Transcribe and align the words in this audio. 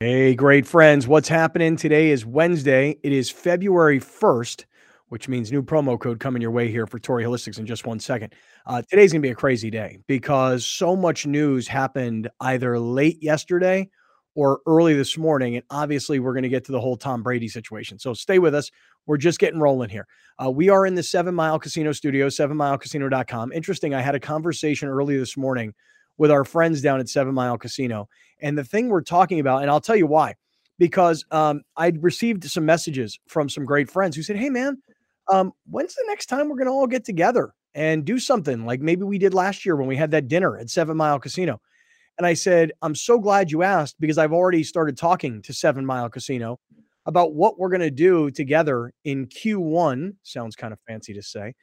Hey, 0.00 0.36
great 0.36 0.64
friends. 0.64 1.08
What's 1.08 1.26
happening 1.26 1.74
today 1.74 2.10
is 2.10 2.24
Wednesday. 2.24 3.00
It 3.02 3.10
is 3.10 3.30
February 3.30 3.98
1st, 3.98 4.64
which 5.08 5.28
means 5.28 5.50
new 5.50 5.60
promo 5.60 5.98
code 5.98 6.20
coming 6.20 6.40
your 6.40 6.52
way 6.52 6.70
here 6.70 6.86
for 6.86 7.00
Torrey 7.00 7.24
Holistics 7.24 7.58
in 7.58 7.66
just 7.66 7.84
one 7.84 7.98
second. 7.98 8.32
Uh, 8.64 8.80
today's 8.88 9.10
going 9.10 9.22
to 9.22 9.26
be 9.26 9.32
a 9.32 9.34
crazy 9.34 9.72
day 9.72 9.98
because 10.06 10.64
so 10.64 10.94
much 10.94 11.26
news 11.26 11.66
happened 11.66 12.30
either 12.38 12.78
late 12.78 13.20
yesterday 13.20 13.90
or 14.36 14.60
early 14.68 14.94
this 14.94 15.18
morning. 15.18 15.56
And 15.56 15.64
obviously, 15.68 16.20
we're 16.20 16.32
going 16.32 16.44
to 16.44 16.48
get 16.48 16.64
to 16.66 16.72
the 16.72 16.80
whole 16.80 16.96
Tom 16.96 17.24
Brady 17.24 17.48
situation. 17.48 17.98
So 17.98 18.14
stay 18.14 18.38
with 18.38 18.54
us. 18.54 18.70
We're 19.06 19.16
just 19.16 19.40
getting 19.40 19.58
rolling 19.58 19.90
here. 19.90 20.06
Uh, 20.40 20.48
we 20.48 20.68
are 20.68 20.86
in 20.86 20.94
the 20.94 21.02
Seven 21.02 21.34
Mile 21.34 21.58
Casino 21.58 21.90
studio, 21.90 22.28
sevenmilecasino.com. 22.28 23.50
Interesting. 23.50 23.94
I 23.94 24.00
had 24.00 24.14
a 24.14 24.20
conversation 24.20 24.88
early 24.88 25.18
this 25.18 25.36
morning 25.36 25.74
with 26.18 26.30
our 26.30 26.44
friends 26.44 26.82
down 26.82 27.00
at 27.00 27.08
Seven 27.08 27.34
Mile 27.34 27.58
Casino. 27.58 28.08
And 28.40 28.56
the 28.56 28.64
thing 28.64 28.88
we're 28.88 29.02
talking 29.02 29.40
about, 29.40 29.62
and 29.62 29.70
I'll 29.70 29.80
tell 29.80 29.96
you 29.96 30.06
why, 30.06 30.34
because 30.78 31.24
um, 31.30 31.62
I'd 31.76 32.02
received 32.02 32.44
some 32.44 32.64
messages 32.64 33.18
from 33.26 33.48
some 33.48 33.64
great 33.64 33.90
friends 33.90 34.16
who 34.16 34.22
said, 34.22 34.36
Hey, 34.36 34.50
man, 34.50 34.80
um, 35.28 35.52
when's 35.68 35.94
the 35.94 36.04
next 36.06 36.26
time 36.26 36.48
we're 36.48 36.56
going 36.56 36.66
to 36.68 36.72
all 36.72 36.86
get 36.86 37.04
together 37.04 37.52
and 37.74 38.04
do 38.04 38.18
something 38.18 38.64
like 38.64 38.80
maybe 38.80 39.02
we 39.02 39.18
did 39.18 39.34
last 39.34 39.66
year 39.66 39.76
when 39.76 39.88
we 39.88 39.96
had 39.96 40.10
that 40.12 40.28
dinner 40.28 40.56
at 40.56 40.70
Seven 40.70 40.96
Mile 40.96 41.18
Casino? 41.18 41.60
And 42.16 42.26
I 42.26 42.34
said, 42.34 42.72
I'm 42.82 42.94
so 42.94 43.18
glad 43.18 43.50
you 43.50 43.62
asked 43.62 43.96
because 44.00 44.18
I've 44.18 44.32
already 44.32 44.64
started 44.64 44.96
talking 44.96 45.40
to 45.42 45.52
Seven 45.52 45.86
Mile 45.86 46.08
Casino 46.08 46.58
about 47.06 47.34
what 47.34 47.58
we're 47.58 47.68
going 47.68 47.80
to 47.80 47.90
do 47.90 48.30
together 48.30 48.92
in 49.04 49.26
Q1. 49.26 50.14
Sounds 50.24 50.56
kind 50.56 50.72
of 50.72 50.80
fancy 50.80 51.14
to 51.14 51.22
say. 51.22 51.54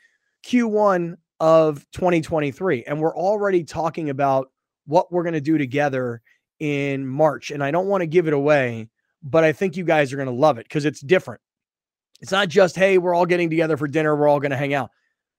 Q1 0.45 1.15
of 1.39 1.85
2023. 1.91 2.85
And 2.85 2.99
we're 2.99 3.15
already 3.15 3.63
talking 3.63 4.09
about 4.09 4.47
what 4.85 5.11
we're 5.11 5.23
going 5.23 5.33
to 5.33 5.41
do 5.41 5.57
together 5.57 6.21
in 6.59 7.05
March. 7.05 7.51
And 7.51 7.63
I 7.63 7.71
don't 7.71 7.87
want 7.87 8.01
to 8.01 8.07
give 8.07 8.27
it 8.27 8.33
away, 8.33 8.89
but 9.23 9.43
I 9.43 9.51
think 9.51 9.77
you 9.77 9.83
guys 9.83 10.13
are 10.13 10.17
going 10.17 10.27
to 10.27 10.33
love 10.33 10.57
it 10.57 10.65
because 10.65 10.85
it's 10.85 11.01
different. 11.01 11.41
It's 12.21 12.31
not 12.31 12.47
just, 12.47 12.75
hey, 12.75 12.97
we're 12.97 13.13
all 13.13 13.25
getting 13.25 13.49
together 13.49 13.77
for 13.77 13.87
dinner, 13.87 14.15
we're 14.15 14.27
all 14.27 14.39
going 14.39 14.51
to 14.51 14.57
hang 14.57 14.73
out. 14.73 14.91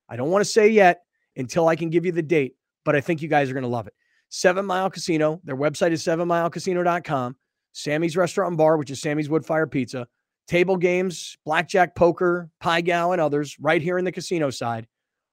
I 0.09 0.17
don't 0.17 0.31
want 0.31 0.45
to 0.45 0.51
say 0.51 0.69
yet 0.69 1.03
until 1.37 1.69
I 1.69 1.77
can 1.77 1.91
give 1.91 2.05
you 2.07 2.13
the 2.13 2.23
date, 2.23 2.57
but 2.85 2.95
I 2.95 3.01
think 3.01 3.23
you 3.23 3.29
guys 3.29 3.51
are 3.51 3.55
going 3.55 3.63
to 3.63 3.69
love 3.69 3.87
it. 3.87 3.95
Seven 4.29 4.67
Mile 4.67 4.91
Casino, 4.91 5.41
their 5.45 5.57
website 5.57 5.93
is 5.93 6.05
sevenmilecasino.com. 6.05 7.37
Sammy's 7.73 8.17
Restaurant 8.17 8.51
and 8.51 8.59
Bar, 8.59 8.77
which 8.77 8.91
is 8.91 9.01
Sammy's 9.01 9.29
Woodfire 9.29 9.71
Pizza, 9.71 10.07
table 10.49 10.77
games, 10.77 11.37
blackjack, 11.45 11.95
poker, 11.95 12.51
Pai 12.61 12.83
Gow, 12.83 13.13
and 13.13 13.21
others 13.21 13.57
right 13.61 13.83
here 13.83 13.99
in 13.99 14.05
the 14.05 14.13
casino 14.13 14.51
side 14.51 14.87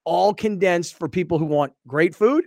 all 0.05 0.33
condensed 0.33 0.97
for 0.97 1.07
people 1.07 1.37
who 1.37 1.45
want 1.45 1.73
great 1.87 2.15
food 2.15 2.45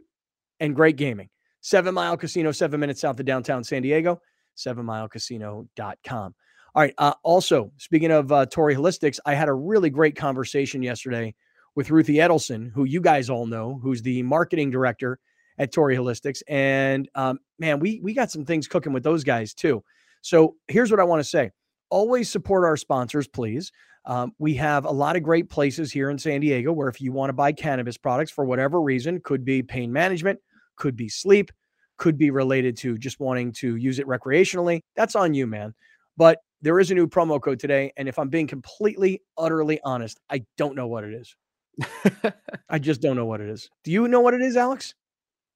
and 0.61 0.75
great 0.75 0.97
gaming. 0.97 1.29
Seven 1.67 1.95
Mile 1.95 2.17
Casino, 2.17 2.53
seven 2.53 2.79
minutes 2.79 3.01
south 3.01 3.19
of 3.19 3.27
downtown 3.27 3.65
San 3.65 3.83
Diego, 3.83 4.21
sevenmilecasino.com. 4.57 6.35
All 6.77 6.83
right. 6.83 6.95
Uh, 6.97 7.13
also, 7.25 7.73
speaking 7.77 8.13
of 8.13 8.31
uh, 8.31 8.47
Torrey 8.47 8.77
Holistics, 8.77 9.19
I 9.27 9.35
had 9.35 9.49
a 9.49 9.53
really 9.53 9.91
great 9.91 10.15
conversation 10.15 10.81
yesterday 10.81 11.35
with 11.75 11.91
Ruthie 11.91 12.19
Edelson, 12.19 12.71
who 12.73 12.85
you 12.85 13.01
guys 13.01 13.29
all 13.29 13.47
know, 13.47 13.81
who's 13.83 14.01
the 14.01 14.23
marketing 14.23 14.71
director 14.71 15.19
at 15.59 15.73
Torrey 15.73 15.97
Holistics. 15.97 16.41
And 16.47 17.09
um, 17.17 17.41
man, 17.59 17.81
we 17.81 17.99
we 18.01 18.15
got 18.15 18.31
some 18.31 18.45
things 18.45 18.69
cooking 18.69 18.93
with 18.93 19.03
those 19.03 19.25
guys 19.25 19.53
too. 19.53 19.83
So 20.21 20.55
here's 20.69 20.93
what 20.93 21.01
I 21.01 21.05
want 21.05 21.19
to 21.19 21.29
say: 21.29 21.51
always 21.91 22.31
support 22.31 22.65
our 22.65 22.77
sponsors, 22.77 23.27
please. 23.27 23.73
Um, 24.05 24.31
we 24.39 24.55
have 24.55 24.85
a 24.85 24.93
lot 24.93 25.17
of 25.17 25.25
great 25.25 25.51
places 25.51 25.91
here 25.91 26.11
in 26.11 26.19
San 26.19 26.43
Diego 26.43 26.73
where 26.73 26.87
if 26.87 27.01
you 27.01 27.11
want 27.11 27.31
to 27.31 27.35
buy 27.35 27.51
cannabis 27.51 27.97
products 27.97 28.31
for 28.31 28.45
whatever 28.45 28.81
reason, 28.81 29.21
could 29.21 29.45
be 29.45 29.65
pain 29.65 29.93
management, 29.93 30.39
could 30.77 30.97
be 30.97 31.09
sleep, 31.09 31.51
could 31.97 32.19
be 32.19 32.31
related 32.31 32.77
to 32.79 32.99
just 32.99 33.21
wanting 33.21 33.53
to 33.53 33.77
use 33.77 33.99
it 33.99 34.07
recreationally. 34.07 34.83
That's 34.95 35.17
on 35.17 35.35
you, 35.35 35.47
man. 35.47 35.75
But 36.17 36.39
there 36.63 36.81
is 36.81 36.91
a 36.91 36.95
new 36.95 37.07
promo 37.07 37.41
code 37.41 37.61
today. 37.61 37.93
And 37.97 38.09
if 38.09 38.19
I'm 38.19 38.29
being 38.29 38.47
completely, 38.47 39.23
utterly 39.37 39.81
honest, 39.85 40.21
I 40.31 40.45
don't 40.57 40.77
know 40.77 40.87
what 40.87 41.05
it 41.05 41.15
is. 41.15 41.37
I 42.69 42.79
just 42.79 43.01
don't 43.01 43.17
know 43.17 43.27
what 43.27 43.41
it 43.41 43.49
is. 43.49 43.69
Do 43.85 43.93
you 43.93 44.09
know 44.09 44.21
what 44.21 44.35
it 44.35 44.41
is, 44.41 44.57
Alex? 44.57 44.95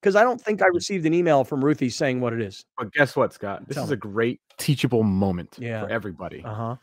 Because 0.01 0.15
I 0.15 0.23
don't 0.23 0.41
think 0.41 0.61
I 0.61 0.67
received 0.67 1.05
an 1.05 1.13
email 1.13 1.43
from 1.43 1.63
Ruthie 1.63 1.89
saying 1.89 2.21
what 2.21 2.33
it 2.33 2.41
is. 2.41 2.65
But 2.77 2.91
guess 2.93 3.15
what, 3.15 3.33
Scott? 3.33 3.67
This 3.67 3.75
Tell 3.75 3.83
is 3.83 3.91
me. 3.91 3.95
a 3.95 3.97
great 3.97 4.41
teachable 4.57 5.03
moment 5.03 5.57
yeah. 5.59 5.81
for 5.81 5.89
everybody. 5.89 6.43
Uh 6.43 6.53
huh 6.53 6.75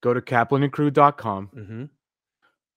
go 0.00 0.14
to 0.14 0.20
kaplanandcrew.com. 0.20 1.50
Mm-hmm. 1.54 1.84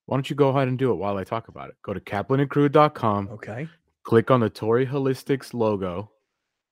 Why 0.05 0.17
don't 0.17 0.29
you 0.29 0.35
go 0.35 0.49
ahead 0.49 0.67
and 0.67 0.77
do 0.77 0.91
it 0.91 0.95
while 0.95 1.17
I 1.17 1.23
talk 1.23 1.47
about 1.47 1.69
it? 1.69 1.75
Go 1.81 1.93
to 1.93 1.99
kaplanandcrew.com. 1.99 3.29
Okay. 3.33 3.67
Click 4.03 4.31
on 4.31 4.39
the 4.39 4.49
Torrey 4.49 4.85
Holistics 4.85 5.53
logo, 5.53 6.11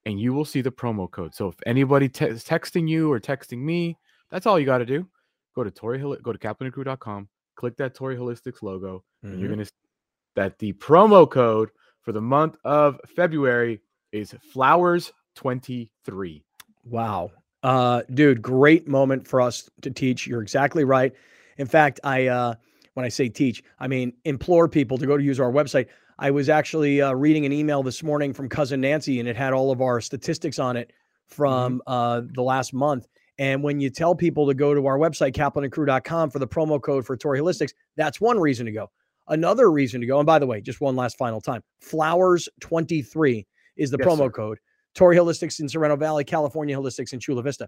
and 0.06 0.20
you 0.20 0.34
will 0.34 0.46
see 0.46 0.62
the 0.62 0.72
promo 0.72 1.10
code. 1.10 1.34
So 1.34 1.48
if 1.48 1.56
anybody 1.66 2.10
te- 2.10 2.26
is 2.26 2.44
texting 2.44 2.90
you 2.90 3.12
or 3.12 3.20
texting 3.20 3.60
me, 3.60 3.98
that's 4.30 4.46
all 4.46 4.60
you 4.60 4.66
got 4.66 4.80
to 4.80 4.86
do. 4.86 5.08
Go 5.56 5.64
to 5.64 5.72
Torrey, 5.72 6.00
go 6.00 6.32
to 6.34 6.40
kaplanandcrew.com, 6.40 7.30
click 7.56 7.78
that 7.78 7.96
Torrey 7.96 8.18
Holistics 8.18 8.62
logo, 8.62 9.04
mm-hmm. 9.24 9.34
and 9.34 9.40
you're 9.40 9.50
going 9.50 9.60
to 9.60 9.66
see 9.66 9.72
that 10.36 10.58
the 10.60 10.74
promo 10.74 11.30
code 11.30 11.70
for 12.02 12.12
the 12.12 12.22
month 12.22 12.56
of 12.64 13.00
February 13.16 13.82
is 14.12 14.34
flowers23. 14.54 16.44
Wow. 16.86 17.32
Uh, 17.64 18.02
dude, 18.14 18.42
great 18.42 18.88
moment 18.88 19.28
for 19.28 19.40
us 19.40 19.70
to 19.82 19.92
teach. 19.92 20.26
You're 20.26 20.42
exactly 20.42 20.84
right. 20.84 21.14
In 21.58 21.68
fact, 21.68 22.00
I 22.04 22.28
uh, 22.28 22.56
when 22.96 23.06
I 23.06 23.10
say 23.10 23.30
teach, 23.30 23.64
I 23.80 23.88
mean 23.88 24.14
implore 24.26 24.68
people 24.68 24.98
to 24.98 25.06
go 25.06 25.16
to 25.18 25.24
use 25.24 25.40
our 25.40 25.52
website. 25.52 25.88
I 26.22 26.30
was 26.30 26.50
actually 26.50 27.02
uh, 27.02 27.14
reading 27.14 27.48
an 27.48 27.52
email 27.52 27.82
this 27.82 28.04
morning 28.04 28.32
from 28.32 28.48
cousin 28.48 28.80
Nancy, 28.80 29.20
and 29.20 29.28
it 29.28 29.36
had 29.36 29.54
all 29.54 29.72
of 29.72 29.82
our 29.82 30.00
statistics 30.00 30.60
on 30.60 30.78
it 30.78 30.94
from 31.26 31.80
mm-hmm. 31.80 31.92
uh, 31.92 32.22
the 32.36 32.44
last 32.44 32.76
month. 32.76 33.08
And 33.40 33.64
when 33.64 33.80
you 33.80 33.90
tell 33.90 34.14
people 34.14 34.46
to 34.46 34.54
go 34.54 34.76
to 34.76 34.86
our 34.86 35.00
website, 35.00 35.34
kaplanandcrew.com 35.34 36.30
for 36.30 36.38
the 36.38 36.48
promo 36.48 36.80
code 36.80 37.08
for 37.08 37.18
Torrey 37.18 37.40
Holistics, 37.40 37.72
that's 37.98 38.22
one 38.22 38.40
reason 38.40 38.68
to 38.68 38.72
go. 38.72 38.92
Another 39.30 39.72
reason 39.72 40.00
to 40.00 40.06
go, 40.06 40.20
and 40.20 40.28
by 40.28 40.38
the 40.38 40.46
way, 40.46 40.62
just 40.62 40.80
one 40.80 40.96
last 40.96 41.18
final 41.18 41.42
time, 41.42 41.64
flowers23 41.84 43.44
is 43.78 43.90
the 43.90 43.98
yes, 44.00 44.08
promo 44.08 44.26
sir. 44.26 44.30
code. 44.30 44.60
Torrey 44.94 45.18
Holistics 45.18 45.60
in 45.60 45.68
Sorrento 45.68 45.96
Valley, 45.96 46.24
California 46.24 46.78
Holistics 46.78 47.14
in 47.14 47.20
Chula 47.20 47.42
Vista. 47.42 47.68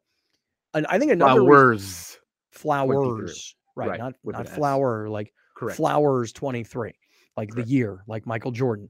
And 0.76 0.86
I 0.88 1.00
think 1.00 1.12
another 1.12 1.42
flowers, 1.42 1.82
reason, 1.82 2.22
flowers, 2.52 3.56
right, 3.76 3.90
right? 3.90 4.00
Not 4.00 4.14
not 4.24 4.48
flower, 4.48 5.10
like 5.10 5.34
Correct. 5.56 5.76
flowers 5.78 6.34
twenty 6.34 6.64
three, 6.64 6.94
like 7.38 7.50
Correct. 7.50 7.68
the 7.68 7.74
year, 7.74 8.04
like 8.08 8.26
Michael 8.26 8.52
Jordan. 8.52 8.90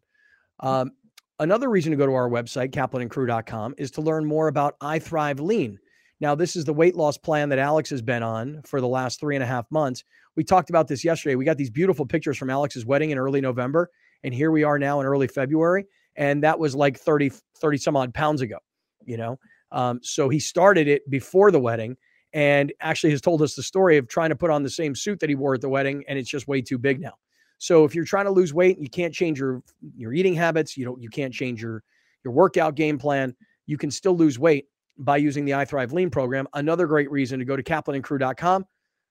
Um, 0.59 0.91
another 1.39 1.69
reason 1.69 1.91
to 1.91 1.97
go 1.97 2.05
to 2.05 2.13
our 2.13 2.29
website, 2.29 2.71
kaplanandcrew.com, 2.71 3.75
is 3.77 3.91
to 3.91 4.01
learn 4.01 4.25
more 4.25 4.47
about 4.47 4.75
I 4.81 4.99
Thrive 4.99 5.39
Lean. 5.39 5.79
Now, 6.19 6.35
this 6.35 6.55
is 6.55 6.63
the 6.63 6.73
weight 6.73 6.95
loss 6.95 7.17
plan 7.17 7.49
that 7.49 7.59
Alex 7.59 7.89
has 7.89 8.01
been 8.01 8.23
on 8.23 8.61
for 8.65 8.79
the 8.79 8.87
last 8.87 9.19
three 9.19 9.35
and 9.35 9.43
a 9.43 9.47
half 9.47 9.65
months. 9.71 10.03
We 10.35 10.43
talked 10.43 10.69
about 10.69 10.87
this 10.87 11.03
yesterday. 11.03 11.35
We 11.35 11.45
got 11.45 11.57
these 11.57 11.69
beautiful 11.69 12.05
pictures 12.05 12.37
from 12.37 12.49
Alex's 12.49 12.85
wedding 12.85 13.09
in 13.11 13.17
early 13.17 13.41
November, 13.41 13.89
and 14.23 14.33
here 14.33 14.51
we 14.51 14.63
are 14.63 14.79
now 14.79 14.99
in 14.99 15.05
early 15.05 15.27
February 15.27 15.85
and 16.15 16.43
that 16.43 16.59
was 16.59 16.75
like 16.75 16.97
30 16.97 17.31
30 17.57 17.77
some 17.77 17.95
odd 17.95 18.13
pounds 18.13 18.41
ago 18.41 18.57
you 19.05 19.17
know 19.17 19.37
um, 19.71 19.99
so 20.03 20.29
he 20.29 20.39
started 20.39 20.87
it 20.87 21.07
before 21.09 21.51
the 21.51 21.59
wedding 21.59 21.97
and 22.33 22.71
actually 22.79 23.11
has 23.11 23.21
told 23.21 23.41
us 23.41 23.55
the 23.55 23.63
story 23.63 23.97
of 23.97 24.07
trying 24.07 24.29
to 24.29 24.35
put 24.35 24.51
on 24.51 24.63
the 24.63 24.69
same 24.69 24.95
suit 24.95 25.19
that 25.19 25.29
he 25.29 25.35
wore 25.35 25.55
at 25.55 25.61
the 25.61 25.69
wedding 25.69 26.03
and 26.07 26.17
it's 26.19 26.29
just 26.29 26.47
way 26.47 26.61
too 26.61 26.77
big 26.77 26.99
now 26.99 27.13
so 27.63 27.85
if 27.85 27.95
you're 27.95 28.05
trying 28.05 28.25
to 28.25 28.31
lose 28.31 28.53
weight 28.53 28.75
and 28.75 28.83
you 28.83 28.89
can't 28.89 29.13
change 29.13 29.39
your 29.39 29.61
your 29.95 30.13
eating 30.13 30.33
habits 30.33 30.77
you 30.77 30.85
don't 30.85 31.01
you 31.01 31.09
can't 31.09 31.33
change 31.33 31.61
your 31.61 31.83
your 32.23 32.33
workout 32.33 32.75
game 32.75 32.97
plan 32.97 33.35
you 33.65 33.77
can 33.77 33.91
still 33.91 34.15
lose 34.15 34.37
weight 34.37 34.65
by 34.97 35.17
using 35.17 35.43
the 35.43 35.53
iThrive 35.53 35.91
Lean 35.91 36.11
program. 36.11 36.47
Another 36.53 36.85
great 36.85 37.09
reason 37.09 37.39
to 37.39 37.45
go 37.45 37.55
to 37.55 37.63
kaplanandcrew.com, 37.63 38.63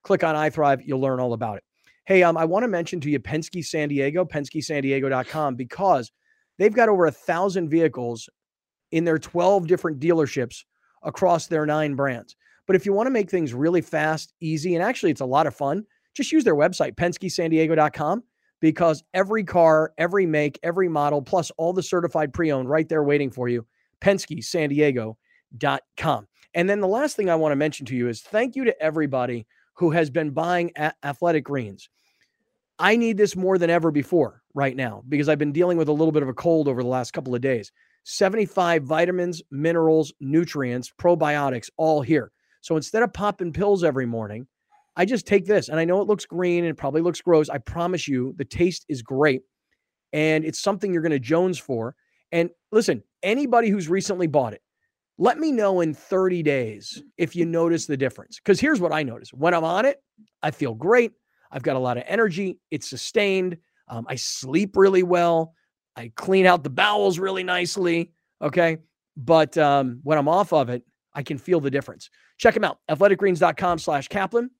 click 0.05 0.23
on 0.23 0.37
iThrive, 0.37 0.81
you'll 0.85 1.01
learn 1.01 1.19
all 1.19 1.33
about 1.33 1.57
it. 1.57 1.65
Hey, 2.05 2.23
um, 2.23 2.37
I 2.37 2.45
want 2.45 2.63
to 2.63 2.69
mention 2.69 3.01
to 3.01 3.11
you 3.11 3.19
Penske 3.19 3.65
San 3.65 3.89
Diego, 3.89 4.25
PenskeSanDiego.com, 4.25 5.57
because 5.57 6.13
They've 6.59 6.73
got 6.73 6.89
over 6.89 7.07
a 7.07 7.11
thousand 7.11 7.71
vehicles 7.71 8.29
in 8.91 9.05
their 9.05 9.19
12 9.19 9.67
different 9.67 10.01
dealerships 10.01 10.65
across 11.03 11.47
their 11.47 11.67
nine 11.67 11.95
brands. 11.95 12.37
But 12.67 12.77
if 12.77 12.87
you 12.87 12.93
want 12.93 13.07
to 13.07 13.11
make 13.11 13.31
things 13.31 13.55
really 13.55 13.81
fast, 13.81 14.35
easy, 14.41 14.75
and 14.75 14.85
actually 14.85 15.11
it's 15.11 15.21
a 15.21 15.27
lot 15.27 15.47
of 15.47 15.57
fun, 15.57 15.85
just 16.15 16.31
use 16.31 16.45
their 16.45 16.55
website, 16.55 16.95
PenskeSanDiego.com, 16.95 18.23
because 18.63 19.05
every 19.13 19.45
car, 19.45 19.93
every 19.99 20.25
make, 20.25 20.59
every 20.63 20.89
model, 20.89 21.21
plus 21.21 21.51
all 21.59 21.75
the 21.75 21.83
certified 21.83 22.33
pre 22.33 22.53
owned 22.53 22.71
right 22.71 22.89
there 22.89 23.03
waiting 23.03 23.31
for 23.31 23.49
you, 23.49 23.67
PenskeSanDiego.com. 24.01 26.29
And 26.55 26.71
then 26.71 26.81
the 26.81 26.89
last 26.89 27.17
thing 27.17 27.29
I 27.29 27.35
want 27.35 27.53
to 27.53 27.57
mention 27.57 27.85
to 27.87 27.97
you 27.97 28.09
is 28.09 28.23
thank 28.23 28.57
you 28.57 28.65
to 28.65 28.81
everybody 28.81 29.47
who 29.75 29.91
has 29.91 30.11
been 30.11 30.31
buying 30.31 30.71
athletic 31.03 31.45
greens. 31.45 31.91
I 32.79 32.97
need 32.97 33.17
this 33.17 33.35
more 33.35 33.59
than 33.59 33.69
ever 33.69 33.91
before 33.91 34.43
right 34.55 34.77
now 34.77 35.03
because 35.09 35.29
I've 35.29 35.39
been 35.39 35.53
dealing 35.53 35.77
with 35.77 35.89
a 35.89 35.93
little 35.93 36.13
bit 36.13 36.23
of 36.23 36.29
a 36.29 36.35
cold 36.35 36.69
over 36.69 36.83
the 36.83 36.89
last 36.89 37.13
couple 37.13 37.35
of 37.35 37.41
days. 37.41 37.73
75 38.05 38.85
vitamins, 38.85 39.43
minerals, 39.51 40.13
nutrients, 40.21 40.93
probiotics, 40.99 41.69
all 41.77 42.01
here. 42.01 42.31
So 42.61 42.77
instead 42.77 43.03
of 43.03 43.13
popping 43.13 43.53
pills 43.53 43.83
every 43.83 44.07
morning, 44.07 44.47
I 44.97 45.05
just 45.05 45.27
take 45.27 45.47
this. 45.47 45.69
And 45.69 45.81
I 45.81 45.85
know 45.85 46.01
it 46.01 46.09
looks 46.09 46.27
green 46.27 46.65
and 46.65 46.77
probably 46.77 47.01
looks 47.01 47.21
gross. 47.21 47.49
I 47.49 47.59
promise 47.59 48.07
you, 48.09 48.35
the 48.37 48.45
taste 48.45 48.85
is 48.89 49.03
great. 49.03 49.43
And 50.13 50.45
it's 50.45 50.59
something 50.61 50.93
you're 50.93 51.03
going 51.03 51.13
to 51.13 51.19
Jones 51.19 51.59
for. 51.59 51.95
And 52.33 52.51
listen, 52.71 53.03
anybody 53.23 53.69
who's 53.71 53.89
recently 53.89 54.27
bought 54.27 54.53
it, 54.53 54.63
Let 55.19 55.39
me 55.39 55.53
know 55.53 55.81
in 55.81 55.95
30 55.95 56.43
days 56.43 57.03
if 57.19 57.37
you 57.37 57.45
notice 57.47 57.87
the 57.87 57.97
difference. 57.97 58.39
Because 58.39 58.59
here's 58.61 58.81
what 58.81 58.93
I 58.93 59.03
notice 59.03 59.33
when 59.33 59.55
I'm 59.55 59.65
on 59.65 59.85
it, 59.85 60.03
I 60.43 60.51
feel 60.51 60.75
great. 60.75 61.13
I've 61.51 61.63
got 61.63 61.77
a 61.77 61.79
lot 61.79 61.97
of 61.99 62.05
energy. 62.07 62.59
It's 62.71 62.89
sustained. 62.89 63.59
Um, 63.89 64.07
I 64.09 64.17
sleep 64.17 64.77
really 64.77 65.03
well. 65.03 65.55
I 65.97 66.11
clean 66.17 66.47
out 66.47 66.65
the 66.65 66.71
bowels 66.71 67.19
really 67.19 67.45
nicely. 67.45 68.13
Okay. 68.41 68.79
But 69.17 69.57
um, 69.59 70.01
when 70.03 70.19
I'm 70.19 70.29
off 70.29 70.53
of 70.53 70.71
it, 70.71 70.83
I 71.15 71.23
can 71.23 71.37
feel 71.37 71.61
the 71.61 71.71
difference. 71.71 72.09
Check 72.39 72.55
them 72.55 72.65
out. 72.65 72.79
Athleticgreens.com 72.91 73.79
slash 73.79 74.09
Kaplan. 74.09 74.51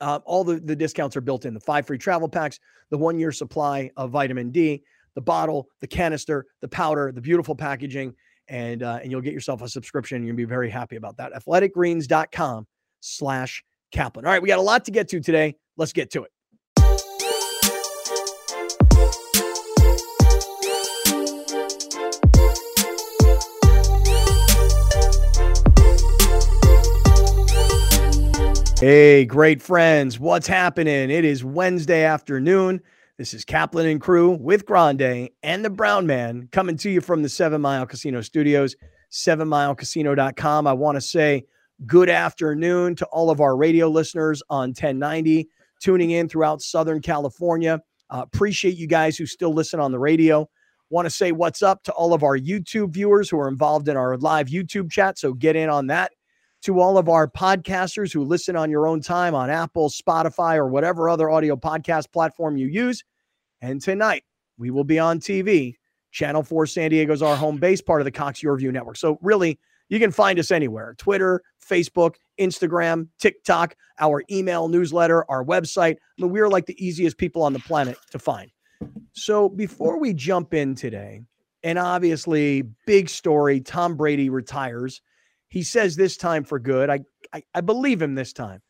Uh, 0.00 0.20
all 0.24 0.44
the, 0.44 0.60
the 0.60 0.76
discounts 0.76 1.16
are 1.16 1.20
built 1.20 1.44
in 1.44 1.54
the 1.54 1.60
five 1.60 1.86
free 1.86 1.98
travel 1.98 2.28
packs, 2.28 2.58
the 2.90 2.98
one 2.98 3.18
year 3.18 3.32
supply 3.32 3.90
of 3.96 4.10
vitamin 4.10 4.50
D, 4.50 4.82
the 5.14 5.20
bottle, 5.20 5.68
the 5.80 5.86
canister, 5.86 6.46
the 6.60 6.68
powder, 6.68 7.10
the 7.12 7.20
beautiful 7.20 7.54
packaging, 7.54 8.14
and 8.48 8.82
uh, 8.82 9.00
and 9.02 9.10
you'll 9.10 9.20
get 9.20 9.32
yourself 9.32 9.62
a 9.62 9.68
subscription. 9.68 10.24
You'll 10.24 10.36
be 10.36 10.44
very 10.44 10.70
happy 10.70 10.96
about 10.96 11.16
that. 11.16 11.32
Athleticgreens.com 11.32 12.66
slash 13.00 13.64
Kaplan. 13.90 14.24
All 14.24 14.32
right, 14.32 14.42
we 14.42 14.48
got 14.48 14.58
a 14.58 14.62
lot 14.62 14.84
to 14.84 14.90
get 14.90 15.08
to 15.08 15.20
today. 15.20 15.56
Let's 15.76 15.92
get 15.92 16.10
to 16.12 16.22
it. 16.24 16.30
Hey, 28.80 29.24
great 29.24 29.60
friends. 29.60 30.20
What's 30.20 30.46
happening? 30.46 31.10
It 31.10 31.24
is 31.24 31.42
Wednesday 31.42 32.04
afternoon. 32.04 32.80
This 33.16 33.34
is 33.34 33.44
Kaplan 33.44 33.86
and 33.86 34.00
crew 34.00 34.30
with 34.30 34.66
Grande 34.66 35.30
and 35.42 35.64
the 35.64 35.70
Brown 35.70 36.06
Man 36.06 36.48
coming 36.52 36.76
to 36.76 36.88
you 36.88 37.00
from 37.00 37.24
the 37.24 37.28
Seven 37.28 37.60
Mile 37.60 37.86
Casino 37.86 38.20
Studios, 38.20 38.76
sevenmilecasino.com. 39.10 40.68
I 40.68 40.72
want 40.74 40.94
to 40.94 41.00
say 41.00 41.44
good 41.86 42.08
afternoon 42.08 42.94
to 42.94 43.06
all 43.06 43.30
of 43.30 43.40
our 43.40 43.56
radio 43.56 43.88
listeners 43.88 44.44
on 44.48 44.68
1090 44.68 45.48
tuning 45.82 46.12
in 46.12 46.28
throughout 46.28 46.62
Southern 46.62 47.00
California. 47.00 47.82
Uh, 48.10 48.22
appreciate 48.32 48.76
you 48.76 48.86
guys 48.86 49.16
who 49.16 49.26
still 49.26 49.52
listen 49.52 49.80
on 49.80 49.90
the 49.90 49.98
radio. 49.98 50.48
Want 50.88 51.06
to 51.06 51.10
say 51.10 51.32
what's 51.32 51.64
up 51.64 51.82
to 51.82 51.92
all 51.94 52.14
of 52.14 52.22
our 52.22 52.38
YouTube 52.38 52.90
viewers 52.90 53.28
who 53.28 53.40
are 53.40 53.48
involved 53.48 53.88
in 53.88 53.96
our 53.96 54.16
live 54.18 54.46
YouTube 54.46 54.88
chat. 54.88 55.18
So 55.18 55.32
get 55.32 55.56
in 55.56 55.68
on 55.68 55.88
that 55.88 56.12
to 56.62 56.80
all 56.80 56.98
of 56.98 57.08
our 57.08 57.28
podcasters 57.28 58.12
who 58.12 58.24
listen 58.24 58.56
on 58.56 58.70
your 58.70 58.86
own 58.86 59.00
time 59.00 59.34
on 59.34 59.50
Apple, 59.50 59.90
Spotify, 59.90 60.56
or 60.56 60.68
whatever 60.68 61.08
other 61.08 61.30
audio 61.30 61.56
podcast 61.56 62.10
platform 62.12 62.56
you 62.56 62.66
use. 62.66 63.04
And 63.60 63.80
tonight 63.80 64.24
we 64.56 64.70
will 64.70 64.84
be 64.84 64.98
on 64.98 65.20
TV. 65.20 65.74
Channel 66.10 66.42
4 66.42 66.66
San 66.66 66.90
Diego 66.90 67.12
is 67.12 67.22
our 67.22 67.36
home 67.36 67.58
base, 67.58 67.80
part 67.80 68.00
of 68.00 68.04
the 68.04 68.10
Cox 68.10 68.40
YurView 68.40 68.72
Network. 68.72 68.96
So, 68.96 69.18
really, 69.22 69.58
you 69.88 69.98
can 69.98 70.10
find 70.10 70.38
us 70.38 70.50
anywhere 70.50 70.94
Twitter, 70.98 71.42
Facebook, 71.64 72.14
Instagram, 72.40 73.08
TikTok, 73.20 73.74
our 74.00 74.24
email 74.30 74.68
newsletter, 74.68 75.24
our 75.30 75.44
website. 75.44 75.96
I 75.96 76.22
mean, 76.22 76.30
we're 76.30 76.48
like 76.48 76.66
the 76.66 76.84
easiest 76.84 77.18
people 77.18 77.42
on 77.42 77.52
the 77.52 77.58
planet 77.60 77.98
to 78.10 78.18
find. 78.18 78.50
So, 79.12 79.48
before 79.48 79.98
we 79.98 80.14
jump 80.14 80.54
in 80.54 80.74
today, 80.74 81.22
and 81.62 81.78
obviously, 81.78 82.62
big 82.86 83.08
story 83.08 83.60
Tom 83.60 83.96
Brady 83.96 84.30
retires. 84.30 85.02
He 85.48 85.62
says 85.62 85.96
this 85.96 86.16
time 86.16 86.44
for 86.44 86.58
good. 86.58 86.90
I, 86.90 87.00
I, 87.32 87.42
I 87.54 87.60
believe 87.60 88.02
him 88.02 88.14
this 88.14 88.32
time. 88.32 88.60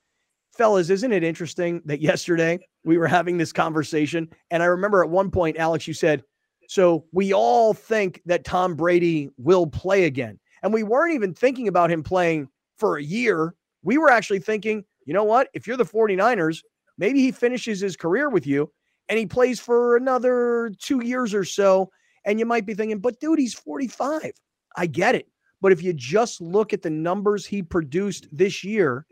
Fellas, 0.57 0.91
isn't 0.91 1.13
it 1.13 1.23
interesting 1.23 1.83
that 1.85 2.01
yesterday 2.01 2.59
we 2.85 2.99
were 2.99 3.07
having 3.07 3.39
this 3.39 3.53
conversation? 3.53 4.29
And 4.51 4.63
I 4.63 4.67
remember 4.67 5.05
at 5.05 5.11
one 5.11 5.31
point, 5.31 5.57
Alex, 5.57 5.87
you 5.87 5.95
said, 5.95 6.25
So 6.69 7.05
we 7.13 7.33
all 7.33 7.75
think 7.75 8.21
that 8.27 8.45
Tom 8.45 8.75
Brady 8.75 9.31
will 9.37 9.67
play 9.67 10.05
again. 10.05 10.39
And 10.63 10.73
we 10.73 10.83
weren't 10.83 11.15
even 11.15 11.35
thinking 11.35 11.69
about 11.69 11.91
him 11.91 12.03
playing 12.03 12.49
for 12.77 12.97
a 12.97 13.03
year. 13.03 13.55
We 13.83 13.99
were 13.99 14.11
actually 14.11 14.41
thinking, 14.41 14.85
you 15.05 15.15
know 15.15 15.25
what? 15.25 15.49
If 15.55 15.67
you're 15.67 15.77
the 15.77 15.85
49ers, 15.85 16.63
maybe 16.97 17.21
he 17.21 17.31
finishes 17.31 17.81
his 17.81 17.97
career 17.97 18.29
with 18.29 18.47
you 18.47 18.71
and 19.09 19.19
he 19.19 19.27
plays 19.27 19.61
for 19.61 19.97
another 19.97 20.73
two 20.79 21.01
years 21.05 21.35
or 21.35 21.45
so. 21.45 21.91
And 22.25 22.39
you 22.39 22.47
might 22.47 22.67
be 22.67 22.75
thinking, 22.75 22.99
but 22.99 23.21
dude, 23.21 23.39
he's 23.39 23.55
45. 23.55 24.33
I 24.77 24.87
get 24.87 25.15
it. 25.15 25.29
But 25.61 25.73
if 25.73 25.83
you 25.83 25.93
just 25.93 26.41
look 26.41 26.73
at 26.73 26.83
the 26.83 26.91
numbers 26.91 27.47
he 27.47 27.63
produced 27.63 28.29
this 28.31 28.63
year, 28.63 29.07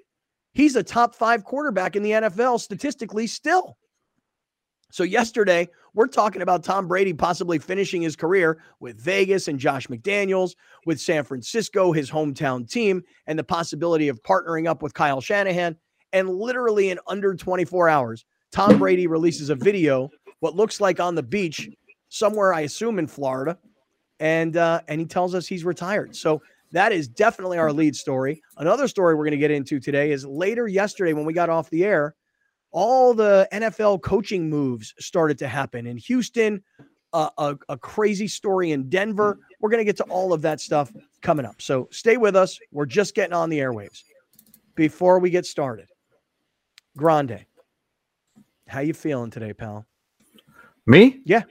he's 0.52 0.76
a 0.76 0.82
top 0.82 1.14
five 1.14 1.44
quarterback 1.44 1.96
in 1.96 2.02
the 2.02 2.12
NFL 2.12 2.60
statistically 2.60 3.26
still. 3.26 3.76
So, 4.92 5.02
yesterday, 5.02 5.68
we're 5.94 6.06
talking 6.06 6.42
about 6.42 6.62
Tom 6.62 6.86
Brady 6.86 7.12
possibly 7.12 7.58
finishing 7.58 8.02
his 8.02 8.14
career 8.14 8.62
with 8.80 9.00
Vegas 9.00 9.48
and 9.48 9.58
Josh 9.58 9.88
McDaniels, 9.88 10.52
with 10.84 11.00
San 11.00 11.24
Francisco, 11.24 11.90
his 11.90 12.10
hometown 12.10 12.70
team, 12.70 13.02
and 13.26 13.38
the 13.38 13.44
possibility 13.44 14.08
of 14.08 14.22
partnering 14.22 14.68
up 14.68 14.82
with 14.82 14.94
Kyle 14.94 15.20
Shanahan. 15.20 15.76
And 16.12 16.30
literally 16.30 16.90
in 16.90 17.00
under 17.08 17.34
24 17.34 17.88
hours, 17.88 18.24
Tom 18.52 18.78
Brady 18.78 19.06
releases 19.06 19.50
a 19.50 19.56
video, 19.56 20.08
what 20.40 20.54
looks 20.54 20.80
like 20.80 21.00
on 21.00 21.14
the 21.14 21.22
beach, 21.22 21.68
somewhere, 22.08 22.54
I 22.54 22.60
assume 22.60 22.98
in 22.98 23.06
Florida, 23.06 23.58
and 24.20 24.56
uh, 24.56 24.80
and 24.88 25.00
he 25.00 25.06
tells 25.06 25.34
us 25.34 25.46
he's 25.46 25.64
retired. 25.64 26.14
So 26.16 26.42
that 26.72 26.92
is 26.92 27.08
definitely 27.08 27.58
our 27.58 27.72
lead 27.72 27.96
story. 27.96 28.42
Another 28.56 28.88
story 28.88 29.14
we're 29.14 29.24
going 29.24 29.32
to 29.32 29.38
get 29.38 29.50
into 29.50 29.78
today 29.80 30.10
is 30.10 30.24
later 30.24 30.66
yesterday 30.66 31.12
when 31.12 31.24
we 31.24 31.32
got 31.32 31.48
off 31.48 31.70
the 31.70 31.84
air, 31.84 32.14
all 32.72 33.14
the 33.14 33.48
NFL 33.52 34.02
coaching 34.02 34.50
moves 34.50 34.92
started 34.98 35.38
to 35.38 35.48
happen 35.48 35.86
in 35.86 35.96
Houston. 35.96 36.62
Uh, 37.12 37.30
a, 37.38 37.56
a 37.70 37.78
crazy 37.78 38.28
story 38.28 38.72
in 38.72 38.90
Denver. 38.90 39.38
We're 39.60 39.70
going 39.70 39.80
to 39.80 39.84
get 39.84 39.96
to 39.98 40.04
all 40.04 40.32
of 40.32 40.42
that 40.42 40.60
stuff 40.60 40.92
coming 41.22 41.46
up. 41.46 41.62
So 41.62 41.88
stay 41.90 42.16
with 42.16 42.36
us. 42.36 42.58
We're 42.72 42.84
just 42.84 43.14
getting 43.14 43.32
on 43.32 43.48
the 43.48 43.58
airwaves. 43.58 44.02
Before 44.74 45.18
we 45.18 45.30
get 45.30 45.46
started, 45.46 45.88
Grande, 46.96 47.46
how 48.68 48.80
you 48.80 48.92
feeling 48.92 49.30
today, 49.30 49.54
pal? 49.54 49.86
Me? 50.84 51.22
Yeah. 51.24 51.42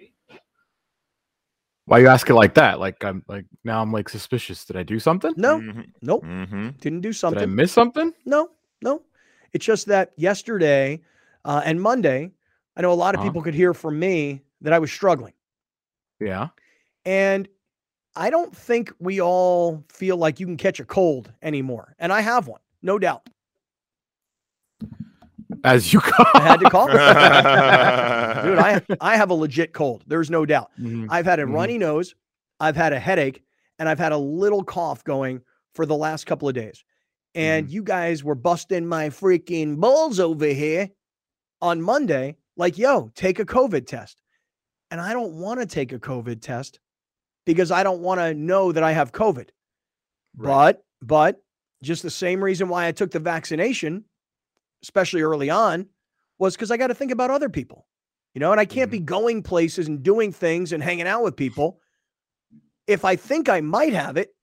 Why 1.85 1.99
you 1.99 2.07
ask 2.07 2.27
it 2.29 2.33
like 2.33 2.55
that? 2.55 2.79
Like 2.79 3.03
I'm 3.03 3.23
like 3.27 3.45
now 3.63 3.81
I'm 3.81 3.91
like 3.91 4.09
suspicious. 4.09 4.65
Did 4.65 4.75
I 4.75 4.83
do 4.83 4.99
something? 4.99 5.33
No, 5.37 5.59
Mm-hmm. 5.59 5.81
nope, 6.01 6.23
Mm-hmm. 6.23 6.69
didn't 6.79 7.01
do 7.01 7.13
something. 7.13 7.39
Did 7.39 7.49
I 7.49 7.53
miss 7.53 7.71
something? 7.71 8.11
No, 8.25 8.49
no. 8.81 9.01
It's 9.53 9.65
just 9.65 9.85
that 9.87 10.11
yesterday 10.17 11.01
uh, 11.45 11.61
and 11.63 11.79
Monday, 11.81 12.31
I 12.75 12.81
know 12.81 12.91
a 12.91 12.93
lot 12.93 13.13
of 13.13 13.19
Uh-huh. 13.19 13.29
people 13.29 13.41
could 13.43 13.53
hear 13.53 13.73
from 13.73 13.99
me 13.99 14.41
that 14.61 14.73
I 14.73 14.79
was 14.79 14.91
struggling. 14.91 15.33
Yeah. 16.19 16.47
And 17.05 17.47
I 18.15 18.29
don't 18.31 18.55
think 18.55 18.91
we 18.99 19.21
all 19.21 19.83
feel 19.89 20.17
like 20.17 20.39
you 20.39 20.47
can 20.47 20.57
catch 20.57 20.79
a 20.79 20.85
cold 20.85 21.31
anymore. 21.43 21.95
And 21.99 22.11
I 22.11 22.21
have 22.21 22.47
one, 22.47 22.61
no 22.81 22.97
doubt. 22.97 23.29
As 25.63 25.91
you 25.93 26.01
go. 26.17 26.23
I 26.33 26.41
had 26.41 26.59
to 26.59 26.69
call. 26.69 26.87
Dude, 26.87 26.97
I, 28.59 28.81
I 29.01 29.15
have 29.17 29.29
a 29.29 29.33
legit 29.33 29.73
cold. 29.73 30.03
There's 30.07 30.29
no 30.29 30.45
doubt. 30.45 30.71
Mhm. 30.79 31.07
I've 31.09 31.25
had 31.25 31.39
a 31.39 31.43
Mhm. 31.45 31.53
runny 31.53 31.77
nose, 31.77 32.15
I've 32.59 32.75
had 32.75 32.93
a 32.93 32.99
headache, 32.99 33.43
and 33.79 33.87
I've 33.89 33.99
had 33.99 34.11
a 34.11 34.17
little 34.17 34.63
cough 34.63 35.03
going 35.03 35.41
for 35.73 35.85
the 35.85 35.95
last 35.95 36.25
couple 36.25 36.47
of 36.47 36.55
days. 36.55 36.83
And 37.33 37.69
you 37.69 37.83
guys 37.83 38.23
were 38.23 38.35
busting 38.35 38.85
my 38.87 39.09
freaking 39.09 39.77
balls 39.77 40.19
over 40.21 40.45
here 40.45 40.89
on 41.61 41.81
Monday, 41.81 42.37
like, 42.55 42.77
yo, 42.77 43.11
take 43.15 43.39
a 43.39 43.45
COVID 43.45 43.85
test. 43.87 44.21
And 44.89 45.01
I 45.01 45.11
don't 45.11 45.33
want 45.33 45.59
to 45.59 45.65
take 45.65 45.91
a 45.91 45.99
COVID 45.99 46.39
test 46.41 46.79
because 47.45 47.71
I 47.71 47.83
don't 47.83 47.99
want 47.99 48.21
to 48.21 48.33
know 48.33 48.71
that 48.71 48.83
I 48.83 48.93
have 48.93 49.11
COVID. 49.11 49.49
Right. 50.37 50.77
But, 50.77 50.85
but 51.01 51.41
just 51.83 52.03
the 52.03 52.09
same 52.09 52.41
reason 52.41 52.69
why 52.69 52.87
I 52.87 52.93
took 52.93 53.11
the 53.11 53.19
vaccination, 53.19 54.05
especially 54.85 55.23
early 55.23 55.49
on, 55.49 55.87
was 56.37 56.55
because 56.55 56.69
I 56.69 56.77
got 56.77 56.87
to 56.87 56.95
think 56.95 57.11
about 57.11 57.31
other 57.31 57.49
people, 57.49 57.87
you 58.35 58.39
know, 58.39 58.51
and 58.51 58.59
I 58.59 58.65
can't 58.65 58.91
be 58.91 58.97
mm-hmm. 58.97 59.05
going 59.05 59.43
places 59.43 59.87
and 59.87 60.03
doing 60.03 60.31
things 60.31 60.71
and 60.71 60.83
hanging 60.83 61.07
out 61.07 61.23
with 61.23 61.35
people. 61.35 61.79
If 62.85 63.03
I 63.03 63.15
think 63.15 63.49
I 63.49 63.61
might 63.61 63.93
have 63.93 64.15
it, 64.15 64.35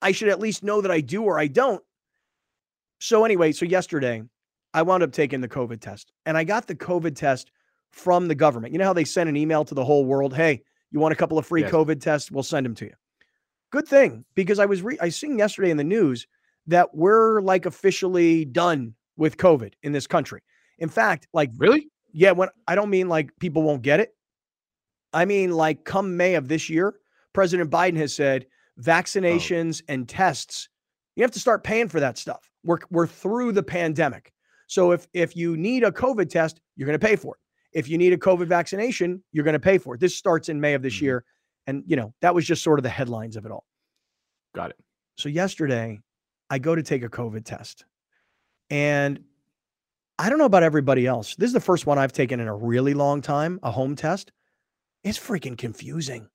I 0.00 0.12
should 0.12 0.28
at 0.28 0.38
least 0.38 0.62
know 0.62 0.80
that 0.80 0.92
I 0.92 1.00
do 1.00 1.24
or 1.24 1.38
I 1.38 1.48
don't. 1.48 1.82
So, 3.00 3.24
anyway, 3.24 3.50
so 3.50 3.64
yesterday 3.64 4.22
I 4.72 4.82
wound 4.82 5.02
up 5.02 5.10
taking 5.10 5.40
the 5.40 5.48
COVID 5.48 5.80
test 5.80 6.12
and 6.24 6.36
I 6.36 6.44
got 6.44 6.68
the 6.68 6.76
COVID 6.76 7.16
test 7.16 7.50
from 7.90 8.28
the 8.28 8.36
government. 8.36 8.72
You 8.72 8.78
know 8.78 8.84
how 8.84 8.92
they 8.92 9.04
send 9.04 9.28
an 9.28 9.36
email 9.36 9.64
to 9.64 9.74
the 9.74 9.84
whole 9.84 10.04
world? 10.04 10.32
Hey, 10.32 10.62
you 10.92 11.00
want 11.00 11.12
a 11.12 11.16
couple 11.16 11.38
of 11.38 11.46
free 11.46 11.62
Yes. 11.62 11.72
COVID 11.72 12.00
tests? 12.00 12.30
We'll 12.30 12.44
send 12.44 12.66
them 12.66 12.74
to 12.76 12.84
you. 12.84 12.94
Good 13.70 13.88
thing 13.88 14.24
because 14.36 14.60
I 14.60 14.66
was 14.66 14.80
re- 14.80 14.98
I 15.00 15.08
seen 15.08 15.38
yesterday 15.38 15.70
in 15.70 15.76
the 15.76 15.84
news 15.84 16.26
that 16.68 16.94
we're 16.94 17.40
like 17.40 17.66
officially 17.66 18.44
done 18.44 18.94
with 19.18 19.36
COVID 19.36 19.74
in 19.82 19.92
this 19.92 20.06
country. 20.06 20.40
In 20.78 20.88
fact, 20.88 21.28
like 21.34 21.50
Really? 21.58 21.90
yeah, 22.12 22.30
when 22.32 22.48
I 22.66 22.74
don't 22.74 22.88
mean 22.88 23.08
like 23.08 23.30
people 23.40 23.62
won't 23.62 23.82
get 23.82 24.00
it. 24.00 24.14
I 25.12 25.24
mean 25.26 25.50
like 25.52 25.84
come 25.84 26.16
May 26.16 26.34
of 26.34 26.48
this 26.48 26.70
year, 26.70 26.94
President 27.34 27.70
Biden 27.70 27.96
has 27.96 28.14
said 28.14 28.46
vaccinations 28.80 29.82
and 29.88 30.08
tests, 30.08 30.68
you 31.16 31.22
have 31.22 31.32
to 31.32 31.40
start 31.40 31.64
paying 31.64 31.88
for 31.88 32.00
that 32.00 32.16
stuff. 32.16 32.48
We're 32.64 32.78
we're 32.90 33.06
through 33.06 33.52
the 33.52 33.62
pandemic. 33.62 34.32
So 34.66 34.92
if 34.92 35.06
if 35.12 35.36
you 35.36 35.56
need 35.56 35.82
a 35.84 35.90
COVID 35.90 36.30
test, 36.30 36.60
you're 36.76 36.86
going 36.86 36.98
to 36.98 37.04
pay 37.06 37.16
for 37.16 37.34
it. 37.34 37.40
If 37.78 37.88
you 37.88 37.98
need 37.98 38.12
a 38.12 38.16
COVID 38.18 38.46
vaccination, 38.46 39.22
you're 39.32 39.44
going 39.44 39.54
to 39.54 39.60
pay 39.60 39.78
for 39.78 39.94
it. 39.94 40.00
This 40.00 40.16
starts 40.16 40.48
in 40.48 40.60
May 40.60 40.74
of 40.74 40.82
this 40.82 40.96
Mhm. 40.98 41.02
year 41.02 41.24
and 41.66 41.82
you 41.86 41.96
know, 41.96 42.14
that 42.22 42.34
was 42.34 42.46
just 42.46 42.62
sort 42.62 42.78
of 42.78 42.82
the 42.82 42.88
headlines 42.88 43.36
of 43.36 43.44
it 43.44 43.52
all. 43.52 43.64
Got 44.54 44.70
it. 44.70 44.76
So 45.16 45.28
yesterday, 45.28 46.00
I 46.50 46.58
go 46.58 46.74
to 46.74 46.82
take 46.82 47.02
a 47.02 47.08
COVID 47.10 47.44
test. 47.44 47.84
And 48.70 49.24
I 50.18 50.28
don't 50.28 50.38
know 50.38 50.44
about 50.44 50.62
everybody 50.62 51.06
else. 51.06 51.36
This 51.36 51.48
is 51.48 51.54
the 51.54 51.60
first 51.60 51.86
one 51.86 51.98
I've 51.98 52.12
taken 52.12 52.40
in 52.40 52.48
a 52.48 52.56
really 52.56 52.94
long 52.94 53.22
time, 53.22 53.60
a 53.62 53.70
home 53.70 53.96
test. 53.96 54.32
It's 55.04 55.18
freaking 55.18 55.56
confusing. 55.56 56.28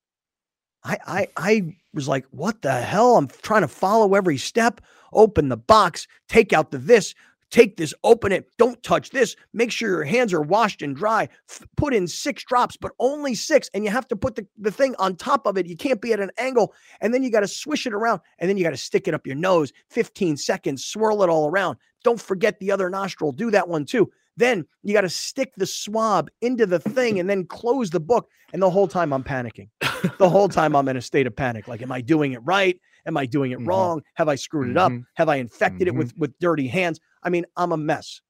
I 0.83 0.97
I 1.05 1.27
I 1.37 1.75
was 1.93 2.07
like, 2.07 2.25
what 2.31 2.61
the 2.61 2.81
hell? 2.81 3.17
I'm 3.17 3.27
trying 3.27 3.61
to 3.61 3.67
follow 3.67 4.15
every 4.15 4.37
step, 4.37 4.81
open 5.11 5.49
the 5.49 5.57
box, 5.57 6.07
take 6.27 6.53
out 6.53 6.71
the 6.71 6.77
this, 6.77 7.13
take 7.53 7.77
this, 7.77 7.93
open 8.03 8.31
it, 8.31 8.49
don't 8.57 8.81
touch 8.81 9.11
this, 9.11 9.35
make 9.53 9.71
sure 9.71 9.87
your 9.87 10.03
hands 10.03 10.33
are 10.33 10.41
washed 10.41 10.81
and 10.81 10.95
dry, 10.95 11.29
F- 11.47 11.61
put 11.77 11.93
in 11.93 12.07
six 12.07 12.43
drops, 12.43 12.75
but 12.75 12.91
only 12.97 13.35
six. 13.35 13.69
And 13.75 13.85
you 13.85 13.91
have 13.91 14.07
to 14.07 14.15
put 14.15 14.35
the, 14.35 14.47
the 14.57 14.71
thing 14.71 14.95
on 14.97 15.15
top 15.15 15.45
of 15.45 15.55
it. 15.55 15.67
You 15.67 15.77
can't 15.77 16.01
be 16.01 16.13
at 16.13 16.19
an 16.19 16.31
angle. 16.39 16.73
And 16.99 17.13
then 17.13 17.21
you 17.21 17.29
got 17.29 17.41
to 17.41 17.47
swish 17.47 17.85
it 17.85 17.93
around 17.93 18.21
and 18.39 18.49
then 18.49 18.57
you 18.57 18.63
got 18.63 18.71
to 18.71 18.77
stick 18.77 19.07
it 19.07 19.13
up 19.13 19.27
your 19.27 19.35
nose, 19.35 19.71
15 19.91 20.35
seconds, 20.35 20.83
swirl 20.83 21.21
it 21.21 21.29
all 21.29 21.47
around. 21.47 21.77
Don't 22.03 22.19
forget 22.19 22.59
the 22.59 22.71
other 22.71 22.89
nostril. 22.89 23.31
Do 23.31 23.51
that 23.51 23.69
one 23.69 23.85
too. 23.85 24.11
Then 24.35 24.65
you 24.81 24.93
got 24.93 25.01
to 25.01 25.09
stick 25.09 25.53
the 25.57 25.65
swab 25.65 26.29
into 26.41 26.65
the 26.65 26.79
thing 26.79 27.19
and 27.19 27.29
then 27.29 27.45
close 27.45 27.89
the 27.89 27.99
book. 27.99 28.27
And 28.51 28.61
the 28.61 28.69
whole 28.69 28.87
time 28.87 29.13
I'm 29.13 29.23
panicking. 29.23 29.69
the 30.17 30.29
whole 30.29 30.49
time 30.49 30.75
I'm 30.75 30.87
in 30.87 30.97
a 30.97 31.01
state 31.01 31.27
of 31.27 31.35
panic. 31.35 31.67
Like, 31.67 31.81
am 31.81 31.91
I 31.91 32.01
doing 32.01 32.33
it 32.33 32.39
right? 32.43 32.79
Am 33.05 33.17
I 33.17 33.25
doing 33.25 33.51
it 33.51 33.59
Mhm. 33.59 33.67
wrong? 33.67 34.01
Have 34.15 34.27
I 34.29 34.35
screwed 34.35 34.69
it 34.69 34.77
up? 34.77 34.91
Mhm. 34.91 35.03
Have 35.15 35.29
I 35.29 35.35
infected 35.35 35.87
Mhm. 35.87 35.91
it 35.91 35.95
with 35.95 36.17
with 36.17 36.37
dirty 36.39 36.67
hands? 36.67 36.99
I 37.21 37.29
mean, 37.29 37.45
I'm 37.57 37.71
a 37.71 37.77
mess 37.77 38.21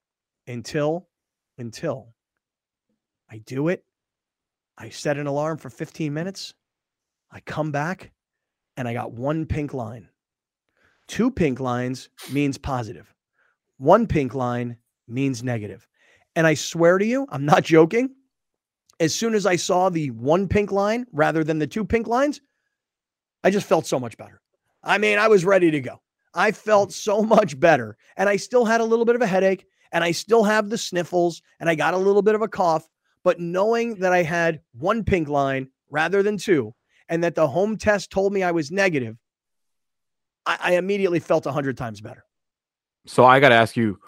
until 0.48 1.08
until 1.58 2.16
I 3.30 3.38
do 3.40 3.68
it. 3.70 3.86
I 4.78 4.90
set 4.90 5.18
an 5.18 5.28
alarm 5.28 5.58
for 5.60 5.70
15 5.70 6.14
minutes. 6.14 6.54
I 7.32 7.40
come 7.42 7.72
back 7.72 8.12
and 8.76 8.88
I 8.88 8.94
got 8.94 9.12
one 9.14 9.46
pink 9.46 9.74
line. 9.74 10.10
Two 11.08 11.30
pink 11.32 11.60
lines 11.60 12.10
means 12.32 12.58
positive. 12.58 13.14
One 13.78 14.08
pink 14.08 14.34
line 14.34 14.78
means 15.08 15.44
negative. 15.44 15.88
And 16.36 16.48
I 16.48 16.54
swear 16.54 16.98
to 16.98 17.06
you, 17.06 17.28
I'm 17.30 17.46
not 17.46 17.64
joking. 17.76 18.12
As 19.00 19.14
soon 19.14 19.34
as 19.34 19.46
I 19.46 19.56
saw 19.56 19.90
the 19.90 20.12
one 20.12 20.48
pink 20.48 20.72
line 20.72 21.06
rather 21.12 21.44
than 21.44 21.60
the 21.60 21.68
two 21.68 21.84
pink 21.84 22.08
lines, 22.08 22.42
I 23.44 23.50
just 23.50 23.68
felt 23.68 23.86
so 23.86 24.00
much 24.00 24.18
better. 24.18 24.40
I 24.84 24.98
mean, 24.98 25.18
I 25.18 25.28
was 25.28 25.46
ready 25.46 25.72
to 25.72 25.82
go. 25.82 26.02
I 26.34 26.52
felt 26.52 26.90
mm. 26.90 26.94
so 26.94 27.22
much 27.22 27.60
better. 27.60 27.98
And 28.18 28.30
I 28.30 28.38
still 28.38 28.66
had 28.66 28.82
a 28.82 28.86
little 28.86 29.06
bit 29.06 29.16
of 29.16 29.22
a 29.22 29.28
headache 29.28 29.66
and 29.92 30.04
I 30.04 30.12
still 30.12 30.44
have 30.44 30.70
the 30.70 30.78
sniffles 30.78 31.42
and 31.60 31.70
I 31.70 31.76
got 31.76 31.94
a 31.94 31.98
little 31.98 32.22
bit 32.22 32.36
of 32.36 32.42
a 32.42 32.48
cough. 32.48 32.88
But 33.24 33.40
knowing 33.40 33.96
that 33.96 34.12
I 34.12 34.24
had 34.24 34.62
one 34.74 35.04
pink 35.04 35.30
line 35.30 35.70
rather 35.90 36.24
than 36.24 36.38
two 36.38 36.74
and 37.08 37.24
that 37.24 37.36
the 37.36 37.48
home 37.48 37.78
test 37.78 38.12
told 38.12 38.34
me 38.34 38.44
I 38.44 38.52
was 38.52 38.72
negative, 38.72 39.18
I, 40.46 40.58
I 40.60 40.76
immediately 40.76 41.20
felt 41.20 41.46
a 41.46 41.52
hundred 41.52 41.78
times 41.78 42.02
better. 42.02 42.26
So 43.06 43.26
I 43.26 43.40
got 43.40 43.50
to 43.50 43.56
ask 43.56 43.78
you, 43.78 44.00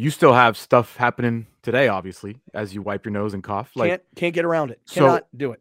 you 0.00 0.10
still 0.10 0.32
have 0.32 0.56
stuff 0.56 0.96
happening 0.96 1.46
today, 1.62 1.88
obviously, 1.88 2.38
as 2.54 2.72
you 2.72 2.82
wipe 2.82 3.04
your 3.04 3.12
nose 3.12 3.34
and 3.34 3.42
cough. 3.42 3.72
Like, 3.74 3.90
can't 3.90 4.02
can't 4.14 4.34
get 4.34 4.44
around 4.44 4.70
it. 4.70 4.80
So- 4.84 5.00
Cannot 5.00 5.26
do 5.36 5.52
it. 5.52 5.60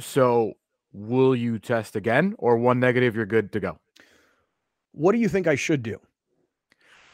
so 0.00 0.54
will 0.92 1.34
you 1.36 1.58
test 1.58 1.94
again, 1.96 2.34
or 2.38 2.56
one 2.56 2.80
negative, 2.80 3.14
you're 3.14 3.26
good 3.26 3.52
to 3.52 3.60
go? 3.60 3.78
What 4.92 5.12
do 5.12 5.18
you 5.18 5.28
think 5.28 5.46
I 5.46 5.54
should 5.54 5.82
do? 5.82 6.00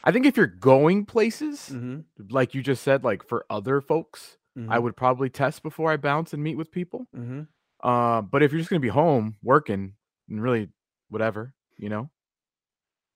I 0.03 0.11
think 0.11 0.25
if 0.25 0.35
you're 0.37 0.47
going 0.47 1.05
places, 1.05 1.69
Mm-hmm. 1.71 1.99
like 2.29 2.53
you 2.53 2.61
just 2.61 2.83
said, 2.83 3.03
like 3.03 3.23
for 3.27 3.45
other 3.49 3.81
folks, 3.81 4.37
I 4.69 4.77
would 4.77 4.95
probably 4.95 5.29
test 5.29 5.63
before 5.63 5.91
I 5.91 5.97
bounce 5.97 6.31
and 6.33 6.43
meet 6.43 6.55
with 6.57 6.71
people. 6.71 7.07
mm-hmm. 7.15 7.41
Uh, 7.81 8.21
but 8.21 8.41
if 8.43 8.51
you're 8.51 8.59
just 8.61 8.69
gonna 8.69 8.79
be 8.79 8.87
home 8.87 9.35
working 9.43 9.93
and 10.29 10.41
really 10.41 10.69
whatever, 11.09 11.53
you 11.77 11.89
know, 11.89 12.09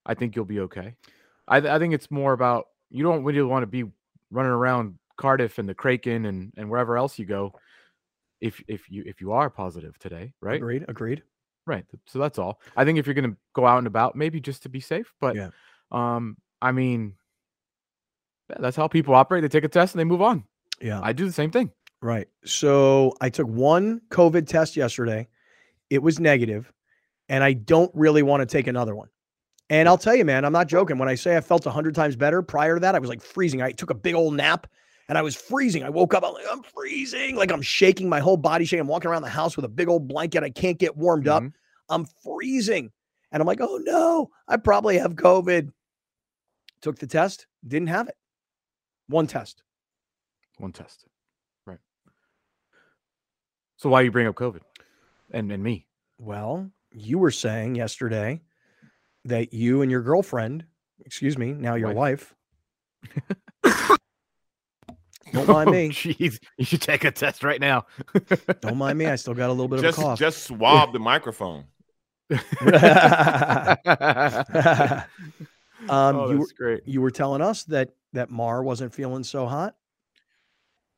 I 0.05 0.13
think 0.15 0.35
you'll 0.35 0.45
be 0.45 0.59
okay. 0.61 0.95
I 1.47 1.57
I 1.57 1.79
think 1.79 1.93
it's 1.93 2.11
more 2.11 2.33
about 2.33 2.67
you 2.89 3.03
don't 3.03 3.23
really 3.23 3.41
want 3.41 3.63
to 3.63 3.67
be 3.67 3.83
running 4.31 4.51
around 4.51 4.97
Cardiff 5.17 5.57
and 5.59 5.67
the 5.67 5.73
Kraken 5.75 6.25
and 6.25 6.53
and 6.57 6.69
wherever 6.69 6.97
else 6.97 7.17
you 7.19 7.25
go. 7.25 7.53
If 8.41 8.61
if 8.67 8.89
you 8.89 9.03
if 9.05 9.19
you 9.21 9.31
are 9.31 9.49
positive 9.49 9.97
today, 9.99 10.33
right? 10.41 10.55
Agreed. 10.57 10.85
Agreed. 10.87 11.23
Right. 11.65 11.85
So 12.05 12.19
that's 12.19 12.37
all. 12.39 12.61
I 12.75 12.85
think 12.85 12.97
if 12.99 13.05
you're 13.07 13.15
gonna 13.15 13.35
go 13.53 13.65
out 13.65 13.79
and 13.79 13.87
about, 13.87 14.15
maybe 14.15 14.39
just 14.39 14.63
to 14.63 14.69
be 14.69 14.79
safe. 14.79 15.13
But 15.19 15.35
Yeah. 15.35 15.49
um, 15.91 16.37
I 16.61 16.71
mean, 16.71 17.15
that's 18.59 18.77
how 18.77 18.87
people 18.87 19.15
operate. 19.15 19.41
They 19.41 19.49
take 19.49 19.63
a 19.63 19.67
test 19.67 19.93
and 19.93 19.99
they 19.99 20.03
move 20.05 20.21
on. 20.21 20.43
Yeah. 20.81 21.01
I 21.03 21.13
do 21.13 21.25
the 21.25 21.33
same 21.33 21.51
thing. 21.51 21.71
Right. 22.01 22.27
So 22.45 23.13
I 23.21 23.29
took 23.29 23.47
one 23.47 24.01
COVID 24.09 24.47
test 24.47 24.75
yesterday. 24.77 25.27
It 25.89 26.01
was 26.03 26.19
negative, 26.19 26.71
and 27.27 27.43
I 27.43 27.53
don't 27.53 27.91
really 27.95 28.21
want 28.23 28.41
to 28.41 28.45
take 28.45 28.67
another 28.67 28.95
one. 28.95 29.09
And 29.69 29.89
I'll 29.89 29.97
tell 29.97 30.15
you, 30.15 30.23
man, 30.23 30.45
I'm 30.45 30.53
not 30.53 30.67
joking. 30.67 30.97
When 30.97 31.09
I 31.09 31.15
say 31.15 31.35
I 31.35 31.41
felt 31.41 31.65
a 31.65 31.71
hundred 31.71 31.93
times 31.93 32.15
better 32.15 32.41
prior 32.41 32.75
to 32.75 32.79
that, 32.81 32.95
I 32.95 32.99
was 32.99 33.09
like 33.09 33.21
freezing. 33.21 33.61
I 33.61 33.71
took 33.71 33.89
a 33.89 33.95
big 33.95 34.15
old 34.15 34.33
nap 34.33 34.67
and 35.09 35.17
I 35.17 35.21
was 35.21 35.35
freezing. 35.35 35.83
I 35.83 35.89
woke 35.89 36.13
up, 36.13 36.23
I'm 36.25 36.33
like, 36.33 36.45
I'm 36.49 36.63
freezing. 36.63 37.35
Like 37.35 37.51
I'm 37.51 37.61
shaking, 37.61 38.07
my 38.07 38.19
whole 38.19 38.37
body 38.37 38.63
shaking. 38.65 38.81
I'm 38.81 38.87
walking 38.87 39.09
around 39.11 39.23
the 39.23 39.29
house 39.29 39.55
with 39.57 39.65
a 39.65 39.69
big 39.69 39.89
old 39.89 40.07
blanket. 40.07 40.43
I 40.43 40.49
can't 40.49 40.79
get 40.79 40.95
warmed 40.95 41.27
up. 41.27 41.43
Mhm. 41.43 41.53
I'm 41.89 42.05
freezing. 42.23 42.91
And 43.31 43.41
I'm 43.41 43.47
like, 43.47 43.59
oh 43.61 43.77
no, 43.83 44.29
I 44.47 44.57
probably 44.57 44.97
have 44.97 45.15
COVID. 45.15 45.71
Took 46.81 46.99
the 46.99 47.07
test, 47.07 47.47
didn't 47.67 47.87
have 47.87 48.07
it. 48.07 48.15
One 49.07 49.27
test. 49.27 49.63
One 50.59 50.71
test. 50.71 51.05
Right. 51.65 51.79
So 53.77 53.89
why 53.89 54.01
you 54.01 54.11
bring 54.11 54.27
up 54.27 54.35
COVID 54.35 54.61
and 55.31 55.51
and 55.51 55.61
me? 55.63 55.87
Well, 56.19 56.71
you 56.91 57.17
were 57.19 57.31
saying 57.31 57.75
yesterday 57.75 58.41
that 59.27 59.53
you 59.53 59.81
and 59.81 59.91
your 59.91 60.01
girlfriend, 60.01 60.65
excuse 61.05 61.37
me, 61.37 61.53
now 61.53 61.75
your 61.75 61.93
wife, 61.93 62.33
Don't 65.33 65.47
mind 65.49 65.67
Oh, 65.69 65.71
me. 65.73 65.89
Jeez, 65.89 66.39
you 66.57 66.63
should 66.65 66.81
take 66.81 67.03
a 67.03 67.11
test 67.11 67.43
right 67.43 67.59
now. 67.59 67.85
don't 68.61 68.77
mind 68.77 68.97
me. 68.97 69.05
I 69.07 69.15
still 69.17 69.33
got 69.33 69.49
a 69.49 69.53
little 69.53 69.67
bit 69.67 69.81
Just 69.81 69.97
of 69.97 70.03
a 70.03 70.07
cough. 70.07 70.19
just 70.19 70.43
swab 70.43 70.93
the 70.93 70.99
microphone. 70.99 71.65
um, 72.31 72.37
oh, 75.89 76.29
you 76.31 76.37
were, 76.37 76.39
that's 76.39 76.51
great. 76.53 76.81
you 76.85 77.01
were 77.01 77.11
telling 77.11 77.41
us 77.41 77.63
that 77.65 77.89
that 78.13 78.29
Mar 78.29 78.63
wasn't 78.63 78.93
feeling 78.93 79.23
so 79.23 79.45
hot. 79.47 79.75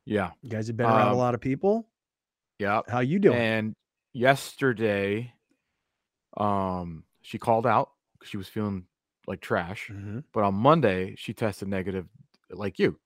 Yeah, 0.05 0.31
You 0.41 0.49
guys 0.49 0.67
have 0.67 0.77
been 0.77 0.87
around 0.87 1.07
a 1.09 1.11
Um, 1.11 1.17
lot 1.17 1.35
of 1.35 1.41
people. 1.41 1.87
yeah. 2.57 2.81
How 2.87 2.99
you 2.99 3.19
doing? 3.19 3.37
And 3.37 3.75
yesterday, 4.13 5.33
um, 6.37 7.03
she 7.21 7.37
called 7.37 7.67
out 7.67 7.91
'cause 8.19 8.29
she 8.29 8.37
was 8.37 8.47
feeling 8.47 8.85
like 9.27 9.41
trash. 9.41 9.89
mm-hmm, 9.91 10.19
But 10.33 10.43
on 10.43 10.55
Monday, 10.55 11.15
she 11.17 11.33
tested 11.33 11.67
negative, 11.67 12.07
like 12.49 12.79
you. 12.79 12.99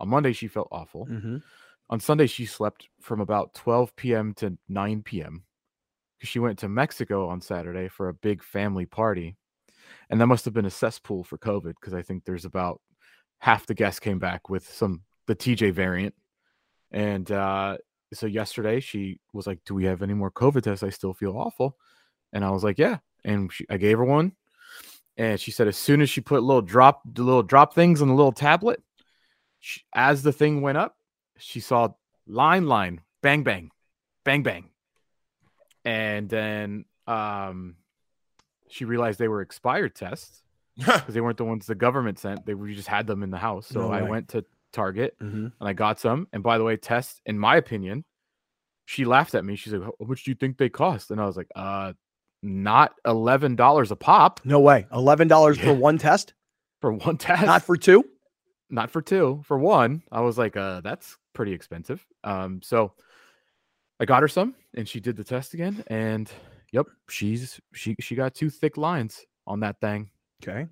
On 0.00 0.08
Monday, 0.08 0.32
she 0.32 0.48
felt 0.48 0.68
awful. 0.70 1.06
mm-hmm. 1.06 1.38
On 1.90 2.00
Sunday, 2.00 2.26
she 2.26 2.44
slept 2.46 2.88
from 3.00 3.20
about 3.20 3.54
12 3.54 3.96
p.m. 3.96 4.34
to 4.34 4.58
9 4.68 5.02
p.m. 5.02 5.44
because 6.18 6.28
she 6.28 6.38
went 6.38 6.58
to 6.58 6.68
Mexico 6.68 7.28
on 7.28 7.40
Saturday 7.40 7.88
for 7.88 8.08
a 8.08 8.14
big 8.14 8.42
family 8.42 8.84
party. 8.86 9.36
And 10.10 10.20
that 10.20 10.26
must 10.26 10.44
have 10.44 10.52
been 10.54 10.66
a 10.66 10.70
cesspool 10.70 11.24
for 11.24 11.38
COVID 11.38 11.74
because 11.80 11.94
I 11.94 12.02
think 12.02 12.24
there's 12.24 12.44
about 12.44 12.80
half 13.38 13.66
the 13.66 13.74
guests 13.74 14.00
came 14.00 14.18
back 14.18 14.50
with 14.50 14.70
some 14.70 15.02
the 15.26 15.34
TJ 15.34 15.72
variant. 15.72 16.14
And 16.90 17.30
uh, 17.30 17.78
so 18.12 18.26
yesterday 18.26 18.80
she 18.80 19.20
was 19.32 19.46
like, 19.46 19.60
"Do 19.64 19.74
we 19.74 19.84
have 19.84 20.02
any 20.02 20.14
more 20.14 20.30
COVID 20.30 20.62
tests? 20.62 20.82
I 20.82 20.90
still 20.90 21.14
feel 21.14 21.36
awful." 21.36 21.76
And 22.32 22.44
I 22.44 22.50
was 22.50 22.64
like, 22.64 22.78
"Yeah." 22.78 22.98
And 23.24 23.52
she, 23.52 23.66
I 23.70 23.76
gave 23.78 23.98
her 23.98 24.04
one, 24.04 24.32
and 25.18 25.38
she 25.38 25.50
said 25.50 25.68
as 25.68 25.76
soon 25.76 26.00
as 26.00 26.08
she 26.08 26.22
put 26.22 26.42
little 26.42 26.62
drop 26.62 27.02
the 27.04 27.22
little 27.22 27.42
drop 27.42 27.74
things 27.74 28.00
on 28.00 28.08
the 28.08 28.14
little 28.14 28.32
tablet, 28.32 28.82
she, 29.60 29.82
as 29.94 30.22
the 30.22 30.32
thing 30.32 30.62
went 30.62 30.78
up, 30.78 30.96
she 31.36 31.60
saw 31.60 31.88
line 32.26 32.66
line 32.66 33.02
bang 33.20 33.42
bang, 33.42 33.70
bang 34.24 34.42
bang, 34.42 34.70
and 35.84 36.28
then 36.28 36.84
um, 37.06 37.76
she 38.68 38.84
realized 38.84 39.18
they 39.18 39.28
were 39.28 39.40
expired 39.42 39.94
tests 39.94 40.42
because 40.76 41.14
they 41.14 41.20
weren't 41.20 41.38
the 41.38 41.44
ones 41.44 41.66
the 41.66 41.74
government 41.74 42.18
sent. 42.18 42.46
They 42.46 42.54
we 42.54 42.74
just 42.74 42.88
had 42.88 43.06
them 43.06 43.22
in 43.22 43.30
the 43.30 43.38
house. 43.38 43.66
So 43.66 43.80
No 43.80 43.90
I 43.92 44.02
went 44.02 44.28
to 44.30 44.44
Target 44.72 45.16
Mm-hmm. 45.18 45.46
and 45.58 45.68
I 45.68 45.72
got 45.72 45.98
some. 45.98 46.28
And 46.32 46.42
by 46.42 46.58
the 46.58 46.64
way, 46.64 46.76
tests, 46.76 47.20
in 47.26 47.38
my 47.38 47.56
opinion, 47.56 48.04
she 48.84 49.04
laughed 49.04 49.34
at 49.34 49.44
me. 49.44 49.56
She's 49.56 49.72
like, 49.72 49.82
"How 49.82 50.06
much 50.06 50.24
do 50.24 50.30
you 50.30 50.34
think 50.34 50.58
they 50.58 50.68
cost?" 50.68 51.10
And 51.10 51.20
I 51.20 51.24
was 51.26 51.36
like, 51.36 51.48
"Uh, 51.56 51.94
not 52.42 52.94
eleven 53.06 53.56
dollars 53.56 53.90
a 53.90 53.96
pop 53.96 54.40
No 54.44 54.60
way. 54.60 54.86
Eleven 54.92 55.28
dollars 55.28 55.58
for 55.58 55.72
one 55.72 55.98
test, 55.98 56.34
for 56.80 56.92
one 56.92 57.16
test. 57.18 57.44
not 57.46 57.62
for 57.62 57.76
two. 57.76 58.04
not 58.70 58.90
for 58.90 59.02
two. 59.02 59.42
For 59.44 59.58
one, 59.58 60.02
I 60.12 60.20
was 60.20 60.38
like, 60.38 60.56
uh, 60.56 60.80
that's 60.82 61.16
pretty 61.34 61.52
expensive. 61.52 62.04
Um, 62.24 62.60
so 62.62 62.92
I 64.00 64.04
got 64.04 64.22
her 64.22 64.28
some, 64.28 64.54
and 64.74 64.88
she 64.88 65.00
did 65.00 65.16
the 65.16 65.24
test 65.24 65.54
again, 65.54 65.82
and 65.88 66.30
yep, 66.72 66.86
she's 67.10 67.60
she 67.74 67.96
she 68.00 68.14
got 68.14 68.34
two 68.34 68.50
thick 68.50 68.76
lines 68.76 69.24
on 69.46 69.60
that 69.60 69.80
thing. 69.80 70.10
Okay. 70.42 70.66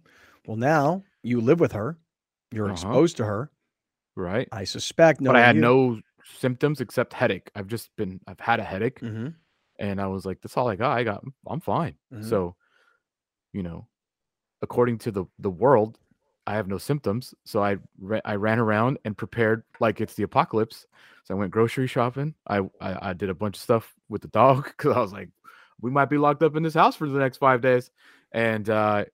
Well, 0.46 0.56
now 0.56 1.02
you 1.22 1.40
live 1.40 1.58
with 1.58 1.72
her. 1.72 1.98
You're 2.52 2.66
Uh-huh. 2.66 2.72
exposed 2.74 3.16
to 3.16 3.24
her. 3.24 3.50
Right. 4.14 4.48
I 4.52 4.64
suspect. 4.64 5.22
but 5.22 5.34
I 5.34 5.40
had 5.40 5.56
no 5.56 6.00
symptoms 6.38 6.80
except 6.80 7.12
headache. 7.12 7.50
I've 7.56 7.66
just 7.66 7.90
been 7.96 8.20
I've 8.28 8.38
had 8.40 8.60
a 8.60 8.64
headache. 8.64 9.00
hmm 9.00 9.28
and 9.78 10.00
I 10.00 10.06
was 10.06 10.24
like, 10.26 10.40
"That's 10.40 10.56
all 10.56 10.68
I 10.68 10.76
got. 10.76 10.96
I 10.96 11.04
got. 11.04 11.24
I'm 11.46 11.60
fine." 11.60 11.96
Mhm. 12.12 12.24
So, 12.28 12.56
you 13.52 13.62
know, 13.62 13.88
according 14.62 14.98
to 14.98 15.10
the 15.12 15.24
the 15.38 15.50
world, 15.50 15.98
I 16.46 16.54
have 16.54 16.68
no 16.68 16.78
symptoms. 16.78 17.34
So 17.44 17.62
I 17.62 17.76
ra- 17.98 18.20
I 18.24 18.34
ran 18.36 18.58
around 18.58 18.98
and 19.04 19.16
prepared 19.16 19.62
like 19.80 20.00
it's 20.00 20.14
the 20.14 20.22
apocalypse. 20.24 20.86
So 21.24 21.34
I 21.34 21.38
went 21.38 21.50
grocery 21.52 21.86
shopping. 21.86 22.34
I 22.46 22.58
I, 22.80 23.10
I 23.10 23.12
did 23.12 23.30
a 23.30 23.34
bunch 23.34 23.56
of 23.56 23.62
stuff 23.62 23.94
with 24.08 24.22
the 24.22 24.28
dog 24.28 24.64
because 24.76 24.96
I 24.96 25.00
was 25.00 25.12
like, 25.12 25.30
we 25.80 25.90
might 25.90 26.10
be 26.10 26.18
locked 26.18 26.42
up 26.42 26.56
in 26.56 26.62
this 26.62 26.74
house 26.74 26.96
for 26.96 27.08
the 27.08 27.18
next 27.18 27.38
five 27.38 27.60
days. 27.60 27.90
And 28.32 28.68
uh, 28.70 29.04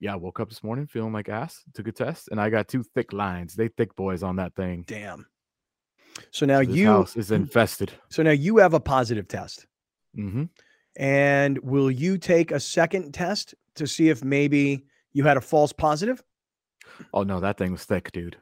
yeah, 0.00 0.14
I 0.14 0.16
woke 0.16 0.40
up 0.40 0.48
this 0.48 0.64
morning 0.64 0.86
feeling 0.86 1.12
like 1.12 1.28
ass. 1.28 1.62
Took 1.74 1.86
a 1.88 1.92
test, 1.92 2.28
and 2.30 2.40
I 2.40 2.50
got 2.50 2.66
two 2.68 2.82
thick 2.82 3.12
lines. 3.12 3.54
They 3.54 3.68
thick 3.68 3.94
boys 3.94 4.22
on 4.22 4.36
that 4.36 4.54
thing. 4.54 4.84
Damn. 4.86 5.26
So 6.30 6.46
now 6.46 6.60
this 6.60 6.76
you 6.76 6.86
house 6.86 7.16
is 7.16 7.30
infested. 7.30 7.92
so 8.10 8.22
now 8.22 8.30
you 8.30 8.58
have 8.58 8.74
a 8.74 8.80
positive 8.80 9.28
test. 9.28 9.66
hmm 10.14 10.44
And 10.96 11.58
will 11.58 11.90
you 11.90 12.18
take 12.18 12.50
a 12.50 12.60
second 12.60 13.12
test 13.12 13.54
to 13.76 13.86
see 13.86 14.08
if 14.10 14.22
maybe 14.22 14.84
you 15.12 15.24
had 15.24 15.36
a 15.36 15.40
false 15.40 15.72
positive? 15.72 16.22
Oh 17.14 17.22
no, 17.22 17.40
that 17.40 17.56
thing 17.58 17.72
was 17.72 17.84
thick, 17.84 18.12
dude. 18.12 18.36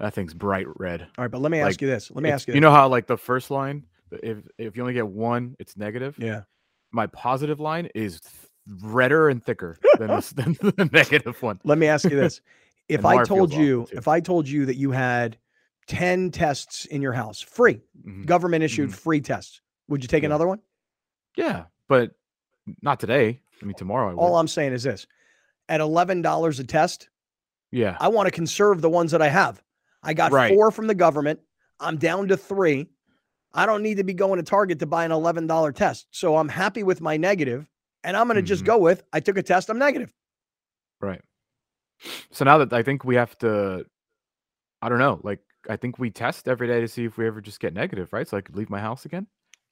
That 0.00 0.14
thing's 0.14 0.34
bright 0.34 0.66
red. 0.78 1.02
All 1.02 1.24
right, 1.24 1.30
but 1.30 1.40
let 1.40 1.52
me 1.52 1.60
ask 1.60 1.80
you 1.80 1.88
this. 1.88 2.10
Let 2.10 2.22
me 2.24 2.30
ask 2.30 2.48
you 2.48 2.54
You 2.54 2.60
know 2.60 2.70
how 2.72 2.88
like 2.88 3.06
the 3.06 3.16
first 3.18 3.50
line, 3.50 3.84
if 4.10 4.38
if 4.58 4.76
you 4.76 4.82
only 4.82 4.94
get 4.94 5.06
one, 5.06 5.54
it's 5.58 5.76
negative. 5.76 6.16
yeah. 6.18 6.42
My 6.94 7.06
positive 7.06 7.58
line 7.60 7.88
is 7.94 8.20
redder 8.82 9.30
and 9.30 9.42
thicker 9.42 9.78
than, 9.98 10.08
the, 10.08 10.32
than 10.36 10.52
the 10.76 10.90
negative 10.92 11.40
one. 11.42 11.58
Let 11.64 11.78
me 11.78 11.86
ask 11.86 12.04
you 12.04 12.16
this. 12.16 12.40
If 12.88 13.06
I 13.06 13.22
told 13.24 13.54
you, 13.54 13.86
if 13.92 14.08
I 14.08 14.20
told 14.20 14.46
you 14.46 14.66
that 14.66 14.76
you 14.76 14.90
had 14.90 15.38
10 15.86 16.30
tests 16.30 16.84
in 16.86 17.02
your 17.02 17.12
house, 17.12 17.40
free, 17.40 17.80
Mhm. 18.06 18.26
government 18.26 18.62
issued 18.64 18.94
free 18.94 19.20
tests, 19.20 19.60
would 19.88 20.02
you 20.02 20.08
take 20.08 20.22
Yeah. 20.22 20.28
another 20.28 20.46
one? 20.46 20.60
Yeah, 21.36 21.64
but 21.88 22.12
not 22.82 23.00
today. 23.00 23.40
I 23.60 23.64
mean, 23.64 23.74
tomorrow. 23.74 24.10
I 24.10 24.14
All. 24.14 24.36
I'm 24.36 24.48
saying 24.48 24.72
is 24.72 24.82
this. 24.82 25.06
At 25.68 25.80
$11 25.80 26.58
a 26.58 26.64
test, 26.64 27.08
yeah, 27.70 27.96
I 28.00 28.08
want 28.08 28.26
to 28.26 28.30
conserve 28.30 28.80
the 28.82 28.90
ones 28.90 29.10
that 29.12 29.22
I 29.22 29.28
have. 29.28 29.62
I 30.02 30.14
got 30.14 30.32
Right. 30.32 30.52
four 30.54 30.70
from 30.70 30.86
the 30.86 30.94
government. 30.94 31.40
I'm 31.80 31.96
down 31.96 32.28
to 32.28 32.36
three. 32.36 32.88
I 33.54 33.66
don't 33.66 33.82
need 33.82 33.96
to 33.98 34.04
be 34.04 34.14
going 34.14 34.38
to 34.38 34.42
Target 34.42 34.78
to 34.80 34.86
buy 34.86 35.04
an 35.04 35.10
$11 35.12 35.72
test. 35.72 36.06
So 36.10 36.36
I'm 36.36 36.48
happy 36.48 36.82
with 36.82 37.00
my 37.00 37.16
negative, 37.16 37.68
and 38.02 38.16
I'm 38.16 38.26
going 38.26 38.36
to 38.36 38.42
just 38.42 38.62
Mhm. 38.62 38.66
go 38.66 38.78
with 38.78 39.02
I 39.12 39.20
took 39.20 39.36
a 39.36 39.42
test, 39.42 39.68
I'm 39.70 39.78
negative. 39.78 40.12
right. 41.00 41.20
So 42.30 42.44
now 42.44 42.58
that 42.58 42.72
I 42.72 42.82
think 42.82 43.04
we 43.04 43.14
have 43.16 43.36
to, 43.38 43.84
I 44.80 44.88
don't 44.88 44.98
know. 44.98 45.20
Like 45.22 45.40
I 45.68 45.76
think 45.76 45.98
we 45.98 46.10
test 46.10 46.48
every 46.48 46.66
day 46.66 46.80
to 46.80 46.88
see 46.88 47.04
if 47.04 47.16
we 47.16 47.26
ever 47.26 47.40
just 47.40 47.60
get 47.60 47.74
negative, 47.74 48.12
right? 48.12 48.26
So 48.26 48.36
I 48.36 48.40
could 48.40 48.56
leave 48.56 48.70
my 48.70 48.80
house 48.80 49.04
again. 49.04 49.26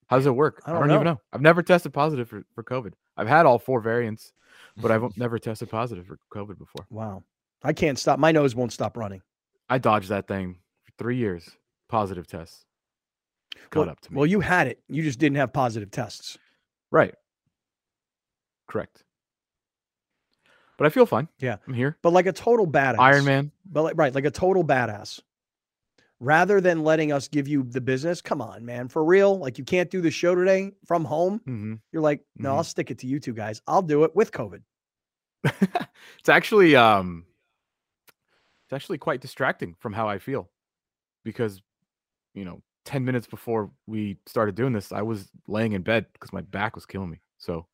How 0.06 0.16
does 0.16 0.26
it 0.26 0.34
work? 0.34 0.62
I 0.66 0.72
don't 0.72 0.90
even 0.90 1.04
know. 1.04 1.12
know. 1.12 1.20
I've 1.32 1.40
never 1.40 1.62
tested 1.62 1.92
positive 1.92 2.28
for, 2.28 2.44
for 2.54 2.64
COVID. 2.64 2.92
I've 3.16 3.28
had 3.28 3.46
all 3.46 3.58
four 3.58 3.80
variants, 3.80 4.32
but 4.76 4.90
I've 4.90 5.04
never 5.16 5.38
tested 5.38 5.70
positive 5.70 6.06
for 6.06 6.18
COVID 6.34 6.58
before. 6.58 6.84
Wow. 6.90 7.22
I 7.62 7.72
can't 7.72 7.98
stop. 7.98 8.18
My 8.18 8.32
nose 8.32 8.54
won't 8.54 8.72
stop 8.72 8.96
running. 8.96 9.22
I 9.68 9.78
dodged 9.78 10.08
that 10.08 10.26
thing 10.26 10.56
for 10.82 10.92
three 10.98 11.16
years. 11.16 11.48
Positive 11.88 12.26
tests. 12.26 12.64
Caught 13.70 13.80
well, 13.80 13.90
up 13.90 14.00
to 14.00 14.12
me. 14.12 14.16
well, 14.16 14.26
you 14.26 14.40
had 14.40 14.66
it. 14.66 14.80
You 14.88 15.02
just 15.02 15.18
didn't 15.18 15.36
have 15.36 15.52
positive 15.52 15.90
tests. 15.90 16.38
right. 16.90 17.14
Correct. 18.66 19.02
But 20.78 20.86
I 20.86 20.90
feel 20.90 21.04
fine. 21.06 21.28
Yeah. 21.40 21.56
I'm 21.66 21.74
here. 21.74 21.98
But 22.02 22.12
like 22.12 22.26
a 22.26 22.32
total 22.32 22.66
badass. 22.66 23.00
Iron 23.00 23.24
Man. 23.24 23.50
But 23.70 23.82
like, 23.82 23.94
right, 23.96 24.14
like 24.14 24.24
a 24.24 24.30
total 24.30 24.64
badass. 24.64 25.20
Rather 26.20 26.60
than 26.60 26.84
letting 26.84 27.12
us 27.12 27.28
give 27.28 27.48
you 27.48 27.62
the 27.62 27.80
business, 27.80 28.20
come 28.20 28.42
on, 28.42 28.64
man, 28.64 28.88
for 28.88 29.02
real. 29.02 29.38
Like 29.38 29.56
you 29.56 29.64
can't 29.64 29.90
do 29.90 30.02
the 30.02 30.10
show 30.10 30.34
today 30.34 30.72
from 30.86 31.04
home. 31.04 31.40
hmm 31.44 31.74
You're 31.92 32.02
like, 32.02 32.20
no, 32.36 32.50
Mhm. 32.50 32.56
I'll 32.56 32.64
stick 32.64 32.90
it 32.90 32.98
to 32.98 33.06
you 33.06 33.18
two 33.18 33.32
guys. 33.32 33.62
I'll 33.66 33.82
do 33.82 34.04
it 34.04 34.14
with 34.14 34.30
COVID. 34.30 34.62
it's 35.44 36.28
actually 36.28 36.76
um 36.76 37.24
it's 38.64 38.72
actually 38.72 38.98
quite 38.98 39.20
distracting 39.22 39.74
from 39.80 39.94
how 39.94 40.06
I 40.08 40.18
feel 40.18 40.50
because 41.24 41.62
you 42.34 42.44
know 42.44 42.62
10 42.84 43.04
minutes 43.04 43.26
before 43.26 43.70
we 43.86 44.18
started 44.26 44.54
doing 44.54 44.74
this 44.74 44.92
I 44.92 45.00
was 45.02 45.30
laying 45.48 45.72
in 45.72 45.82
bed 45.82 46.06
because 46.12 46.32
my 46.32 46.42
back 46.42 46.74
was 46.74 46.84
killing 46.84 47.08
me 47.10 47.20
so 47.38 47.66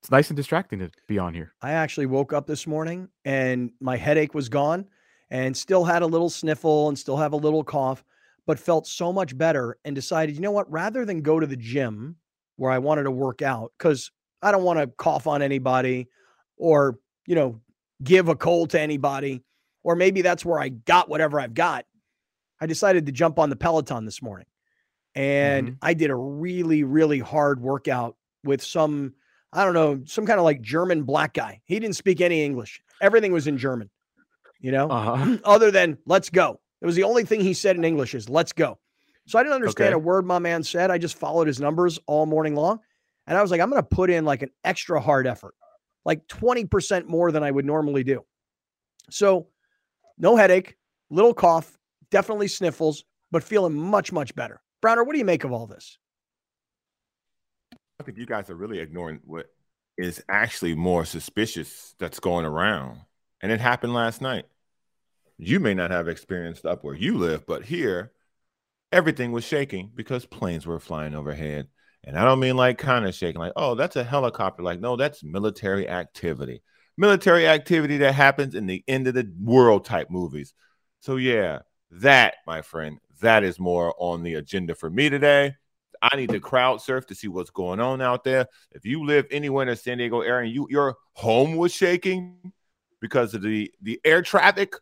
it's 0.00 0.10
nice 0.12 0.30
and 0.30 0.36
distracting 0.36 0.78
to 0.78 0.90
be 1.08 1.18
on 1.18 1.34
here 1.34 1.54
I 1.60 1.72
actually 1.72 2.06
woke 2.06 2.32
up 2.32 2.46
this 2.46 2.66
morning 2.68 3.08
and 3.24 3.72
my 3.80 3.96
headache 3.96 4.32
was 4.32 4.48
gone 4.48 4.86
and 5.32 5.56
still 5.56 5.84
had 5.84 6.02
a 6.02 6.06
little 6.06 6.28
sniffle 6.28 6.88
and 6.88 6.98
still 6.98 7.16
have 7.16 7.32
a 7.32 7.36
little 7.36 7.64
cough, 7.64 8.04
but 8.46 8.58
felt 8.58 8.86
so 8.86 9.10
much 9.12 9.36
better 9.36 9.78
and 9.82 9.94
decided, 9.96 10.34
you 10.34 10.42
know 10.42 10.50
what, 10.50 10.70
rather 10.70 11.06
than 11.06 11.22
go 11.22 11.40
to 11.40 11.46
the 11.46 11.56
gym 11.56 12.16
where 12.56 12.70
I 12.70 12.76
wanted 12.76 13.04
to 13.04 13.10
work 13.10 13.40
out, 13.40 13.72
because 13.78 14.10
I 14.42 14.52
don't 14.52 14.62
want 14.62 14.78
to 14.78 14.88
cough 14.88 15.26
on 15.26 15.40
anybody 15.40 16.08
or, 16.58 16.98
you 17.26 17.34
know, 17.34 17.62
give 18.04 18.28
a 18.28 18.36
cold 18.36 18.68
to 18.70 18.80
anybody, 18.80 19.42
or 19.82 19.96
maybe 19.96 20.20
that's 20.20 20.44
where 20.44 20.60
I 20.60 20.68
got 20.68 21.08
whatever 21.08 21.40
I've 21.40 21.54
got. 21.54 21.86
I 22.60 22.66
decided 22.66 23.06
to 23.06 23.12
jump 23.12 23.38
on 23.38 23.48
the 23.48 23.56
Peloton 23.56 24.04
this 24.04 24.20
morning 24.20 24.46
and 25.14 25.68
Mhm. 25.70 25.76
I 25.80 25.94
did 25.94 26.10
a 26.10 26.14
really, 26.14 26.84
really 26.84 27.20
hard 27.20 27.60
workout 27.60 28.16
with 28.44 28.62
some 28.62 29.14
I 29.54 29.64
don't 29.64 29.74
know, 29.74 30.02
some 30.06 30.24
kind 30.24 30.38
of 30.38 30.44
like 30.44 30.62
German 30.62 31.02
black 31.02 31.34
guy. 31.34 31.60
He 31.66 31.78
didn't 31.78 31.96
speak 31.96 32.22
any 32.22 32.42
English. 32.42 32.82
Everything 33.02 33.32
was 33.32 33.46
in 33.46 33.58
German, 33.58 33.90
you 34.62 34.72
know, 34.72 34.88
uh-huh 34.88 35.36
other 35.44 35.70
than 35.70 35.98
let's 36.06 36.30
go. 36.30 36.58
It 36.80 36.86
was 36.86 36.96
the 36.96 37.02
only 37.04 37.24
thing 37.24 37.40
he 37.42 37.52
said 37.52 37.76
in 37.76 37.84
English 37.84 38.14
is 38.14 38.30
let's 38.30 38.52
go. 38.52 38.78
So 39.26 39.38
I 39.38 39.42
didn't 39.42 39.56
understand 39.56 39.88
Okay. 39.88 39.94
a 39.94 39.98
word 39.98 40.24
my 40.24 40.38
man 40.38 40.62
said. 40.64 40.90
I 40.90 40.98
just 40.98 41.16
followed 41.16 41.46
his 41.46 41.60
numbers 41.60 41.98
all 42.06 42.26
morning 42.26 42.54
long. 42.56 42.80
And 43.26 43.38
I 43.38 43.42
was 43.42 43.50
like, 43.50 43.60
I'm 43.60 43.70
going 43.70 43.80
to 43.82 43.88
put 43.88 44.10
in 44.10 44.24
like 44.24 44.42
an 44.42 44.50
extra 44.64 45.00
hard 45.00 45.28
effort, 45.28 45.54
like 46.04 46.26
20% 46.26 47.06
more 47.06 47.30
than 47.30 47.44
I 47.44 47.50
would 47.50 47.64
normally 47.64 48.02
do. 48.02 48.24
So 49.10 49.48
no 50.18 50.34
headache, 50.36 50.76
little 51.08 51.34
cough, 51.34 51.78
definitely 52.10 52.48
sniffles, 52.48 53.04
but 53.30 53.44
feeling 53.44 53.74
much, 53.74 54.10
much 54.10 54.34
better. 54.34 54.60
Browner, 54.80 55.04
what 55.04 55.12
do 55.12 55.18
you 55.18 55.24
make 55.24 55.44
of 55.44 55.52
all 55.52 55.68
this? 55.68 55.98
I 58.00 58.02
think 58.02 58.18
you 58.18 58.26
guys 58.26 58.50
are 58.50 58.56
really 58.56 58.80
ignoring 58.80 59.20
what 59.24 59.46
is 59.96 60.22
actually 60.28 60.74
more 60.74 61.04
suspicious 61.04 61.94
that's 62.00 62.18
going 62.18 62.44
around. 62.44 62.98
And 63.40 63.52
it 63.52 63.60
happened 63.60 63.94
last 63.94 64.20
night. 64.20 64.46
You 65.44 65.58
may 65.58 65.74
not 65.74 65.90
have 65.90 66.06
experienced 66.06 66.64
up 66.64 66.84
where 66.84 66.94
you 66.94 67.18
live, 67.18 67.44
but 67.46 67.64
here, 67.64 68.12
everything 68.92 69.32
was 69.32 69.42
shaking 69.42 69.90
because 69.92 70.24
planes 70.24 70.66
were 70.66 70.78
flying 70.78 71.16
overhead. 71.16 71.66
And 72.04 72.16
I 72.16 72.24
don't 72.24 72.38
mean 72.38 72.56
like 72.56 72.78
kind 72.78 73.04
of 73.04 73.12
shaking, 73.12 73.40
like, 73.40 73.54
oh, 73.56 73.74
that's 73.74 73.96
a 73.96 74.04
helicopter. 74.04 74.62
Like, 74.62 74.78
no, 74.78 74.94
that's 74.94 75.24
military 75.24 75.88
activity. 75.88 76.62
Military 76.96 77.48
activity 77.48 77.98
that 77.98 78.14
happens 78.14 78.54
in 78.54 78.66
the 78.66 78.84
end 78.86 79.08
of 79.08 79.14
the 79.14 79.28
world 79.36 79.84
type 79.84 80.10
movies. 80.10 80.54
So, 81.00 81.16
yeah, 81.16 81.60
that, 81.90 82.34
my 82.46 82.62
friend, 82.62 82.98
that 83.20 83.42
is 83.42 83.58
more 83.58 83.96
on 83.98 84.22
the 84.22 84.34
agenda 84.34 84.76
for 84.76 84.90
me 84.90 85.10
today. 85.10 85.56
I 86.00 86.14
need 86.16 86.30
to 86.30 86.38
crowd 86.40 86.80
surf 86.80 87.06
to 87.06 87.16
see 87.16 87.26
what's 87.26 87.50
going 87.50 87.80
on 87.80 88.00
out 88.00 88.22
there. 88.22 88.46
If 88.70 88.84
you 88.84 89.04
live 89.04 89.26
anywhere 89.32 89.62
in 89.62 89.70
the 89.70 89.76
San 89.76 89.98
Diego 89.98 90.20
area 90.20 90.46
and 90.46 90.54
you 90.54 90.68
your 90.70 90.98
home 91.14 91.56
was 91.56 91.72
shaking 91.72 92.52
because 93.00 93.34
of 93.34 93.42
the 93.42 93.72
the 93.82 94.00
air 94.04 94.22
traffic 94.22 94.74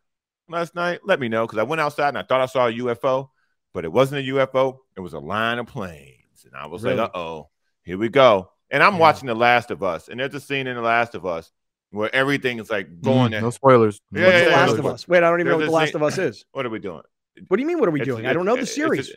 last 0.51 0.75
night, 0.75 1.01
let 1.05 1.21
me 1.21 1.29
know 1.29 1.47
because 1.47 1.59
I 1.59 1.63
went 1.63 1.81
outside 1.81 2.09
and 2.09 2.19
I 2.19 2.23
thought 2.23 2.41
I 2.41 2.47
saw 2.47 2.67
a 2.69 2.73
UFO, 2.73 3.31
but 3.73 3.85
it 3.85 3.93
wasn't 3.93 4.21
a 4.27 4.33
UFO. 4.33 4.79
It 4.97 5.01
was 5.01 5.13
a 5.13 5.19
line 5.19 5.59
of 5.59 5.67
planes, 5.67 6.45
and 6.45 6.55
I 6.55 6.67
was 6.67 6.83
Really? 6.83 6.97
like, 6.97 7.11
"Uh 7.15 7.19
oh, 7.19 7.49
here 7.83 7.99
we 7.99 8.09
go." 8.09 8.51
And 8.71 8.83
I'm 8.83 8.95
Yeah. 8.95 9.01
watching 9.01 9.27
The 9.27 9.35
Last 9.35 9.71
of 9.71 9.83
Us, 9.83 10.09
and 10.09 10.21
there's 10.21 10.35
a 10.35 10.41
scene 10.41 10.67
in 10.67 10.77
The 10.77 10.83
Last 10.83 11.15
of 11.15 11.27
Us 11.27 11.51
where 11.91 12.15
everything 12.15 12.59
is 12.61 12.71
like 12.71 13.01
going. 13.03 13.33
Mm, 13.33 13.41
no 13.43 13.51
spoilers 13.51 14.01
Yeah, 14.13 14.21
No 14.21 14.27
What's 14.27 14.35
yeah, 14.39 14.45
The 14.45 14.51
yeah, 14.51 14.57
Last 14.57 14.79
of. 14.79 14.87
Us? 14.87 15.09
Wait, 15.09 15.19
I 15.19 15.21
don't 15.31 15.41
even 15.41 15.51
know 15.53 15.59
what 15.59 15.65
The 15.67 15.71
Last 15.73 15.89
scene- 15.89 15.97
of 15.97 16.03
Us 16.05 16.19
is. 16.19 16.45
What 16.53 16.67
are 16.67 16.71
we 16.71 16.79
doing? 16.79 17.03
What 17.49 17.57
do 17.57 17.61
you 17.63 17.67
mean? 17.67 17.79
What 17.81 17.89
are 17.89 17.93
we 17.93 18.01
It's- 18.01 18.15
doing? 18.15 18.27
I 18.27 18.33
don't 18.33 18.45
know 18.45 18.55
the 18.57 18.63
it's- 18.63 18.69
it's 18.71 18.79
a- 18.79 18.81
series. 18.81 19.17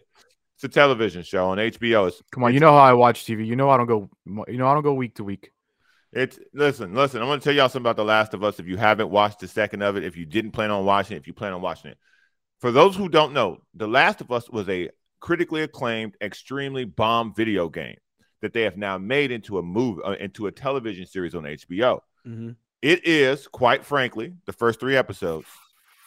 It's 0.56 0.64
a 0.64 0.68
television 0.70 1.24
show 1.24 1.48
on 1.50 1.58
HBO. 1.60 2.08
It's 2.08 2.22
come 2.32 2.44
on 2.44 2.54
you 2.54 2.60
know 2.60 2.72
how 2.72 2.78
I 2.84 2.94
watch 2.94 3.26
TV 3.26 3.46
you 3.46 3.56
know 3.56 3.70
I 3.70 3.78
don't 3.78 3.86
go 3.88 4.10
you 4.48 4.58
know 4.58 4.68
I 4.68 4.74
don't 4.74 4.84
go 4.84 4.94
week 4.94 5.16
to 5.16 5.24
week 5.24 5.52
It's 6.14 6.40
listen, 6.54 6.94
listen. 6.94 7.22
I'm 7.22 7.28
going 7.28 7.40
to 7.40 7.44
tell 7.44 7.54
y'all 7.54 7.70
something 7.70 7.82
about 7.82 7.96
The 7.96 8.06
Last 8.06 8.34
of 8.34 8.44
Us. 8.44 8.60
If 8.60 8.68
you 8.68 8.78
haven't 8.78 9.10
watched 9.10 9.40
the 9.40 9.48
second 9.48 9.82
of 9.82 9.98
it, 9.98 10.04
if 10.04 10.16
you 10.16 10.26
didn't 10.26 10.52
plan 10.52 10.70
on 10.70 10.86
watching 10.86 11.18
it, 11.18 11.20
if 11.20 11.28
you 11.28 11.34
plan 11.34 11.54
on 11.54 11.62
watching 11.62 11.92
it, 11.92 11.98
for 12.60 12.72
those 12.72 12.96
who 12.96 13.10
don't 13.10 13.34
know, 13.34 13.62
The 13.74 13.88
Last 13.88 14.22
of 14.22 14.32
Us 14.32 14.50
was 14.50 14.70
a 14.70 14.90
critically 15.20 15.64
acclaimed, 15.64 16.16
extremely 16.22 16.86
bomb 16.86 17.34
video 17.34 17.68
game 17.68 17.98
that 18.42 18.54
they 18.54 18.62
have 18.62 18.78
now 18.78 18.98
made 18.98 19.32
into 19.32 19.58
a 19.58 19.64
movie, 19.64 20.02
uh, 20.04 20.12
into 20.12 20.48
a 20.48 20.52
television 20.52 21.06
series 21.06 21.34
on 21.34 21.44
HBO. 21.44 22.02
Mhm. 22.28 22.58
It 22.82 23.08
is, 23.08 23.48
quite 23.48 23.86
frankly, 23.86 24.36
the 24.46 24.54
first 24.54 24.80
three 24.80 24.96
episodes. 24.96 25.48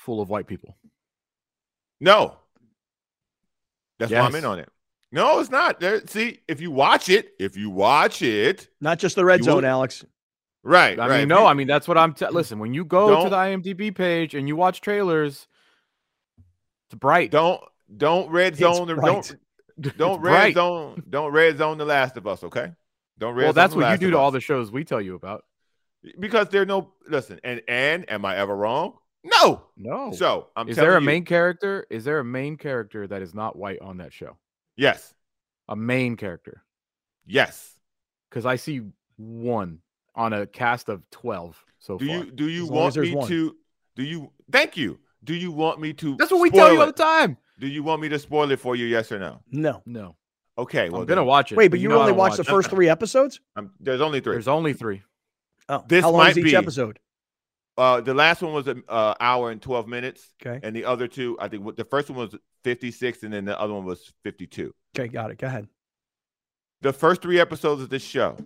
full 0.04 0.20
of 0.20 0.28
white 0.28 0.46
people 0.46 0.78
No, 1.98 2.38
that's 3.98 4.12
why 4.12 4.20
I'm 4.20 4.34
in 4.36 4.44
on 4.44 4.60
it. 4.60 4.68
No, 5.12 5.38
it's 5.38 5.50
not. 5.50 5.80
There, 5.80 6.04
see, 6.06 6.40
if 6.48 6.60
you 6.60 6.70
watch 6.70 7.08
it, 7.08 7.30
if 7.38 7.56
you 7.56 7.70
watch 7.70 8.22
it, 8.22 8.68
Not 8.80 8.98
just 8.98 9.14
the 9.16 9.24
red 9.24 9.42
zone, 9.44 9.56
will- 9.62 9.66
Alex. 9.66 10.04
right? 10.62 10.98
I 10.98 11.08
right. 11.08 11.18
mean 11.20 11.28
no 11.28 11.46
I 11.46 11.54
mean 11.54 11.68
that's 11.68 11.86
what 11.86 11.96
I'm 11.96 12.12
t- 12.12 12.26
listen 12.28 12.58
when 12.58 12.74
you 12.74 12.84
go 12.84 13.08
to 13.08 13.14
Don't- 13.14 13.30
the 13.30 13.36
IMDb 13.74 13.94
page 13.94 14.34
and 14.34 14.48
you 14.48 14.56
watch 14.56 14.80
trailers 14.80 15.46
it's 16.88 16.94
bright 16.98 17.30
don't 17.30 17.60
don't 17.96 18.28
red 18.30 18.56
zone 18.56 18.90
or 18.90 18.96
don't 18.96 19.36
don't 19.96 20.20
red 20.20 20.32
Right. 20.32 20.54
zone. 20.54 21.02
Don't 21.08 21.32
red 21.32 21.58
zone 21.58 21.78
The 21.78 21.84
Last 21.84 22.16
of 22.16 22.26
Us. 22.26 22.42
Okay. 22.42 22.72
Don't 23.18 23.34
red 23.34 23.44
Well, 23.44 23.52
zone 23.52 23.54
that's 23.54 23.74
The 23.74 23.80
what 23.80 23.90
you 23.92 23.98
do 23.98 24.06
of 24.08 24.12
to 24.12 24.18
all 24.18 24.30
the 24.32 24.40
shows 24.40 24.72
we 24.72 24.84
tell 24.84 25.00
you 25.00 25.14
about. 25.14 25.44
because 26.18 26.48
there 26.48 26.62
are 26.62 26.66
no 26.66 26.92
listen. 27.08 27.38
And 27.44 27.62
and 27.68 28.10
am 28.10 28.24
I 28.24 28.36
ever 28.36 28.54
wrong? 28.56 28.94
No. 29.22 29.62
No. 29.76 30.12
So 30.12 30.48
I'm 30.56 30.68
is 30.68 30.76
telling 30.76 30.88
there 30.90 30.98
a 30.98 31.00
you, 31.00 31.06
main 31.06 31.24
character? 31.24 31.86
Is 31.90 32.04
there 32.04 32.18
a 32.18 32.24
main 32.24 32.56
character 32.56 33.06
that 33.06 33.22
is 33.22 33.34
not 33.34 33.56
white 33.56 33.80
on 33.80 33.98
that 33.98 34.12
show? 34.12 34.36
Yes. 34.76 35.14
A 35.68 35.76
main 35.76 36.16
character? 36.16 36.62
Yes. 37.26 37.72
Because 38.30 38.46
I 38.46 38.56
see 38.56 38.82
one 39.16 39.80
on 40.14 40.32
a 40.32 40.46
cast 40.46 40.88
of 40.88 41.08
twelve 41.10 41.62
so 41.78 41.98
Do 41.98 42.06
far. 42.06 42.16
you 42.16 42.30
do 42.30 42.48
you 42.48 42.64
As 42.64 42.70
want 42.70 42.96
me 42.96 43.14
one. 43.14 43.28
to? 43.28 43.56
Do 43.96 44.02
you? 44.02 44.30
Thank 44.50 44.76
you. 44.76 44.98
Do 45.24 45.34
you 45.34 45.50
want 45.50 45.80
me 45.80 45.92
to? 45.94 46.16
That's 46.16 46.30
what 46.30 46.40
we 46.40 46.50
tell 46.50 46.72
you 46.72 46.80
all 46.80 46.86
the 46.86 46.92
time. 46.92 47.36
Do 47.58 47.66
you 47.66 47.82
want 47.82 48.02
me 48.02 48.08
to 48.10 48.18
spoil 48.18 48.50
it 48.50 48.60
for 48.60 48.76
you? 48.76 48.86
Yes 48.86 49.10
or 49.10 49.18
no? 49.18 49.40
No. 49.50 49.82
No, 49.86 50.16
Okay. 50.58 50.90
Well, 50.90 51.00
I'm 51.00 51.06
gonna 51.06 51.22
then, 51.22 51.26
watch 51.26 51.52
it. 51.52 51.56
Wait, 51.56 51.68
but 51.68 51.80
you, 51.80 51.88
know 51.88 51.98
only 52.00 52.10
don't 52.12 52.18
watched 52.18 52.36
the 52.36 52.42
watch 52.42 52.48
first 52.50 52.70
three 52.70 52.88
episodes? 52.88 53.40
I'm, 53.56 53.72
there's 53.80 54.00
only 54.02 54.20
three. 54.20 54.34
There's 54.34 54.48
only 54.48 54.72
three. 54.74 55.02
Oh, 55.68 55.82
This 55.88 56.02
how 56.04 56.10
long 56.10 56.18
might 56.20 56.30
is 56.32 56.38
each 56.38 56.44
be- 56.44 56.56
episode? 56.56 56.98
Uh, 57.78 58.00
the 58.00 58.14
last 58.14 58.40
one 58.42 58.52
was 58.54 58.68
an 58.68 58.82
uh, 58.88 59.14
hour 59.20 59.50
and 59.50 59.60
12 59.60 59.86
minutes, 59.86 60.32
Okay. 60.44 60.60
and 60.66 60.74
the 60.74 60.84
other 60.84 61.06
two, 61.06 61.36
I 61.40 61.48
think, 61.48 61.76
the 61.76 61.84
first 61.84 62.08
one 62.08 62.18
was 62.18 62.34
56, 62.64 63.22
and 63.22 63.32
then 63.32 63.44
the 63.44 63.58
other 63.60 63.74
one 63.74 63.84
was 63.84 64.12
52. 64.24 64.74
Okay, 64.98 65.08
got 65.08 65.30
it. 65.30 65.38
Go 65.38 65.46
ahead. 65.46 65.68
The 66.82 66.92
first 66.92 67.20
three 67.22 67.38
episodes 67.40 67.82
of 67.82 67.90
this 67.90 68.02
show, 68.02 68.36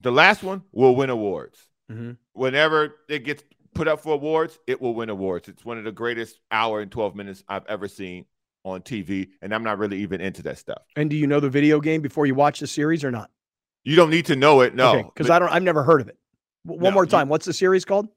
the 0.00 0.10
last 0.12 0.42
one 0.42 0.62
will 0.72 0.94
win 0.96 1.10
awards. 1.10 1.58
Mm-hmm. 1.90 2.12
Whenever 2.34 2.94
it 3.08 3.24
gets 3.24 3.42
put 3.74 3.88
up 3.88 4.00
for 4.00 4.14
awards, 4.14 4.58
it 4.66 4.80
will 4.80 4.94
win 4.94 5.10
awards. 5.10 5.48
It's 5.48 5.64
one 5.64 5.78
of 5.78 5.84
the 5.84 5.92
greatest 5.92 6.38
hour 6.50 6.80
and 6.80 6.90
12 6.90 7.14
minutes 7.14 7.42
I've 7.48 7.66
ever 7.66 7.88
seen 7.88 8.26
on 8.64 8.80
TV, 8.82 9.28
and 9.42 9.54
I'm 9.54 9.62
not 9.62 9.78
really 9.78 9.98
even 9.98 10.20
into 10.20 10.42
that 10.44 10.58
stuff. 10.58 10.82
And 10.96 11.08
do 11.10 11.16
you 11.16 11.26
know 11.26 11.40
the 11.40 11.50
video 11.50 11.80
game 11.80 12.00
before 12.02 12.26
you 12.26 12.34
watch 12.34 12.60
the 12.60 12.66
series 12.66 13.04
or 13.04 13.10
not? 13.10 13.30
You 13.84 13.96
don't 13.96 14.10
need 14.10 14.26
to 14.26 14.36
know 14.36 14.60
it, 14.62 14.74
no. 14.74 15.02
because 15.02 15.28
but 15.28 15.34
I 15.34 15.38
don't. 15.38 15.50
I've 15.54 15.62
never 15.62 15.82
heard 15.82 16.00
of 16.00 16.08
it. 16.08 16.16
One 16.64 16.80
No, 16.80 16.90
more 16.90 17.04
you- 17.04 17.10
time. 17.10 17.28
What's 17.28 17.44
the 17.46 17.52
series 17.52 17.84
called? 17.84 18.08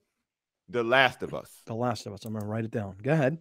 The 0.70 0.84
Last 0.84 1.24
of 1.24 1.34
Us. 1.34 1.62
The 1.66 1.76
Last 1.76 2.06
of 2.06 2.14
Us. 2.14 2.26
I'm 2.26 2.34
gonna 2.34 2.46
write 2.46 2.66
it 2.66 2.72
down. 2.72 2.96
Go 3.02 3.12
ahead. 3.12 3.38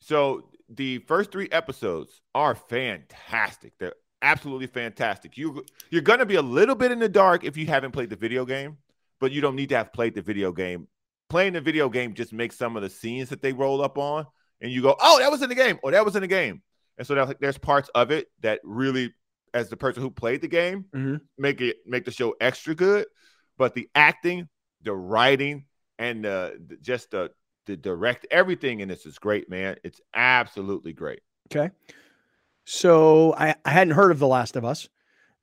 So 0.00 0.50
the 0.68 0.98
first 0.98 1.30
three 1.32 1.48
episodes 1.50 2.20
are 2.34 2.54
fantastic. 2.54 3.72
They're 3.78 3.94
absolutely 4.20 4.66
fantastic. 4.68 5.36
You 5.36 5.64
you're 5.90 6.02
gonna 6.02 6.26
be 6.26 6.36
a 6.36 6.42
little 6.42 6.74
bit 6.74 6.92
in 6.92 6.98
the 6.98 7.08
dark 7.08 7.44
if 7.44 7.56
you 7.56 7.66
haven't 7.66 7.92
played 7.92 8.10
the 8.10 8.16
video 8.16 8.44
game, 8.44 8.78
but 9.20 9.32
you 9.32 9.40
don't 9.40 9.56
need 9.56 9.70
to 9.70 9.76
have 9.76 9.92
played 9.92 10.14
the 10.14 10.22
video 10.22 10.52
game. 10.52 10.88
Playing 11.28 11.54
the 11.54 11.60
video 11.60 11.88
game 11.88 12.14
just 12.14 12.32
makes 12.32 12.56
some 12.56 12.76
of 12.76 12.82
the 12.82 12.90
scenes 12.90 13.30
that 13.30 13.42
they 13.42 13.52
roll 13.52 13.82
up 13.82 13.98
on, 13.98 14.26
and 14.60 14.70
you 14.70 14.82
go, 14.82 14.96
"Oh, 15.00 15.18
that 15.18 15.30
was 15.30 15.42
in 15.42 15.48
the 15.48 15.54
game," 15.54 15.78
or 15.82 15.90
"That 15.92 16.04
was 16.04 16.14
in 16.14 16.22
the 16.22 16.28
game." 16.28 16.62
And 16.98 17.06
so 17.06 17.14
there's- 17.14 17.34
there's 17.40 17.58
parts 17.58 17.88
of 17.94 18.10
it 18.10 18.28
that 18.40 18.60
really, 18.62 19.14
as 19.54 19.70
the 19.70 19.76
person 19.76 20.02
who 20.02 20.10
played 20.10 20.42
the 20.42 20.48
game, 20.48 20.84
Mhm. 20.94 21.20
make 21.38 21.60
it 21.60 21.78
make 21.86 22.04
the 22.04 22.10
show 22.10 22.34
extra 22.40 22.74
good. 22.74 23.06
But 23.56 23.74
the 23.74 23.88
acting, 23.94 24.48
the 24.82 24.94
writing, 24.94 25.66
and 25.98 26.24
the- 26.24 26.78
just 26.80 27.10
the 27.10 27.30
the 27.66 27.76
direct 27.76 28.26
everything 28.30 28.80
in 28.80 28.88
this 28.88 29.06
is 29.06 29.18
great, 29.18 29.48
man. 29.48 29.76
It's 29.84 30.00
absolutely 30.14 30.92
great. 30.92 31.20
Okay. 31.54 31.70
So 32.64 33.34
I, 33.34 33.54
I 33.64 33.70
hadn't 33.70 33.94
heard 33.94 34.10
of 34.10 34.18
The 34.18 34.26
Last 34.26 34.56
of 34.56 34.64
Us. 34.64 34.88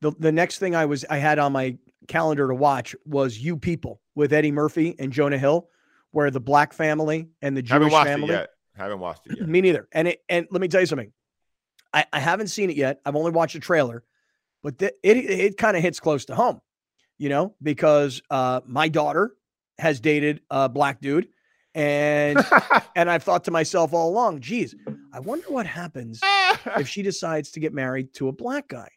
The 0.02 0.12
the 0.20 0.32
next 0.32 0.60
thing 0.60 0.76
I 0.76 0.86
was 0.86 1.06
I 1.10 1.18
had 1.18 1.40
on 1.40 1.52
my 1.52 1.78
calendar 2.08 2.48
to 2.48 2.56
watch 2.56 2.96
was 3.06 3.38
You 3.38 3.58
People 3.58 4.02
with 4.16 4.32
Eddie 4.34 4.52
Murphy 4.52 4.96
and 4.98 5.12
Jonah 5.12 5.38
Hill, 5.38 5.68
where 6.12 6.32
the 6.32 6.40
black 6.40 6.72
family 6.74 7.30
and 7.42 7.56
the 7.56 7.62
Jewish 7.62 7.92
Haven't 7.92 8.06
family. 8.08 8.30
it 8.30 8.40
yet. 8.40 8.50
Haven't 8.76 9.00
watched 9.00 9.28
it 9.28 9.40
yet. 9.40 9.48
Me 9.50 9.60
neither. 9.62 9.88
And 9.92 10.08
it 10.08 10.22
and 10.30 10.48
let 10.52 10.62
me 10.62 10.68
tell 10.70 10.80
you 10.80 10.88
something. 10.88 11.12
I, 11.94 12.06
I 12.14 12.20
haven't 12.20 12.48
seen 12.48 12.70
it 12.70 12.78
yet. 12.78 13.00
I've 13.06 13.16
only 13.16 13.32
watched 13.32 13.56
a 13.56 13.60
trailer, 13.60 14.04
but 14.64 14.78
th- 14.78 14.94
it 15.04 15.18
it 15.18 15.58
kind 15.58 15.76
of 15.76 15.84
hits 15.84 16.00
close 16.00 16.26
to 16.26 16.36
home, 16.36 16.62
you 17.18 17.28
know, 17.30 17.56
because 17.62 18.22
uh, 18.30 18.62
my 18.66 18.88
daughter 18.88 19.36
has 19.80 20.00
dated 20.00 20.42
a 20.50 20.70
black 20.70 21.02
dude, 21.02 21.28
and 21.74 22.46
and 22.96 23.10
I've 23.10 23.24
thought 23.24 23.46
to 23.46 23.52
myself 23.52 23.94
all 23.94 24.10
along, 24.10 24.42
geez, 24.42 24.76
I 25.14 25.20
wonder 25.20 25.48
what 25.50 25.66
happens 25.66 26.20
if 26.78 26.88
she 26.88 27.02
decides 27.02 27.52
to 27.52 27.60
get 27.60 27.74
married 27.74 28.14
to 28.16 28.28
a 28.28 28.32
black 28.32 28.68
guy. 28.68 28.90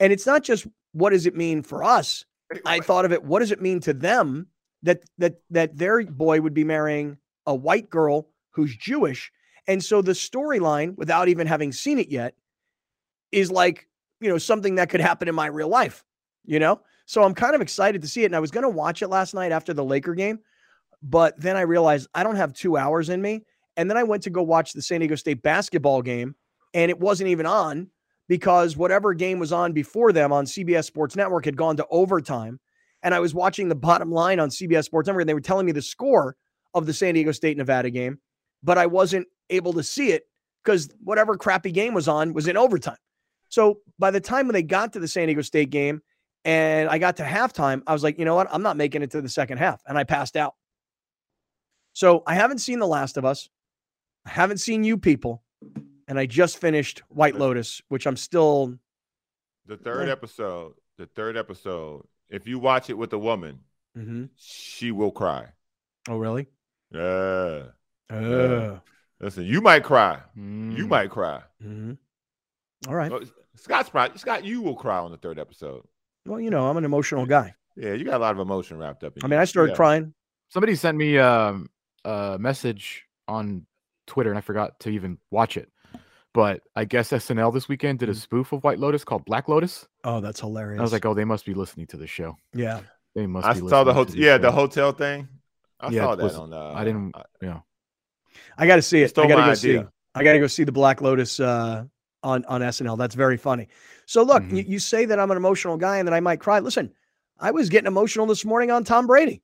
And 0.00 0.12
it's 0.12 0.26
not 0.26 0.42
just 0.42 0.66
what 0.92 1.10
does 1.10 1.26
it 1.26 1.36
mean 1.36 1.62
for 1.62 1.84
us. 1.84 2.24
I 2.66 2.80
thought 2.80 3.04
of 3.04 3.12
it, 3.12 3.24
what 3.24 3.40
does 3.40 3.52
it 3.52 3.62
mean 3.62 3.80
to 3.80 3.92
them 3.92 4.48
that 4.82 5.02
that 5.18 5.36
that 5.50 5.76
their 5.76 6.04
boy 6.04 6.40
would 6.40 6.54
be 6.54 6.64
marrying 6.64 7.18
a 7.46 7.54
white 7.54 7.88
girl 7.90 8.28
who's 8.50 8.76
Jewish? 8.76 9.32
And 9.66 9.82
so 9.82 10.02
the 10.02 10.12
storyline, 10.12 10.96
without 10.96 11.28
even 11.28 11.46
having 11.46 11.72
seen 11.72 11.98
it 11.98 12.10
yet, 12.10 12.34
is 13.32 13.50
like, 13.50 13.88
you 14.20 14.28
know, 14.28 14.38
something 14.38 14.74
that 14.74 14.90
could 14.90 15.00
happen 15.00 15.26
in 15.26 15.34
my 15.34 15.46
real 15.46 15.68
life, 15.68 16.04
you 16.44 16.58
know? 16.58 16.80
So 17.06 17.22
I'm 17.22 17.34
kind 17.34 17.54
of 17.54 17.60
excited 17.60 18.02
to 18.02 18.08
see 18.08 18.22
it. 18.22 18.26
And 18.26 18.36
I 18.36 18.40
was 18.40 18.50
going 18.50 18.62
to 18.62 18.68
watch 18.68 19.02
it 19.02 19.08
last 19.08 19.34
night 19.34 19.52
after 19.52 19.74
the 19.74 19.84
Laker 19.84 20.14
game, 20.14 20.38
but 21.02 21.38
then 21.40 21.56
I 21.56 21.62
realized 21.62 22.08
I 22.14 22.22
don't 22.22 22.36
have 22.36 22.52
two 22.52 22.76
hours 22.76 23.08
in 23.08 23.20
me. 23.20 23.44
And 23.76 23.90
then 23.90 23.96
I 23.96 24.04
went 24.04 24.22
to 24.24 24.30
go 24.30 24.42
watch 24.42 24.72
the 24.72 24.82
San 24.82 25.00
Diego 25.00 25.16
State 25.16 25.42
basketball 25.42 26.00
game, 26.00 26.36
and 26.74 26.90
it 26.90 26.98
wasn't 26.98 27.28
even 27.28 27.46
on 27.46 27.88
because 28.28 28.76
whatever 28.76 29.12
game 29.14 29.38
was 29.38 29.52
on 29.52 29.72
before 29.72 30.12
them 30.12 30.32
on 30.32 30.44
CBS 30.44 30.84
Sports 30.84 31.16
Network 31.16 31.44
had 31.44 31.56
gone 31.56 31.76
to 31.76 31.86
overtime. 31.90 32.60
And 33.02 33.14
I 33.14 33.20
was 33.20 33.34
watching 33.34 33.68
the 33.68 33.74
bottom 33.74 34.10
line 34.10 34.40
on 34.40 34.48
CBS 34.48 34.84
Sports 34.84 35.08
Network, 35.08 35.22
and 35.22 35.28
they 35.28 35.34
were 35.34 35.40
telling 35.40 35.66
me 35.66 35.72
the 35.72 35.82
score 35.82 36.36
of 36.72 36.86
the 36.86 36.92
San 36.92 37.14
Diego 37.14 37.32
State 37.32 37.56
Nevada 37.56 37.90
game, 37.90 38.18
but 38.62 38.78
I 38.78 38.86
wasn't 38.86 39.26
able 39.50 39.72
to 39.74 39.82
see 39.82 40.10
it 40.12 40.24
because 40.64 40.88
whatever 41.02 41.36
crappy 41.36 41.70
game 41.70 41.94
was 41.94 42.08
on 42.08 42.32
was 42.32 42.48
in 42.48 42.56
overtime. 42.56 42.96
So 43.48 43.78
by 43.98 44.10
the 44.10 44.20
time 44.20 44.46
when 44.46 44.54
they 44.54 44.62
got 44.62 44.92
to 44.94 45.00
the 45.00 45.08
San 45.08 45.26
Diego 45.26 45.42
State 45.42 45.70
game 45.70 46.00
and 46.44 46.88
I 46.88 46.98
got 46.98 47.16
to 47.18 47.22
halftime, 47.24 47.82
I 47.86 47.92
was 47.92 48.02
like, 48.02 48.18
you 48.18 48.24
know 48.24 48.34
what? 48.34 48.48
I'm 48.50 48.62
not 48.62 48.76
making 48.76 49.02
it 49.02 49.10
to 49.12 49.20
the 49.22 49.28
second 49.28 49.58
half. 49.58 49.82
And 49.86 49.96
I 49.96 50.04
passed 50.04 50.36
out. 50.36 50.54
So 51.92 52.22
I 52.26 52.34
haven't 52.34 52.58
seen 52.58 52.78
The 52.80 52.86
Last 52.86 53.16
of 53.16 53.24
Us. 53.24 53.48
I 54.26 54.30
haven't 54.30 54.58
seen 54.58 54.84
you 54.84 54.98
people. 54.98 55.42
And 56.08 56.18
I 56.18 56.26
just 56.26 56.58
finished 56.58 57.02
White 57.08 57.34
Lotus, 57.36 57.80
which 57.88 58.06
I'm 58.06 58.16
still 58.16 58.78
The 59.66 59.76
third 59.78 60.08
Yeah. 60.08 60.12
episode, 60.12 60.74
the 60.98 61.06
third 61.06 61.36
episode, 61.38 62.06
if 62.28 62.46
you 62.46 62.58
watch 62.58 62.90
it 62.90 62.94
with 62.98 63.12
a 63.14 63.18
woman, 63.18 63.60
Mhm. 63.96 64.28
she 64.36 64.90
will 64.92 65.10
cry. 65.12 65.52
Oh, 66.08 66.18
really? 66.18 66.48
Yeah. 66.90 67.68
Uh, 68.10 68.80
Listen, 69.20 69.44
you 69.44 69.62
might 69.62 69.84
cry. 69.84 70.20
You 70.36 70.42
Mm. 70.84 70.88
might 70.88 71.10
cry. 71.10 71.42
mhm. 71.62 71.96
All 72.86 72.94
right. 72.94 73.10
Scott's 73.56 73.88
probably 73.88 74.18
Scott, 74.18 74.44
you 74.44 74.60
will 74.60 74.74
cry 74.76 74.98
on 74.98 75.10
the 75.12 75.16
third 75.16 75.38
episode. 75.38 75.86
Well, 76.26 76.40
you 76.40 76.50
know, 76.50 76.68
I'm 76.68 76.76
an 76.76 76.84
emotional 76.84 77.26
guy. 77.26 77.54
Yeah, 77.76 77.92
you 77.92 78.04
got 78.04 78.14
a 78.14 78.18
lot 78.18 78.32
of 78.32 78.38
emotion 78.38 78.78
wrapped 78.78 79.04
up 79.04 79.16
in 79.16 79.22
I 79.22 79.26
you. 79.26 79.30
mean, 79.30 79.40
I 79.40 79.44
started 79.44 79.72
Yeah. 79.72 79.76
crying. 79.76 80.14
Somebody 80.48 80.74
sent 80.76 80.96
me 80.96 81.18
um, 81.18 81.68
a 82.04 82.36
message 82.38 83.04
on 83.28 83.66
Twitter, 84.06 84.30
and 84.30 84.38
I 84.38 84.40
forgot 84.40 84.78
to 84.80 84.90
even 84.90 85.18
watch 85.30 85.56
it. 85.56 85.70
But 86.32 86.62
I 86.74 86.84
guess 86.84 87.10
SNL 87.12 87.52
this 87.52 87.68
weekend 87.68 87.98
did 88.00 88.08
a 88.08 88.12
Mm. 88.12 88.16
spoof 88.20 88.52
of 88.52 88.64
White 88.64 88.78
Lotus 88.78 89.04
called 89.04 89.24
Black 89.24 89.48
Lotus. 89.48 89.86
Oh, 90.02 90.20
that's 90.20 90.40
hilarious. 90.40 90.78
I 90.80 90.82
was 90.82 90.92
like, 90.92 91.04
oh, 91.06 91.14
they 91.14 91.24
must 91.24 91.44
be 91.46 91.54
listening 91.54 91.86
to 91.88 91.96
the 91.96 92.06
show. 92.06 92.36
yeah. 92.52 92.80
They 93.14 93.28
must. 93.28 93.46
I 93.46 93.52
be 93.52 93.60
saw 93.60 93.84
the 93.84 93.92
listening 93.92 93.92
to 93.92 93.92
hotel. 93.94 94.14
the 94.14 94.18
Yeah, 94.20 94.38
the 94.38 94.50
hotel 94.50 94.92
thing. 94.92 95.28
I 95.78 95.90
Yeah, 95.90 96.02
saw 96.02 96.14
that 96.16 96.24
was- 96.24 96.34
on. 96.36 96.52
Uh, 96.52 96.72
I 96.74 96.82
didn't. 96.84 97.14
Yeah. 97.40 97.60
I 98.58 98.66
got 98.66 98.76
to 98.76 98.82
see 98.82 99.02
it. 99.02 99.16
I 99.16 99.22
got 99.28 99.36
to 99.36 99.40
my 99.42 99.46
go 99.48 99.54
see. 99.54 99.78
I 100.16 100.24
got 100.24 100.32
to 100.32 100.38
go 100.40 100.48
see 100.48 100.64
the 100.64 100.72
Black 100.72 101.00
Lotus 101.00 101.38
uh, 101.38 101.84
on 102.24 102.44
on 102.46 102.62
SNL. 102.62 102.96
That's 102.98 103.14
very 103.14 103.36
funny. 103.36 103.68
So 104.06 104.22
look, 104.22 104.42
Mhm. 104.42 104.56
you, 104.56 104.64
you 104.66 104.78
say 104.80 105.04
that 105.04 105.20
I'm 105.20 105.30
an 105.30 105.36
emotional 105.36 105.76
guy 105.76 105.98
and 105.98 106.08
that 106.08 106.14
I 106.14 106.20
might 106.20 106.40
cry. 106.40 106.58
Listen, 106.58 106.92
I 107.38 107.52
was 107.52 107.68
getting 107.68 107.86
emotional 107.86 108.26
this 108.26 108.44
morning 108.44 108.70
on 108.70 108.82
Tom 108.82 109.06
Brady. 109.06 109.42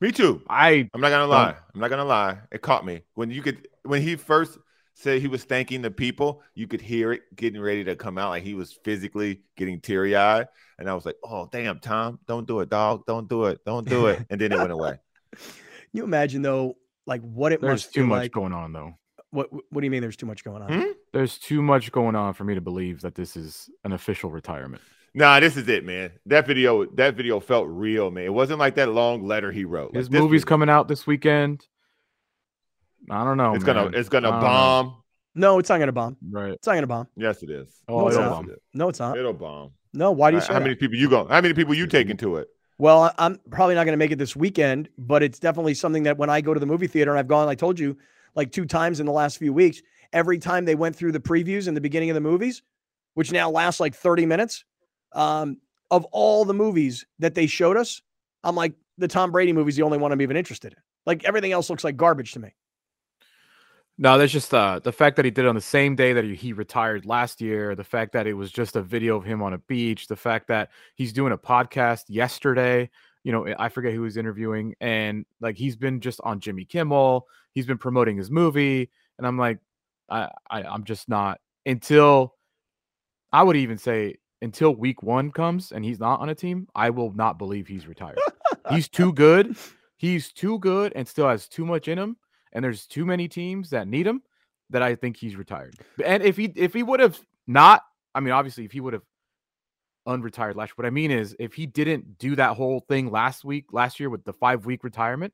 Me 0.00 0.10
too. 0.12 0.42
I 0.48 0.88
I'm 0.92 1.00
not 1.00 1.10
gonna 1.10 1.26
lie. 1.26 1.54
I'm 1.74 1.80
not 1.80 1.90
gonna 1.90 2.04
lie. 2.04 2.38
It 2.50 2.62
caught 2.62 2.84
me 2.84 3.02
when 3.14 3.30
you 3.30 3.42
could 3.42 3.68
when 3.84 4.02
he 4.02 4.16
first 4.16 4.58
said 4.94 5.20
he 5.20 5.28
was 5.28 5.44
thanking 5.44 5.82
the 5.82 5.90
people. 5.90 6.42
You 6.54 6.66
could 6.66 6.80
hear 6.80 7.12
it 7.12 7.22
getting 7.36 7.60
ready 7.60 7.84
to 7.84 7.96
come 7.96 8.16
out, 8.18 8.30
like 8.30 8.42
he 8.42 8.54
was 8.54 8.72
physically 8.72 9.42
getting 9.56 9.80
teary 9.80 10.16
eyed, 10.16 10.48
and 10.78 10.88
I 10.88 10.94
was 10.94 11.04
like, 11.04 11.16
"Oh 11.22 11.48
damn, 11.50 11.80
Tom, 11.80 12.18
don't 12.26 12.46
do 12.46 12.60
it, 12.60 12.70
dog. 12.70 13.04
Don't 13.06 13.28
do 13.28 13.44
it. 13.46 13.60
Don't 13.64 13.88
do 13.88 14.06
it." 14.06 14.24
And 14.30 14.40
then 14.40 14.52
it 14.52 14.58
went 14.58 14.72
away. 14.72 14.98
You 15.92 16.02
imagine 16.02 16.42
though, 16.42 16.76
like 17.06 17.20
what 17.22 17.52
it 17.52 17.60
there's 17.60 17.84
must 17.84 17.94
too 17.94 18.00
feel 18.00 18.06
much 18.08 18.22
like. 18.22 18.32
going 18.32 18.52
on 18.52 18.72
though. 18.72 18.94
What 19.34 19.52
What 19.52 19.80
do 19.80 19.84
you 19.84 19.90
mean? 19.90 20.00
There's 20.00 20.16
too 20.16 20.26
much 20.26 20.44
going 20.44 20.62
on? 20.62 20.72
Hmm? 20.72 20.90
There's 21.12 21.38
too 21.38 21.60
much 21.62 21.90
going 21.92 22.14
on 22.14 22.34
for 22.34 22.44
me 22.44 22.54
to 22.54 22.60
believe 22.60 23.00
that 23.02 23.14
this 23.14 23.36
is 23.36 23.68
an 23.84 23.92
official 23.92 24.30
retirement. 24.30 24.82
Nah, 25.16 25.38
this 25.40 25.56
is 25.56 25.68
it, 25.68 25.84
man. 25.84 26.10
That 26.26 26.46
video, 26.46 26.86
that 26.96 27.14
video 27.14 27.38
felt 27.40 27.68
real, 27.68 28.10
man. 28.10 28.24
It 28.24 28.32
wasn't 28.34 28.58
like 28.58 28.74
that 28.76 28.88
long 28.90 29.24
letter 29.24 29.52
he 29.52 29.64
wrote. 29.64 29.94
His 29.94 30.08
this 30.08 30.20
movie's 30.20 30.38
was- 30.38 30.44
coming 30.44 30.68
out 30.68 30.88
this 30.88 31.06
weekend. 31.06 31.66
I 33.10 33.22
don't 33.24 33.36
know. 33.36 33.54
It's 33.54 33.64
gonna, 33.64 33.86
it's 33.92 34.08
gonna 34.08 34.30
I 34.30 34.34
know. 34.36 34.40
bomb. 34.40 34.96
No, 35.34 35.58
it's 35.58 35.68
not 35.68 35.78
going 35.78 35.88
to 35.88 35.92
bomb. 35.92 36.16
Right. 36.30 36.52
It's 36.52 36.66
not 36.66 36.74
going 36.74 36.84
to 36.84 36.86
bomb. 36.86 37.08
Yes, 37.16 37.42
it 37.42 37.50
is. 37.50 37.68
Oh, 37.88 38.02
No, 38.02 38.06
it's 38.06 38.16
it'll 38.16 38.30
not. 38.30 38.46
bomb. 38.46 38.54
No, 38.72 38.88
it's 38.88 39.00
not. 39.00 39.18
It'll 39.18 39.32
bomb. 39.32 39.72
No, 39.92 40.12
why 40.12 40.30
do 40.30 40.36
you 40.36 40.40
How- 40.40 40.46
say 40.46 40.52
how 40.52 40.58
that? 40.60 40.64
many 40.64 40.74
people 40.76 40.96
you 40.96 41.10
go? 41.10 41.26
How 41.26 41.40
many 41.40 41.54
people 41.54 41.74
you 41.74 41.88
taking 41.88 42.16
to 42.18 42.36
it? 42.36 42.48
Well, 42.78 43.02
I- 43.02 43.14
I'm 43.18 43.40
probably 43.50 43.74
not 43.74 43.82
going 43.84 43.94
to 43.94 43.98
make 43.98 44.12
it 44.12 44.18
this 44.18 44.36
weekend, 44.36 44.90
but 44.96 45.22
it's 45.24 45.40
definitely 45.40 45.74
something 45.74 46.04
that 46.04 46.18
when 46.18 46.30
I 46.30 46.40
go 46.40 46.54
to 46.54 46.60
the 46.60 46.66
movie 46.66 46.86
theater, 46.86 47.10
and 47.10 47.18
I've 47.18 47.26
gone, 47.28 47.48
I 47.48 47.56
told 47.56 47.80
you, 47.80 47.96
like 48.34 48.52
two 48.52 48.64
times 48.64 49.00
in 49.00 49.06
the 49.06 49.12
last 49.12 49.38
few 49.38 49.52
weeks, 49.52 49.80
every 50.12 50.38
time 50.38 50.64
they 50.64 50.74
went 50.74 50.96
through 50.96 51.12
the 51.12 51.20
previews 51.20 51.68
in 51.68 51.74
the 51.74 51.80
beginning 51.80 52.10
of 52.10 52.14
the 52.14 52.20
movies, 52.20 52.62
which 53.14 53.32
now 53.32 53.50
lasts 53.50 53.80
like 53.80 53.94
30 53.94 54.26
minutes. 54.26 54.64
Um, 55.12 55.58
of 55.90 56.04
all 56.06 56.44
the 56.44 56.54
movies 56.54 57.06
that 57.20 57.34
they 57.34 57.46
showed 57.46 57.76
us, 57.76 58.02
I'm 58.42 58.56
like, 58.56 58.74
the 58.98 59.08
Tom 59.08 59.30
Brady 59.32 59.52
movie's 59.52 59.76
the 59.76 59.82
only 59.82 59.98
one 59.98 60.12
I'm 60.12 60.22
even 60.22 60.36
interested 60.36 60.72
in. 60.72 60.78
Like 61.06 61.24
everything 61.24 61.52
else 61.52 61.70
looks 61.70 61.84
like 61.84 61.96
garbage 61.96 62.32
to 62.32 62.40
me. 62.40 62.54
No, 63.96 64.18
that's 64.18 64.32
just 64.32 64.52
uh, 64.52 64.80
the 64.82 64.92
fact 64.92 65.16
that 65.16 65.24
he 65.24 65.30
did 65.30 65.44
it 65.44 65.48
on 65.48 65.54
the 65.54 65.60
same 65.60 65.94
day 65.94 66.12
that 66.14 66.24
he, 66.24 66.34
he 66.34 66.52
retired 66.52 67.06
last 67.06 67.40
year. 67.40 67.76
The 67.76 67.84
fact 67.84 68.12
that 68.12 68.26
it 68.26 68.32
was 68.32 68.50
just 68.50 68.74
a 68.74 68.82
video 68.82 69.16
of 69.16 69.24
him 69.24 69.40
on 69.40 69.52
a 69.52 69.58
beach. 69.58 70.08
The 70.08 70.16
fact 70.16 70.48
that 70.48 70.70
he's 70.96 71.12
doing 71.12 71.32
a 71.32 71.38
podcast 71.38 72.04
yesterday. 72.08 72.90
You 73.24 73.32
know, 73.32 73.54
I 73.58 73.68
forget 73.68 73.92
who 73.92 74.04
he's 74.04 74.16
interviewing, 74.16 74.74
and 74.80 75.24
like 75.40 75.56
he's 75.56 75.76
been 75.76 76.00
just 76.00 76.20
on 76.22 76.40
Jimmy 76.40 76.64
Kimmel. 76.64 77.26
He's 77.52 77.66
been 77.66 77.78
promoting 77.78 78.16
his 78.16 78.30
movie, 78.30 78.90
and 79.18 79.26
I'm 79.26 79.38
like, 79.38 79.58
I, 80.08 80.30
I 80.50 80.62
I'm 80.62 80.84
just 80.84 81.08
not 81.08 81.40
until 81.66 82.34
I 83.32 83.42
would 83.42 83.56
even 83.56 83.78
say 83.78 84.16
until 84.42 84.74
week 84.74 85.02
one 85.02 85.32
comes 85.32 85.72
and 85.72 85.84
he's 85.84 85.98
not 85.98 86.20
on 86.20 86.28
a 86.28 86.34
team, 86.34 86.68
I 86.74 86.90
will 86.90 87.12
not 87.12 87.38
believe 87.38 87.66
he's 87.66 87.86
retired. 87.86 88.18
he's 88.70 88.88
too 88.88 89.12
good. 89.12 89.56
He's 89.96 90.32
too 90.32 90.58
good 90.58 90.92
and 90.94 91.08
still 91.08 91.28
has 91.28 91.48
too 91.48 91.64
much 91.64 91.88
in 91.88 91.98
him. 91.98 92.16
And 92.52 92.62
there's 92.62 92.86
too 92.86 93.06
many 93.06 93.26
teams 93.26 93.70
that 93.70 93.88
need 93.88 94.06
him 94.06 94.22
that 94.70 94.82
I 94.82 94.94
think 94.94 95.16
he's 95.16 95.34
retired. 95.34 95.74
And 96.04 96.22
if 96.22 96.36
he 96.36 96.52
if 96.54 96.72
he 96.74 96.82
would 96.82 97.00
have 97.00 97.18
not, 97.46 97.82
I 98.14 98.20
mean, 98.20 98.32
obviously, 98.32 98.64
if 98.64 98.72
he 98.72 98.80
would 98.80 98.92
have 98.92 99.02
unretired 100.06 100.54
last, 100.54 100.70
year. 100.70 100.74
what 100.76 100.86
I 100.86 100.90
mean 100.90 101.10
is 101.10 101.36
if 101.38 101.54
he 101.54 101.66
didn't 101.66 102.18
do 102.18 102.36
that 102.36 102.56
whole 102.56 102.80
thing 102.80 103.10
last 103.10 103.44
week, 103.44 103.72
last 103.72 104.00
year 104.00 104.10
with 104.10 104.24
the 104.24 104.32
five 104.32 104.66
week 104.66 104.84
retirement, 104.84 105.32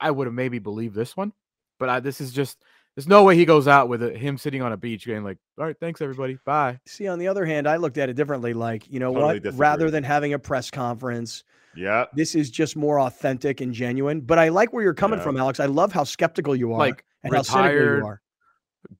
I 0.00 0.10
would 0.10 0.26
have 0.26 0.34
maybe 0.34 0.58
believed 0.58 0.94
this 0.94 1.16
one. 1.16 1.32
But 1.78 1.88
I, 1.88 2.00
this 2.00 2.20
is 2.20 2.32
just 2.32 2.58
there's 2.94 3.08
no 3.08 3.24
way 3.24 3.36
he 3.36 3.44
goes 3.44 3.66
out 3.66 3.88
with 3.88 4.02
a, 4.02 4.10
him 4.10 4.36
sitting 4.36 4.62
on 4.62 4.72
a 4.72 4.76
beach 4.76 5.06
going 5.06 5.24
like, 5.24 5.38
"All 5.58 5.64
right, 5.64 5.76
thanks 5.78 6.00
everybody, 6.00 6.38
bye." 6.44 6.78
See, 6.86 7.08
on 7.08 7.18
the 7.18 7.28
other 7.28 7.44
hand, 7.44 7.66
I 7.66 7.76
looked 7.76 7.98
at 7.98 8.08
it 8.08 8.14
differently. 8.14 8.52
Like, 8.52 8.88
you 8.90 9.00
know 9.00 9.12
totally 9.12 9.34
what? 9.34 9.42
Disagree. 9.42 9.58
Rather 9.58 9.90
than 9.90 10.04
having 10.04 10.34
a 10.34 10.38
press 10.38 10.70
conference, 10.70 11.44
yeah, 11.74 12.04
this 12.14 12.34
is 12.34 12.50
just 12.50 12.76
more 12.76 13.00
authentic 13.00 13.60
and 13.60 13.72
genuine. 13.72 14.20
But 14.20 14.38
I 14.38 14.50
like 14.50 14.72
where 14.72 14.82
you're 14.82 14.94
coming 14.94 15.18
yeah. 15.18 15.24
from, 15.24 15.38
Alex. 15.38 15.58
I 15.58 15.66
love 15.66 15.92
how 15.92 16.04
skeptical 16.04 16.54
you 16.54 16.72
are, 16.74 16.78
like 16.78 17.04
and 17.24 17.32
retired, 17.32 17.48
how 17.48 17.62
cynical 17.62 17.96
you 17.98 18.06
are. 18.06 18.21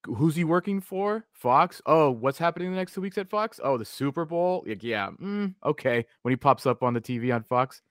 Who's 0.06 0.36
he 0.36 0.44
working 0.44 0.80
for? 0.80 1.24
Fox. 1.32 1.80
Oh, 1.86 2.10
what's 2.10 2.38
happening 2.38 2.70
the 2.70 2.76
next 2.76 2.94
two 2.94 3.00
weeks 3.00 3.18
at 3.18 3.28
Fox? 3.28 3.60
Oh, 3.62 3.76
the 3.76 3.84
Super 3.84 4.24
Bowl. 4.24 4.64
Like, 4.66 4.82
yeah, 4.82 5.10
mm, 5.20 5.54
okay. 5.64 6.04
When 6.22 6.32
he 6.32 6.36
pops 6.36 6.66
up 6.66 6.82
on 6.82 6.94
the 6.94 7.00
TV 7.00 7.34
on 7.34 7.42
Fox, 7.42 7.82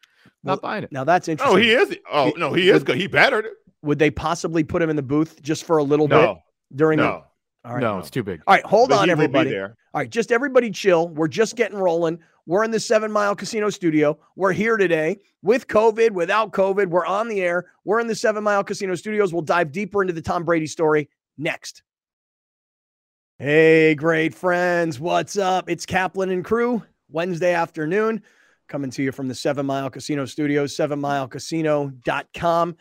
not 0.43 0.61
well, 0.61 0.71
buying 0.71 0.83
it. 0.83 0.91
Now 0.91 1.03
that's 1.03 1.27
interesting. 1.27 1.57
Oh, 1.57 1.59
he 1.59 1.71
is. 1.71 1.97
Oh 2.11 2.33
no, 2.37 2.53
he 2.53 2.69
is 2.69 2.83
good. 2.83 2.97
He 2.97 3.07
better. 3.07 3.43
Would 3.83 3.99
they 3.99 4.11
possibly 4.11 4.63
put 4.63 4.81
him 4.81 4.89
in 4.89 4.95
the 4.95 5.01
booth 5.01 5.41
just 5.41 5.65
for 5.65 5.77
a 5.77 5.83
little 5.83 6.07
no. 6.07 6.35
bit? 6.35 6.43
during 6.75 6.97
no. 6.97 7.03
the 7.63 7.69
all 7.69 7.75
right. 7.75 7.81
No, 7.81 7.99
it's 7.99 8.09
too 8.09 8.23
big. 8.23 8.41
All 8.47 8.55
right, 8.55 8.65
hold 8.65 8.89
but 8.89 8.99
on, 8.99 9.09
everybody. 9.11 9.55
All 9.55 9.69
right, 9.93 10.09
just 10.09 10.31
everybody 10.31 10.71
chill. 10.71 11.09
We're 11.09 11.27
just 11.27 11.55
getting 11.55 11.77
rolling. 11.77 12.17
We're 12.47 12.63
in 12.63 12.71
the 12.71 12.79
Seven 12.79 13.11
Mile 13.11 13.35
Casino 13.35 13.69
studio. 13.69 14.17
We're 14.35 14.51
here 14.51 14.77
today 14.77 15.19
with 15.43 15.67
COVID, 15.67 16.09
without 16.09 16.53
COVID. 16.53 16.87
We're 16.87 17.05
on 17.05 17.27
the 17.27 17.39
air. 17.39 17.67
We're 17.85 17.99
in 17.99 18.07
the 18.07 18.15
Seven 18.15 18.43
Mile 18.43 18.63
Casino 18.63 18.95
studios. 18.95 19.31
We'll 19.31 19.43
dive 19.43 19.71
deeper 19.71 20.01
into 20.01 20.13
the 20.13 20.23
Tom 20.23 20.43
Brady 20.43 20.65
story 20.65 21.07
next. 21.41 21.83
Hey, 23.39 23.95
great 23.95 24.35
friends. 24.35 24.99
What's 24.99 25.37
up? 25.37 25.69
It's 25.69 25.85
Kaplan 25.85 26.29
and 26.29 26.45
crew, 26.45 26.83
Wednesday 27.09 27.53
afternoon, 27.53 28.21
coming 28.67 28.91
to 28.91 29.01
you 29.01 29.11
from 29.11 29.27
the 29.27 29.35
Seven 29.35 29.65
Mile 29.65 29.89
Casino 29.89 30.25
studios, 30.25 30.75
sevenmilecasino.com. 30.75 32.77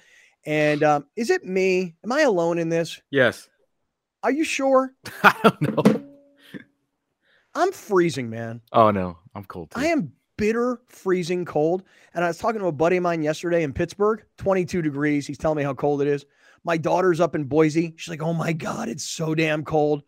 And 0.47 0.83
um, 0.83 1.07
is 1.17 1.31
it 1.31 1.45
me? 1.45 1.95
Am 2.05 2.13
I 2.13 2.23
alone 2.23 2.59
in 2.59 2.69
this? 2.69 3.01
Yes. 3.11 3.49
Are 4.23 4.31
you 4.31 4.45
sure? 4.45 4.95
I 5.23 5.35
don't 5.43 5.63
know. 5.63 5.83
I'm 7.55 7.73
freezing, 7.73 8.31
man. 8.31 8.61
Oh 8.73 8.91
no, 8.91 9.19
I'm 9.35 9.45
cold. 9.45 9.71
Too. 9.71 9.81
I 9.81 9.87
am 9.87 10.13
bitter, 10.37 10.81
freezing 10.89 11.45
cold. 11.45 11.83
And 12.15 12.25
I 12.25 12.29
was 12.29 12.39
talking 12.39 12.61
to 12.61 12.67
a 12.67 12.73
buddy 12.73 12.97
of 12.97 13.03
mine 13.03 13.23
yesterday 13.23 13.63
in 13.63 13.73
Pittsburgh, 13.73 14.25
22 14.39 14.83
degrees. 14.83 15.27
He's 15.27 15.39
telling 15.39 15.57
me 15.57 15.63
how 15.63 15.75
cold 15.75 16.01
it 16.01 16.09
is. 16.09 16.27
My 16.65 16.77
daughter's 16.77 17.21
up 17.21 17.35
in 17.35 17.45
Boise. 17.45 17.95
She's 17.97 18.11
like, 18.11 18.23
"Oh 18.23 18.35
my 18.35 18.53
god, 18.53 18.89
it's 18.89 19.05
so 19.05 19.35
damn 19.35 19.65
cold." 19.65 20.03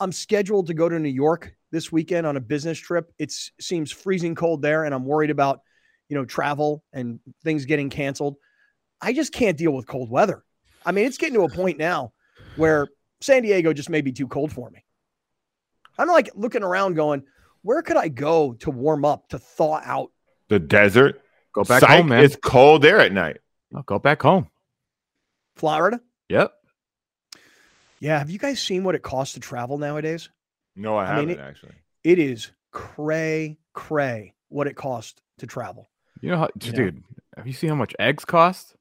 I'm 0.00 0.12
scheduled 0.12 0.66
to 0.66 0.74
go 0.74 0.88
to 0.88 0.98
New 0.98 1.08
York 1.08 1.54
this 1.70 1.92
weekend 1.92 2.26
on 2.26 2.36
a 2.36 2.40
business 2.40 2.78
trip. 2.78 3.12
It 3.18 3.32
seems 3.60 3.92
freezing 3.92 4.34
cold 4.34 4.60
there, 4.60 4.84
and 4.84 4.94
I'm 4.94 5.04
worried 5.04 5.30
about, 5.30 5.60
you 6.08 6.16
know, 6.16 6.24
travel 6.24 6.82
and 6.92 7.20
things 7.42 7.64
getting 7.64 7.90
canceled. 7.90 8.36
I 9.00 9.12
just 9.12 9.32
can't 9.32 9.56
deal 9.56 9.72
with 9.72 9.86
cold 9.86 10.10
weather. 10.10 10.44
I 10.84 10.92
mean, 10.92 11.06
it's 11.06 11.18
getting 11.18 11.34
to 11.34 11.44
a 11.44 11.48
point 11.48 11.78
now 11.78 12.12
where 12.56 12.88
San 13.20 13.42
Diego 13.42 13.72
just 13.72 13.88
may 13.88 14.00
be 14.00 14.12
too 14.12 14.28
cold 14.28 14.52
for 14.52 14.70
me. 14.70 14.84
I'm 15.96 16.08
like 16.08 16.30
looking 16.34 16.62
around 16.62 16.94
going, 16.94 17.22
where 17.62 17.82
could 17.82 17.96
I 17.96 18.08
go 18.08 18.54
to 18.54 18.70
warm 18.70 19.04
up, 19.04 19.28
to 19.28 19.38
thaw 19.38 19.80
out? 19.84 20.10
The 20.48 20.58
desert. 20.58 21.22
Go 21.54 21.64
back 21.64 21.80
Psych, 21.80 21.88
home, 21.88 22.08
man. 22.08 22.24
It's 22.24 22.36
cold 22.36 22.82
there 22.82 23.00
at 23.00 23.12
night. 23.12 23.38
I'll 23.74 23.82
go 23.82 23.98
back 23.98 24.22
home. 24.22 24.48
Florida? 25.56 26.00
Yep. 26.28 26.52
Yeah. 28.00 28.18
Have 28.18 28.30
you 28.30 28.38
guys 28.38 28.60
seen 28.60 28.84
what 28.84 28.94
it 28.94 29.02
costs 29.02 29.34
to 29.34 29.40
travel 29.40 29.78
nowadays? 29.78 30.28
No, 30.76 30.96
I, 30.96 31.04
I 31.04 31.06
haven't 31.06 31.28
mean, 31.28 31.38
it, 31.38 31.40
actually. 31.40 31.72
It 32.02 32.18
is 32.18 32.50
cray 32.72 33.58
cray 33.72 34.34
what 34.48 34.66
it 34.66 34.76
costs 34.76 35.20
to 35.38 35.46
travel. 35.46 35.88
You 36.20 36.30
know 36.30 36.38
how, 36.38 36.48
you 36.62 36.72
dude, 36.72 36.96
know? 36.96 37.02
have 37.36 37.46
you 37.46 37.52
seen 37.52 37.70
how 37.70 37.76
much 37.76 37.94
eggs 37.98 38.24
cost? 38.24 38.76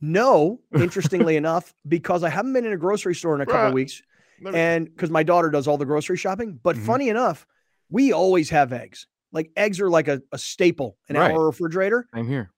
No, 0.00 0.60
interestingly 0.74 1.36
enough, 1.36 1.74
because 1.86 2.24
I 2.24 2.28
haven't 2.28 2.52
been 2.52 2.64
in 2.64 2.72
a 2.72 2.76
grocery 2.76 3.14
store 3.14 3.34
in 3.34 3.40
a 3.40 3.46
couple 3.46 3.72
weeks, 3.72 4.02
and 4.44 4.86
because 4.86 5.10
my 5.10 5.22
daughter 5.22 5.50
does 5.50 5.68
all 5.68 5.78
the 5.78 5.84
grocery 5.84 6.16
shopping. 6.16 6.58
But 6.62 6.76
mm-hmm. 6.76 6.86
funny 6.86 7.08
enough, 7.08 7.46
we 7.90 8.12
always 8.12 8.50
have 8.50 8.72
eggs. 8.72 9.06
Like 9.32 9.50
eggs 9.56 9.80
are 9.80 9.90
like 9.90 10.08
a, 10.08 10.22
a 10.32 10.38
staple 10.38 10.98
in 11.08 11.16
right. 11.16 11.30
our 11.30 11.46
refrigerator. 11.46 12.06
I'm 12.12 12.26
here. 12.26 12.50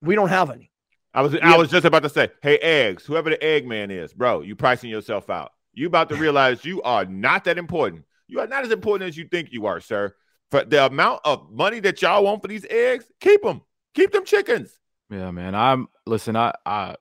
We 0.00 0.14
don't 0.14 0.28
have 0.28 0.50
any. 0.50 0.70
I 1.14 1.22
was 1.22 1.32
we 1.32 1.40
I 1.40 1.56
was 1.56 1.70
just 1.70 1.84
about 1.84 2.02
to 2.02 2.08
say, 2.08 2.30
hey, 2.42 2.58
eggs, 2.58 3.04
whoever 3.04 3.30
the 3.30 3.42
egg 3.42 3.66
man 3.66 3.90
is, 3.90 4.12
bro, 4.12 4.40
you 4.40 4.56
pricing 4.56 4.90
yourself 4.90 5.28
out. 5.28 5.52
You 5.74 5.86
about 5.86 6.08
to 6.08 6.16
realize 6.16 6.64
you 6.64 6.82
are 6.82 7.04
not 7.04 7.44
that 7.44 7.58
important. 7.58 8.04
You 8.28 8.40
are 8.40 8.46
not 8.46 8.64
as 8.64 8.70
important 8.70 9.08
as 9.08 9.16
you 9.16 9.26
think 9.26 9.52
you 9.52 9.66
are, 9.66 9.80
sir. 9.80 10.14
For 10.50 10.64
the 10.64 10.86
amount 10.86 11.20
of 11.24 11.50
money 11.50 11.80
that 11.80 12.00
y'all 12.02 12.24
want 12.24 12.42
for 12.42 12.48
these 12.48 12.66
eggs, 12.68 13.06
keep 13.20 13.42
them. 13.42 13.62
Keep 13.94 14.12
them 14.12 14.24
chickens. 14.24 14.78
Yeah, 15.10 15.30
man. 15.30 15.54
I'm 15.54 15.88
listen. 16.06 16.36
I, 16.36 16.52
I, 16.64 16.96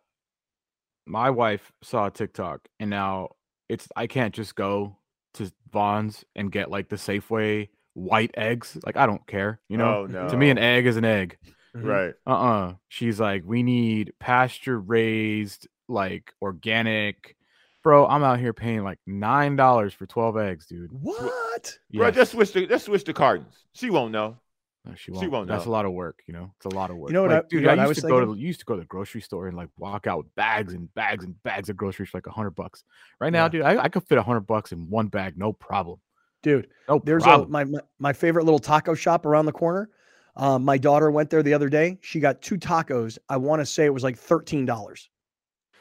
my 1.06 1.30
wife 1.30 1.72
saw 1.82 2.10
TikTok, 2.10 2.68
and 2.80 2.90
now 2.90 3.30
it's 3.70 3.88
I 3.96 4.08
can't 4.08 4.34
just 4.34 4.56
go 4.56 4.98
to 5.36 5.52
Vons 5.72 6.26
and 6.36 6.52
get 6.52 6.70
like 6.70 6.90
the 6.90 6.98
Safeway 6.98 7.70
white 7.94 8.32
eggs. 8.36 8.78
Like 8.86 8.98
I 8.98 9.06
don't 9.06 9.26
care, 9.26 9.62
you 9.70 9.78
know. 9.78 10.04
Oh, 10.04 10.06
no. 10.06 10.30
To 10.30 10.38
me, 10.38 10.50
an 10.50 10.58
egg 10.58 10.86
is 10.86 10.98
an 10.98 11.06
egg. 11.06 11.38
Mm-hmm. 11.76 11.88
Right. 11.88 12.14
Uh. 12.28 12.32
Uh-uh. 12.32 12.68
uh 12.70 12.74
She's 12.90 13.20
like, 13.20 13.44
we 13.46 13.64
need 13.64 14.14
pasture 14.20 14.80
raised, 14.80 15.68
like 15.88 16.34
organic. 16.42 17.36
Bro, 17.84 18.08
I'm 18.08 18.24
out 18.24 18.40
here 18.40 18.54
paying 18.54 18.84
like 18.84 19.00
nine 19.08 19.56
dollars 19.56 19.94
for 19.94 20.06
twelve 20.06 20.38
eggs, 20.38 20.68
dude. 20.68 20.92
What? 20.92 21.78
Yes. 21.90 22.00
Bro, 22.00 22.12
just 22.12 22.32
switch 22.34 22.54
the 22.54 22.68
just 22.68 22.86
switch 22.86 23.04
the 23.04 23.14
cartons. 23.14 23.66
She 23.74 23.90
won't 23.90 24.12
know. 24.12 24.38
No, 24.86 24.96
she 24.96 25.12
won't. 25.12 25.24
She 25.24 25.28
won't 25.28 25.48
That's 25.48 25.66
know. 25.66 25.72
a 25.72 25.74
lot 25.74 25.86
of 25.86 25.92
work, 25.92 26.22
you 26.28 26.34
know. 26.34 26.52
It's 26.58 26.66
a 26.66 26.76
lot 26.76 26.90
of 26.90 26.98
work. 26.98 27.10
You 27.10 27.14
know 27.14 27.22
what, 27.22 27.32
like, 27.32 27.44
I, 27.44 27.48
dude? 27.48 27.62
You 27.62 27.68
know 27.68 27.84
I 27.84 27.88
used 27.88 28.02
to 28.02 28.08
go 28.08 28.26
to 28.26 28.40
used 28.40 28.60
to 28.62 28.66
go 28.66 28.76
to 28.76 28.82
the 28.82 28.88
grocery 28.88 29.22
store 29.22 29.48
and 29.48 29.56
like 29.56 29.70
walk 29.78 30.08
out 30.08 30.18
with 30.20 30.36
bags 30.36 30.74
and 30.74 30.92
bags 30.96 31.24
and 31.24 31.42
bags 31.44 31.70
of 31.70 31.78
groceries 31.78 32.10
for 32.10 32.18
like 32.18 32.28
a 32.28 32.32
hundred 32.32 32.52
bucks. 32.52 32.84
Right 33.20 33.32
now, 33.32 33.46
yeah. 33.46 33.50
dude, 33.50 33.62
I, 33.62 33.84
I 33.84 33.90
could 33.90 34.04
fit 34.08 34.18
a 34.18 34.24
hundred 34.24 34.42
bucks 34.42 34.72
in 34.72 34.90
one 34.90 35.08
bag, 35.08 35.38
no 35.38 35.54
problem. 35.54 36.00
Dude, 36.42 36.68
no 36.90 37.00
there's 37.04 37.24
problem. 37.24 37.50
a 37.50 37.52
my, 37.52 37.64
my 37.64 37.80
my 38.00 38.14
favorite 38.14 38.46
little 38.46 38.60
taco 38.60 38.96
shop 38.96 39.26
around 39.26 39.46
the 39.46 39.52
corner. 39.52 39.90
Um, 40.36 40.64
my 40.64 40.78
daughter 40.78 41.12
went 41.12 41.30
there 41.30 41.44
the 41.44 41.54
other 41.54 41.70
day. 41.70 41.98
She 42.02 42.20
got 42.20 42.42
two 42.42 42.58
tacos. 42.58 43.18
I 43.30 43.38
want 43.38 43.62
to 43.62 43.66
say 43.66 43.86
it 43.86 43.94
was 43.94 44.04
like 44.04 44.18
thirteen 44.18 44.66
dollars 44.66 45.10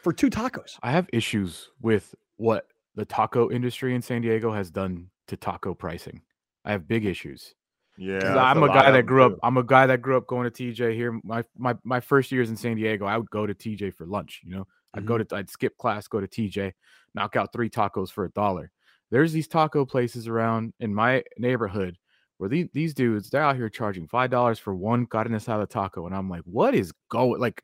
for 0.03 0.13
two 0.13 0.31
tacos. 0.31 0.79
I 0.83 0.91
have 0.91 1.09
issues 1.13 1.71
with 1.81 2.15
what 2.37 2.67
the 2.95 3.05
taco 3.05 3.51
industry 3.51 3.95
in 3.95 4.03
San 4.03 4.23
Diego 4.23 4.53
has 4.53 4.71
done 4.71 5.09
to 5.29 5.37
taco 5.37 5.75
pricing. 5.75 6.23
I 6.65 6.73
have 6.73 6.89
big 6.89 7.05
issues. 7.05 7.55
Yeah, 7.97 8.37
I'm 8.37 8.63
a, 8.63 8.67
a 8.67 8.69
guy 8.69 8.91
that 8.91 9.05
grew 9.05 9.25
up. 9.25 9.39
I'm 9.43 9.59
a 9.59 9.63
guy 9.63 9.87
that 9.87 10.01
grew 10.01 10.17
up 10.17 10.27
going 10.27 10.51
to 10.51 10.51
TJ 10.51 10.95
here. 10.95 11.21
My 11.23 11.45
my 11.57 11.77
my 11.85 12.01
first 12.01 12.33
years 12.33 12.51
in 12.51 12.57
San 12.57 12.77
Diego, 12.77 13.05
I 13.05 13.17
would 13.17 13.31
go 13.31 13.47
to 13.47 13.55
TJ 13.55 13.95
for 13.95 14.07
lunch. 14.07 14.41
You 14.43 14.57
know, 14.57 14.67
I'd 14.95 15.01
mm-hmm. 15.01 15.09
go 15.09 15.19
to 15.19 15.37
I'd 15.37 15.51
skip 15.51 15.77
class, 15.77 16.09
go 16.09 16.21
to 16.21 16.27
TJ, 16.27 16.73
knock 17.15 17.37
out 17.37 17.53
three 17.53 17.69
tacos 17.69 18.11
for 18.11 18.25
a 18.25 18.31
dollar. 18.31 18.71
There's 19.11 19.33
these 19.33 19.49
taco 19.49 19.85
places 19.85 20.29
around 20.29 20.73
in 20.81 20.95
my 20.95 21.25
neighborhood 21.37 21.99
where 22.41 22.49
these 22.49 22.69
these 22.73 22.95
dudes 22.95 23.29
they're 23.29 23.43
out 23.43 23.57
here 23.57 23.69
charging 23.69 24.07
five 24.07 24.31
dollars 24.31 24.59
for 24.59 24.75
one 24.75 25.05
carne 25.05 25.29
asada 25.29 25.69
taco, 25.69 26.07
and 26.07 26.15
I'm 26.17 26.31
like, 26.31 26.41
what 26.47 26.75
is 26.75 26.91
going 27.11 27.39
like? 27.39 27.63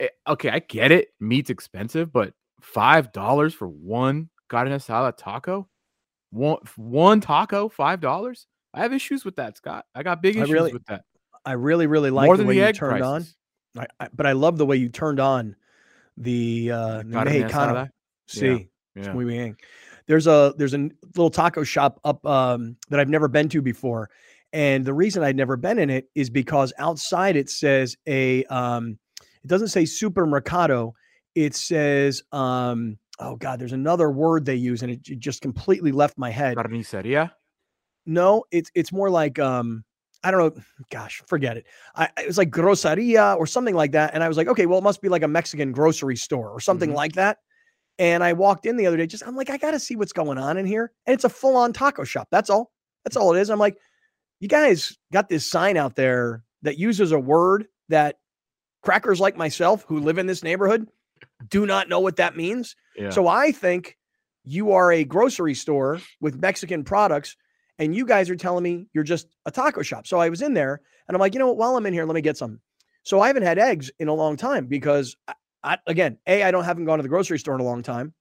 It, 0.00 0.10
eh, 0.26 0.32
okay, 0.32 0.50
I 0.50 0.58
get 0.58 0.90
it, 0.90 1.10
meat's 1.20 1.50
expensive, 1.50 2.12
but 2.12 2.34
five 2.60 3.12
dollars 3.12 3.54
for 3.54 3.68
one 3.68 4.28
carne 4.48 4.70
asada 4.70 5.16
taco, 5.16 5.68
one 6.30 6.58
one 6.74 7.20
taco, 7.20 7.68
five 7.68 8.00
dollars. 8.00 8.48
I 8.74 8.80
have 8.80 8.92
issues 8.92 9.24
with 9.24 9.36
that, 9.36 9.56
Scott. 9.56 9.84
I 9.94 10.02
got 10.02 10.20
big 10.20 10.34
issues 10.34 10.50
really, 10.50 10.72
with 10.72 10.84
that. 10.86 11.04
I 11.44 11.52
really, 11.52 11.86
really 11.86 12.10
like 12.10 12.26
the 12.36 12.44
way 12.44 12.58
the 12.58 12.66
you 12.66 12.72
turned 12.72 13.02
prices. 13.02 13.36
on. 13.76 13.82
I, 13.84 14.04
I, 14.04 14.08
but 14.12 14.26
I 14.26 14.32
love 14.32 14.58
the 14.58 14.66
way 14.66 14.78
you 14.78 14.88
turned 14.88 15.20
on 15.20 15.54
the 16.16 16.72
uh, 16.72 17.02
Mexicano. 17.02 17.88
Sí, 18.28 18.68
yeah. 18.96 19.04
yeah. 19.04 19.12
muy 19.12 19.26
bien. 19.26 19.56
There's 20.06 20.26
a 20.26 20.54
there's 20.56 20.74
a 20.74 20.88
little 21.16 21.30
taco 21.30 21.62
shop 21.62 22.00
up 22.04 22.24
um, 22.26 22.76
that 22.88 23.00
I've 23.00 23.08
never 23.08 23.28
been 23.28 23.48
to 23.50 23.62
before, 23.62 24.10
and 24.52 24.84
the 24.84 24.94
reason 24.94 25.22
I'd 25.22 25.36
never 25.36 25.56
been 25.56 25.78
in 25.78 25.90
it 25.90 26.08
is 26.14 26.30
because 26.30 26.72
outside 26.78 27.36
it 27.36 27.48
says 27.50 27.96
a 28.06 28.44
um, 28.44 28.98
it 29.42 29.46
doesn't 29.48 29.68
say 29.68 29.84
supermercado. 29.84 30.92
It 31.34 31.54
says 31.54 32.22
um, 32.32 32.98
oh 33.18 33.36
god, 33.36 33.60
there's 33.60 33.72
another 33.72 34.10
word 34.10 34.44
they 34.44 34.56
use, 34.56 34.82
and 34.82 34.92
it, 34.92 35.02
j- 35.02 35.16
just 35.16 35.42
completely 35.42 35.92
left 35.92 36.18
my 36.18 36.30
head. 36.30 36.56
Carniceria. 36.56 37.30
No, 38.06 38.44
it's 38.50 38.70
it's 38.74 38.92
more 38.92 39.10
like 39.10 39.38
um 39.38 39.84
I 40.22 40.30
don't 40.30 40.56
know. 40.56 40.62
Gosh, 40.90 41.22
forget 41.26 41.56
it. 41.56 41.66
I 41.94 42.08
it 42.18 42.26
was 42.26 42.38
like 42.38 42.50
groceria 42.50 43.34
or 43.38 43.46
something 43.46 43.74
like 43.74 43.92
that, 43.92 44.12
and 44.14 44.22
I 44.24 44.28
was 44.28 44.36
like, 44.36 44.48
okay, 44.48 44.66
well, 44.66 44.78
it 44.78 44.82
must 44.82 45.00
be 45.00 45.08
like 45.08 45.22
a 45.22 45.28
Mexican 45.28 45.72
grocery 45.72 46.16
store 46.16 46.50
or 46.50 46.60
something 46.60 46.90
Mhm. 46.90 46.94
like 46.94 47.12
that. 47.12 47.38
And 48.00 48.24
I 48.24 48.32
walked 48.32 48.64
in 48.64 48.78
the 48.78 48.86
other 48.86 48.96
day, 48.96 49.06
just 49.06 49.26
I'm 49.26 49.36
like, 49.36 49.50
I 49.50 49.58
got 49.58 49.72
to 49.72 49.78
see 49.78 49.94
what's 49.94 50.14
going 50.14 50.38
on 50.38 50.56
in 50.56 50.64
here, 50.64 50.90
and 51.06 51.14
it's 51.14 51.24
a 51.24 51.28
full 51.28 51.54
on 51.56 51.74
taco 51.74 52.02
shop. 52.02 52.28
That's 52.30 52.48
all. 52.48 52.72
That's 53.04 53.14
all 53.14 53.34
it 53.34 53.40
is. 53.40 53.50
I'm 53.50 53.58
like, 53.58 53.76
you 54.40 54.48
guys 54.48 54.96
got 55.12 55.28
this 55.28 55.46
sign 55.46 55.76
out 55.76 55.96
there 55.96 56.42
that 56.62 56.78
uses 56.78 57.12
a 57.12 57.18
word 57.18 57.66
that 57.90 58.16
crackers 58.82 59.20
like 59.20 59.36
myself 59.36 59.84
who 59.86 60.00
live 60.00 60.16
in 60.16 60.26
this 60.26 60.42
neighborhood 60.42 60.88
do 61.50 61.66
not 61.66 61.90
know 61.90 62.00
what 62.00 62.16
that 62.16 62.36
means. 62.36 62.74
Yeah. 62.96 63.10
So 63.10 63.28
I 63.28 63.52
think 63.52 63.98
you 64.44 64.72
are 64.72 64.90
a 64.90 65.04
grocery 65.04 65.54
store 65.54 66.00
with 66.22 66.40
Mexican 66.40 66.84
products, 66.84 67.36
and 67.78 67.94
you 67.94 68.06
guys 68.06 68.30
are 68.30 68.36
telling 68.36 68.64
me 68.64 68.86
you're 68.94 69.04
just 69.04 69.26
a 69.44 69.50
taco 69.50 69.82
shop. 69.82 70.06
So 70.06 70.18
I 70.18 70.30
was 70.30 70.40
in 70.40 70.54
there, 70.54 70.80
and 71.06 71.14
I'm 71.14 71.20
like, 71.20 71.34
you 71.34 71.38
know 71.38 71.48
what? 71.48 71.58
While 71.58 71.76
I'm 71.76 71.84
in 71.84 71.92
here, 71.92 72.06
let 72.06 72.14
me 72.14 72.22
get 72.22 72.38
some. 72.38 72.60
So 73.02 73.20
I 73.20 73.26
haven't 73.26 73.42
had 73.42 73.58
eggs 73.58 73.90
in 73.98 74.08
a 74.08 74.14
long 74.14 74.38
time 74.38 74.64
because, 74.66 75.18
I, 75.62 75.78
again, 75.86 76.18
a 76.26 76.42
I 76.42 76.50
don't 76.50 76.64
haven't 76.64 76.84
gone 76.86 76.98
to 76.98 77.02
the 77.02 77.08
grocery 77.08 77.38
store 77.38 77.54
in 77.54 77.60
a 77.60 77.64
long 77.64 77.82
time. 77.82 78.14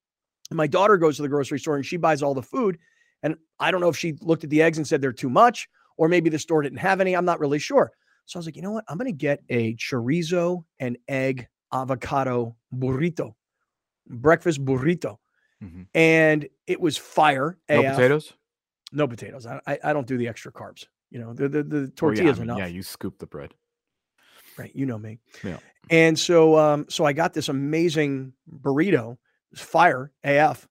My 0.52 0.68
daughter 0.68 0.98
goes 0.98 1.16
to 1.18 1.22
the 1.22 1.30
grocery 1.30 1.60
store 1.60 1.76
and 1.76 1.86
she 1.86 1.98
buys 1.98 2.22
all 2.24 2.34
the 2.34 2.42
food, 2.44 2.78
and 3.24 3.36
I 3.60 3.72
don't 3.72 3.82
know 3.82 3.90
if 3.90 3.98
she 3.98 4.14
looked 4.22 4.44
at 4.44 4.50
the 4.50 4.62
eggs 4.62 4.78
and 4.78 4.88
said 4.88 5.02
they're 5.02 5.14
too 5.14 5.30
much, 5.30 5.68
or 5.98 6.08
maybe 6.10 6.30
the 6.30 6.40
store 6.40 6.62
didn't 6.62 6.80
have 6.80 7.00
any. 7.02 7.16
I'm 7.16 7.26
not 7.26 7.40
really 7.40 7.60
sure. 7.60 7.92
So 8.26 8.38
I 8.38 8.40
was 8.40 8.46
like, 8.46 8.56
you 8.56 8.62
know 8.62 8.72
what? 8.72 8.84
I'm 8.88 8.98
going 8.98 9.12
to 9.12 9.18
get 9.18 9.42
a 9.50 9.76
chorizo 9.76 10.64
and 10.80 10.98
egg 11.08 11.48
avocado 11.74 12.56
burrito, 12.76 13.34
breakfast 14.08 14.64
burrito 14.66 15.18
Mhm. 15.64 15.88
and 15.94 16.48
it 16.68 16.80
was 16.80 16.96
fire. 16.98 17.58
No 17.70 17.82
AF. 17.84 17.96
potatoes. 17.96 18.34
No 18.92 19.08
potatoes. 19.08 19.46
I, 19.46 19.60
I 19.68 19.80
I 19.84 19.94
don't 19.94 20.08
do 20.08 20.18
the 20.18 20.28
extra 20.28 20.52
carbs. 20.52 20.86
You 21.12 21.20
know, 21.20 21.34
the 21.34 21.50
the, 21.50 21.64
the 21.64 21.76
Well, 21.76 21.82
yeah, 21.82 21.88
I 21.88 21.92
tortillas 21.96 22.40
mean, 22.40 22.44
enough. 22.50 22.60
Yeah, 22.60 22.68
you 22.68 22.82
scoop 22.82 23.18
the 23.20 23.28
bread. 23.28 23.54
Right. 24.60 24.76
You 24.76 24.86
know 24.86 24.98
me. 24.98 25.20
Yeah. 25.44 25.58
And 25.90 26.18
so 26.20 26.58
um 26.58 26.86
so 26.90 27.06
I 27.06 27.14
got 27.14 27.34
this 27.34 27.50
amazing 27.50 28.34
burrito. 28.62 29.14
It 29.14 29.18
was 29.52 29.62
fire 29.62 30.12
AF. 30.24 30.68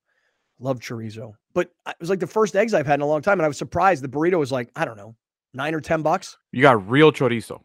Love 0.60 0.80
chorizo. 0.80 1.32
But 1.54 1.70
it 1.88 1.96
was 2.00 2.10
like 2.10 2.20
the 2.20 2.26
first 2.26 2.54
eggs 2.54 2.74
I've 2.74 2.86
had 2.86 2.94
in 2.96 3.00
a 3.00 3.06
long 3.06 3.22
time. 3.22 3.38
And 3.38 3.44
I 3.44 3.48
was 3.48 3.58
surprised 3.58 4.02
the 4.04 4.08
burrito 4.08 4.38
was 4.38 4.52
like, 4.52 4.70
I 4.76 4.84
don't 4.84 4.96
know, 4.96 5.16
nine 5.54 5.74
or 5.74 5.80
ten 5.80 6.02
bucks. 6.02 6.36
You 6.52 6.62
got 6.62 6.88
real 6.88 7.10
chorizo. 7.12 7.60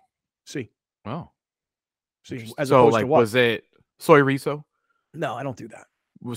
See. 0.46 0.70
Oh, 1.06 1.30
See, 2.26 2.36
interest- 2.36 2.56
as 2.58 2.70
so 2.70 2.80
opposed 2.82 2.94
like, 2.94 3.04
to 3.04 3.08
what? 3.08 3.20
was 3.20 3.36
it 3.36 3.66
soy 4.00 4.24
riso? 4.24 4.66
no, 5.14 5.36
I 5.36 5.44
don't 5.44 5.58
do 5.58 5.68
that. 5.68 5.86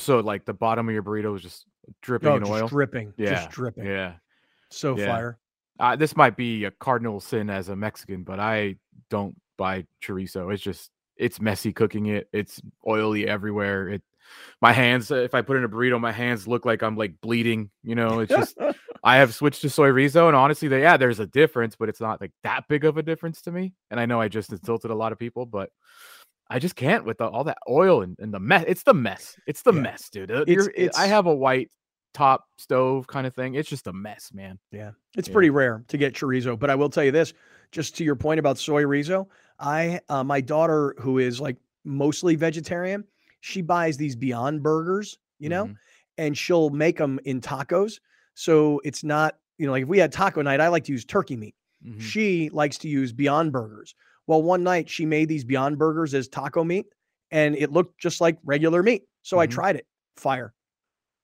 So 0.00 0.18
like 0.20 0.44
the 0.44 0.52
bottom 0.54 0.88
of 0.88 0.92
your 0.92 1.02
burrito 1.04 1.32
was 1.32 1.42
just 1.42 1.64
dripping 2.02 2.28
No, 2.28 2.34
in 2.36 2.40
just 2.42 2.50
oil. 2.52 2.68
dripping. 2.68 3.12
Yeah, 3.16 3.30
Just 3.34 3.50
dripping. 3.50 3.86
Yeah. 3.86 4.14
So 4.70 4.98
yeah. 4.98 5.06
fire. 5.06 5.38
Uh, 5.78 5.94
this 5.94 6.16
might 6.16 6.36
be 6.36 6.64
a 6.64 6.70
cardinal 6.72 7.20
sin 7.20 7.48
as 7.50 7.68
a 7.68 7.76
Mexican, 7.76 8.24
but 8.24 8.40
I 8.40 8.76
don't 9.10 9.36
buy 9.56 9.84
chorizo. 10.04 10.52
It's 10.52 10.62
just 10.62 10.90
it's 11.16 11.40
messy 11.40 11.72
cooking 11.72 12.06
it. 12.06 12.28
It's 12.32 12.60
oily 12.86 13.26
everywhere. 13.28 13.88
It 13.88 14.02
my 14.60 14.72
hands 14.72 15.10
if 15.10 15.34
I 15.34 15.42
put 15.42 15.56
in 15.56 15.64
a 15.64 15.68
burrito, 15.68 16.00
my 16.00 16.12
hands 16.12 16.48
look 16.48 16.64
like 16.66 16.82
I'm 16.82 16.96
like 16.96 17.14
bleeding. 17.20 17.70
You 17.84 17.94
know, 17.94 18.20
it's 18.20 18.32
just 18.34 18.56
I 19.04 19.18
have 19.18 19.34
switched 19.34 19.62
to 19.62 19.70
soy 19.70 19.88
riso, 19.88 20.26
and 20.26 20.36
honestly, 20.36 20.66
they, 20.68 20.80
yeah, 20.80 20.96
there's 20.96 21.20
a 21.20 21.26
difference, 21.26 21.76
but 21.76 21.88
it's 21.88 22.00
not 22.00 22.20
like 22.20 22.32
that 22.42 22.64
big 22.68 22.84
of 22.84 22.96
a 22.96 23.02
difference 23.02 23.40
to 23.42 23.52
me. 23.52 23.72
And 23.90 24.00
I 24.00 24.06
know 24.06 24.20
I 24.20 24.28
just 24.28 24.50
insulted 24.50 24.90
a 24.90 24.94
lot 24.96 25.12
of 25.12 25.18
people, 25.18 25.46
but 25.46 25.70
I 26.50 26.58
just 26.58 26.74
can't 26.76 27.04
with 27.04 27.18
the, 27.18 27.26
all 27.26 27.44
that 27.44 27.58
oil 27.68 28.02
and, 28.02 28.16
and 28.18 28.32
the 28.34 28.40
mess. 28.40 28.64
It's 28.66 28.82
the 28.82 28.94
mess. 28.94 29.36
It's 29.46 29.62
the 29.62 29.72
Yeah. 29.72 29.80
mess, 29.80 30.10
dude. 30.10 30.30
Uh, 30.30 30.42
It's- 30.46 30.56
you're- 30.56 30.72
it- 30.76 30.92
I 30.96 31.06
have 31.06 31.26
a 31.26 31.34
white 31.34 31.70
top 32.14 32.44
stove 32.58 33.06
kind 33.06 33.26
of 33.26 33.34
thing. 33.34 33.54
It's 33.54 33.68
just 33.68 33.86
a 33.86 33.92
mess, 33.92 34.30
man. 34.32 34.58
Yeah, 34.72 34.90
it's 35.16 35.28
Yeah. 35.28 35.32
pretty 35.34 35.50
rare 35.50 35.84
to 35.88 35.96
get 35.98 36.14
chorizo, 36.14 36.58
but 36.58 36.68
I 36.70 36.74
will 36.74 36.88
tell 36.88 37.04
you 37.04 37.12
this: 37.12 37.32
just 37.72 37.96
to 37.98 38.04
your 38.04 38.16
point 38.16 38.40
about 38.40 38.58
soy 38.58 38.82
rizo, 38.82 39.26
I 39.58 40.00
uh, 40.08 40.24
my 40.24 40.40
daughter 40.40 40.94
who 40.98 41.18
is 41.18 41.40
like 41.40 41.56
mostly 41.84 42.34
vegetarian, 42.36 43.04
she 43.40 43.62
buys 43.62 43.96
these 43.96 44.16
Beyond 44.16 44.62
Burgers, 44.62 45.18
you 45.38 45.48
know, 45.48 45.66
Mhm. 45.66 45.76
and 46.18 46.36
she'll 46.38 46.70
make 46.70 46.98
them 46.98 47.18
in 47.24 47.40
tacos. 47.40 48.00
So 48.34 48.80
it's 48.84 49.02
not, 49.04 49.38
you 49.58 49.66
know, 49.66 49.72
like 49.72 49.82
if 49.84 49.88
we 49.88 49.98
had 49.98 50.12
taco 50.12 50.42
night, 50.42 50.60
I 50.60 50.68
like 50.68 50.84
to 50.84 50.92
use 50.92 51.04
turkey 51.04 51.36
meat. 51.36 51.54
Mhm. 51.86 52.00
She 52.00 52.50
likes 52.50 52.76
to 52.78 52.88
use 52.88 53.12
Beyond 53.12 53.52
Burgers. 53.52 53.94
Well, 54.26 54.42
one 54.42 54.62
night 54.64 54.88
she 54.90 55.06
made 55.06 55.28
these 55.28 55.44
Beyond 55.44 55.78
Burgers 55.78 56.12
as 56.12 56.28
taco 56.28 56.64
meat, 56.64 56.86
and 57.30 57.54
it 57.56 57.70
looked 57.72 57.98
just 58.00 58.20
like 58.20 58.38
regular 58.44 58.82
meat. 58.82 59.04
So 59.22 59.38
I 59.38 59.46
Mhm. 59.46 59.50
tried 59.50 59.76
it. 59.76 59.86
Fire. 60.16 60.52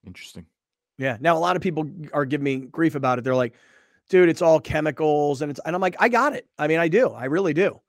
Interesting. 0.07 0.47
Yeah. 0.99 1.17
Now 1.21 1.37
a 1.37 1.41
lot 1.41 1.57
of 1.57 1.63
people 1.63 1.91
are 2.13 2.25
giving 2.25 2.45
me 2.45 2.57
grief 2.67 2.95
about 2.95 3.19
it. 3.19 3.25
They're 3.25 3.35
like, 3.35 3.55
dude, 4.09 4.29
it's 4.29 4.43
all 4.43 4.61
chemicals 4.61 5.43
and 5.43 5.51
it's 5.51 5.61
and 5.65 5.75
I'm 5.75 5.81
like, 5.83 5.97
I 5.99 6.09
got 6.09 6.35
it. 6.35 6.47
I 6.59 6.67
mean, 6.69 6.79
I 6.79 6.89
do. 6.89 7.09
I 7.11 7.25
really 7.27 7.55
do. 7.55 7.81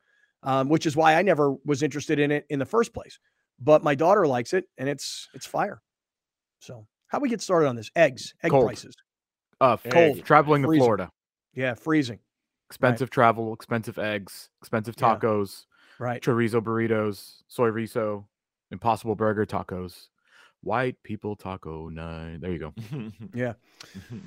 Um, 0.44 0.68
which 0.70 0.86
is 0.86 0.96
why 0.96 1.16
I 1.16 1.22
never 1.22 1.56
was 1.66 1.82
interested 1.84 2.20
in 2.20 2.30
it 2.32 2.46
in 2.50 2.60
the 2.60 2.66
first 2.66 2.94
place. 2.94 3.18
But 3.60 3.84
my 3.84 3.96
daughter 3.96 4.28
likes 4.28 4.54
it 4.54 4.66
and 4.78 4.90
it's 4.90 5.30
it's 5.34 5.46
fire. 5.46 5.82
So 6.60 6.86
how 7.08 7.20
we 7.20 7.30
get 7.30 7.42
started 7.42 7.68
on 7.68 7.76
this? 7.76 7.90
Eggs, 7.96 8.34
egg 8.44 8.52
Cold. 8.52 8.66
prices. 8.66 8.94
Uh, 9.62 9.78
Egg, 9.86 9.92
cold 9.94 10.26
traveling 10.26 10.64
to. 10.64 10.68
Florida. 10.80 11.10
Yeah, 11.54 11.76
freezing. 11.76 12.20
Expensive 12.70 13.10
travel, 13.10 13.54
expensive 13.54 13.98
eggs, 14.00 14.50
expensive 14.62 14.96
Yeah. 15.00 15.16
tacos, 15.16 15.66
Right. 16.00 16.22
chorizo 16.22 16.60
burritos, 16.62 17.44
soy 17.48 17.68
riso, 17.68 18.28
impossible 18.72 19.16
burger 19.16 19.46
tacos, 19.46 20.10
white 20.64 21.02
people 21.04 21.36
taco 21.36 21.90
night. 21.90 22.42
There 22.42 22.52
you 22.52 22.60
go. 22.60 22.74
Yeah. 23.34 23.54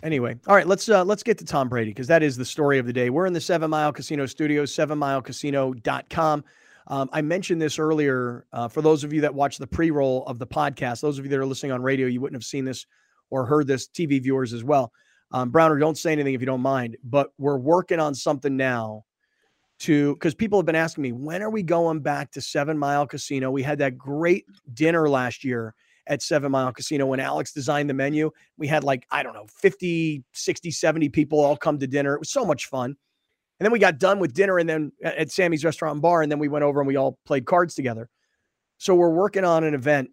Anyway, 0.02 0.36
all 0.46 0.54
right, 0.54 0.66
let's 0.66 0.88
uh 0.88 1.04
let's 1.04 1.22
get 1.22 1.38
to 1.38 1.44
Tom 1.44 1.68
Brady 1.68 1.90
because 1.90 2.06
that 2.06 2.22
is 2.22 2.36
the 2.36 2.44
story 2.44 2.78
of 2.78 2.86
the 2.86 2.92
day. 2.92 3.10
We're 3.10 3.26
in 3.26 3.32
the 3.32 3.40
Seven 3.40 3.70
Mile 3.70 3.92
Casino 3.92 4.26
Studios, 4.26 4.72
sevenmilecasino.com. 4.72 6.44
Um, 6.88 7.10
I 7.12 7.22
mentioned 7.22 7.60
this 7.60 7.78
earlier. 7.78 8.46
Uh, 8.52 8.68
for 8.68 8.82
those 8.82 9.02
of 9.02 9.12
you 9.12 9.22
that 9.22 9.34
watch 9.34 9.58
the 9.58 9.66
pre-roll 9.66 10.24
of 10.26 10.38
the 10.38 10.46
podcast, 10.46 11.00
those 11.00 11.18
of 11.18 11.24
you 11.24 11.30
that 11.30 11.38
are 11.38 11.46
listening 11.46 11.72
on 11.72 11.82
radio, 11.82 12.06
you 12.06 12.20
wouldn't 12.20 12.36
have 12.36 12.46
seen 12.46 12.64
this 12.64 12.86
or 13.30 13.44
heard 13.44 13.66
this. 13.66 13.88
TV 13.88 14.22
viewers 14.22 14.52
as 14.52 14.62
well. 14.62 14.92
Um, 15.32 15.50
Browner, 15.50 15.78
don't 15.78 15.98
say 15.98 16.12
anything 16.12 16.34
if 16.34 16.40
you 16.40 16.46
don't 16.46 16.60
mind. 16.60 16.96
But 17.02 17.30
we're 17.38 17.58
working 17.58 17.98
on 17.98 18.14
something 18.14 18.56
now 18.56 19.04
to 19.80 20.14
because 20.14 20.34
people 20.34 20.58
have 20.58 20.66
been 20.66 20.76
asking 20.76 21.02
me 21.02 21.12
when 21.12 21.42
are 21.42 21.50
we 21.50 21.62
going 21.62 22.00
back 22.00 22.30
to 22.32 22.40
Seven 22.40 22.78
Mile 22.78 23.06
Casino? 23.06 23.50
We 23.50 23.62
had 23.62 23.78
that 23.78 23.98
great 23.98 24.44
dinner 24.74 25.08
last 25.08 25.42
year 25.42 25.74
at 26.06 26.22
Seven 26.22 26.52
Mile 26.52 26.72
Casino 26.72 27.06
when 27.06 27.20
Alex 27.20 27.52
designed 27.52 27.90
the 27.90 27.94
menu. 27.94 28.30
We 28.56 28.66
had 28.66 28.84
like, 28.84 29.06
I 29.10 29.22
don't 29.22 29.34
know, 29.34 29.46
50, 29.60 30.24
60, 30.32 30.70
70 30.70 31.08
people 31.08 31.40
all 31.40 31.56
come 31.56 31.78
to 31.78 31.86
dinner. 31.86 32.14
It 32.14 32.20
was 32.20 32.30
so 32.30 32.44
much 32.44 32.66
fun. 32.66 32.96
And 33.58 33.64
then 33.64 33.72
we 33.72 33.78
got 33.78 33.98
done 33.98 34.18
with 34.18 34.34
dinner 34.34 34.58
and 34.58 34.68
then 34.68 34.92
at 35.02 35.30
Sammy's 35.30 35.64
restaurant 35.64 35.94
and 35.94 36.02
bar. 36.02 36.22
And 36.22 36.30
then 36.30 36.38
we 36.38 36.48
went 36.48 36.64
over 36.64 36.80
and 36.80 36.86
we 36.86 36.96
all 36.96 37.18
played 37.24 37.46
cards 37.46 37.74
together. 37.74 38.08
So 38.78 38.94
we're 38.94 39.10
working 39.10 39.44
on 39.44 39.64
an 39.64 39.74
event 39.74 40.10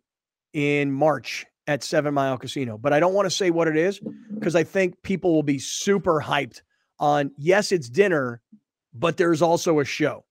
in 0.54 0.92
March 0.92 1.46
at 1.68 1.84
Seven 1.84 2.14
Mile 2.14 2.38
Casino, 2.38 2.78
but 2.78 2.94
I 2.94 3.00
don't 3.00 3.14
want 3.14 3.26
to 3.26 3.30
say 3.30 3.50
what 3.50 3.68
it 3.68 3.78
is 3.78 4.00
because 4.34 4.56
I 4.56 4.64
think 4.64 5.02
people 5.02 5.34
will 5.34 5.44
be 5.44 5.60
super 5.60 6.22
hyped 6.22 6.62
on 7.00 7.32
yes, 7.38 7.72
it's 7.72 7.90
dinner, 7.90 8.42
but 8.94 9.18
there's 9.18 9.42
also 9.42 9.80
a 9.80 9.86
show. 9.86 10.26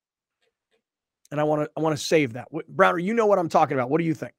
And 1.31 1.41
I 1.41 1.45
want 1.45 1.63
to 1.63 1.71
I 1.77 1.81
want 1.81 1.97
to 1.97 2.03
save 2.03 2.35
that. 2.35 2.49
Browner, 2.69 2.99
you 2.99 3.15
know 3.15 3.27
what 3.27 3.39
I'm 3.39 3.49
talking 3.49 3.77
about. 3.77 3.89
What 3.89 3.99
do 3.99 4.05
you 4.05 4.15
think? 4.15 4.33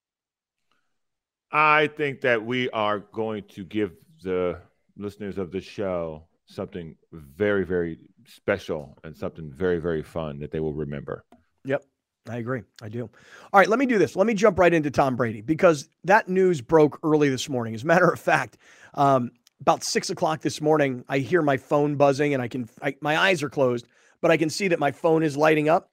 I 1.53 1.87
think 1.95 2.21
that 2.21 2.43
we 2.43 2.69
are 2.71 2.99
going 2.99 3.43
to 3.49 3.63
give 3.63 3.91
the 4.23 4.59
listeners 4.97 5.37
of 5.37 5.51
the 5.51 5.61
show 5.61 6.23
something 6.47 6.95
very, 7.11 7.63
very 7.63 7.99
special 8.27 8.97
and 9.03 9.15
something 9.15 9.51
very, 9.51 9.79
very 9.79 10.01
fun 10.01 10.39
that 10.39 10.51
they 10.51 10.59
will 10.59 10.73
remember. 10.73 11.23
Yep, 11.65 11.85
I 12.27 12.37
agree. 12.37 12.63
I 12.81 12.89
do. 12.89 13.03
All 13.03 13.59
right, 13.59 13.67
let 13.67 13.77
me 13.77 13.85
do 13.85 13.99
this. 13.99 14.15
Let 14.15 14.25
me 14.25 14.33
jump 14.33 14.57
right 14.57 14.73
into 14.73 14.89
Tom 14.89 15.15
Brady 15.15 15.41
because 15.41 15.87
that 16.05 16.27
news 16.27 16.59
broke 16.59 16.99
early 17.03 17.29
this 17.29 17.47
morning. 17.47 17.75
As 17.75 17.83
a 17.83 17.87
matter 17.87 18.09
of 18.09 18.19
fact, 18.19 18.57
um, 18.95 19.31
about 19.61 19.83
six 19.83 20.09
o'clock 20.09 20.41
this 20.41 20.59
morning, 20.59 21.05
I 21.07 21.19
hear 21.19 21.43
my 21.43 21.57
phone 21.57 21.97
buzzing 21.97 22.33
and 22.33 22.41
I 22.41 22.47
can, 22.47 22.67
I, 22.81 22.95
my 22.99 23.15
eyes 23.15 23.43
are 23.43 23.49
closed, 23.49 23.87
but 24.21 24.31
I 24.31 24.37
can 24.37 24.49
see 24.49 24.69
that 24.69 24.79
my 24.79 24.91
phone 24.91 25.21
is 25.21 25.37
lighting 25.37 25.69
up. 25.69 25.91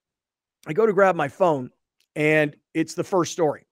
I 0.67 0.73
go 0.73 0.87
to 0.87 0.93
grab 0.93 1.17
my 1.17 1.29
phone 1.29 1.71
and 2.17 2.57
it's 2.73 2.95
the 2.95 3.05
first 3.05 3.33
story. 3.33 3.67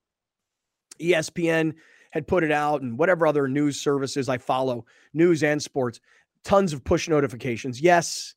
ESPN 1.00 1.74
had 2.10 2.26
put 2.26 2.44
it 2.44 2.52
out 2.52 2.82
and 2.82 2.98
whatever 2.98 3.26
other 3.26 3.48
news 3.48 3.80
services 3.80 4.28
I 4.28 4.38
follow, 4.38 4.86
news 5.12 5.42
and 5.42 5.62
sports, 5.62 6.00
tons 6.44 6.72
of 6.72 6.84
push 6.84 7.08
notifications. 7.08 7.80
Yes, 7.80 8.34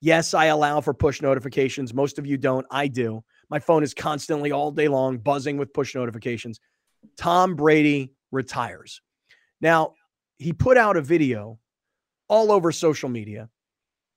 yes, 0.00 0.34
I 0.34 0.46
allow 0.46 0.80
for 0.80 0.94
push 0.94 1.22
notifications. 1.22 1.94
Most 1.94 2.18
of 2.18 2.26
you 2.26 2.36
don't. 2.36 2.66
I 2.70 2.88
do. 2.88 3.24
My 3.48 3.58
phone 3.58 3.82
is 3.82 3.94
constantly 3.94 4.52
all 4.52 4.70
day 4.70 4.88
long 4.88 5.18
buzzing 5.18 5.56
with 5.56 5.72
push 5.72 5.94
notifications. 5.94 6.60
Tom 7.16 7.54
Brady 7.54 8.12
retires. 8.30 9.00
Now, 9.60 9.94
he 10.38 10.52
put 10.52 10.76
out 10.76 10.96
a 10.96 11.02
video 11.02 11.58
all 12.28 12.50
over 12.50 12.72
social 12.72 13.08
media. 13.08 13.48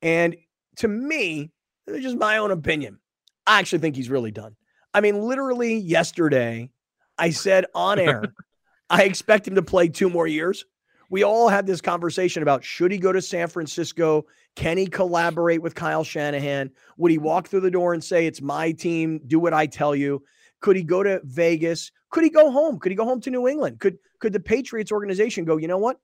And 0.02 0.36
to 0.78 0.88
me, 0.88 1.52
it's 1.86 2.04
just 2.04 2.18
my 2.18 2.38
own 2.38 2.52
opinion. 2.52 3.00
I 3.45 3.60
actually 3.60 3.80
think 3.80 3.95
he's 3.95 4.10
really 4.10 4.32
done. 4.32 4.56
I 4.93 5.02
mean, 5.02 5.22
literally 5.22 5.78
yesterday, 5.78 6.70
I 7.18 7.32
said 7.32 7.65
on 7.74 7.99
air, 7.99 8.24
I 8.89 9.03
expect 9.03 9.47
him 9.47 9.55
to 9.55 9.61
play 9.61 9.88
two 9.88 10.09
more 10.09 10.28
years. 10.28 10.65
We 11.09 11.24
all 11.24 11.47
had 11.47 11.65
this 11.65 11.82
conversation 11.82 12.43
about 12.43 12.63
should 12.63 12.91
he 12.91 12.97
go 12.97 13.11
to 13.11 13.22
San 13.22 13.47
Francisco? 13.47 14.26
Can 14.55 14.78
he 14.78 14.88
collaborate 14.88 15.61
with 15.61 15.76
Kyle 15.76 16.03
Shanahan? 16.03 16.72
Would 16.97 17.11
he 17.11 17.18
walk 17.18 17.47
through 17.47 17.61
the 17.61 17.72
door 17.72 17.93
and 17.93 18.03
say, 18.03 18.26
It's 18.26 18.41
my 18.41 18.72
team, 18.72 19.22
do 19.28 19.39
what 19.39 19.53
I 19.53 19.68
tell 19.68 19.95
you? 19.95 20.24
Could 20.59 20.76
he 20.76 20.84
go 20.84 21.03
to 21.03 21.22
Vegas? 21.24 21.91
Could 22.09 22.24
he 22.24 22.30
go 22.30 22.51
home? 22.51 22.80
Could 22.80 22.91
he 22.91 22.95
go 22.95 23.05
home 23.05 23.22
to 23.22 23.30
New 23.30 23.47
England? 23.47 23.80
Could 23.80 23.99
could 24.20 24.34
the 24.34 24.39
Patriots 24.39 24.91
organization 24.91 25.45
go, 25.45 25.57
you 25.57 25.68
know 25.68 25.78
what? 25.78 25.97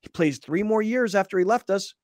He 0.00 0.08
plays 0.08 0.38
three 0.38 0.62
more 0.62 0.82
years 0.82 1.14
after 1.14 1.38
he 1.38 1.44
left 1.44 1.70
us. 1.70 1.94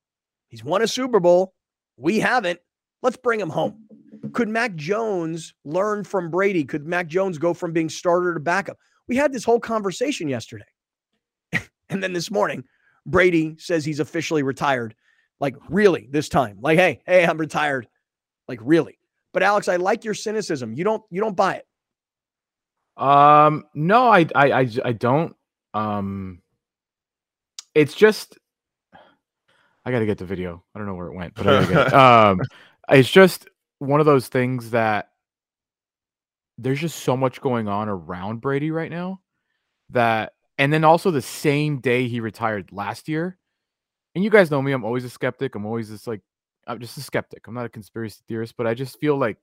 He's 0.49 0.63
won 0.63 0.81
a 0.81 0.87
Super 0.87 1.19
Bowl. 1.19 1.53
We 1.97 2.19
haven't. 2.19 2.59
Let's 3.01 3.17
bring 3.17 3.39
him 3.39 3.49
home. 3.49 3.85
Could 4.31 4.49
Mac 4.49 4.75
Jones 4.75 5.53
learn 5.63 6.03
from 6.03 6.29
Brady? 6.29 6.63
Could 6.63 6.85
Mac 6.85 7.07
Jones 7.07 7.37
go 7.37 7.53
from 7.53 7.73
being 7.73 7.89
starter 7.89 8.33
to 8.33 8.39
backup? 8.39 8.77
We 9.07 9.15
had 9.15 9.33
this 9.33 9.43
whole 9.43 9.59
conversation 9.59 10.27
yesterday. 10.27 10.65
and 11.89 12.01
then 12.01 12.13
this 12.13 12.31
morning, 12.31 12.63
Brady 13.05 13.55
says 13.57 13.83
he's 13.83 13.99
officially 13.99 14.43
retired. 14.43 14.95
Like, 15.39 15.55
really, 15.69 16.07
this 16.09 16.29
time. 16.29 16.57
Like, 16.61 16.77
hey, 16.77 17.01
hey, 17.05 17.25
I'm 17.25 17.37
retired. 17.37 17.87
Like, 18.47 18.59
really. 18.61 18.97
But 19.33 19.43
Alex, 19.43 19.67
I 19.67 19.77
like 19.77 20.03
your 20.03 20.13
cynicism. 20.13 20.73
You 20.73 20.83
don't 20.83 21.03
you 21.09 21.19
don't 21.19 21.35
buy 21.35 21.55
it. 21.55 21.67
Um, 23.01 23.65
no, 23.73 24.09
I, 24.09 24.27
I, 24.35 24.51
I, 24.51 24.69
I 24.85 24.91
don't. 24.91 25.35
Um, 25.73 26.41
it's 27.73 27.95
just 27.95 28.37
I 29.83 29.91
got 29.91 29.99
to 29.99 30.05
get 30.05 30.19
the 30.19 30.25
video. 30.25 30.63
I 30.73 30.77
don't 30.77 30.87
know 30.87 30.93
where 30.93 31.07
it 31.07 31.15
went, 31.15 31.33
but 31.33 31.47
I 31.47 31.61
gotta 31.61 31.73
get 31.73 31.87
it. 31.87 31.93
Um, 31.93 32.41
it's 32.89 33.09
just 33.09 33.47
one 33.83 33.99
of 33.99 34.05
those 34.05 34.27
things 34.27 34.71
that 34.71 35.09
there's 36.57 36.79
just 36.79 36.99
so 36.99 37.17
much 37.17 37.41
going 37.41 37.67
on 37.67 37.89
around 37.89 38.41
Brady 38.41 38.71
right 38.71 38.91
now 38.91 39.21
that, 39.89 40.33
and 40.57 40.71
then 40.71 40.83
also 40.83 41.11
the 41.11 41.21
same 41.21 41.79
day 41.79 42.07
he 42.07 42.19
retired 42.19 42.71
last 42.71 43.09
year. 43.09 43.37
And 44.15 44.23
you 44.23 44.29
guys 44.29 44.51
know 44.51 44.61
me, 44.61 44.71
I'm 44.71 44.85
always 44.85 45.03
a 45.03 45.09
skeptic. 45.09 45.55
I'm 45.55 45.65
always 45.65 45.89
just 45.89 46.07
like, 46.07 46.21
I'm 46.67 46.79
just 46.79 46.97
a 46.97 47.01
skeptic. 47.01 47.47
I'm 47.47 47.55
not 47.55 47.65
a 47.65 47.69
conspiracy 47.69 48.21
theorist, 48.27 48.55
but 48.55 48.67
I 48.67 48.73
just 48.75 48.99
feel 48.99 49.17
like 49.17 49.37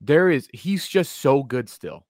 there 0.00 0.28
is, 0.30 0.48
he's 0.52 0.86
just 0.86 1.14
so 1.14 1.42
good 1.42 1.68
still 1.70 2.06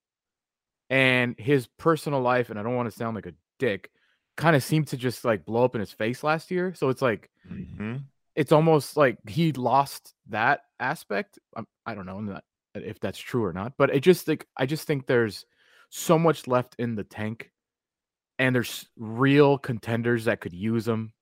and 0.90 1.34
his 1.38 1.66
personal 1.78 2.20
life 2.20 2.50
and 2.50 2.59
i 2.59 2.62
don't 2.62 2.76
want 2.76 2.90
to 2.90 2.96
sound 2.96 3.14
like 3.14 3.26
a 3.26 3.34
dick 3.59 3.90
kind 4.36 4.54
of 4.54 4.62
seemed 4.62 4.86
to 4.86 4.96
just 4.96 5.24
like 5.24 5.44
blow 5.44 5.64
up 5.64 5.74
in 5.74 5.80
his 5.80 5.92
face 5.92 6.22
last 6.22 6.50
year 6.50 6.72
so 6.74 6.88
it's 6.88 7.02
like 7.02 7.30
Mhm. 7.50 8.04
It's 8.37 8.53
almost 8.53 8.97
like 8.97 9.16
he 9.26 9.51
lost 9.53 10.12
that 10.28 10.61
aspect 10.78 11.39
I'm, 11.57 11.66
i 11.87 11.95
don't 11.95 12.07
know 12.07 12.34
uh, 12.34 12.41
if 12.74 13.01
that's 13.01 13.18
true 13.18 13.45
or 13.45 13.53
not 13.53 13.72
but 13.78 13.95
it 13.95 14.01
just 14.01 14.28
like 14.28 14.47
i 14.57 14.66
just 14.66 14.87
think 14.87 15.07
there's 15.07 15.45
so 15.91 16.18
much 16.18 16.47
left 16.47 16.76
in 16.78 16.95
the 16.95 17.05
tank 17.05 17.51
and 18.39 18.55
there's 18.55 18.87
real 18.97 19.57
contenders 19.59 20.26
that 20.26 20.41
could 20.41 20.53
use 20.53 20.87
him 20.87 21.12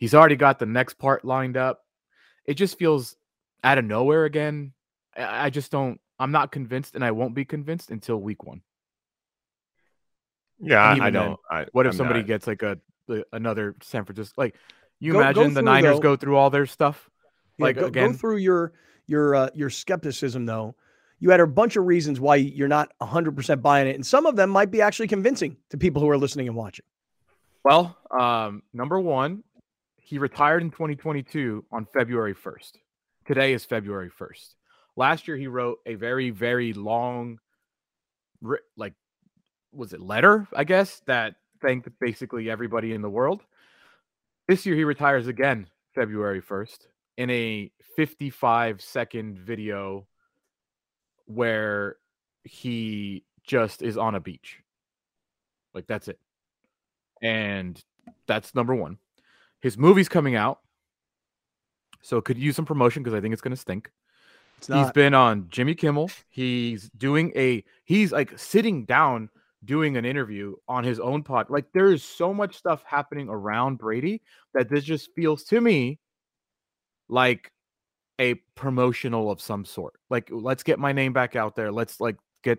he's 0.00 0.14
already 0.14 0.36
got 0.36 0.58
the 0.58 0.66
next 0.66 0.94
part 0.98 1.24
lined 1.24 1.56
up 1.56 1.80
it 2.44 2.54
just 2.54 2.78
feels 2.78 3.16
out 3.64 3.78
of 3.78 3.84
nowhere 3.84 4.24
again 4.24 4.72
i 5.16 5.46
I 5.46 5.50
just 5.50 5.70
don't 5.70 6.00
i'm 6.18 6.32
not 6.32 6.50
convinced 6.52 6.94
and 6.96 7.04
i 7.04 7.12
won't 7.12 7.34
be 7.34 7.44
convinced 7.44 7.90
until 7.90 8.16
week 8.20 8.42
one 8.44 8.62
Yeah, 10.60 10.82
I, 10.82 10.90
I 10.90 10.96
even 10.96 11.12
then, 11.12 11.12
don't. 11.12 11.40
I, 11.50 11.66
What 11.72 11.86
if 11.86 11.92
I'm 11.92 11.96
somebody 11.98 12.20
not- 12.20 12.26
gets 12.26 12.46
like 12.48 12.62
a 12.62 12.78
the- 13.06 13.24
another 13.32 13.76
San 13.82 14.04
Francisco? 14.04 14.34
Like 14.42 14.56
you 15.00 15.12
Go- 15.12 15.18
go 15.18 15.22
imagine 15.22 15.54
the 15.54 15.62
Niners 15.62 15.96
though- 15.96 16.00
go 16.00 16.16
through 16.16 16.36
all 16.36 16.50
their 16.50 16.66
stuff. 16.66 17.08
Yeah, 17.58 17.64
Like 17.64 17.76
go, 17.76 17.90
go 17.90 18.12
through 18.12 18.36
your 18.38 18.72
your 19.06 19.34
uh, 19.34 19.50
your 19.54 19.70
skepticism 19.70 20.46
though. 20.46 20.74
You 21.20 21.30
had 21.30 21.40
a 21.40 21.46
bunch 21.46 21.74
of 21.76 21.84
reasons 21.84 22.20
why 22.20 22.36
you're 22.36 22.68
not 22.68 22.92
100% 23.02 23.60
buying 23.60 23.88
it, 23.88 23.96
and 23.96 24.06
some 24.06 24.24
of 24.24 24.36
them 24.36 24.50
might 24.50 24.70
be 24.70 24.80
actually 24.80 25.08
convincing 25.08 25.56
to 25.70 25.76
people 25.76 26.00
who 26.00 26.08
are 26.08 26.16
listening 26.18 26.46
and 26.46 26.56
watching. 26.56 26.84
well, 27.64 27.96
um, 28.16 28.62
number 28.72 29.00
one, 29.00 29.42
he 29.96 30.18
retired 30.18 30.62
in 30.62 30.70
2022 30.70 31.64
on 31.72 31.86
February 31.86 32.34
1st. 32.34 32.72
Today 33.26 33.52
is 33.52 33.64
February 33.64 34.10
1st. 34.10 34.54
Last 34.94 35.26
year, 35.26 35.36
he 35.36 35.48
wrote 35.48 35.78
a 35.86 35.96
very 35.96 36.30
very 36.30 36.72
long, 36.72 37.40
like, 38.76 38.94
was 39.72 39.92
it 39.92 40.00
letter? 40.00 40.46
I 40.54 40.62
guess 40.64 41.02
that 41.06 41.34
thanked 41.60 41.88
basically 42.00 42.48
everybody 42.48 42.92
in 42.94 43.02
the 43.02 43.10
world. 43.10 43.42
This 44.48 44.64
year, 44.64 44.74
he 44.74 44.84
retires 44.84 45.26
again 45.26 45.66
February 45.94 46.40
1st 46.40 46.78
in 47.18 47.28
a 47.28 47.70
55 47.96 48.80
second 48.80 49.38
video 49.38 50.06
where 51.26 51.96
he 52.44 53.24
just 53.44 53.82
is 53.82 53.98
on 53.98 54.14
a 54.14 54.20
beach. 54.20 54.60
Like 55.74 55.86
that's 55.86 56.08
it. 56.08 56.18
And 57.20 57.82
that's 58.26 58.54
number 58.54 58.74
one. 58.74 58.96
His 59.60 59.76
movie's 59.76 60.08
coming 60.08 60.34
out. 60.34 60.60
So 62.00 62.20
could 62.22 62.38
use 62.38 62.56
some 62.56 62.64
promotion 62.64 63.02
because 63.02 63.16
I 63.16 63.20
think 63.20 63.32
it's 63.32 63.42
gonna 63.42 63.56
stink. 63.56 63.90
It's 64.58 64.68
He's 64.68 64.90
been 64.92 65.12
on 65.12 65.48
Jimmy 65.50 65.74
Kimmel. 65.74 66.10
He's 66.30 66.88
doing 66.96 67.32
a 67.36 67.64
he's 67.84 68.12
like 68.12 68.38
sitting 68.38 68.86
down 68.86 69.28
doing 69.64 69.96
an 69.96 70.04
interview 70.04 70.54
on 70.68 70.84
his 70.84 71.00
own 71.00 71.22
pod. 71.22 71.50
Like 71.50 71.66
there 71.72 71.92
is 71.92 72.02
so 72.02 72.32
much 72.32 72.56
stuff 72.56 72.82
happening 72.86 73.28
around 73.28 73.78
Brady 73.78 74.22
that 74.54 74.68
this 74.68 74.84
just 74.84 75.10
feels 75.14 75.44
to 75.44 75.60
me 75.60 75.98
like 77.08 77.50
a 78.20 78.34
promotional 78.54 79.30
of 79.30 79.40
some 79.40 79.64
sort. 79.64 79.94
Like 80.10 80.28
let's 80.30 80.62
get 80.62 80.78
my 80.78 80.92
name 80.92 81.12
back 81.12 81.36
out 81.36 81.56
there. 81.56 81.72
Let's 81.72 82.00
like 82.00 82.16
get 82.42 82.58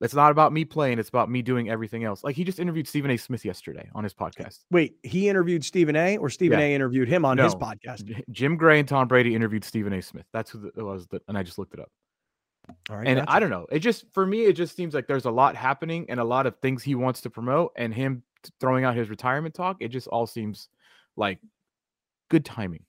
it's 0.00 0.14
not 0.14 0.30
about 0.30 0.52
me 0.52 0.64
playing, 0.64 0.98
it's 0.98 1.08
about 1.08 1.30
me 1.30 1.40
doing 1.40 1.70
everything 1.70 2.04
else. 2.04 2.22
Like 2.22 2.36
he 2.36 2.44
just 2.44 2.58
interviewed 2.58 2.86
Stephen 2.86 3.10
A. 3.10 3.16
Smith 3.16 3.44
yesterday 3.44 3.88
on 3.94 4.04
his 4.04 4.12
podcast. 4.12 4.58
Wait, 4.70 4.96
he 5.02 5.28
interviewed 5.28 5.64
Stephen 5.64 5.96
A. 5.96 6.18
or 6.18 6.28
Stephen 6.28 6.58
Yeah. 6.58 6.66
A. 6.66 6.74
interviewed 6.74 7.08
him 7.08 7.24
on 7.24 7.38
his 7.38 7.54
podcast. 7.54 8.22
Jim 8.30 8.56
Gray 8.56 8.78
and 8.78 8.88
Tom 8.88 9.08
Brady 9.08 9.34
interviewed 9.34 9.64
Stephen 9.64 9.94
A. 9.94 10.02
Smith. 10.02 10.26
That's 10.34 10.50
who 10.50 10.70
it 10.76 10.82
was, 10.82 11.06
that, 11.08 11.22
and 11.28 11.38
I 11.38 11.42
just 11.42 11.58
looked 11.58 11.72
it 11.72 11.80
up. 11.80 11.90
All 12.90 12.96
right, 12.96 13.06
and 13.06 13.18
gotcha. 13.20 13.32
I 13.32 13.40
don't 13.40 13.50
know. 13.50 13.66
It 13.70 13.80
just 13.80 14.04
for 14.12 14.26
me, 14.26 14.44
it 14.44 14.54
just 14.54 14.76
seems 14.76 14.94
like 14.94 15.06
there's 15.06 15.24
a 15.24 15.30
lot 15.30 15.56
happening 15.56 16.06
and 16.08 16.20
a 16.20 16.24
lot 16.24 16.46
of 16.46 16.56
things 16.58 16.82
he 16.82 16.94
wants 16.94 17.22
to 17.22 17.30
promote, 17.30 17.72
and 17.76 17.92
him 17.94 18.22
throwing 18.60 18.84
out 18.84 18.96
his 18.96 19.10
retirement 19.10 19.54
talk. 19.54 19.76
It 19.80 19.88
just 19.88 20.08
all 20.08 20.26
seems 20.26 20.68
like 21.16 21.40
good 22.28 22.44
timing. 22.44 22.82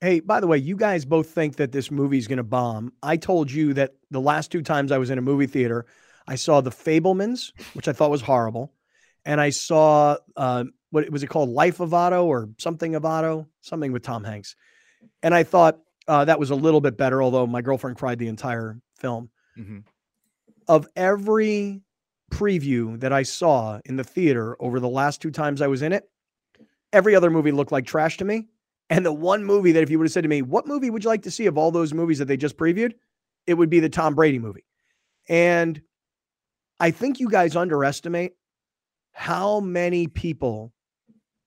Hey, 0.00 0.20
by 0.20 0.40
the 0.40 0.46
way, 0.46 0.56
you 0.56 0.76
guys 0.76 1.04
both 1.04 1.28
think 1.28 1.56
that 1.56 1.72
this 1.72 1.90
movie's 1.90 2.26
going 2.26 2.38
to 2.38 2.42
bomb. 2.42 2.92
I 3.02 3.18
told 3.18 3.50
you 3.50 3.74
that 3.74 3.92
the 4.10 4.20
last 4.20 4.50
two 4.50 4.62
times 4.62 4.92
I 4.92 4.98
was 4.98 5.10
in 5.10 5.18
a 5.18 5.22
movie 5.22 5.46
theater, 5.46 5.84
I 6.26 6.36
saw 6.36 6.62
The 6.62 6.70
Fabelmans, 6.70 7.52
which 7.74 7.86
I 7.86 7.92
thought 7.92 8.10
was 8.10 8.22
horrible, 8.22 8.72
and 9.26 9.40
I 9.40 9.50
saw 9.50 10.16
uh, 10.36 10.64
what 10.90 11.10
was 11.10 11.22
it 11.22 11.26
called, 11.26 11.50
Life 11.50 11.80
of 11.80 11.92
Otto 11.92 12.24
or 12.24 12.48
something 12.56 12.94
of 12.94 13.04
Otto, 13.04 13.46
something 13.60 13.92
with 13.92 14.02
Tom 14.02 14.24
Hanks, 14.24 14.56
and 15.22 15.34
I 15.34 15.42
thought 15.42 15.78
uh, 16.08 16.24
that 16.24 16.40
was 16.40 16.50
a 16.50 16.54
little 16.54 16.80
bit 16.80 16.96
better. 16.96 17.22
Although 17.22 17.46
my 17.46 17.60
girlfriend 17.60 17.98
cried 17.98 18.18
the 18.18 18.28
entire 18.28 18.80
film. 19.00 19.30
Mhm. 19.58 19.84
Of 20.68 20.86
every 20.94 21.82
preview 22.30 22.98
that 23.00 23.12
I 23.12 23.24
saw 23.24 23.80
in 23.84 23.96
the 23.96 24.04
theater 24.04 24.56
over 24.60 24.78
the 24.78 24.88
last 24.88 25.20
two 25.20 25.30
times 25.30 25.60
I 25.60 25.66
was 25.66 25.82
in 25.82 25.92
it, 25.92 26.08
every 26.92 27.14
other 27.14 27.30
movie 27.30 27.52
looked 27.52 27.72
like 27.72 27.86
trash 27.86 28.16
to 28.18 28.24
me. 28.24 28.48
And 28.88 29.04
the 29.06 29.12
one 29.12 29.44
movie 29.44 29.72
that 29.72 29.82
if 29.82 29.90
you 29.90 29.98
would 29.98 30.06
have 30.06 30.12
said 30.12 30.22
to 30.22 30.28
me, 30.28 30.42
what 30.42 30.66
movie 30.66 30.90
would 30.90 31.04
you 31.04 31.10
like 31.10 31.22
to 31.22 31.30
see 31.30 31.46
of 31.46 31.56
all 31.56 31.70
those 31.70 31.94
movies 31.94 32.18
that 32.18 32.26
they 32.26 32.36
just 32.36 32.56
previewed? 32.56 32.94
It 33.46 33.54
would 33.54 33.70
be 33.70 33.80
the 33.80 33.88
Tom 33.88 34.14
Brady 34.14 34.38
movie. 34.38 34.64
And 35.28 35.80
I 36.80 36.90
think 36.90 37.20
you 37.20 37.28
guys 37.28 37.56
underestimate 37.56 38.32
how 39.12 39.60
many 39.60 40.08
people 40.08 40.72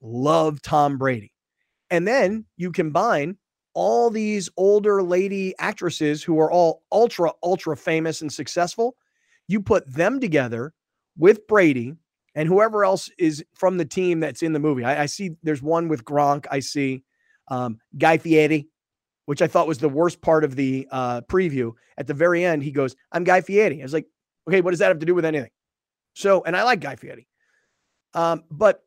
love 0.02 0.62
Tom 0.62 0.98
Brady. 0.98 1.34
And 1.90 2.08
then 2.08 2.46
you 2.56 2.72
combine 2.72 3.38
all 3.74 4.10
these 4.10 4.50
older 4.58 5.02
lady 5.02 5.54
actresses 5.60 6.24
who 6.24 6.40
are 6.40 6.52
all 6.52 6.84
ultra, 6.92 7.32
ultra 7.42 7.76
famous 7.76 8.22
and 8.22 8.32
successful. 8.32 8.96
You 9.48 9.62
put 9.62 9.92
them 9.92 10.20
together 10.20 10.74
with 11.18 11.48
Brady 11.48 11.96
and 12.36 12.48
whoever 12.48 12.84
else 12.84 13.10
is 13.18 13.44
from 13.54 13.78
the 13.78 13.86
team 13.86 14.20
that's 14.20 14.42
in 14.42 14.54
the 14.54 14.60
movie. 14.60 14.84
I, 14.84 15.04
I 15.04 15.06
see 15.06 15.32
there's 15.44 15.62
one 15.62 15.88
with 15.88 16.04
Gronk. 16.04 16.46
I 16.50 16.60
see 16.60 17.04
um, 17.50 17.80
Guy 17.98 18.18
Fieri, 18.18 18.68
which 19.26 19.42
I 19.42 19.48
thought 19.48 19.68
was 19.68 19.78
the 19.78 19.90
worst 19.90 20.22
part 20.22 20.44
of 20.44 20.56
the 20.56 20.88
uh, 20.92 21.22
preview. 21.22 21.74
At 21.98 22.08
the 22.08 22.14
very 22.14 22.44
end, 22.44 22.64
he 22.64 22.72
goes, 22.72 22.96
"I'm 23.12 23.24
Guy 23.24 23.42
Fieri." 23.42 23.82
I 23.82 23.84
was 23.84 23.94
like, 23.94 24.08
"Okay, 24.48 24.62
what 24.62 24.72
does 24.72 24.80
that 24.80 24.88
have 24.88 25.00
to 25.00 25.06
do 25.06 25.14
with 25.14 25.26
anything?" 25.26 25.52
So, 26.14 26.44
and 26.44 26.58
I 26.58 26.64
like 26.64 26.80
Guy 26.80 26.96
Fieri, 26.96 27.28
um, 28.14 28.44
but 28.50 28.84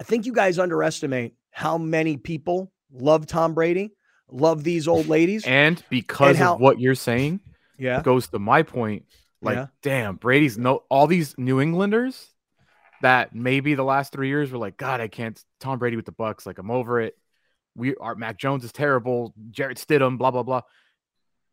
I 0.00 0.04
think 0.04 0.26
you 0.26 0.32
guys 0.32 0.58
underestimate 0.58 1.34
how 1.50 1.78
many 1.78 2.16
people 2.16 2.70
love 2.92 3.26
Tom 3.26 3.54
Brady, 3.54 3.92
love 4.30 4.64
these 4.64 4.86
old 4.88 5.06
ladies. 5.08 5.44
And 5.46 5.82
because 5.90 6.36
how- 6.36 6.54
of 6.54 6.60
what 6.60 6.80
you're 6.80 6.94
saying, 6.94 7.40
yeah, 7.78 8.02
goes 8.02 8.28
to 8.28 8.38
my 8.38 8.62
point. 8.62 9.04
Like, 9.40 9.56
Yeah. 9.56 9.66
damn, 9.82 10.16
Brady's 10.16 10.58
no 10.58 10.84
all 10.88 11.06
these 11.06 11.36
New 11.38 11.60
Englanders. 11.60 12.32
that 13.00 13.32
maybe 13.32 13.74
the 13.76 13.84
last 13.84 14.10
three 14.12 14.26
years 14.26 14.50
were 14.50 14.58
like, 14.58 14.76
God, 14.76 15.00
I 15.00 15.06
can't. 15.06 15.40
Tom 15.60 15.78
Brady 15.78 15.94
with 15.94 16.04
the 16.04 16.10
Bucs, 16.12 16.46
like 16.46 16.58
I'm 16.58 16.68
over 16.68 17.00
it. 17.00 17.16
We 17.76 17.94
are 17.94 18.16
Mac 18.16 18.36
Jones 18.38 18.64
is 18.64 18.72
terrible. 18.72 19.32
Jarrett 19.52 19.78
Stidham, 19.78 20.18
blah 20.18 20.32
blah 20.32 20.42
blah. 20.42 20.62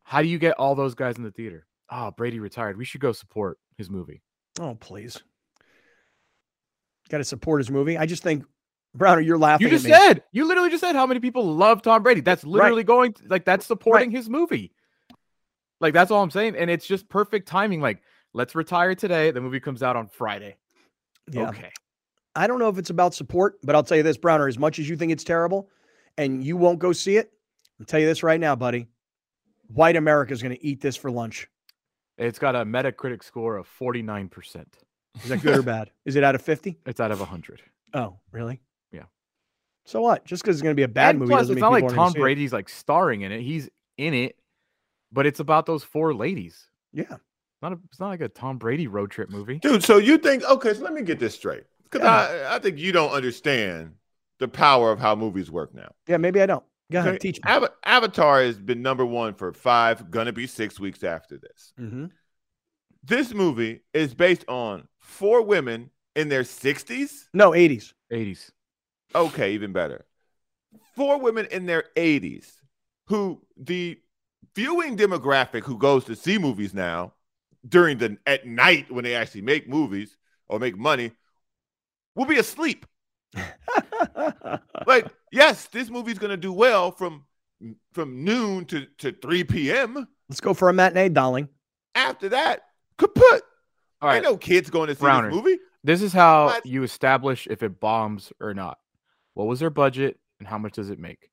How 0.01 0.23
do 0.23 0.27
you 0.27 0.39
get 0.39 0.55
all 0.57 0.73
those 0.73 0.95
guys 0.95 1.17
in 1.17 1.23
the 1.23 1.29
theater? 1.29 1.67
Oh, 1.87 2.09
Brady 2.09 2.39
retired. 2.39 2.77
We 2.77 2.85
should 2.85 2.99
go 3.01 3.11
support 3.11 3.59
his 3.77 3.91
movie. 3.91 4.23
Oh, 4.59 4.73
please. 4.73 5.21
Got 7.09 7.19
to 7.19 7.23
support 7.23 7.59
his 7.61 7.69
movie. 7.69 7.95
I 7.97 8.07
just 8.07 8.23
think, 8.23 8.43
Browner, 8.95 9.21
you're 9.21 9.37
laughing. 9.37 9.67
You 9.67 9.71
just 9.71 9.85
said 9.85 10.23
you 10.31 10.47
literally 10.47 10.69
just 10.69 10.81
said 10.81 10.95
how 10.95 11.05
many 11.05 11.19
people 11.19 11.55
love 11.55 11.81
Tom 11.81 12.03
Brady. 12.03 12.21
That's 12.21 12.43
literally 12.43 12.83
going 12.83 13.13
to, 13.13 13.23
like 13.27 13.45
that's 13.45 13.65
supporting 13.65 14.11
his 14.11 14.29
movie. 14.29 14.71
Like 15.81 15.93
that's 15.93 16.11
all 16.11 16.23
I'm 16.23 16.31
saying, 16.31 16.55
and 16.55 16.69
it's 16.69 16.87
just 16.87 17.09
perfect 17.09 17.47
timing. 17.47 17.81
Like 17.81 18.01
let's 18.33 18.55
retire 18.55 18.95
today. 18.95 19.31
The 19.31 19.41
movie 19.41 19.59
comes 19.59 19.83
out 19.83 19.95
on 19.95 20.07
Friday. 20.07 20.57
Yeah. 21.31 21.49
Okay. 21.49 21.71
I 22.35 22.47
don't 22.47 22.59
know 22.59 22.69
if 22.69 22.77
it's 22.77 22.89
about 22.89 23.13
support, 23.13 23.55
but 23.63 23.75
I'll 23.75 23.83
tell 23.83 23.97
you 23.97 24.03
this, 24.03 24.17
Browner, 24.17 24.47
as 24.47 24.59
much 24.59 24.77
as 24.77 24.89
you 24.89 24.97
think 24.97 25.11
it's 25.11 25.23
terrible 25.23 25.69
and 26.17 26.43
you 26.43 26.57
won't 26.57 26.79
go 26.79 26.91
see 26.91 27.17
it, 27.17 27.31
I'll 27.79 27.85
tell 27.85 27.99
you 27.99 28.05
this 28.05 28.23
right 28.23 28.39
now, 28.39 28.55
buddy. 28.55 28.87
White 29.67 29.95
America 29.95 30.33
is 30.33 30.41
going 30.41 30.55
to 30.55 30.63
eat 30.63 30.81
this 30.81 30.95
for 30.95 31.09
lunch. 31.09 31.47
It's 32.17 32.37
got 32.37 32.55
a 32.55 32.65
Metacritic 32.65 33.23
score 33.23 33.57
of 33.57 33.67
49%. 33.79 34.65
Is 35.23 35.29
that 35.29 35.41
good 35.41 35.57
or 35.57 35.61
bad? 35.63 35.91
Is 36.05 36.15
it 36.15 36.23
out 36.23 36.35
of 36.35 36.41
50? 36.41 36.77
It's 36.85 36.99
out 36.99 37.11
of 37.11 37.19
100. 37.19 37.61
Oh, 37.93 38.17
really? 38.31 38.61
Yeah. 39.85 39.91
So 39.91 40.01
what? 40.01 40.25
Just 40.25 40.43
because 40.43 40.57
it's 40.57 40.63
going 40.63 40.75
to 40.75 40.79
be 40.79 40.83
a 40.83 40.87
bad 40.87 41.11
And 41.11 41.19
movie 41.19 41.29
plus, 41.29 41.41
doesn't 41.41 41.53
it's 41.57 41.61
mean 41.61 41.71
not 41.71 41.81
like 41.81 41.93
Tom. 41.93 42.13
Brady's 42.13 42.53
like 42.53 42.69
starring 42.69 43.21
in 43.21 43.31
it. 43.31 43.41
He's 43.41 43.69
in 43.97 44.13
it, 44.13 44.37
but 45.11 45.25
it's 45.25 45.39
about 45.39 45.65
those 45.65 45.83
four 45.83 46.13
ladies. 46.13 46.69
Yeah. 46.93 47.17
Not 47.61 47.73
a, 47.73 47.79
it's 47.89 47.99
not 47.99 48.09
like 48.09 48.21
a 48.21 48.29
Tom 48.29 48.57
Brady 48.57 48.87
road 48.87 49.11
trip 49.11 49.29
movie. 49.29 49.59
Dude, 49.59 49.83
so 49.83 49.97
you 49.97 50.17
think 50.17 50.43
okay, 50.43 50.73
so 50.73 50.83
let 50.83 50.93
me 50.93 51.01
get 51.01 51.19
this 51.19 51.33
straight. 51.35 51.63
Because 51.83 52.01
Yeah. 52.05 52.47
I, 52.51 52.55
I 52.55 52.59
think 52.59 52.77
you 52.77 52.91
don't 52.91 53.11
understand 53.11 53.93
the 54.39 54.47
power 54.47 54.91
of 54.91 54.99
how 54.99 55.15
movies 55.15 55.49
work 55.49 55.73
now. 55.73 55.91
Yeah, 56.07 56.17
maybe 56.17 56.41
I 56.41 56.45
don't. 56.45 56.63
Go 56.91 56.99
ahead, 56.99 57.09
Okay? 57.15 57.17
teach 57.19 57.37
me. 57.37 57.51
Ava- 57.51 57.71
Avatar 57.85 58.41
has 58.43 58.59
been 58.59 58.81
number 58.81 59.05
one 59.05 59.33
for 59.33 59.53
five, 59.53 60.11
gonna 60.11 60.33
be 60.33 60.45
six 60.47 60.79
weeks 60.79 61.03
after 61.03 61.37
this. 61.37 61.73
hmm 61.77 62.05
This 63.03 63.33
movie 63.33 63.81
is 63.93 64.13
based 64.13 64.45
on 64.47 64.87
four 64.99 65.41
women 65.41 65.89
in 66.15 66.29
their 66.29 66.43
60s. 66.43 67.25
No, 67.33 67.51
80s. 67.51 67.93
80s. 68.11 68.51
Okay, 69.15 69.53
even 69.53 69.71
better. 69.71 70.05
Four 70.95 71.19
women 71.19 71.47
in 71.51 71.65
their 71.65 71.85
80s 71.95 72.51
who 73.07 73.41
the 73.57 73.97
viewing 74.55 74.97
demographic 74.97 75.63
who 75.63 75.77
goes 75.77 76.05
to 76.05 76.15
see 76.15 76.37
movies 76.37 76.73
now 76.73 77.13
during 77.67 77.97
the 77.97 78.17
at 78.27 78.45
night 78.45 78.91
when 78.91 79.03
they 79.03 79.15
actually 79.15 79.41
make 79.41 79.67
movies 79.69 80.17
or 80.47 80.59
make 80.59 80.77
money 80.77 81.11
will 82.15 82.25
be 82.25 82.37
asleep. 82.37 82.85
Like, 84.87 85.07
yes, 85.31 85.65
this 85.67 85.89
movie's 85.89 86.19
gonna 86.19 86.37
do 86.37 86.53
well 86.53 86.91
from 86.91 87.23
from 87.93 88.23
noon 88.23 88.65
to, 88.65 88.85
to 88.99 89.11
3 89.13 89.43
p.m. 89.45 90.07
Let's 90.29 90.41
go 90.41 90.53
for 90.53 90.69
a 90.69 90.73
matinee, 90.73 91.09
darling. 91.09 91.49
After 91.95 92.29
that, 92.29 92.61
kaput. 92.97 93.41
All 94.01 94.09
right. 94.09 94.17
I 94.17 94.19
know 94.19 94.37
kids 94.37 94.69
going 94.69 94.87
to 94.89 94.95
see 94.95 94.99
Browner. 95.01 95.29
this 95.29 95.35
movie. 95.35 95.57
This 95.83 96.01
is 96.01 96.13
how 96.13 96.47
What? 96.47 96.65
you 96.65 96.83
establish 96.83 97.47
if 97.49 97.63
it 97.63 97.79
bombs 97.79 98.31
or 98.39 98.53
not. 98.53 98.77
What 99.35 99.45
was 99.47 99.59
their 99.59 99.69
budget 99.69 100.17
and 100.39 100.47
how 100.47 100.57
much 100.57 100.73
does 100.73 100.89
it 100.89 100.97
make? 100.99 101.29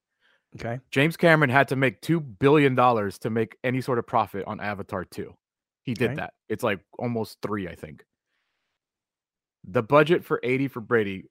Okay. 0.55 0.79
James 0.91 1.17
Cameron 1.17 1.49
had 1.49 1.69
to 1.69 1.75
make 1.75 1.99
two 2.01 2.19
billion 2.19 2.75
dollars 2.75 3.17
to 3.19 3.31
make 3.31 3.57
any 3.63 3.81
sort 3.81 3.97
of 3.97 4.05
profit 4.05 4.43
on 4.45 4.59
Avatar 4.59 5.03
2. 5.03 5.33
He 5.83 5.95
did 5.95 6.11
Okay. 6.11 6.15
that. 6.17 6.33
It's 6.47 6.63
like 6.63 6.79
almost 6.99 7.39
three, 7.41 7.67
I 7.67 7.73
think. 7.75 8.05
The 9.65 9.81
budget 9.81 10.23
for 10.23 10.39
80 10.43 10.67
for 10.67 10.79
Brady 10.81 11.23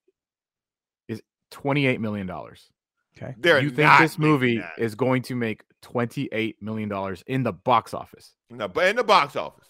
is 1.08 1.22
28 1.52 2.00
million 2.00 2.26
dollars. 2.26 2.68
Okay. 3.16 3.34
They're 3.38 3.60
You 3.60 3.70
think 3.70 3.90
this 4.00 4.18
movie 4.18 4.58
that. 4.58 4.72
is 4.78 4.94
going 4.94 5.22
to 5.22 5.36
make 5.36 5.62
28 5.82 6.60
million 6.62 6.88
dollars 6.88 7.22
in 7.26 7.42
the 7.42 7.52
box 7.52 7.92
office? 7.94 8.32
No, 8.50 8.66
but 8.68 8.86
in 8.88 8.96
the 8.96 9.04
box 9.04 9.36
office, 9.36 9.68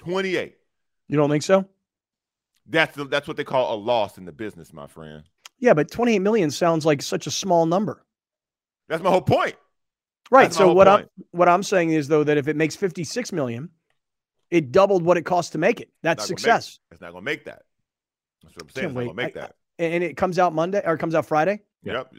28. 0.00 0.56
You 1.08 1.16
don't 1.16 1.30
think 1.30 1.44
so? 1.44 1.66
That's 2.66 2.94
the, 2.96 3.04
that's 3.04 3.26
what 3.28 3.36
they 3.36 3.44
call 3.44 3.74
a 3.74 3.78
loss 3.78 4.18
in 4.18 4.24
the 4.24 4.32
business, 4.32 4.72
my 4.72 4.86
friend. 4.88 5.22
Yeah, 5.62 5.74
but 5.74 5.90
28 5.92 6.18
million 6.18 6.50
sounds 6.50 6.84
like 6.84 7.00
such 7.00 7.26
a 7.26 7.30
small 7.30 7.66
number. 7.66 8.04
That's 8.88 9.02
my 9.02 9.10
whole 9.10 9.22
point. 9.22 9.54
Right. 10.30 10.42
That's 10.44 10.56
So 10.56 10.66
whole 10.66 10.74
what 10.74 10.88
I'm 10.88 11.06
what 11.30 11.48
I'm 11.48 11.62
saying 11.62 11.92
is 11.92 12.08
though 12.08 12.24
that 12.24 12.36
if 12.36 12.48
it 12.48 12.56
makes 12.56 12.74
56 12.74 13.32
million, 13.32 13.70
it 14.50 14.72
doubled 14.72 15.04
what 15.04 15.16
it 15.16 15.22
cost 15.22 15.52
to 15.52 15.58
make 15.58 15.80
it. 15.80 15.90
That's 16.02 16.22
Not 16.22 16.26
gonna 16.26 16.32
make 16.32 16.38
success. 16.40 16.78
It's 16.90 17.00
not 17.00 17.12
going 17.12 17.22
to 17.22 17.24
make 17.24 17.44
that. 17.44 17.62
That's 18.42 18.56
what 18.56 18.64
I'm 18.64 18.68
saying. 18.70 18.88
Can't 18.88 18.90
It's 18.90 18.94
not 18.94 19.00
going 19.04 19.08
to 19.08 19.14
make 19.14 19.36
I- 19.36 19.40
that. 19.40 19.54
And 19.78 19.94
and 19.94 20.04
it 20.04 20.16
comes 20.16 20.38
out 20.38 20.52
Monday 20.52 20.82
or 20.84 20.94
it 20.94 20.98
comes 20.98 21.14
out 21.14 21.26
Friday. 21.26 21.60
Yeah. 21.84 21.92
Yep. 21.94 22.12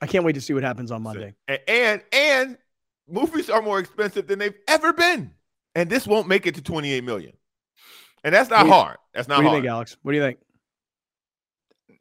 I 0.00 0.06
can't 0.06 0.24
wait 0.24 0.32
to 0.32 0.40
see 0.40 0.54
what 0.54 0.62
happens 0.64 0.90
on 0.90 1.02
Monday. 1.02 1.34
And, 1.48 1.60
and 1.68 2.02
and 2.12 2.58
movies 3.08 3.50
are 3.50 3.62
more 3.62 3.78
expensive 3.78 4.26
than 4.26 4.38
they've 4.38 4.56
ever 4.66 4.92
been, 4.92 5.32
and 5.74 5.88
this 5.90 6.06
won't 6.06 6.26
make 6.28 6.46
it 6.46 6.54
to 6.56 6.62
28 6.62 7.04
million. 7.04 7.34
And 8.24 8.34
that's 8.34 8.48
not 8.50 8.66
What 8.66 8.72
hard. 8.74 8.96
That's 9.14 9.28
not 9.28 9.36
hard. 9.36 9.44
What 9.44 9.50
do 9.50 9.50
you 9.50 9.50
hard. 9.50 9.62
think, 9.62 9.70
Alex? 9.70 9.96
What 10.02 10.12
do 10.12 10.16
you 10.18 10.22
think? 10.24 10.38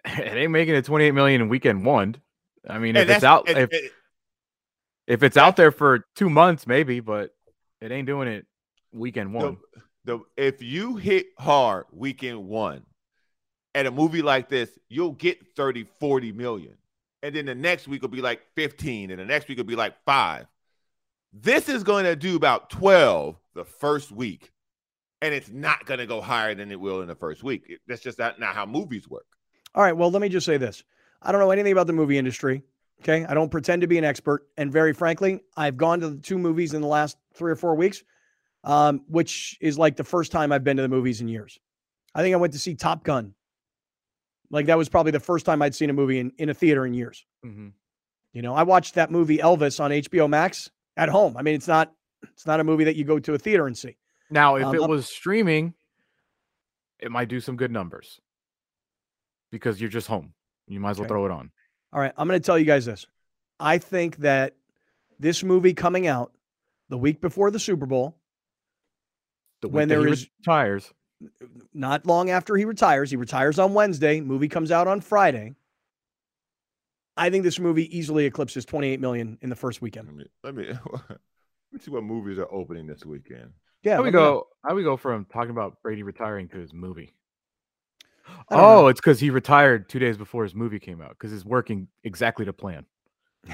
It 0.18 0.36
ain't 0.36 0.52
making 0.52 0.76
it 0.76 0.86
28 0.86 1.12
million 1.12 1.42
in 1.42 1.50
weekend 1.50 1.86
one. 1.86 2.16
I 2.68 2.80
mean, 2.80 2.96
if 2.96 3.10
it's 3.10 3.24
out, 3.24 3.48
if, 3.50 3.58
and- 3.58 3.90
if 5.08 5.24
it's 5.24 5.38
out 5.38 5.56
there 5.56 5.72
for 5.72 6.06
two 6.16 6.30
months, 6.30 6.66
maybe, 6.68 7.00
but 7.00 7.36
it 7.82 7.92
ain't 7.92 8.08
doing 8.08 8.28
it 8.28 8.46
weekend 8.94 9.34
one. 9.34 9.58
the, 10.06 10.18
the 10.18 10.24
if 10.38 10.62
you 10.62 10.96
hit 10.96 11.28
hard 11.38 11.86
weekend 11.92 12.48
one 12.48 12.84
at 13.76 13.86
a 13.86 13.92
movie 13.92 14.22
like 14.22 14.50
this, 14.50 14.70
you'll 14.90 15.12
get 15.14 15.56
30, 15.56 15.86
40 16.00 16.32
million. 16.32 16.76
And 17.24 17.36
then 17.36 17.46
the 17.46 17.56
next 17.56 17.88
week 17.88 18.02
will 18.02 18.10
be 18.10 18.22
like 18.22 18.42
15, 18.56 19.12
and 19.12 19.20
the 19.20 19.26
next 19.26 19.48
week 19.48 19.58
will 19.58 19.66
be 19.66 19.76
like 19.76 19.96
five. 20.06 20.48
This 21.34 21.70
is 21.70 21.84
going 21.84 22.06
to 22.06 22.16
do 22.16 22.36
about 22.36 22.70
12 22.70 23.38
the 23.54 23.64
first 23.64 24.12
week. 24.12 24.52
And 25.22 25.34
it's 25.34 25.50
not 25.50 25.86
going 25.86 26.00
to 26.00 26.08
go 26.08 26.20
higher 26.20 26.56
than 26.56 26.72
it 26.72 26.80
will 26.80 27.02
in 27.02 27.08
the 27.08 27.16
first 27.16 27.44
week. 27.44 27.80
That's 27.88 28.02
just 28.02 28.18
not, 28.18 28.40
not 28.40 28.56
how 28.56 28.66
movies 28.66 29.08
work. 29.08 29.28
All 29.76 29.84
right. 29.84 29.96
Well, 29.96 30.12
let 30.12 30.22
me 30.22 30.30
just 30.30 30.46
say 30.46 30.58
this. 30.58 30.84
I 31.22 31.32
don't 31.32 31.40
know 31.40 31.52
anything 31.52 31.72
about 31.72 31.88
the 31.88 31.94
movie 31.94 32.18
industry. 32.18 32.64
Okay. 33.02 33.26
I 33.26 33.34
don't 33.34 33.50
pretend 33.50 33.82
to 33.82 33.88
be 33.88 33.98
an 33.98 34.04
expert. 34.04 34.48
And 34.58 34.72
very 34.72 34.94
frankly, 34.94 35.42
I've 35.58 35.78
gone 35.78 36.00
to 36.02 36.10
the 36.10 36.18
two 36.22 36.38
movies 36.38 36.74
in 36.74 36.82
the 36.82 36.88
last 36.88 37.18
three 37.34 37.52
or 37.52 37.56
four 37.56 37.76
weeks, 37.76 38.04
um, 38.64 39.02
which 39.08 39.58
is 39.62 39.78
like 39.78 39.96
the 39.96 40.04
first 40.04 40.32
time 40.32 40.52
I've 40.52 40.64
been 40.64 40.78
to 40.78 40.84
the 40.84 40.90
movies 40.90 41.22
in 41.22 41.28
years. 41.28 41.60
I 42.14 42.22
think 42.22 42.34
I 42.34 42.38
went 42.38 42.54
to 42.54 42.60
see 42.60 42.76
Top 42.76 43.04
Gun. 43.04 43.34
Like 44.50 44.66
that 44.66 44.78
was 44.78 44.90
probably 44.90 45.14
the 45.14 45.20
first 45.20 45.46
time 45.46 45.62
I'd 45.62 45.74
seen 45.74 45.90
a 45.90 45.94
movie 45.94 46.20
in, 46.20 46.32
in 46.38 46.50
a 46.50 46.54
theater 46.54 46.86
in 46.86 46.94
years. 46.94 47.26
Mhm. 47.46 47.72
You 48.34 48.42
know, 48.42 48.54
I 48.54 48.64
watched 48.64 48.96
that 48.96 49.10
movie 49.12 49.38
Elvis 49.38 49.80
on 49.80 49.92
HBO 49.92 50.30
Max 50.30 50.70
at 50.98 51.10
home. 51.10 51.38
I 51.38 51.42
mean, 51.42 51.56
it's 51.56 51.68
not 51.68 51.94
it's 52.24 52.46
not 52.46 52.60
a 52.60 52.64
movie 52.64 52.84
that 52.84 52.96
you 52.96 53.04
go 53.04 53.18
to 53.20 53.34
a 53.34 53.38
theater 53.38 53.66
and 53.66 53.78
see. 53.78 53.98
Now, 54.30 54.56
if 54.58 54.66
Um, 54.66 54.76
it 54.76 54.88
was 54.88 55.08
streaming, 55.08 55.74
it 57.00 57.12
might 57.12 57.30
do 57.30 57.40
some 57.40 57.56
good 57.56 57.72
numbers 57.72 58.20
because 59.52 59.80
you're 59.80 59.90
just 59.90 60.08
home. 60.08 60.34
You 60.68 60.80
might 60.80 60.92
as 60.92 60.98
well 61.00 61.04
Okay. 61.06 61.10
throw 61.10 61.26
it 61.26 61.32
on. 61.32 61.52
All 61.94 62.00
right, 62.00 62.14
I'm 62.18 62.28
going 62.28 62.40
to 62.40 62.46
tell 62.46 62.58
you 62.58 62.66
guys 62.66 62.86
this. 62.86 63.06
I 63.60 63.78
think 63.78 64.18
that 64.18 64.56
this 65.20 65.44
movie 65.44 65.74
coming 65.74 66.08
out 66.08 66.32
the 66.90 66.98
week 66.98 67.22
before 67.22 67.52
the 67.52 67.60
Super 67.60 67.86
Bowl, 67.86 68.16
The 69.62 69.68
When 69.68 69.88
week 69.88 69.90
that 69.90 70.02
there 70.04 70.16
he 70.16 70.28
retires, 70.40 70.94
not 71.74 72.06
long 72.06 72.30
after 72.30 72.56
he 72.56 72.66
retires, 72.66 73.12
he 73.12 73.18
retires 73.18 73.60
on 73.60 73.74
Wednesday, 73.74 74.22
movie 74.22 74.48
comes 74.48 74.72
out 74.72 74.88
on 74.88 75.02
Friday. 75.02 75.54
I 77.18 77.30
think 77.30 77.44
this 77.44 77.60
movie 77.60 77.96
easily 77.96 78.26
eclipses 78.26 78.66
28 78.66 79.00
million 79.00 79.38
in 79.42 79.50
the 79.50 79.56
first 79.56 79.82
weekend. 79.82 80.08
Let 80.08 80.16
me 80.16 80.26
let 80.44 80.56
me, 80.56 80.68
let 80.94 81.20
me 81.72 81.80
see 81.80 81.92
what 81.92 82.04
movies 82.04 82.40
are 82.40 82.52
opening 82.52 82.88
this 82.88 83.06
weekend. 83.06 83.52
Yeah, 83.84 83.98
how 83.98 84.02
we 84.02 84.06
let 84.06 84.14
me 84.14 84.20
know. 84.20 84.32
go? 84.34 84.48
How 84.66 84.76
we 84.76 84.84
go 84.84 84.96
from 84.98 85.26
talking 85.26 85.52
about 85.52 85.82
Brady 85.84 86.04
retiring 86.04 86.48
to 86.50 86.58
his 86.58 86.74
movie? 86.74 87.14
I 88.50 88.56
don't 88.56 88.64
Oh, 88.64 88.88
it's 88.88 89.00
because 89.00 89.20
he 89.20 89.30
retired 89.30 89.88
two 89.90 90.00
days 90.00 90.18
before 90.18 90.44
his 90.44 90.54
movie 90.56 90.80
came 90.80 91.02
out 91.02 91.10
because 91.12 91.32
it's 91.34 91.46
working 91.46 91.88
exactly 92.04 92.46
to 92.46 92.54
plan. 92.54 92.86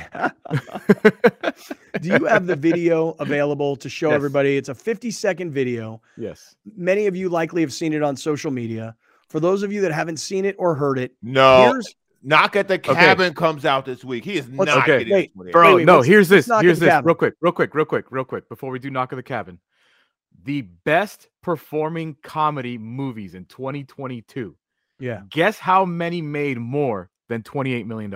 Do 2.02 2.08
you 2.10 2.26
have 2.26 2.46
the 2.46 2.56
video 2.56 3.12
available 3.20 3.76
to 3.78 3.90
show 3.90 4.10
Yes. 4.10 4.16
everybody? 4.16 4.58
It's 4.58 4.70
a 4.70 4.76
50 4.76 5.12
second 5.12 5.52
video. 5.52 6.02
yes. 6.18 6.56
Many 6.76 7.08
of 7.08 7.16
you 7.16 7.30
likely 7.30 7.62
have 7.62 7.74
seen 7.74 7.94
it 7.94 8.04
on 8.04 8.16
social 8.16 8.52
media. 8.52 8.96
For 9.30 9.40
those 9.40 9.64
of 9.64 9.72
you 9.74 9.82
that 9.82 9.92
haven't 9.92 10.18
seen 10.18 10.46
it 10.46 10.56
or 10.60 10.76
heard 10.76 11.00
it, 11.00 11.14
No, 11.22 11.72
here's 11.72 11.96
Knock 12.24 12.56
at 12.56 12.68
the 12.68 12.78
Cabin 12.80 13.34
comes 13.34 13.64
out 13.66 13.86
this 13.86 14.04
week. 14.04 14.24
He 14.26 14.38
is 14.38 14.50
Let's- 14.50 14.68
not 14.76 14.84
Okay. 14.84 15.00
getting 15.00 15.14
Wait, 15.14 15.32
this 15.36 15.36
one. 15.36 15.52
Bro, 15.52 15.76
wait, 15.78 15.86
no, 15.86 16.02
here's 16.02 16.28
this. 16.30 16.50
Here's 16.62 16.80
this. 16.80 16.90
cabin. 16.90 17.06
Real 17.06 17.16
quick, 17.16 17.34
real 17.42 17.52
quick, 17.54 17.74
real 17.76 17.86
quick, 17.86 18.06
real 18.12 18.24
quick, 18.26 18.50
before 18.50 18.72
we 18.72 18.80
do 18.80 18.90
knock 18.90 19.12
of 19.12 19.18
the 19.18 19.24
cabin. 19.24 19.60
The 20.48 20.62
best 20.62 21.28
performing 21.44 22.16
comedy 22.24 22.78
movies 22.78 23.36
in 23.36 23.44
2022. 23.46 24.56
yeah. 25.00 25.22
Guess 25.30 25.60
how 25.60 25.84
many 25.86 26.22
made 26.22 26.58
more 26.58 27.10
than 27.28 27.44
$28 27.44 27.86
million? 27.86 28.14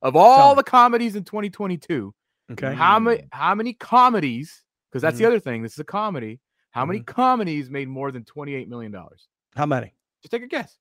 Of 0.00 0.16
all 0.16 0.54
the 0.54 0.62
comedies 0.62 1.14
in 1.14 1.24
2022, 1.24 2.14
Okay. 2.52 2.72
how 2.74 2.98
many 2.98 3.28
how 3.32 3.54
many 3.54 3.74
comedies? 3.74 4.64
Because 4.90 5.02
that's 5.02 5.16
Mhm. 5.16 5.18
the 5.18 5.26
other 5.26 5.40
thing. 5.40 5.62
This 5.62 5.74
is 5.74 5.78
a 5.80 5.84
comedy. 5.84 6.40
How 6.70 6.86
many 6.86 7.00
Mm-hmm. 7.00 7.14
comedies 7.22 7.68
made 7.68 7.88
more 7.88 8.10
than 8.10 8.24
$28 8.24 8.68
million? 8.68 8.94
How 9.54 9.66
many? 9.66 9.92
Just 10.22 10.30
take 10.32 10.42
a 10.42 10.46
guess. 10.46 10.78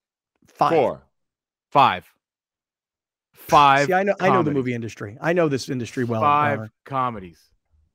Five. 0.47 0.71
Four. 0.71 1.03
Five. 1.69 2.05
Five. 3.33 3.87
See, 3.87 3.93
I 3.93 4.03
know 4.03 4.15
I 4.21 4.29
know 4.29 4.41
the 4.43 4.51
movie 4.51 4.73
industry. 4.73 5.17
I 5.19 5.33
know 5.33 5.49
this 5.49 5.67
industry 5.69 6.05
well. 6.05 6.21
Five 6.21 6.57
Browner. 6.59 6.71
comedies. 6.85 7.49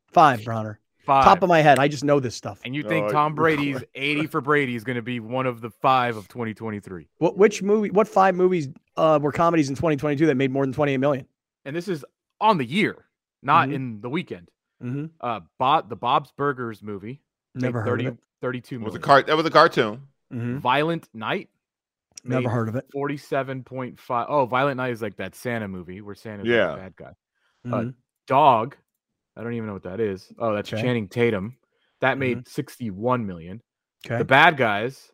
Five, 0.09 0.45
Browner. 0.45 0.79
Five. 1.05 1.25
Top 1.25 1.43
of 1.43 1.49
my 1.49 1.61
head. 1.61 1.79
I 1.79 1.89
just 1.89 2.05
know 2.05 2.21
this 2.21 2.37
stuff. 2.37 2.61
and 2.65 2.75
you 2.75 2.83
think 2.85 3.07
I- 3.09 3.13
Tom 3.13 3.35
Brady's 3.37 3.83
80 3.95 4.27
for 4.29 4.41
Brady 4.41 4.77
is 4.77 4.85
going 4.85 4.97
to 4.97 5.03
be 5.03 5.19
one 5.21 5.47
of 5.47 5.61
the 5.61 5.71
five 5.71 6.17
of 6.17 6.29
2023. 6.29 7.09
What 7.19 7.37
which 7.37 7.63
movie 7.63 7.91
what 7.91 8.07
five 8.09 8.35
movies 8.35 8.69
uh 8.97 9.19
were 9.21 9.33
comedies 9.33 9.69
in 9.69 9.75
2022 9.75 10.27
that 10.27 10.37
made 10.37 10.51
more 10.51 10.65
than 10.65 10.73
28 10.73 10.97
million? 10.99 11.27
And 11.65 11.75
this 11.75 11.89
is 11.89 12.05
on 12.41 12.59
the 12.59 12.65
year, 12.65 13.05
not 13.43 13.69
Mhm. 13.69 13.75
in 13.75 14.01
the 14.01 14.09
weekend. 14.11 14.49
Mm-hmm. 14.83 15.07
Uh, 15.21 15.41
Bob, 15.59 15.89
the 15.89 15.97
Bob's 15.97 16.33
Burgers 16.37 16.83
movie. 16.83 17.21
made 17.55 17.63
Never 17.63 17.81
heard 17.83 17.87
30, 18.01 18.07
of 18.07 18.15
it. 18.15 18.21
32 18.41 18.75
It 18.75 18.79
was 18.79 18.81
a 18.81 18.85
million. 18.95 19.03
cart. 19.03 19.27
That 19.29 19.37
was 19.37 19.47
a 19.47 19.51
cartoon. 19.51 20.03
Mm-hmm. 20.33 20.59
Violent 20.59 21.09
Night. 21.15 21.51
Never 22.25 22.49
heard 22.49 22.69
of 22.69 22.77
it. 22.77 22.87
47.5. 22.95 24.27
Oh, 24.29 24.47
Violent 24.47 24.77
Night 24.77 24.91
is 24.93 25.03
like 25.03 25.17
that 25.17 25.35
Santa 25.35 25.69
movie 25.69 26.01
where 26.01 26.15
Santa's 26.15 26.47
like 26.47 26.55
Yeah. 26.57 26.71
the 26.71 26.77
bad 26.77 26.97
guy. 26.97 27.13
Mhm. 27.67 27.95
Dog. 28.27 28.77
I 29.37 29.43
don't 29.43 29.55
even 29.55 29.67
know 29.67 29.73
what 29.75 29.85
that 29.85 30.01
is. 30.01 30.31
Oh, 30.39 30.55
that's 30.55 30.73
Okay. 30.73 30.83
Channing 30.83 31.09
Tatum. 31.09 31.57
That 32.01 32.19
made 32.19 32.47
61 32.49 33.27
million. 33.27 33.63
Okay. 34.07 34.19
The 34.19 34.25
Bad 34.25 34.57
Guys. 34.57 35.11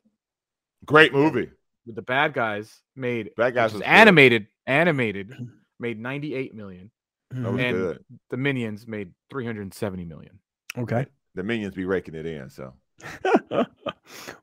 Great 0.85 1.13
movie. 1.13 1.51
with 1.87 1.97
The 1.97 2.03
Bad 2.03 2.33
Guys 2.35 2.81
made 2.97 3.31
Bad 3.37 3.55
Guys 3.55 3.71
which 3.73 3.75
is 3.75 3.75
was 3.75 3.83
good. 3.83 3.89
animated. 3.89 4.47
Animated 4.67 5.33
made 5.79 5.99
98 5.99 6.55
million. 6.55 6.91
That 7.31 7.39
Mhm. 7.41 7.53
was 7.53 7.61
and- 7.63 7.77
good. 7.77 8.05
The 8.31 8.37
Minions 8.39 8.87
made 8.87 9.13
370 9.31 10.05
million. 10.05 10.39
Okay. 10.77 11.07
The 11.35 11.43
minions 11.43 11.75
be 11.75 11.85
raking 11.85 12.15
it 12.15 12.27
in. 12.27 12.49
So 12.51 12.73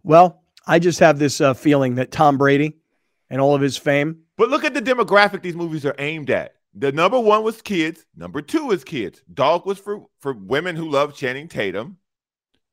well, 0.03 0.43
I 0.67 0.79
just 0.79 0.99
have 0.99 1.19
this 1.19 1.41
uh, 1.41 1.53
feeling 1.53 1.95
that 1.95 2.11
Tom 2.11 2.37
Brady 2.37 2.77
and 3.29 3.41
all 3.41 3.55
of 3.55 3.61
his 3.61 3.77
fame. 3.77 4.21
But 4.37 4.49
look 4.49 4.63
at 4.63 4.73
the 4.73 4.81
demographic 4.81 5.41
these 5.41 5.55
movies 5.55 5.85
are 5.85 5.95
aimed 5.97 6.29
at. 6.29 6.55
The 6.77 6.91
number 6.91 7.19
one 7.19 7.43
was 7.43 7.61
kids. 7.61 8.05
Number 8.15 8.41
two 8.41 8.71
is 8.71 8.83
kids. 8.83 9.21
Dog 9.33 9.65
was 9.65 9.79
for 9.79 10.05
for 10.19 10.33
women 10.33 10.75
who 10.75 10.89
love 10.89 11.15
Channing 11.15 11.47
Tatum. 11.47 11.97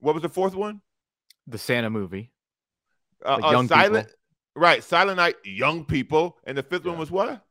What 0.01 0.15
was 0.15 0.23
the 0.23 0.29
fourth 0.29 0.55
one? 0.57 0.81
The 1.47 1.59
Santa 1.59 1.89
movie. 1.91 2.33
Uh, 3.25 3.39
Like 3.41 3.45
uh, 3.45 3.51
young 3.53 3.69
Silent. 3.69 4.07
people. 4.09 4.19
Right, 4.55 4.85
Silent 4.85 5.17
Night, 5.17 5.37
young 5.45 5.85
people, 5.87 6.37
and 6.45 6.59
the 6.59 6.63
fifth 6.63 6.85
one 6.85 6.99
was 6.99 7.11
what? 7.11 7.43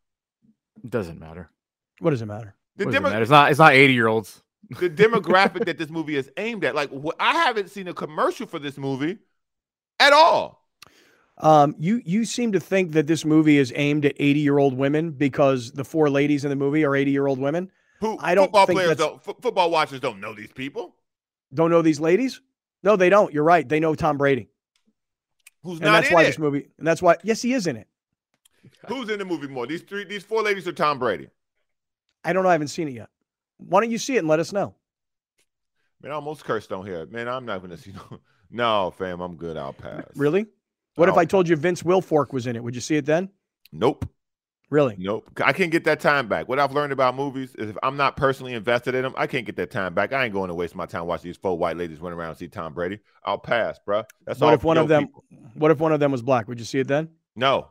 Doesn't 0.87 1.19
matter. 1.19 1.49
What 1.99 2.11
does 2.11 2.21
it 2.21 2.27
matter? 2.27 2.53
The, 2.75 2.85
What 2.85 2.91
does 2.91 2.99
it 2.99 3.03
matter? 3.03 3.21
It's 3.21 3.31
not. 3.31 3.49
It's 3.51 3.59
not 3.59 3.73
80 3.73 3.93
year 3.93 4.07
olds. 4.07 4.43
the 4.79 4.89
demographic 4.89 5.65
that 5.65 5.77
this 5.77 5.89
movie 5.89 6.15
is 6.15 6.29
aimed 6.37 6.63
at. 6.65 6.75
Like, 6.75 6.89
wh- 6.91 7.15
I 7.19 7.33
haven't 7.33 7.69
seen 7.69 7.87
a 7.87 7.93
commercial 7.93 8.45
for 8.45 8.59
this 8.59 8.77
movie 8.77 9.17
at 9.99 10.13
all. 10.13 10.61
Um, 11.38 11.75
you 11.79 12.01
you 12.05 12.25
seem 12.25 12.51
to 12.51 12.59
think 12.59 12.91
that 12.91 13.07
this 13.07 13.25
movie 13.25 13.57
is 13.57 13.71
aimed 13.75 14.05
at 14.05 14.13
80 14.17 14.39
year 14.39 14.57
old 14.57 14.77
women 14.77 15.11
because 15.11 15.71
the 15.71 15.84
four 15.84 16.09
ladies 16.09 16.43
in 16.43 16.49
the 16.49 16.55
movie 16.55 16.84
are 16.84 16.95
80 16.95 17.11
year 17.11 17.27
old 17.27 17.39
women. 17.39 17.71
Who 17.99 18.17
I 18.19 18.36
don't 18.36 18.45
football 18.45 18.65
think 18.65 18.79
players 18.79 18.97
don't 18.97 19.23
fo- 19.23 19.38
football 19.41 19.71
watchers 19.71 19.99
don't 19.99 20.19
know 20.19 20.34
these 20.34 20.51
people. 20.51 20.95
Don't 21.53 21.69
know 21.71 21.82
these 21.82 21.99
ladies? 21.99 22.41
No, 22.84 22.95
they 22.95 23.09
don't. 23.09 23.34
You're 23.34 23.43
right. 23.43 23.67
They 23.67 23.79
know 23.79 23.93
Tom 23.95 24.17
Brady, 24.17 24.49
Who's 25.63 25.79
and 25.79 25.86
not 25.86 26.01
that's 26.01 26.13
why 26.13 26.23
it? 26.23 26.25
this 26.25 26.39
movie. 26.39 26.67
And 26.77 26.88
that's 26.88 27.01
why. 27.01 27.17
Yes, 27.23 27.41
he 27.41 27.53
is 27.53 27.67
in 27.67 27.77
it. 27.77 27.88
Who's 28.88 29.09
in 29.09 29.19
the 29.19 29.25
movie 29.25 29.47
more? 29.47 29.67
These 29.67 29.82
three, 29.84 30.03
these 30.03 30.23
four 30.23 30.41
ladies 30.43 30.67
or 30.67 30.71
Tom 30.71 30.97
Brady? 30.99 31.27
I 32.23 32.34
don't 32.34 32.43
know. 32.43 32.49
I 32.49 32.53
haven't 32.53 32.69
seen 32.69 32.88
it 32.88 32.93
yet. 32.93 33.09
Why 33.57 33.82
don't 33.82 33.91
you 33.91 33.97
see 33.97 34.15
it 34.15 34.19
and 34.19 34.27
let 34.27 34.39
us 34.39 34.51
know? 34.51 34.73
Man, 36.01 36.11
I 36.11 36.15
almost 36.15 36.43
cursed 36.43 36.71
on 36.71 36.86
here. 36.86 37.05
Man, 37.07 37.27
I'm 37.27 37.45
not 37.45 37.61
gonna 37.61 37.77
see 37.77 37.91
no. 37.93 38.19
No, 38.53 38.91
fam, 38.97 39.21
I'm 39.21 39.38
good. 39.38 39.55
I'll 39.55 39.71
pass. 39.71 40.03
Really? 40.15 40.45
What 40.95 41.09
if 41.09 41.17
I'll 41.17 41.25
told 41.25 41.47
you 41.47 41.55
Vince 41.55 41.83
Wilfork 41.83 42.33
was 42.33 42.47
in 42.47 42.55
it? 42.55 42.63
Would 42.63 42.75
you 42.75 42.81
see 42.81 42.95
it 42.97 43.05
then? 43.05 43.29
Nope. 43.71 44.07
Really? 44.69 44.95
Nope. 44.97 45.29
I 45.43 45.51
can't 45.51 45.71
get 45.71 45.83
that 45.83 45.99
time 45.99 46.27
back. 46.29 46.47
What 46.47 46.57
I've 46.57 46.71
learned 46.71 46.93
about 46.93 47.13
movies 47.15 47.53
is 47.55 47.69
if 47.69 47.77
I'm 47.83 47.97
not 47.97 48.15
personally 48.15 48.53
invested 48.53 48.95
in 48.95 49.03
them, 49.03 49.13
I 49.17 49.27
can't 49.27 49.45
get 49.45 49.57
that 49.57 49.69
time 49.69 49.93
back. 49.93 50.13
I 50.13 50.23
ain't 50.23 50.33
going 50.33 50.47
to 50.47 50.53
waste 50.53 50.75
my 50.75 50.85
time 50.85 51.05
watching 51.07 51.27
these 51.29 51.35
four 51.37 51.57
white 51.57 51.75
ladies 51.75 51.99
run 51.99 52.13
around 52.13 52.29
and 52.29 52.37
see 52.37 52.47
Tom 52.47 52.73
Brady. 52.73 52.99
I'll 53.25 53.37
pass, 53.37 53.79
bruh. 53.85 54.05
That's 54.25 54.39
What 54.39 54.47
all 54.47 54.53
if 54.53 54.63
one 54.63 54.77
of 54.77 54.87
them? 54.87 55.07
people. 55.07 55.25
What 55.55 55.71
if 55.71 55.79
one 55.79 55.91
of 55.91 55.99
them 55.99 56.11
was 56.13 56.21
black? 56.21 56.47
Would 56.47 56.57
you 56.59 56.65
see 56.65 56.79
it 56.79 56.87
then? 56.87 57.09
No, 57.35 57.67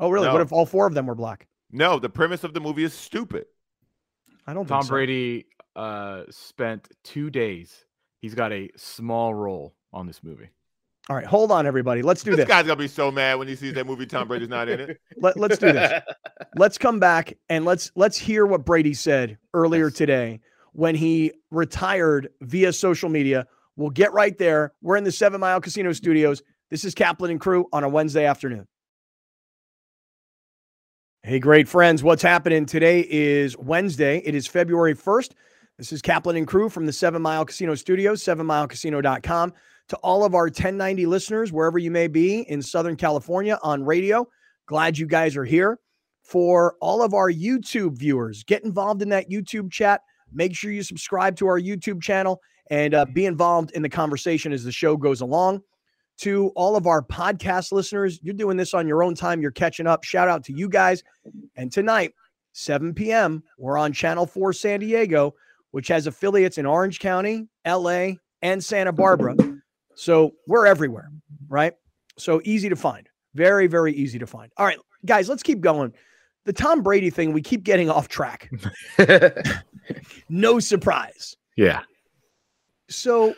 Oh, 0.00 0.10
really? 0.10 0.28
What 0.28 0.40
if 0.40 0.52
all 0.52 0.64
four 0.64 0.86
of 0.86 0.94
them 0.94 1.06
were 1.06 1.14
black? 1.14 1.48
no. 1.70 1.98
The 1.98 2.08
premise 2.08 2.44
of 2.44 2.54
the 2.54 2.60
movie 2.60 2.84
is 2.84 2.94
stupid. 2.94 3.44
I 4.46 4.54
don't. 4.54 4.66
Tom 4.66 4.80
think 4.80 4.86
so. 4.86 4.90
Brady 4.90 5.46
uh, 5.76 6.22
spent 6.30 6.88
two 7.04 7.28
days. 7.30 7.84
He's 8.20 8.34
got 8.34 8.52
a 8.52 8.70
small 8.76 9.34
role 9.34 9.74
on 9.92 10.06
this 10.06 10.22
movie. 10.22 10.48
All 11.08 11.16
right, 11.16 11.24
hold 11.24 11.50
on, 11.50 11.66
everybody. 11.66 12.02
Let's 12.02 12.22
do 12.22 12.32
This 12.32 12.38
this. 12.40 12.48
guy's 12.48 12.66
gonna 12.66 12.76
be 12.76 12.86
so 12.88 13.10
mad 13.10 13.36
when 13.38 13.48
he 13.48 13.56
sees 13.56 13.72
that 13.74 13.86
movie. 13.86 14.04
Tom 14.04 14.28
Brady's 14.28 14.48
not 14.50 14.68
in 14.68 14.80
it. 14.80 15.00
Let, 15.16 15.38
let's 15.38 15.56
do 15.56 15.72
this. 15.72 16.02
let's 16.56 16.76
come 16.76 17.00
back 17.00 17.32
and 17.48 17.64
let's 17.64 17.90
let's 17.96 18.18
hear 18.18 18.44
what 18.44 18.64
Brady 18.66 18.92
said 18.94 19.38
earlier 19.54 19.86
Yes. 19.86 19.94
today 19.96 20.40
when 20.72 20.94
he 20.94 21.32
retired 21.50 22.28
via 22.42 22.72
social 22.74 23.08
media. 23.08 23.46
We'll 23.76 23.88
get 23.90 24.12
right 24.12 24.36
there. 24.36 24.74
We're 24.82 24.96
in 24.96 25.04
the 25.04 25.12
Seven 25.12 25.40
Mile 25.40 25.60
Casino 25.62 25.92
Studios. 25.92 26.42
This 26.70 26.84
is 26.84 26.94
Kaplan 26.94 27.30
and 27.30 27.40
crew 27.40 27.66
on 27.72 27.84
a 27.84 27.88
Wednesday 27.88 28.26
afternoon. 28.26 28.66
Hey, 31.22 31.38
great 31.38 31.68
friends. 31.68 32.02
What's 32.02 32.22
happening 32.22 32.66
today 32.66 33.06
is 33.08 33.56
Wednesday. 33.56 34.18
It 34.24 34.34
is 34.34 34.46
February 34.46 34.94
1st. 34.94 35.32
This 35.78 35.92
is 35.92 36.02
Kaplan 36.02 36.36
and 36.36 36.46
crew 36.46 36.68
from 36.68 36.86
the 36.86 36.92
Seven 36.92 37.22
Mile 37.22 37.44
Casino 37.44 37.74
Studios, 37.74 38.22
sevenmilecasino.com. 38.22 39.52
To 39.88 39.96
all 39.98 40.24
of 40.24 40.34
our 40.34 40.44
1090 40.44 41.06
listeners, 41.06 41.52
wherever 41.52 41.78
you 41.78 41.90
may 41.90 42.08
be 42.08 42.40
in 42.40 42.60
Southern 42.60 42.96
California 42.96 43.58
on 43.62 43.84
radio, 43.84 44.26
glad 44.66 44.98
you 44.98 45.06
guys 45.06 45.36
are 45.36 45.44
here 45.46 45.78
for 46.22 46.76
all 46.82 47.00
of 47.02 47.14
our 47.14 47.32
YouTube 47.32 47.96
viewers. 47.96 48.44
Get 48.44 48.64
involved 48.64 49.00
in 49.00 49.08
that 49.08 49.30
YouTube 49.30 49.72
chat. 49.72 50.02
Make 50.30 50.54
sure 50.54 50.70
you 50.70 50.82
subscribe 50.82 51.36
to 51.36 51.46
our 51.46 51.58
YouTube 51.58 52.02
channel 52.02 52.40
and 52.70 52.92
uh, 52.92 53.06
be 53.06 53.24
involved 53.24 53.70
in 53.70 53.80
the 53.80 53.88
conversation 53.88 54.52
as 54.52 54.62
the 54.62 54.72
show 54.72 54.94
goes 54.96 55.22
along. 55.22 55.62
To 56.18 56.48
all 56.56 56.76
of 56.76 56.86
our 56.86 57.00
podcast 57.00 57.72
listeners, 57.72 58.18
you're 58.22 58.34
doing 58.34 58.56
this 58.56 58.74
on 58.74 58.86
your 58.86 59.02
own 59.02 59.14
time. 59.14 59.40
You're 59.40 59.52
catching 59.52 59.86
up. 59.86 60.04
Shout 60.04 60.28
out 60.28 60.44
to 60.44 60.52
you 60.52 60.68
guys. 60.68 61.02
And 61.56 61.72
tonight, 61.72 62.12
7 62.52 62.92
p.m., 62.92 63.42
we're 63.56 63.78
on 63.78 63.92
Channel 63.92 64.26
4 64.26 64.52
San 64.52 64.80
Diego, 64.80 65.34
which 65.70 65.88
has 65.88 66.06
affiliates 66.06 66.58
in 66.58 66.66
Orange 66.66 66.98
County, 66.98 67.48
LA, 67.66 68.10
and 68.42 68.62
Santa 68.62 68.92
Barbara. 68.92 69.36
So 69.98 70.34
we're 70.46 70.64
everywhere, 70.64 71.10
right? 71.48 71.74
So 72.16 72.40
easy 72.44 72.68
to 72.68 72.76
find. 72.76 73.08
Very, 73.34 73.66
very 73.66 73.92
easy 73.92 74.18
to 74.20 74.26
find. 74.26 74.52
All 74.56 74.64
right, 74.64 74.78
guys, 75.04 75.28
let's 75.28 75.42
keep 75.42 75.60
going. 75.60 75.92
The 76.44 76.52
Tom 76.52 76.82
Brady 76.82 77.10
thing, 77.10 77.32
we 77.32 77.42
keep 77.42 77.64
getting 77.64 77.90
off 77.90 78.08
track. 78.08 78.50
No 80.28 80.60
surprise. 80.60 81.34
yeah. 81.56 81.80
So 82.90 83.34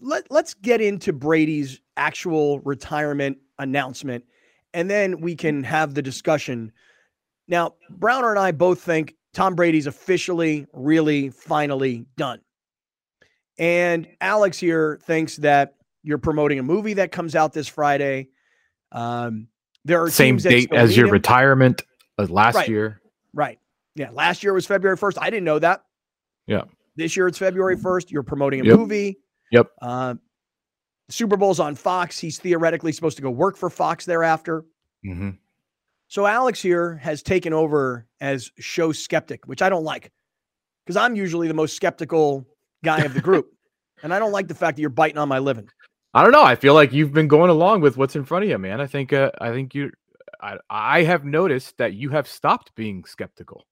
let, 0.00 0.30
let's 0.30 0.54
get 0.54 0.80
into 0.80 1.12
Brady's 1.12 1.80
actual 1.98 2.60
retirement 2.60 3.36
announcement, 3.58 4.24
and 4.72 4.90
then 4.90 5.20
we 5.20 5.36
can 5.36 5.62
have 5.64 5.92
the 5.92 6.00
discussion. 6.00 6.72
Now, 7.48 7.74
Browner 7.90 8.30
and 8.30 8.38
I 8.38 8.52
both 8.52 8.80
think 8.80 9.14
Tom 9.34 9.54
Brady's 9.54 9.86
officially, 9.86 10.66
really, 10.72 11.28
finally 11.28 12.06
done. 12.16 12.40
And 13.58 14.08
Alex 14.20 14.58
here 14.58 14.98
thinks 15.02 15.36
that 15.38 15.74
you're 16.02 16.18
promoting 16.18 16.58
a 16.58 16.62
movie 16.62 16.94
that 16.94 17.12
comes 17.12 17.34
out 17.36 17.52
this 17.52 17.68
Friday. 17.68 18.28
Um, 18.92 19.48
there 19.84 20.02
are 20.02 20.10
Same 20.10 20.36
date 20.36 20.72
as 20.72 20.96
your 20.96 21.06
him. 21.06 21.12
retirement 21.12 21.82
as 22.18 22.30
last 22.30 22.54
Right. 22.56 22.68
year. 22.68 23.00
Right. 23.34 23.58
Yeah. 23.94 24.10
Last 24.10 24.42
year 24.42 24.52
was 24.52 24.66
February 24.66 24.96
1st. 24.96 25.18
I 25.20 25.30
didn't 25.30 25.44
know 25.44 25.58
that. 25.58 25.84
Yeah. 26.46 26.62
This 26.96 27.16
year 27.16 27.26
it's 27.28 27.38
February 27.38 27.76
1st. 27.76 28.10
You're 28.10 28.22
promoting 28.22 28.60
a 28.60 28.64
Yep. 28.64 28.76
movie. 28.78 29.18
Yep. 29.50 29.66
Uh, 29.80 30.14
Super 31.08 31.36
Bowl's 31.36 31.60
on 31.60 31.74
Fox. 31.74 32.18
He's 32.18 32.38
theoretically 32.38 32.92
supposed 32.92 33.16
to 33.16 33.22
go 33.22 33.30
work 33.30 33.56
for 33.56 33.68
Fox 33.70 34.04
thereafter. 34.06 34.64
hmm 35.04 35.30
So 36.08 36.26
Alex 36.26 36.60
here 36.60 36.96
has 36.96 37.22
taken 37.22 37.52
over 37.52 38.06
as 38.20 38.50
show 38.58 38.92
skeptic, 38.92 39.46
which 39.46 39.62
I 39.62 39.68
don't 39.68 39.84
like 39.84 40.10
because 40.84 40.96
I'm 40.96 41.16
usually 41.16 41.48
the 41.48 41.54
most 41.54 41.74
skeptical 41.76 42.46
guy 42.84 43.00
of 43.02 43.14
the 43.14 43.20
group. 43.20 43.52
and 44.02 44.12
I 44.12 44.18
don't 44.18 44.32
like 44.32 44.48
the 44.48 44.54
fact 44.54 44.76
that 44.76 44.80
you're 44.80 44.90
biting 44.90 45.18
on 45.18 45.28
my 45.28 45.38
living. 45.38 45.68
I 46.14 46.22
don't 46.22 46.32
know. 46.32 46.42
I 46.42 46.56
feel 46.56 46.74
like 46.74 46.92
you've 46.92 47.12
been 47.12 47.28
going 47.28 47.50
along 47.50 47.80
with 47.80 47.96
what's 47.96 48.16
in 48.16 48.24
front 48.24 48.44
of 48.44 48.50
you, 48.50 48.58
man. 48.58 48.80
I 48.80 48.86
think. 48.86 49.12
Uh, 49.12 49.30
I 49.40 49.50
think 49.50 49.74
you. 49.74 49.90
I, 50.40 50.56
I 50.68 51.02
have 51.04 51.24
noticed 51.24 51.78
that 51.78 51.94
you 51.94 52.10
have 52.10 52.26
stopped 52.28 52.74
being 52.74 53.04
skeptical. 53.04 53.64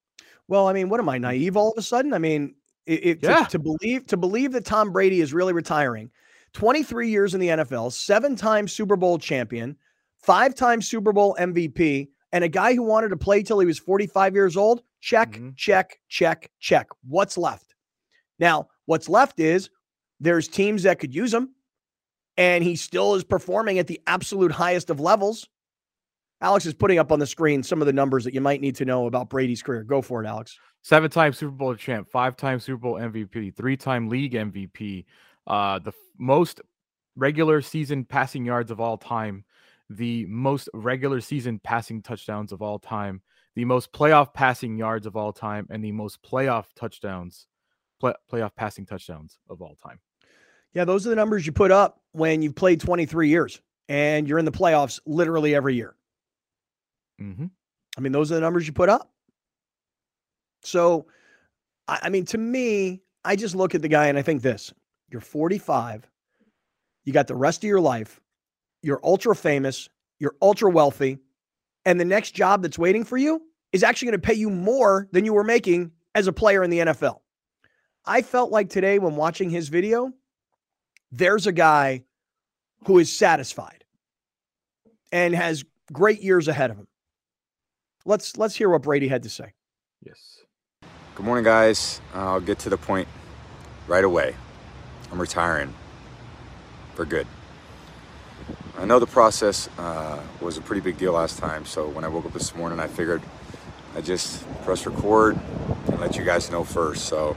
Well, 0.49 0.69
I 0.69 0.73
mean, 0.73 0.89
what 0.89 1.01
am 1.01 1.09
I 1.09 1.19
naive 1.19 1.57
all 1.57 1.73
of 1.73 1.79
a 1.79 1.83
sudden? 1.83 2.13
I 2.15 2.19
mean, 2.19 2.55
it, 2.87 3.05
it, 3.07 3.23
to- 3.23 3.29
Yeah. 3.29 3.45
to, 3.45 3.59
believe 3.59 4.07
to 4.07 4.17
believe 4.17 4.53
that 4.53 4.65
Tom 4.65 4.91
Brady 4.93 5.21
is 5.21 5.33
really 5.35 5.53
retiring, 5.53 6.11
23 6.55 7.09
years 7.11 7.35
in 7.35 7.41
the 7.41 7.49
NFL, 7.49 7.93
seven-time 7.93 8.69
Super 8.69 8.97
Bowl 8.97 9.19
champion, 9.19 9.77
five-time 10.23 10.81
Super 10.83 11.13
Bowl 11.13 11.37
MVP, 11.39 12.09
and 12.33 12.45
a 12.45 12.49
guy 12.49 12.75
who 12.75 12.83
wanted 12.83 13.09
to 13.11 13.17
play 13.17 13.43
till 13.43 13.59
he 13.59 13.67
was 13.67 13.79
45 13.79 14.35
years 14.35 14.57
old. 14.57 14.83
Check, 15.01 15.33
Mhm. 15.33 15.57
check, 15.57 15.99
check, 16.09 16.51
check. 16.61 16.87
What's 17.07 17.37
left? 17.39 17.75
Now, 18.39 18.69
what's 18.91 19.09
left 19.09 19.39
is 19.39 19.71
there's 20.19 20.49
teams 20.49 20.83
that 20.83 20.99
could 20.99 21.15
use 21.15 21.33
him. 21.33 21.55
and 22.37 22.65
he 22.65 22.75
still 22.75 23.15
is 23.15 23.23
performing 23.25 23.79
at 23.79 23.87
the 23.87 24.01
absolute 24.07 24.51
highest 24.51 24.91
of 24.91 24.99
levels. 24.99 25.47
Alex 26.41 26.65
is 26.67 26.75
putting 26.75 26.99
up 26.99 27.13
on 27.13 27.19
the 27.19 27.27
screen 27.27 27.63
some 27.63 27.81
of 27.83 27.87
the 27.87 27.93
numbers 27.93 28.25
that 28.25 28.35
you 28.35 28.41
might 28.41 28.61
need 28.61 28.75
to 28.77 28.85
know 28.85 29.07
about 29.07 29.29
Brady's 29.29 29.63
career. 29.63 29.85
Go 29.85 30.01
for 30.03 30.25
it, 30.25 30.27
Alex. 30.27 30.59
Seven 30.83 31.11
time 31.11 31.33
Super 31.33 31.53
Bowl 31.53 31.75
champ, 31.75 32.09
five 32.09 32.37
time 32.37 32.59
Super 32.59 32.79
Bowl 32.79 32.95
MVP, 32.95 33.55
three 33.55 33.77
time 33.77 34.09
league 34.09 34.33
MVP, 34.33 35.05
uh, 35.47 35.79
the 35.79 35.91
f- 35.91 35.95
most 36.19 36.61
regular 37.15 37.61
season 37.61 38.05
passing 38.05 38.45
yards 38.45 38.71
of 38.71 38.81
all 38.81 38.97
time, 38.97 39.45
the 39.91 40.25
most 40.27 40.69
regular 40.73 41.21
season 41.21 41.61
passing 41.63 42.01
touchdowns 42.01 42.53
of 42.53 42.63
all 42.63 42.79
time, 42.79 43.21
the 43.55 43.67
most 43.67 43.93
playoff 43.93 44.33
passing 44.33 44.79
yards 44.79 45.05
of 45.07 45.15
all 45.17 45.33
time, 45.33 45.67
and 45.71 45.85
the 45.85 45.93
most 45.93 46.23
playoff 46.23 46.67
touchdowns, 46.75 47.47
play, 48.01 48.13
playoff 48.33 48.55
passing 48.57 48.87
touchdowns 48.87 49.39
of 49.49 49.63
all 49.63 49.77
time. 49.77 50.01
Yeah, 50.75 50.85
those 50.85 51.07
are 51.07 51.11
the 51.11 51.17
numbers 51.17 51.47
you 51.47 51.53
put 51.53 51.71
up 51.71 52.01
when 52.13 52.43
you've 52.43 52.55
played 52.55 52.81
23 52.81 53.29
years 53.29 53.61
and 53.89 54.29
you're 54.29 54.39
in 54.39 54.45
the 54.45 54.53
playoffs 54.53 55.01
literally 55.05 55.55
every 55.55 55.75
year. 55.75 55.95
Mm-hmm. 57.21 57.47
I 57.97 58.01
mean, 58.01 58.13
those 58.13 58.31
are 58.31 58.37
the 58.37 58.41
numbers 58.41 58.67
you 58.67 58.73
put 58.73 58.89
up. 58.89 59.13
So, 60.63 61.07
I, 61.89 61.99
I 62.05 62.09
mean, 62.09 62.25
to 62.27 62.39
me, 62.39 63.03
I 63.25 63.37
just 63.37 63.55
look 63.55 63.75
at 63.75 63.83
the 63.83 63.89
guy 63.89 64.07
and 64.07 64.19
I 64.19 64.23
think 64.23 64.43
this 64.43 64.73
you're 65.11 65.21
45, 65.21 66.09
you 67.05 67.13
got 67.13 67.27
the 67.27 67.35
rest 67.35 67.65
of 67.65 67.69
your 67.69 67.81
life, 67.81 68.21
you're 68.83 69.01
ultra 69.03 69.35
famous, 69.35 69.89
you're 70.21 70.37
ultra 70.41 70.71
wealthy, 70.71 71.19
and 71.85 71.99
the 71.99 72.05
next 72.05 72.33
job 72.33 72.63
that's 72.63 72.79
waiting 72.79 73.05
for 73.05 73.17
you 73.17 73.43
is 73.73 73.83
actually 73.83 74.07
going 74.07 74.21
to 74.21 74.27
pay 74.27 74.35
you 74.35 74.51
more 74.51 75.09
than 75.13 75.25
you 75.25 75.33
were 75.33 75.45
making 75.45 75.91
as 76.15 76.27
a 76.27 76.33
player 76.33 76.63
in 76.63 76.71
the 76.71 76.79
NFL. 76.79 77.21
I 78.11 78.23
felt 78.23 78.51
like 78.51 78.71
today 78.71 78.99
when 78.99 79.15
watching 79.15 79.51
his 79.51 79.69
video, 79.69 80.13
there's 81.13 81.47
a 81.47 81.53
guy 81.53 82.03
who 82.87 82.99
is 82.99 83.17
satisfied 83.17 83.85
and 85.13 85.33
has 85.33 85.65
great 85.93 86.21
years 86.21 86.49
ahead 86.49 86.73
of 86.73 86.77
him. 86.77 86.89
Let's 88.05 88.37
let's 88.37 88.57
hear 88.57 88.69
what 88.69 88.83
Brady 88.83 89.07
had 89.07 89.23
to 89.23 89.29
say. 89.29 89.55
Yes. 90.05 90.41
Good 91.15 91.25
morning, 91.25 91.45
guys. 91.45 92.01
I'll 92.13 92.41
get 92.41 92.59
to 92.61 92.69
the 92.69 92.77
point 92.77 93.07
right 93.87 94.03
away. 94.03 94.35
I'm 95.13 95.21
retiring 95.21 95.73
for 96.97 97.05
good. 97.05 97.29
I 98.77 98.87
know 98.87 98.99
the 98.99 99.07
process 99.07 99.69
uh, 99.79 100.21
was 100.41 100.57
a 100.57 100.63
pretty 100.63 100.81
big 100.81 100.99
deal 100.99 101.13
last 101.13 101.39
time, 101.39 101.65
so 101.65 101.87
when 101.89 102.03
I 102.03 102.09
woke 102.09 102.27
up 102.27 102.33
this 102.33 102.57
morning, 102.57 102.81
I 102.81 102.89
figured 102.89 103.23
I 103.95 104.01
just 104.01 104.45
press 104.65 104.85
record 104.85 105.39
and 105.87 106.01
let 106.01 106.17
you 106.17 106.25
guys 106.25 106.51
know 106.51 106.65
first. 106.65 107.05
So 107.05 107.37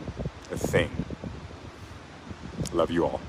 thing. 0.61 0.89
Love 2.73 2.91
you 2.91 3.05
all. 3.05 3.19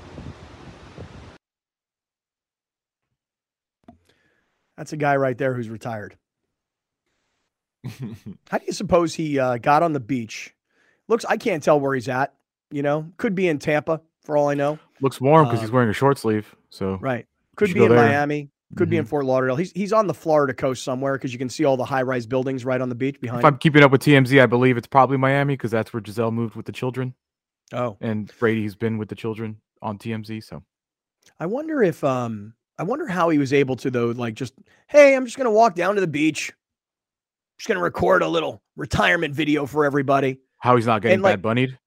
That's 4.77 4.93
a 4.93 4.97
guy 4.97 5.15
right 5.15 5.37
there 5.37 5.53
who's 5.53 5.69
retired. 5.69 6.17
How 8.49 8.57
do 8.57 8.65
you 8.65 8.73
suppose 8.73 9.13
he 9.15 9.37
uh, 9.39 9.57
got 9.57 9.83
on 9.83 9.93
the 9.93 9.99
beach? 9.99 10.53
Looks, 11.07 11.25
I 11.25 11.37
can't 11.37 11.61
tell 11.61 11.79
where 11.79 11.93
he's 11.93 12.09
at. 12.09 12.33
You 12.71 12.81
know, 12.81 13.11
could 13.17 13.35
be 13.35 13.47
in 13.47 13.59
Tampa 13.59 14.01
for 14.23 14.35
all 14.35 14.49
I 14.49 14.55
know. 14.55 14.79
Looks 15.01 15.21
warm 15.21 15.45
because 15.45 15.59
Um, 15.59 15.65
he's 15.65 15.71
wearing 15.71 15.89
a 15.89 15.93
short 15.93 16.17
sleeve. 16.17 16.55
So 16.69 16.95
Right. 16.95 17.27
Could 17.55 17.73
be 17.73 17.83
in 17.83 17.89
there. 17.89 17.99
Mm-hmm. 17.99 18.07
Miami. 18.07 18.49
Could 18.75 18.89
be 18.89 18.97
in 18.97 19.05
Fort 19.05 19.25
Lauderdale. 19.25 19.55
He's 19.55 19.71
he's 19.73 19.93
on 19.93 20.07
the 20.07 20.15
Florida 20.15 20.51
coast 20.51 20.83
somewhere 20.83 21.13
because 21.13 21.31
you 21.31 21.37
can 21.37 21.47
see 21.47 21.63
all 21.63 21.77
the 21.77 21.85
high 21.85 22.01
rise 22.01 22.25
buildings 22.25 22.65
right 22.65 22.81
on 22.81 22.89
the 22.89 22.95
beach 22.95 23.21
behind. 23.21 23.41
if 23.41 23.45
I'm 23.45 23.59
keeping 23.59 23.83
up 23.83 23.91
with 23.91 24.01
TMZ, 24.01 24.41
I 24.41 24.47
believe 24.47 24.77
it's 24.77 24.87
probably 24.87 25.17
Miami 25.17 25.53
because 25.53 25.69
that's 25.69 25.93
where 25.93 26.01
Gisele 26.01 26.31
moved 26.31 26.55
with 26.55 26.65
the 26.65 26.71
children, 26.71 27.13
Oh, 27.73 27.97
and 28.01 28.31
Brady's 28.39 28.75
been 28.75 28.97
with 28.97 29.09
the 29.09 29.15
children 29.15 29.57
on 29.81 29.97
TMZ. 29.97 30.43
So 30.43 30.63
I 31.39 31.45
wonder 31.45 31.81
if 31.83 32.03
um 32.03 32.53
I 32.77 32.83
wonder 32.83 33.07
how 33.07 33.29
he 33.29 33.37
was 33.37 33.53
able 33.53 33.75
to 33.77 33.91
though 33.91 34.07
like 34.07 34.35
just 34.35 34.53
hey 34.87 35.15
I'm 35.15 35.25
just 35.25 35.37
gonna 35.37 35.51
walk 35.51 35.75
down 35.75 35.95
to 35.95 36.01
the 36.01 36.07
beach, 36.07 36.51
just 37.57 37.67
gonna 37.67 37.81
record 37.81 38.21
a 38.21 38.27
little 38.27 38.61
retirement 38.75 39.33
video 39.33 39.65
for 39.65 39.85
everybody. 39.85 40.39
how 40.59 40.75
he's 40.75 40.85
not 40.85 41.01
getting 41.01 41.21
like- 41.21 41.33
bad 41.33 41.41
bunnied? 41.41 41.77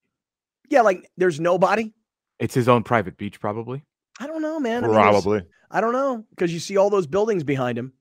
Yeah, 0.68 0.80
like 0.80 1.09
there's 1.16 1.39
nobody. 1.39 1.93
It's 2.39 2.55
his 2.55 2.68
own 2.68 2.82
private 2.82 3.16
beach, 3.16 3.39
probably. 3.41 3.84
I 4.18 4.26
don't 4.26 4.43
know, 4.43 4.59
man. 4.59 4.82
I 4.84 4.89
mean, 4.89 4.97
Probably. 4.97 5.43
I 5.70 5.80
don't 5.80 5.93
know 5.93 6.24
because 6.30 6.53
you 6.53 6.59
see 6.59 6.76
all 6.76 6.91
those 6.91 7.07
buildings 7.07 7.45
behind 7.45 7.78
him. 7.78 7.93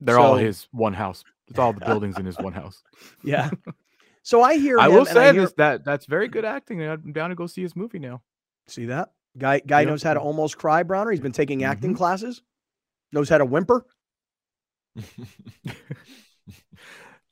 They're 0.00 0.18
all 0.18 0.36
his 0.36 0.68
one 0.72 0.92
house. 0.92 1.24
It's 1.48 1.58
all 1.58 1.72
the 1.72 1.84
buildings 1.84 2.18
in 2.18 2.26
his 2.26 2.38
one 2.38 2.52
house. 2.52 2.82
Yeah. 3.24 3.50
So 4.26 4.42
I 4.42 4.56
hear. 4.58 4.76
I 4.80 4.88
will 4.88 5.00
and 5.06 5.08
I 5.10 5.12
say 5.12 5.32
hear- 5.34 5.42
this 5.42 5.52
that 5.52 5.84
that's 5.84 6.06
very 6.06 6.26
good 6.26 6.44
acting. 6.44 6.82
I'm 6.82 7.12
down 7.12 7.30
to 7.30 7.36
go 7.36 7.46
see 7.46 7.62
his 7.62 7.76
movie 7.76 8.00
now. 8.00 8.22
See 8.66 8.86
that 8.86 9.12
guy? 9.38 9.60
Guy 9.64 9.82
Yep. 9.82 9.88
knows 9.88 10.02
how 10.02 10.14
to 10.14 10.20
almost 10.20 10.58
cry, 10.58 10.82
Browner. 10.82 11.12
He's 11.12 11.20
been 11.20 11.30
taking 11.30 11.62
acting 11.62 11.90
Mm-hmm. 11.90 11.96
classes. 11.98 12.42
Knows 13.12 13.28
how 13.28 13.38
to 13.38 13.44
whimper. 13.44 13.86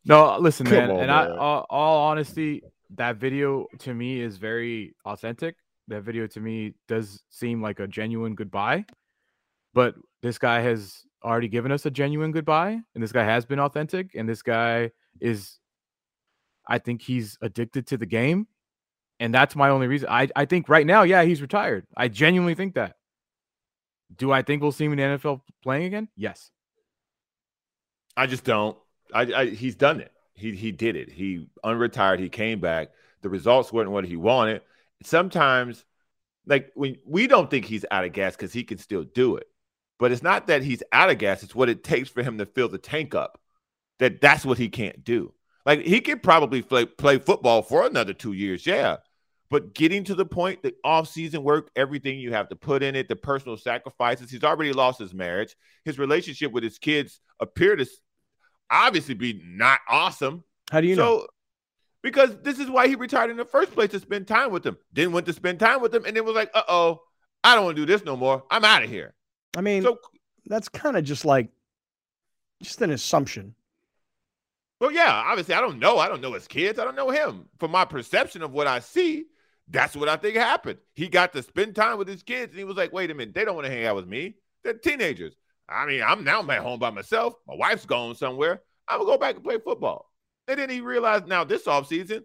No, 0.06 0.36
listen, 0.38 0.66
Come 0.66 0.74
man. 0.76 0.90
on, 0.90 1.00
and 1.00 1.10
I, 1.10 1.28
all, 1.34 1.64
all 1.70 2.08
honesty, 2.10 2.62
that 2.96 3.16
video 3.16 3.66
to 3.78 3.94
me 3.94 4.20
is 4.20 4.36
very 4.36 4.94
authentic. 5.06 5.56
That 5.88 6.02
video 6.02 6.26
to 6.26 6.40
me 6.40 6.74
does 6.88 7.22
seem 7.30 7.62
like 7.62 7.80
a 7.80 7.86
genuine 7.88 8.34
goodbye. 8.34 8.84
But 9.72 9.94
this 10.22 10.36
guy 10.36 10.60
has 10.60 11.04
already 11.24 11.48
given 11.48 11.72
us 11.72 11.86
a 11.86 11.90
genuine 11.90 12.32
goodbye, 12.32 12.78
and 12.94 13.02
this 13.02 13.12
guy 13.12 13.24
has 13.24 13.46
been 13.46 13.58
authentic, 13.58 14.10
and 14.14 14.28
this 14.28 14.42
guy 14.42 14.90
is, 15.22 15.58
I 16.66 16.78
think 16.78 17.02
he's 17.02 17.38
addicted 17.40 17.86
to 17.88 17.96
the 17.96 18.06
game, 18.06 18.46
and 19.20 19.34
that's 19.34 19.54
my 19.56 19.68
only 19.68 19.86
reason. 19.86 20.08
I, 20.10 20.28
I 20.34 20.44
think 20.44 20.68
right 20.68 20.86
now, 20.86 21.02
yeah, 21.02 21.22
he's 21.22 21.42
retired. 21.42 21.86
I 21.96 22.08
genuinely 22.08 22.54
think 22.54 22.74
that. 22.74 22.96
Do 24.16 24.32
I 24.32 24.42
think 24.42 24.62
we'll 24.62 24.72
see 24.72 24.84
him 24.84 24.92
in 24.92 24.98
the 24.98 25.18
NFL 25.18 25.40
playing 25.62 25.84
again? 25.84 26.08
Yes. 26.16 26.50
I 28.16 28.26
just 28.26 28.44
don't. 28.44 28.76
I, 29.12 29.22
I 29.22 29.46
he's 29.46 29.74
done 29.74 30.00
it. 30.00 30.12
He 30.34 30.54
he 30.54 30.72
did 30.72 30.96
it. 30.96 31.10
He 31.10 31.48
unretired. 31.64 32.18
He 32.18 32.28
came 32.28 32.60
back. 32.60 32.90
The 33.22 33.28
results 33.28 33.72
weren't 33.72 33.90
what 33.90 34.04
he 34.04 34.16
wanted. 34.16 34.62
Sometimes, 35.02 35.84
like 36.46 36.70
when 36.74 36.96
we 37.04 37.26
don't 37.26 37.50
think 37.50 37.64
he's 37.64 37.84
out 37.90 38.04
of 38.04 38.12
gas 38.12 38.36
because 38.36 38.52
he 38.52 38.64
can 38.64 38.78
still 38.78 39.04
do 39.04 39.36
it, 39.36 39.48
but 39.98 40.12
it's 40.12 40.22
not 40.22 40.46
that 40.46 40.62
he's 40.62 40.82
out 40.92 41.10
of 41.10 41.18
gas. 41.18 41.42
It's 41.42 41.54
what 41.54 41.68
it 41.68 41.84
takes 41.84 42.08
for 42.08 42.22
him 42.22 42.38
to 42.38 42.46
fill 42.46 42.68
the 42.68 42.78
tank 42.78 43.14
up. 43.14 43.40
That 43.98 44.20
that's 44.20 44.44
what 44.44 44.58
he 44.58 44.68
can't 44.68 45.04
do. 45.04 45.32
Like 45.66 45.80
he 45.80 46.00
could 46.00 46.22
probably 46.22 46.62
play 46.62 46.86
play 46.86 47.18
football 47.18 47.62
for 47.62 47.86
another 47.86 48.12
two 48.12 48.32
years, 48.32 48.66
yeah. 48.66 48.96
But 49.50 49.74
getting 49.74 50.04
to 50.04 50.14
the 50.14 50.24
point, 50.26 50.62
the 50.62 50.74
off-season 50.82 51.42
work, 51.42 51.70
everything 51.76 52.18
you 52.18 52.32
have 52.32 52.48
to 52.48 52.56
put 52.56 52.82
in 52.82 52.96
it, 52.96 53.08
the 53.08 53.16
personal 53.16 53.56
sacrifices. 53.56 54.30
He's 54.30 54.42
already 54.42 54.72
lost 54.72 54.98
his 54.98 55.14
marriage. 55.14 55.54
His 55.84 55.98
relationship 55.98 56.50
with 56.50 56.64
his 56.64 56.78
kids 56.78 57.20
appear 57.38 57.76
to 57.76 57.86
obviously 58.70 59.14
be 59.14 59.40
not 59.44 59.80
awesome. 59.88 60.44
How 60.70 60.80
do 60.80 60.88
you 60.88 60.96
so, 60.96 61.02
know? 61.02 61.26
because 62.02 62.36
this 62.42 62.58
is 62.58 62.68
why 62.68 62.88
he 62.88 62.94
retired 62.96 63.30
in 63.30 63.36
the 63.36 63.44
first 63.44 63.72
place 63.72 63.90
to 63.90 64.00
spend 64.00 64.26
time 64.26 64.50
with 64.50 64.62
them. 64.62 64.76
Didn't 64.92 65.12
want 65.12 65.26
to 65.26 65.32
spend 65.32 65.60
time 65.60 65.80
with 65.80 65.92
them, 65.92 66.04
and 66.04 66.16
then 66.16 66.24
was 66.24 66.34
like, 66.34 66.50
"Uh 66.54 66.62
oh, 66.68 67.02
I 67.44 67.54
don't 67.54 67.64
want 67.64 67.76
to 67.76 67.82
do 67.82 67.90
this 67.90 68.04
no 68.04 68.16
more. 68.16 68.42
I'm 68.50 68.64
out 68.64 68.82
of 68.82 68.90
here." 68.90 69.14
I 69.56 69.60
mean, 69.60 69.82
So, 69.82 69.98
that's 70.46 70.68
kind 70.68 70.96
of 70.96 71.04
just 71.04 71.24
like 71.24 71.48
just 72.62 72.82
an 72.82 72.90
assumption. 72.90 73.54
Well, 74.80 74.92
yeah, 74.92 75.10
obviously, 75.10 75.54
I 75.54 75.60
don't 75.60 75.78
know. 75.78 75.98
I 75.98 76.08
don't 76.08 76.20
know 76.20 76.32
his 76.32 76.48
kids. 76.48 76.78
I 76.78 76.84
don't 76.84 76.96
know 76.96 77.10
him. 77.10 77.48
From 77.58 77.70
my 77.70 77.84
perception 77.84 78.42
of 78.42 78.52
what 78.52 78.66
I 78.66 78.80
see, 78.80 79.26
that's 79.68 79.96
what 79.96 80.08
I 80.08 80.16
think 80.16 80.36
happened. 80.36 80.78
He 80.94 81.08
got 81.08 81.32
to 81.32 81.42
spend 81.42 81.74
time 81.74 81.98
with 81.98 82.08
his 82.08 82.22
kids, 82.22 82.50
and 82.50 82.58
he 82.58 82.64
was 82.64 82.76
like, 82.76 82.92
"Wait 82.92 83.10
a 83.10 83.14
minute, 83.14 83.34
they 83.34 83.44
don't 83.44 83.54
want 83.54 83.66
to 83.66 83.72
hang 83.72 83.86
out 83.86 83.96
with 83.96 84.08
me. 84.08 84.36
They're 84.62 84.74
teenagers. 84.74 85.34
I 85.68 85.86
mean, 85.86 86.02
I'm 86.02 86.24
now 86.24 86.42
at 86.50 86.58
home 86.58 86.78
by 86.78 86.90
myself. 86.90 87.34
My 87.46 87.54
wife's 87.54 87.86
gone 87.86 88.14
somewhere. 88.14 88.62
I'm 88.86 88.98
gonna 88.98 89.10
go 89.10 89.18
back 89.18 89.36
and 89.36 89.44
play 89.44 89.58
football." 89.58 90.10
And 90.46 90.58
then 90.58 90.68
he 90.68 90.80
realized 90.80 91.26
now 91.26 91.44
this 91.44 91.64
offseason, 91.64 92.22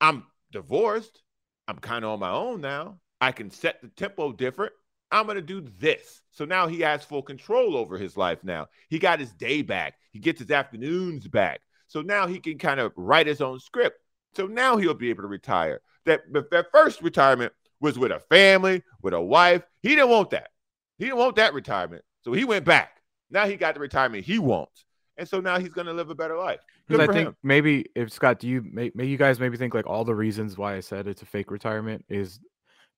I'm 0.00 0.26
divorced. 0.52 1.22
I'm 1.66 1.78
kind 1.78 2.04
of 2.04 2.10
on 2.10 2.20
my 2.20 2.30
own 2.30 2.60
now. 2.60 2.98
I 3.20 3.32
can 3.32 3.50
set 3.50 3.80
the 3.82 3.88
tempo 3.88 4.32
different. 4.32 4.72
I'm 5.10 5.24
going 5.24 5.36
to 5.36 5.42
do 5.42 5.60
this. 5.78 6.22
So 6.32 6.44
now 6.44 6.66
he 6.66 6.80
has 6.80 7.04
full 7.04 7.22
control 7.22 7.76
over 7.76 7.96
his 7.96 8.16
life 8.16 8.44
now. 8.44 8.66
He 8.90 8.98
got 8.98 9.20
his 9.20 9.32
day 9.32 9.62
back. 9.62 9.94
He 10.12 10.18
gets 10.18 10.40
his 10.40 10.50
afternoons 10.50 11.26
back. 11.26 11.60
So 11.88 12.02
now 12.02 12.26
he 12.26 12.38
can 12.38 12.58
kind 12.58 12.78
of 12.80 12.92
write 12.96 13.26
his 13.26 13.40
own 13.40 13.58
script. 13.60 13.98
So 14.34 14.46
now 14.46 14.76
he'll 14.76 14.94
be 14.94 15.10
able 15.10 15.22
to 15.22 15.28
retire. 15.28 15.80
That 16.04 16.20
that 16.32 16.66
first 16.72 17.02
retirement 17.02 17.52
was 17.80 17.98
with 17.98 18.12
a 18.12 18.20
family, 18.20 18.82
with 19.02 19.14
a 19.14 19.20
wife. 19.20 19.62
He 19.82 19.90
didn't 19.90 20.10
want 20.10 20.30
that. 20.30 20.50
He 20.98 21.06
didn't 21.06 21.18
want 21.18 21.36
that 21.36 21.54
retirement. 21.54 22.02
So 22.22 22.32
he 22.32 22.44
went 22.44 22.64
back. 22.64 23.00
Now 23.30 23.46
he 23.46 23.56
got 23.56 23.74
the 23.74 23.80
retirement 23.80 24.24
he 24.24 24.38
wants. 24.38 24.84
And 25.16 25.28
so 25.28 25.40
now 25.40 25.58
he's 25.58 25.70
going 25.70 25.86
to 25.86 25.92
live 25.92 26.10
a 26.10 26.14
better 26.14 26.36
life. 26.36 26.60
Because 26.86 27.08
I 27.08 27.12
think 27.12 27.28
him. 27.28 27.36
maybe 27.42 27.86
if 27.94 28.10
Scott, 28.12 28.38
do 28.38 28.48
you 28.48 28.64
may, 28.70 28.90
may 28.94 29.04
you 29.04 29.16
guys 29.16 29.40
maybe 29.40 29.56
think 29.56 29.74
like 29.74 29.86
all 29.86 30.04
the 30.04 30.14
reasons 30.14 30.56
why 30.56 30.76
I 30.76 30.80
said 30.80 31.08
it's 31.08 31.22
a 31.22 31.26
fake 31.26 31.50
retirement 31.50 32.04
is 32.08 32.38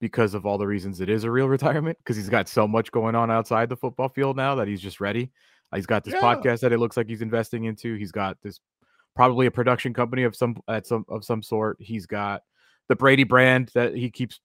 because 0.00 0.34
of 0.34 0.46
all 0.46 0.58
the 0.58 0.66
reasons 0.66 1.00
it 1.00 1.08
is 1.08 1.24
a 1.24 1.30
real 1.30 1.48
retirement 1.58 1.98
because 1.98 2.16
he's 2.16 2.28
got 2.28 2.48
so 2.48 2.68
much 2.68 2.92
going 2.92 3.14
on 3.14 3.30
outside 3.30 3.68
the 3.68 3.76
football 3.76 4.08
field 4.08 4.36
now 4.36 4.54
that 4.54 4.68
he's 4.68 4.80
just 4.80 5.00
ready. 5.00 5.30
He's 5.74 5.86
got 5.86 6.04
this 6.04 6.14
Yeah. 6.14 6.20
podcast 6.20 6.60
that 6.60 6.72
it 6.72 6.78
looks 6.78 6.96
like 6.96 7.08
he's 7.08 7.22
investing 7.22 7.64
into. 7.64 7.94
He's 7.94 8.12
got 8.12 8.36
this 8.42 8.60
probably 9.14 9.46
a 9.46 9.50
production 9.50 9.92
company 9.92 10.22
of 10.22 10.36
some 10.36 10.56
at 10.68 10.86
some 10.86 11.04
of 11.08 11.24
some 11.24 11.42
sort. 11.42 11.76
He's 11.80 12.06
got 12.06 12.42
the 12.88 12.96
Brady 12.96 13.24
brand 13.24 13.70
that 13.74 13.94
he 13.94 14.10
keeps 14.10 14.40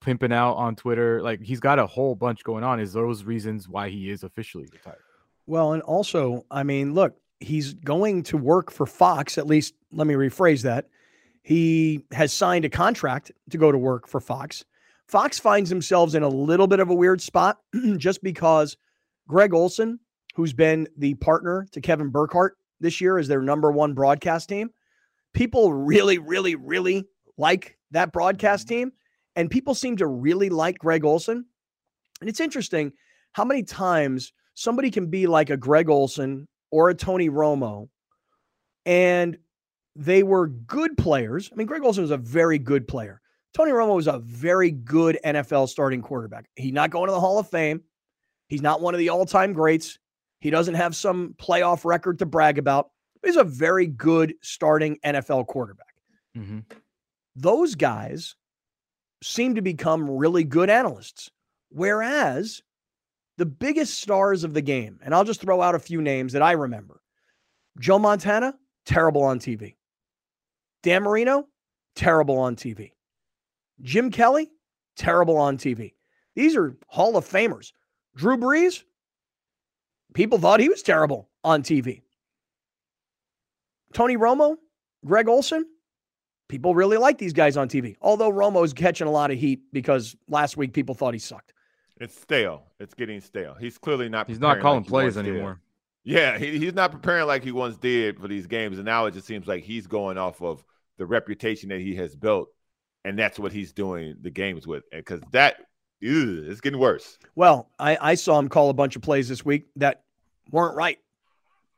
pimping 0.00 0.32
out 0.32 0.54
on 0.54 0.76
Twitter. 0.76 1.22
Like 1.22 1.40
he's 1.40 1.60
got 1.60 1.78
a 1.78 1.86
whole 1.86 2.14
bunch 2.14 2.44
going 2.44 2.64
on. 2.64 2.80
Is 2.80 2.92
those 2.92 3.24
reasons 3.24 3.68
why 3.68 3.90
he 3.90 4.10
is 4.10 4.24
officially 4.24 4.68
retired? 4.72 5.02
Well, 5.46 5.72
and 5.72 5.82
also, 5.82 6.44
I 6.50 6.62
mean, 6.62 6.92
look, 6.94 7.16
he's 7.40 7.72
going 7.72 8.22
to 8.24 8.36
work 8.36 8.70
for 8.70 8.84
Fox. 8.84 9.38
At 9.38 9.46
least, 9.46 9.74
let 9.92 10.06
me 10.06 10.14
rephrase 10.14 10.62
that. 10.62 10.88
He 11.42 12.04
has 12.12 12.32
signed 12.32 12.66
a 12.66 12.68
contract 12.68 13.32
to 13.50 13.56
go 13.56 13.72
to 13.72 13.78
work 13.78 14.06
for 14.06 14.20
Fox. 14.20 14.64
Fox 15.06 15.38
finds 15.38 15.70
themselves 15.70 16.14
in 16.14 16.22
a 16.22 16.28
little 16.28 16.66
bit 16.66 16.80
of 16.80 16.90
a 16.90 16.94
weird 16.94 17.22
spot 17.22 17.58
just 17.96 18.22
because 18.22 18.76
Greg 19.26 19.54
Olsen, 19.54 19.98
who's 20.34 20.52
been 20.52 20.86
the 20.98 21.14
partner 21.14 21.66
to 21.72 21.80
Kevin 21.80 22.10
Burkhardt 22.10 22.57
this 22.80 23.00
year 23.00 23.18
as 23.18 23.28
their 23.28 23.42
number 23.42 23.70
one 23.70 23.94
broadcast 23.94 24.48
team, 24.48 24.70
people 25.34 25.72
really, 25.72 26.18
really, 26.18 26.54
really 26.54 27.04
like 27.36 27.76
that 27.90 28.12
broadcast 28.12 28.66
mm-hmm. 28.66 28.74
team. 28.74 28.92
And 29.36 29.50
people 29.50 29.74
seem 29.74 29.96
to 29.98 30.06
really 30.06 30.48
like 30.48 30.78
Greg 30.78 31.04
Olsen. 31.04 31.44
And 32.20 32.28
it's 32.28 32.40
interesting 32.40 32.92
how 33.32 33.44
many 33.44 33.62
times 33.62 34.32
somebody 34.54 34.90
can 34.90 35.06
be 35.06 35.28
like 35.28 35.50
a 35.50 35.56
Greg 35.56 35.88
Olsen 35.88 36.48
or 36.70 36.90
a 36.90 36.94
Tony 36.94 37.30
Romo, 37.30 37.88
and 38.84 39.38
they 39.94 40.22
were 40.22 40.48
good 40.48 40.96
players. 40.96 41.48
I 41.52 41.56
mean, 41.56 41.66
Greg 41.66 41.84
Olsen 41.84 42.02
was 42.02 42.10
a 42.10 42.16
very 42.16 42.58
good 42.58 42.88
player. 42.88 43.20
Tony 43.54 43.70
Romo 43.70 43.94
was 43.96 44.06
a 44.06 44.18
very 44.18 44.70
good 44.70 45.18
NFL 45.24 45.68
starting 45.68 46.02
quarterback. 46.02 46.46
He's 46.56 46.72
not 46.72 46.90
going 46.90 47.06
to 47.06 47.12
the 47.12 47.20
Hall 47.20 47.38
of 47.38 47.48
Fame. 47.48 47.82
He's 48.48 48.62
not 48.62 48.80
one 48.80 48.94
of 48.94 48.98
the 48.98 49.08
all-time 49.08 49.52
greats. 49.52 49.98
He 50.40 50.50
doesn't 50.50 50.74
have 50.74 50.94
some 50.94 51.34
playoff 51.38 51.84
record 51.84 52.18
to 52.20 52.26
brag 52.26 52.58
about. 52.58 52.90
He's 53.24 53.36
a 53.36 53.44
very 53.44 53.86
good 53.86 54.34
starting 54.42 54.98
NFL 55.04 55.46
quarterback. 55.46 55.94
Mm-hmm. 56.36 56.60
Those 57.34 57.74
guys 57.74 58.36
seem 59.22 59.56
to 59.56 59.62
become 59.62 60.08
really 60.08 60.44
good 60.44 60.70
analysts. 60.70 61.30
Whereas 61.70 62.62
the 63.36 63.46
biggest 63.46 63.98
stars 63.98 64.44
of 64.44 64.54
the 64.54 64.62
game, 64.62 65.00
and 65.02 65.14
I'll 65.14 65.24
just 65.24 65.40
throw 65.40 65.60
out 65.60 65.74
a 65.74 65.80
few 65.80 66.00
names 66.00 66.32
that 66.32 66.42
I 66.42 66.52
remember 66.52 67.00
Joe 67.78 67.98
Montana, 67.98 68.54
terrible 68.86 69.22
on 69.22 69.38
TV. 69.38 69.76
Dan 70.82 71.02
Marino, 71.02 71.46
terrible 71.94 72.38
on 72.38 72.56
TV. 72.56 72.92
Jim 73.82 74.10
Kelly, 74.10 74.50
terrible 74.96 75.36
on 75.36 75.58
TV. 75.58 75.94
These 76.34 76.56
are 76.56 76.76
Hall 76.86 77.16
of 77.16 77.28
Famers. 77.28 77.72
Drew 78.16 78.36
Brees, 78.36 78.82
people 80.18 80.36
thought 80.36 80.58
he 80.58 80.68
was 80.68 80.82
terrible 80.82 81.28
on 81.44 81.62
TV. 81.62 82.02
Tony 83.94 84.16
Romo, 84.16 84.56
Greg 85.06 85.28
Olsen, 85.28 85.64
people 86.48 86.74
really 86.74 86.96
like 86.96 87.18
these 87.18 87.32
guys 87.32 87.56
on 87.56 87.68
TV. 87.68 87.94
Although 88.02 88.32
Romo's 88.32 88.72
catching 88.72 89.06
a 89.06 89.12
lot 89.12 89.30
of 89.30 89.38
heat 89.38 89.60
because 89.72 90.16
last 90.28 90.56
week 90.56 90.72
people 90.72 90.96
thought 90.96 91.14
he 91.14 91.20
sucked. 91.20 91.54
It's 92.00 92.20
stale. 92.20 92.64
It's 92.80 92.94
getting 92.94 93.20
stale. 93.20 93.54
He's 93.60 93.78
clearly 93.78 94.08
not. 94.08 94.26
He's 94.26 94.40
not 94.40 94.60
calling 94.60 94.80
like 94.80 94.88
plays 94.88 95.14
once 95.14 95.24
did. 95.24 95.34
anymore. 95.34 95.60
Yeah, 96.02 96.36
he, 96.36 96.58
he's 96.58 96.74
not 96.74 96.90
preparing 96.90 97.28
like 97.28 97.44
he 97.44 97.52
once 97.52 97.76
did 97.76 98.18
for 98.18 98.26
these 98.26 98.48
games, 98.48 98.78
and 98.78 98.86
now 98.86 99.06
it 99.06 99.14
just 99.14 99.26
seems 99.26 99.46
like 99.46 99.62
he's 99.62 99.86
going 99.86 100.18
off 100.18 100.42
of 100.42 100.64
the 100.96 101.06
reputation 101.06 101.68
that 101.68 101.80
he 101.80 101.94
has 101.94 102.16
built, 102.16 102.48
and 103.04 103.16
that's 103.16 103.38
what 103.38 103.52
he's 103.52 103.72
doing 103.72 104.16
the 104.20 104.30
games 104.30 104.66
with. 104.66 104.82
Because 104.90 105.20
that, 105.30 105.58
ew, 106.00 106.44
it's 106.48 106.60
getting 106.60 106.80
worse. 106.80 107.18
Well, 107.36 107.70
I, 107.78 107.98
I 108.00 108.14
saw 108.16 108.38
him 108.38 108.48
call 108.48 108.70
a 108.70 108.74
bunch 108.74 108.96
of 108.96 109.02
plays 109.02 109.28
this 109.28 109.44
week 109.44 109.66
that 109.76 110.02
weren't 110.50 110.76
right. 110.76 110.98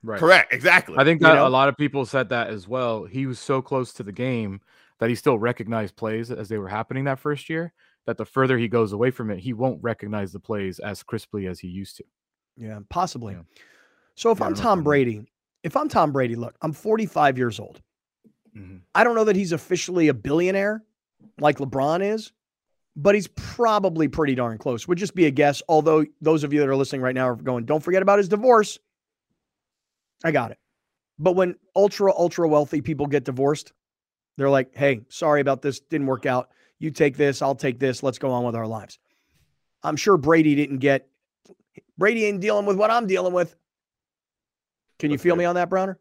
Right. 0.03 0.19
Correct. 0.19 0.53
Exactly. 0.53 0.97
I 0.99 1.05
think 1.05 1.21
You 1.21 1.29
know? 1.29 1.47
a 1.47 1.49
lot 1.49 1.69
of 1.69 1.77
people 1.77 2.07
said 2.07 2.31
that 2.31 2.49
as 2.49 2.67
well. 2.67 3.05
He 3.05 3.27
was 3.27 3.39
so 3.39 3.61
close 3.61 3.93
to 3.95 4.03
the 4.03 4.13
game 4.13 4.61
that 4.99 5.09
he 5.11 5.15
still 5.15 5.39
recognized 5.39 5.97
plays 5.97 6.31
as 6.31 6.49
they 6.49 6.57
were 6.59 6.69
happening 6.69 7.05
that 7.05 7.19
first 7.19 7.51
year. 7.51 7.73
That 8.07 8.17
the 8.17 8.25
further 8.25 8.57
he 8.57 8.67
goes 8.67 8.93
away 8.93 9.11
from 9.11 9.31
it, 9.31 9.41
he 9.41 9.53
won't 9.53 9.83
recognize 9.83 10.33
the 10.33 10.41
plays 10.41 10.79
as 10.79 11.03
crisply 11.03 11.47
as 11.47 11.61
he 11.61 11.69
used 11.69 11.99
to. 11.99 12.05
Yeah, 12.57 12.81
possibly. 12.89 13.35
Yeah. 13.35 13.43
So 14.15 14.31
if 14.31 14.39
Yeah, 14.39 14.45
I 14.45 14.47
I'm 14.49 14.53
don't 14.55 14.59
know 14.59 14.61
if 14.61 14.63
Tom 14.65 14.79
I'm- 14.79 14.85
Brady, 14.85 15.33
if 15.63 15.77
I'm 15.77 15.89
Tom 15.89 16.13
Brady, 16.13 16.35
look, 16.35 16.57
I'm 16.63 16.73
45 16.73 17.37
years 17.37 17.61
old. 17.61 17.83
Mhm. 18.57 18.81
I 18.95 19.05
don't 19.05 19.15
know 19.15 19.25
that 19.25 19.37
he's 19.37 19.53
officially 19.53 20.09
a 20.09 20.15
billionaire 20.15 20.83
like 21.39 21.59
LeBron 21.59 22.03
is, 22.03 22.33
but 23.03 23.15
he's 23.15 23.29
probably 23.29 24.09
pretty 24.09 24.35
darn 24.35 24.59
close. 24.59 24.87
Would 24.87 24.99
just 24.99 25.15
be 25.15 25.25
a 25.25 25.31
guess. 25.31 25.63
Although 25.69 26.05
those 26.21 26.45
of 26.45 26.53
you 26.53 26.61
that 26.61 26.69
are 26.69 26.77
listening 26.77 27.01
right 27.01 27.15
now 27.15 27.29
are 27.29 27.35
going, 27.35 27.65
don't 27.65 27.83
forget 27.83 28.03
about 28.03 28.19
his 28.19 28.29
divorce. 28.29 28.79
I 30.23 30.33
got 30.33 30.51
it. 30.51 30.59
But 31.19 31.35
when 31.35 31.55
ultra, 31.75 32.13
ultra 32.15 32.47
wealthy 32.47 32.83
people 32.83 33.07
get 33.07 33.25
divorced, 33.25 33.73
they're 34.37 34.51
like, 34.51 34.77
hey, 34.77 35.01
sorry 35.09 35.41
about 35.41 35.63
this. 35.63 35.81
Didn't 35.81 36.09
work 36.09 36.27
out. 36.27 36.51
You 36.79 36.91
take 36.91 37.17
this, 37.17 37.41
I'll 37.41 37.55
take 37.55 37.79
this. 37.79 38.03
Let's 38.03 38.19
go 38.19 38.31
on 38.33 38.45
with 38.45 38.55
our 38.55 38.67
lives. 38.67 38.99
I'm 39.83 39.97
sure 39.97 40.19
Brady 40.19 40.55
didn't 40.55 40.79
get, 40.79 41.09
Brady 41.97 42.27
ain't 42.27 42.41
dealing 42.41 42.67
with 42.67 42.77
what 42.77 42.91
I'm 42.91 43.07
dealing 43.07 43.33
with. 43.33 43.57
Can 44.99 45.11
you 45.11 45.17
feel 45.17 45.37
me 45.37 45.47
on 45.47 45.55
that, 45.55 45.71
Browner? 45.71 45.99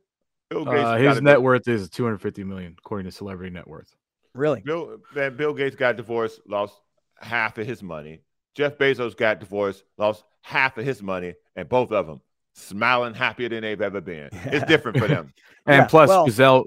Bill 0.49 0.65
Gates 0.65 0.83
Uh, 0.83 0.95
his 0.95 1.21
net 1.21 1.41
worth 1.41 1.67
is 1.67 1.89
250 1.89 2.43
million, 2.43 2.75
according 2.77 3.05
to 3.05 3.11
Celebrity 3.11 3.53
Net 3.53 3.67
Worth. 3.67 3.95
Really? 4.33 4.61
Bill, 4.61 4.97
man, 5.15 5.37
Bill 5.37 5.53
Gates 5.53 5.75
got 5.77 5.95
divorced, 5.95 6.41
lost 6.45 6.73
half 7.21 7.57
of 7.57 7.65
his 7.67 7.81
money. 7.83 8.21
Jeff 8.55 8.77
Bezos 8.77 9.15
got 9.15 9.39
divorced, 9.39 9.83
lost 9.97 10.23
half 10.41 10.77
of 10.77 10.85
his 10.85 11.01
money, 11.01 11.35
and 11.55 11.67
both 11.69 11.91
of 11.91 12.07
them 12.07 12.21
smiling 12.53 13.13
happier 13.13 13.49
than 13.49 13.61
they've 13.61 13.81
ever 13.81 14.01
been. 14.01 14.29
Yeah. 14.33 14.49
It's 14.51 14.65
different 14.65 14.97
for 14.97 15.07
them. 15.07 15.33
And 15.65 15.75
Yeah, 15.83 15.85
plus, 15.87 16.07
well- 16.09 16.25
Gisele, 16.25 16.65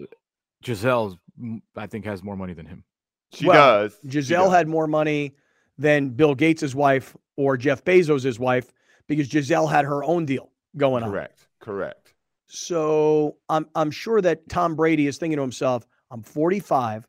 Gisele's, 0.63 1.17
mm, 1.41 1.61
I 1.77 1.87
think, 1.87 2.05
has 2.05 2.23
more 2.23 2.37
money 2.37 2.53
than 2.53 2.67
him. 2.67 2.85
She 3.33 3.47
Well, 3.47 3.83
does. 3.89 3.99
She 4.03 4.09
Gisele 4.09 4.45
does. 4.45 4.53
had 4.55 4.69
more 4.69 4.87
money 4.87 5.35
than 5.79 6.11
Bill 6.11 6.35
Gates' 6.35 6.75
wife 6.75 7.17
or 7.37 7.57
Jeff 7.57 7.83
Bezos' 7.85 8.39
wife 8.39 8.71
because 9.09 9.29
Gisele 9.29 9.67
had 9.67 9.85
her 9.87 10.05
own 10.05 10.25
deal 10.27 10.51
going 10.77 11.03
on. 11.03 11.11
correct. 11.11 11.49
Correct. 11.61 12.15
So 12.47 13.37
I'm 13.49 13.67
I'm 13.75 13.91
sure 13.91 14.21
that 14.21 14.49
Tom 14.49 14.77
Brady 14.77 15.07
is 15.07 15.17
thinking 15.17 15.37
to 15.37 15.43
himself, 15.43 15.87
I'm 16.11 16.23
45. 16.23 17.07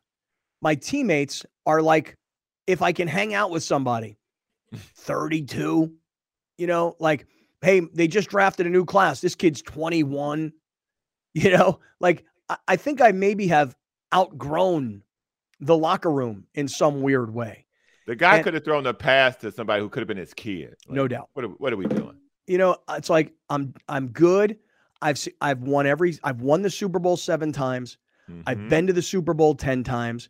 My 0.62 0.74
teammates 0.74 1.44
are 1.66 1.82
like, 1.82 2.16
if 2.66 2.82
I 2.82 2.92
can 2.92 3.08
hang 3.08 3.34
out 3.34 3.50
with 3.50 3.62
somebody, 3.62 4.16
32, 4.96 5.92
you 6.58 6.66
know, 6.66 6.96
like, 6.98 7.26
hey, 7.62 7.80
they 7.92 8.08
just 8.08 8.28
drafted 8.28 8.66
a 8.66 8.70
new 8.70 8.84
class. 8.84 9.20
This 9.20 9.34
kid's 9.34 9.62
21. 9.62 10.52
You 11.36 11.50
know, 11.50 11.80
like 11.98 12.22
I, 12.48 12.56
I 12.68 12.76
think 12.76 13.00
I 13.00 13.10
maybe 13.10 13.48
have 13.48 13.74
outgrown 14.14 15.02
the 15.58 15.76
locker 15.76 16.12
room 16.12 16.46
in 16.54 16.68
some 16.68 17.02
weird 17.02 17.34
way. 17.34 17.66
The 18.06 18.14
guy 18.14 18.36
And- 18.36 18.44
could 18.44 18.54
have 18.54 18.62
thrown 18.64 18.84
the 18.84 18.94
pass 18.94 19.34
to 19.38 19.50
somebody 19.50 19.82
who 19.82 19.88
could 19.88 19.98
have 19.98 20.06
been 20.06 20.16
his 20.16 20.32
kid. 20.32 20.76
No 20.88 21.08
doubt. 21.08 21.30
What 21.32 21.44
are, 21.44 21.48
what 21.48 21.72
are 21.72 21.76
we 21.76 21.86
doing? 21.86 22.16
you 22.46 22.56
know, 22.56 22.76
it's 22.90 23.10
like 23.10 23.32
I'm 23.50 23.74
I'm 23.88 24.10
good. 24.10 24.58
I've 25.02 25.26
I've 25.40 25.58
won 25.62 25.88
every 25.88 26.16
I've 26.22 26.40
won 26.40 26.62
the 26.62 26.70
Super 26.70 27.00
Bowl 27.00 27.16
7 27.16 27.50
times. 27.50 27.98
I've 28.46 28.58
Mhm. 28.58 28.68
been 28.70 28.86
to 28.86 28.92
the 28.92 29.02
Super 29.02 29.34
Bowl 29.34 29.56
10 29.56 29.82
times. 29.82 30.28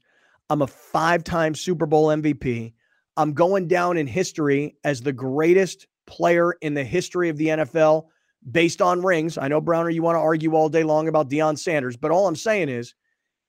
I'm 0.50 0.62
a 0.62 0.66
five-time 0.66 1.54
Super 1.54 1.86
Bowl 1.86 2.08
MVP. 2.08 2.72
I'm 3.16 3.32
going 3.32 3.68
down 3.68 3.96
in 3.96 4.06
history 4.06 4.76
as 4.84 5.00
the 5.00 5.12
greatest 5.12 5.86
player 6.06 6.52
in 6.60 6.74
the 6.74 6.84
history 6.84 7.28
of 7.28 7.36
the 7.36 7.46
NFL 7.48 8.06
based 8.50 8.82
on 8.82 9.02
rings. 9.02 9.38
I 9.38 9.48
know 9.48 9.60
Browner 9.60 9.88
you 9.90 10.02
want 10.02 10.16
to 10.16 10.20
argue 10.20 10.54
all 10.54 10.68
day 10.68 10.82
long 10.82 11.08
about 11.08 11.30
Deion 11.30 11.58
Sanders, 11.58 11.96
but 11.96 12.10
all 12.10 12.26
I'm 12.26 12.36
saying 12.36 12.68
is 12.68 12.94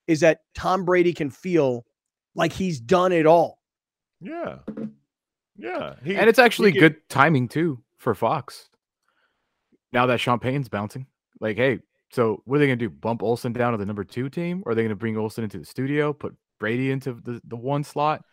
is 0.07 0.19
that 0.19 0.41
Tom 0.53 0.85
Brady 0.85 1.13
can 1.13 1.31
feel 1.31 1.83
like 2.35 2.53
he's 2.53 2.79
done 2.79 3.11
it 3.11 3.25
all. 3.25 3.59
Yeah. 4.21 4.57
Yeah. 5.57 5.95
He, 6.03 6.15
And 6.15 6.29
it's 6.29 6.37
actually 6.39 6.71
get- 6.71 6.79
good 6.79 7.09
timing 7.09 7.47
too 7.47 7.81
for 7.97 8.13
Fox. 8.13 8.69
Now 9.91 10.05
that 10.05 10.19
Sean 10.19 10.39
Payton's 10.39 10.69
bouncing, 10.69 11.07
like, 11.39 11.57
hey, 11.57 11.79
so 12.11 12.41
what 12.45 12.57
are 12.57 12.59
they 12.59 12.67
gonna 12.67 12.75
do? 12.75 12.89
Bump 12.89 13.23
Olsen 13.23 13.51
down 13.51 13.71
to 13.71 13.77
the 13.77 13.85
number 13.85 14.03
two 14.03 14.29
team, 14.29 14.61
or 14.65 14.71
are 14.73 14.75
they 14.75 14.83
gonna 14.83 14.95
bring 14.95 15.17
Olsen 15.17 15.43
into 15.43 15.57
the 15.57 15.65
studio, 15.65 16.13
put 16.13 16.35
Brady 16.59 16.91
into 16.91 17.13
the, 17.13 17.41
the 17.43 17.55
one 17.55 17.83
slot? 17.83 18.23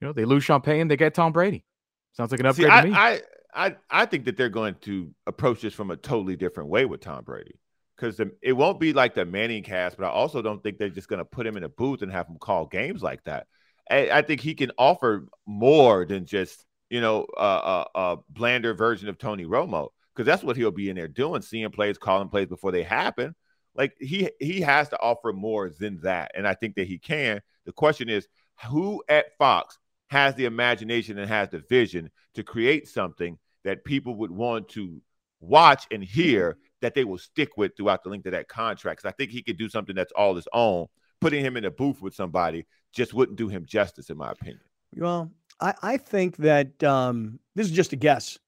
You 0.00 0.08
know, 0.08 0.12
they 0.12 0.24
lose 0.24 0.44
Sean 0.44 0.60
Payton, 0.60 0.88
they 0.88 0.96
get 0.96 1.14
Tom 1.14 1.32
Brady. 1.32 1.64
Sounds 2.12 2.30
like 2.30 2.40
an 2.40 2.52
See, 2.54 2.64
upgrade 2.64 2.84
to 2.84 2.90
me. 2.90 2.94
I, 2.96 3.12
I, 3.12 3.66
I, 3.66 3.76
I 3.90 4.06
think 4.06 4.24
that 4.24 4.36
they're 4.36 4.48
going 4.48 4.76
to 4.82 5.14
approach 5.26 5.60
this 5.60 5.74
from 5.74 5.90
a 5.90 5.96
totally 5.96 6.36
different 6.36 6.70
way 6.70 6.84
with 6.84 7.00
Tom 7.00 7.24
Brady 7.24 7.58
because 7.96 8.20
it 8.42 8.52
won't 8.52 8.80
be 8.80 8.92
like 8.92 9.14
the 9.14 9.24
Manning 9.24 9.62
cast, 9.62 9.98
but 9.98 10.06
I 10.06 10.08
also 10.08 10.40
don't 10.40 10.62
think 10.62 10.78
they're 10.78 10.88
just 10.88 11.08
going 11.08 11.18
to 11.18 11.24
put 11.24 11.46
him 11.46 11.56
in 11.56 11.64
a 11.64 11.68
booth 11.68 12.02
and 12.02 12.10
have 12.10 12.26
him 12.26 12.38
call 12.38 12.66
games 12.66 13.02
like 13.02 13.22
that. 13.24 13.46
I, 13.90 14.10
I 14.10 14.22
think 14.22 14.40
he 14.40 14.54
can 14.54 14.70
offer 14.78 15.26
more 15.46 16.06
than 16.06 16.24
just 16.24 16.64
you 16.88 17.00
know 17.00 17.26
a, 17.36 17.42
a, 17.42 17.86
a 17.94 18.16
blander 18.30 18.74
version 18.74 19.08
of 19.08 19.18
Tony 19.18 19.44
Romo 19.44 19.88
because 20.14 20.26
that's 20.26 20.42
what 20.42 20.56
he'll 20.56 20.70
be 20.70 20.88
in 20.88 20.96
there 20.96 21.08
doing, 21.08 21.42
seeing 21.42 21.70
plays, 21.70 21.98
calling 21.98 22.28
plays 22.28 22.48
before 22.48 22.72
they 22.72 22.82
happen. 22.82 23.34
Like 23.74 23.96
he 23.98 24.30
he 24.40 24.60
has 24.60 24.88
to 24.90 25.00
offer 25.00 25.32
more 25.32 25.70
than 25.70 26.00
that, 26.02 26.32
and 26.34 26.46
I 26.46 26.54
think 26.54 26.74
that 26.76 26.86
he 26.86 26.98
can. 26.98 27.40
The 27.66 27.72
question 27.72 28.08
is, 28.08 28.26
who 28.68 29.02
at 29.08 29.36
Fox 29.38 29.78
has 30.08 30.34
the 30.34 30.44
imagination 30.44 31.18
and 31.18 31.28
has 31.28 31.48
the 31.50 31.60
vision 31.60 32.10
to 32.34 32.42
create 32.42 32.88
something 32.88 33.38
that 33.64 33.84
people 33.84 34.16
would 34.16 34.30
want 34.30 34.68
to 34.70 35.00
watch 35.40 35.86
and 35.90 36.02
hear 36.02 36.56
that 36.82 36.94
they 36.94 37.04
will 37.04 37.18
stick 37.18 37.56
with 37.56 37.76
throughout 37.76 38.02
the 38.02 38.10
length 38.10 38.26
of 38.26 38.32
that 38.32 38.48
contract. 38.48 39.00
Because 39.00 39.12
I 39.12 39.16
think 39.16 39.30
he 39.30 39.42
could 39.42 39.56
do 39.56 39.68
something 39.68 39.94
that's 39.94 40.12
all 40.12 40.34
his 40.34 40.48
own. 40.52 40.86
Putting 41.20 41.44
him 41.44 41.56
in 41.56 41.66
a 41.66 41.70
booth 41.70 42.00
with 42.00 42.14
somebody 42.14 42.66
just 42.92 43.12
wouldn't 43.12 43.38
do 43.38 43.48
him 43.48 43.66
justice, 43.66 44.10
in 44.10 44.16
my 44.16 44.32
opinion. 44.32 44.60
Well, 44.96 45.30
I, 45.60 45.74
I 45.82 45.96
think 45.98 46.38
that 46.38 46.82
um, 46.82 47.38
this 47.54 47.66
is 47.66 47.72
just 47.72 47.92
a 47.92 47.96
guess 47.96 48.38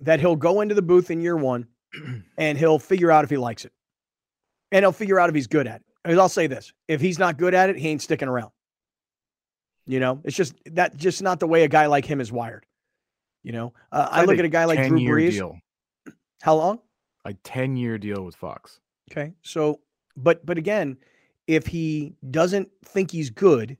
that 0.00 0.20
he'll 0.20 0.36
go 0.36 0.60
into 0.60 0.74
the 0.74 0.82
booth 0.82 1.10
in 1.10 1.20
year 1.20 1.36
one 1.36 1.66
and 2.38 2.58
he'll 2.58 2.78
figure 2.78 3.10
out 3.10 3.24
if 3.24 3.30
he 3.30 3.38
likes 3.38 3.64
it. 3.64 3.72
And 4.72 4.82
he'll 4.82 4.92
figure 4.92 5.20
out 5.20 5.28
if 5.28 5.34
he's 5.34 5.46
good 5.46 5.68
at 5.68 5.82
it. 6.04 6.18
I'll 6.18 6.28
say 6.28 6.48
this 6.48 6.72
if 6.88 7.00
he's 7.00 7.18
not 7.18 7.38
good 7.38 7.54
at 7.54 7.70
it, 7.70 7.78
he 7.78 7.88
ain't 7.88 8.02
sticking 8.02 8.28
around. 8.28 8.50
You 9.86 10.00
know, 10.00 10.20
it's 10.24 10.36
just 10.36 10.54
that 10.72 10.96
just 10.96 11.22
not 11.22 11.38
the 11.38 11.46
way 11.46 11.62
a 11.62 11.68
guy 11.68 11.86
like 11.86 12.04
him 12.04 12.20
is 12.20 12.32
wired. 12.32 12.66
You 13.42 13.52
know, 13.52 13.72
uh, 13.90 14.08
I 14.10 14.24
look 14.24 14.38
at 14.38 14.44
a 14.44 14.48
guy 14.48 14.64
like 14.64 14.88
Drew 14.88 15.00
Brees. 15.00 15.32
Deal. 15.32 15.58
How 16.42 16.56
long? 16.56 16.80
A 17.24 17.34
10 17.34 17.76
year 17.76 17.98
deal 17.98 18.24
with 18.24 18.34
Fox. 18.34 18.80
Okay. 19.10 19.32
So, 19.42 19.80
but, 20.16 20.44
but 20.44 20.58
again, 20.58 20.96
if 21.46 21.66
he 21.66 22.14
doesn't 22.30 22.68
think 22.84 23.10
he's 23.10 23.30
good 23.30 23.76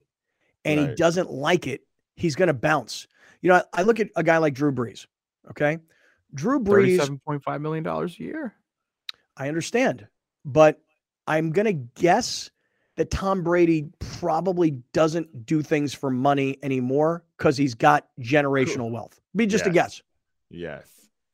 and 0.65 0.79
right. 0.79 0.89
he 0.89 0.95
doesn't 0.95 1.31
like 1.31 1.67
it, 1.67 1.81
he's 2.15 2.35
going 2.35 2.47
to 2.47 2.53
bounce. 2.53 3.07
You 3.41 3.49
know, 3.49 3.55
I, 3.55 3.81
I, 3.81 3.83
look 3.83 3.99
at 3.99 4.09
a 4.15 4.23
guy 4.23 4.37
like 4.37 4.53
Drew 4.53 4.71
Brees. 4.71 5.05
Okay. 5.49 5.77
Drew 6.33 6.59
Brees, 6.59 6.99
$7.5 6.99 7.61
million 7.61 7.85
a 7.85 8.07
year. 8.23 8.53
I 9.35 9.47
understand. 9.47 10.07
But 10.45 10.81
I'm 11.27 11.51
going 11.51 11.65
to 11.65 12.01
guess 12.01 12.49
that 12.95 13.09
Tom 13.09 13.43
Brady 13.43 13.89
probably 13.99 14.71
doesn't 14.93 15.45
do 15.45 15.61
things 15.61 15.93
for 15.93 16.09
money 16.09 16.57
anymore 16.61 17.23
because 17.37 17.57
he's 17.57 17.73
got 17.73 18.07
generational 18.19 18.91
wealth. 18.91 19.19
Be 19.35 19.47
just 19.47 19.65
yes. 19.65 19.69
a 19.69 19.73
guess. 19.73 20.01
Yes. 20.49 20.87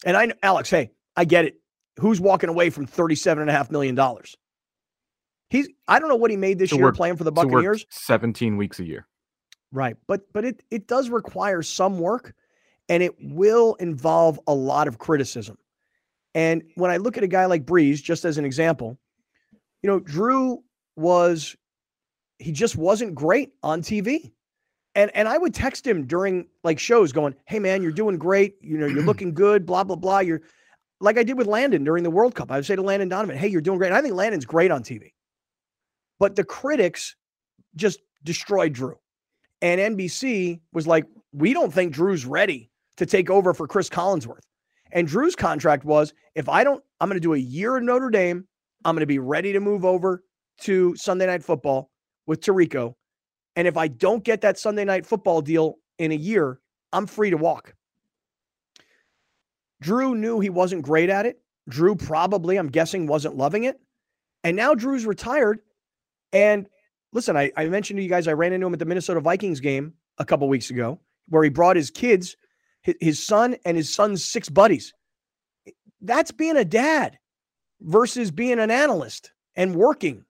And 0.05 0.15
I, 0.15 0.31
Alex, 0.41 0.69
hey, 0.69 0.91
I 1.15 1.25
get 1.25 1.45
it. 1.45 1.59
Who's 1.99 2.21
walking 2.21 2.49
away 2.49 2.69
from 2.69 2.87
$37.5 2.87 3.71
million? 3.71 3.99
He's, 5.49 5.67
I 5.87 5.99
don't 5.99 6.07
know 6.07 6.15
what 6.15 6.31
he 6.31 6.37
made 6.37 6.59
this 6.59 6.71
year 6.71 6.81
work, 6.81 6.95
playing 6.95 7.17
for 7.17 7.25
the 7.25 7.31
Buccaneers. 7.31 7.85
17 7.89 8.55
weeks 8.55 8.79
a 8.79 8.85
year. 8.85 9.05
Right. 9.71 9.97
But, 10.07 10.31
but 10.31 10.45
it, 10.45 10.63
it 10.71 10.87
does 10.87 11.09
require 11.09 11.61
some 11.61 11.99
work 11.99 12.33
and 12.87 13.03
it 13.03 13.15
will 13.21 13.75
involve 13.75 14.39
a 14.47 14.53
lot 14.53 14.87
of 14.87 14.97
criticism. 14.97 15.57
And 16.33 16.63
when 16.75 16.91
I 16.91 16.97
look 16.97 17.17
at 17.17 17.23
a 17.23 17.27
guy 17.27 17.45
like 17.45 17.65
Brees, 17.65 18.01
just 18.01 18.23
as 18.23 18.37
an 18.37 18.45
example, 18.45 18.97
you 19.81 19.89
know, 19.89 19.99
Drew 19.99 20.59
was 20.95 21.55
he 22.37 22.51
just 22.51 22.75
wasn't 22.75 23.15
great 23.15 23.51
on 23.63 23.81
TV. 23.81 24.31
And 24.95 25.11
and 25.13 25.27
I 25.27 25.37
would 25.37 25.53
text 25.53 25.85
him 25.85 26.05
during 26.05 26.47
like 26.63 26.79
shows 26.79 27.11
going, 27.11 27.35
"Hey 27.45 27.59
man, 27.59 27.81
you're 27.81 27.91
doing 27.91 28.17
great. 28.17 28.55
You 28.61 28.77
know, 28.77 28.87
you're 28.87 29.03
looking 29.05 29.33
good, 29.33 29.65
blah 29.65 29.83
blah 29.83 29.95
blah. 29.95 30.19
You're 30.19 30.41
like 30.99 31.17
I 31.17 31.23
did 31.23 31.37
with 31.37 31.47
Landon 31.47 31.83
during 31.83 32.03
the 32.03 32.09
World 32.09 32.35
Cup. 32.35 32.51
I 32.51 32.55
would 32.55 32.65
say 32.65 32.75
to 32.75 32.81
Landon 32.81 33.09
Donovan, 33.09 33.37
"Hey, 33.37 33.47
you're 33.47 33.61
doing 33.61 33.77
great." 33.77 33.87
And 33.87 33.97
I 33.97 34.01
think 34.01 34.15
Landon's 34.15 34.45
great 34.45 34.71
on 34.71 34.83
TV. 34.83 35.13
But 36.17 36.35
the 36.35 36.43
critics 36.43 37.15
just 37.75 37.99
destroyed 38.23 38.73
Drew. 38.73 38.97
And 39.61 39.79
NBC 39.79 40.59
was 40.73 40.87
like, 40.87 41.05
"We 41.31 41.53
don't 41.53 41.73
think 41.73 41.93
Drew's 41.93 42.25
ready 42.25 42.71
to 42.97 43.05
take 43.05 43.29
over 43.29 43.53
for 43.53 43.67
Chris 43.67 43.89
Collinsworth." 43.89 44.43
And 44.91 45.07
Drew's 45.07 45.35
contract 45.35 45.85
was, 45.85 46.13
"If 46.35 46.49
I 46.49 46.63
don't 46.63 46.83
I'm 46.99 47.07
going 47.07 47.15
to 47.15 47.21
do 47.21 47.33
a 47.33 47.37
year 47.37 47.77
in 47.77 47.85
Notre 47.85 48.09
Dame. 48.09 48.45
I'm 48.85 48.95
going 48.95 49.01
to 49.01 49.07
be 49.07 49.19
ready 49.19 49.53
to 49.53 49.59
move 49.59 49.85
over 49.85 50.23
to 50.61 50.95
Sunday 50.95 51.25
Night 51.25 51.43
Football 51.43 51.91
with 52.27 52.41
Tirico. 52.41 52.93
And 53.55 53.67
if 53.67 53.77
I 53.77 53.87
don't 53.87 54.23
get 54.23 54.41
that 54.41 54.57
Sunday 54.57 54.85
Night 54.85 55.05
Football 55.05 55.41
deal 55.41 55.75
in 55.97 56.11
a 56.11 56.15
year, 56.15 56.59
I'm 56.93 57.05
free 57.05 57.29
to 57.29 57.37
walk. 57.37 57.73
Drew 59.81 60.15
knew 60.15 60.39
he 60.39 60.49
wasn't 60.49 60.83
great 60.83 61.09
at 61.09 61.25
it. 61.25 61.41
Drew 61.67 61.95
probably, 61.95 62.57
I'm 62.57 62.69
guessing, 62.69 63.07
wasn't 63.07 63.37
loving 63.37 63.65
it. 63.65 63.79
And 64.43 64.55
now 64.55 64.73
Drew's 64.73 65.05
retired. 65.05 65.59
And 66.33 66.67
listen, 67.13 67.37
I, 67.37 67.51
I 67.55 67.65
mentioned 67.67 67.97
to 67.97 68.03
you 68.03 68.09
guys, 68.09 68.27
I 68.27 68.33
ran 68.33 68.53
into 68.53 68.67
him 68.67 68.73
at 68.73 68.79
the 68.79 68.85
Minnesota 68.85 69.19
Vikings 69.19 69.59
game 69.59 69.93
a 70.17 70.25
couple 70.25 70.47
weeks 70.47 70.69
ago 70.69 70.99
where 71.27 71.43
he 71.43 71.49
brought 71.49 71.75
his 71.75 71.91
kids, 71.91 72.35
his 72.81 73.25
son 73.25 73.55
and 73.65 73.77
his 73.77 73.93
son's 73.93 74.25
six 74.25 74.49
buddies. 74.49 74.93
That's 76.01 76.31
being 76.31 76.57
a 76.57 76.65
dad 76.65 77.17
versus 77.81 78.31
being 78.31 78.59
an 78.59 78.71
analyst 78.71 79.31
and 79.55 79.75
working. 79.75 80.25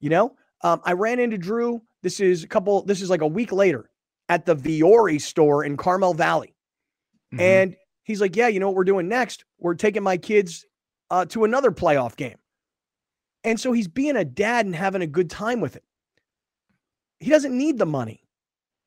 You 0.00 0.10
know, 0.10 0.36
um, 0.62 0.80
I 0.84 0.92
ran 0.92 1.20
into 1.20 1.38
Drew. 1.38 1.82
This 2.02 2.20
is 2.20 2.44
a 2.44 2.48
couple, 2.48 2.82
this 2.84 3.02
is 3.02 3.10
like 3.10 3.20
a 3.20 3.26
week 3.26 3.52
later 3.52 3.90
at 4.28 4.46
the 4.46 4.56
Vuori 4.56 5.20
store 5.20 5.64
in 5.64 5.76
Carmel 5.76 6.14
Valley. 6.14 6.54
Mm-hmm. 7.32 7.40
And 7.40 7.76
he's 8.02 8.20
like, 8.20 8.36
Yeah, 8.36 8.48
you 8.48 8.60
know 8.60 8.68
what 8.68 8.76
we're 8.76 8.84
doing 8.84 9.08
next? 9.08 9.44
We're 9.58 9.74
taking 9.74 10.02
my 10.02 10.16
kids 10.16 10.66
uh, 11.10 11.24
to 11.26 11.44
another 11.44 11.70
playoff 11.70 12.16
game. 12.16 12.36
And 13.44 13.58
so 13.58 13.72
he's 13.72 13.88
being 13.88 14.16
a 14.16 14.24
dad 14.24 14.66
and 14.66 14.74
having 14.74 15.02
a 15.02 15.06
good 15.06 15.30
time 15.30 15.60
with 15.60 15.76
it. 15.76 15.84
He 17.18 17.30
doesn't 17.30 17.56
need 17.56 17.78
the 17.78 17.86
money 17.86 18.24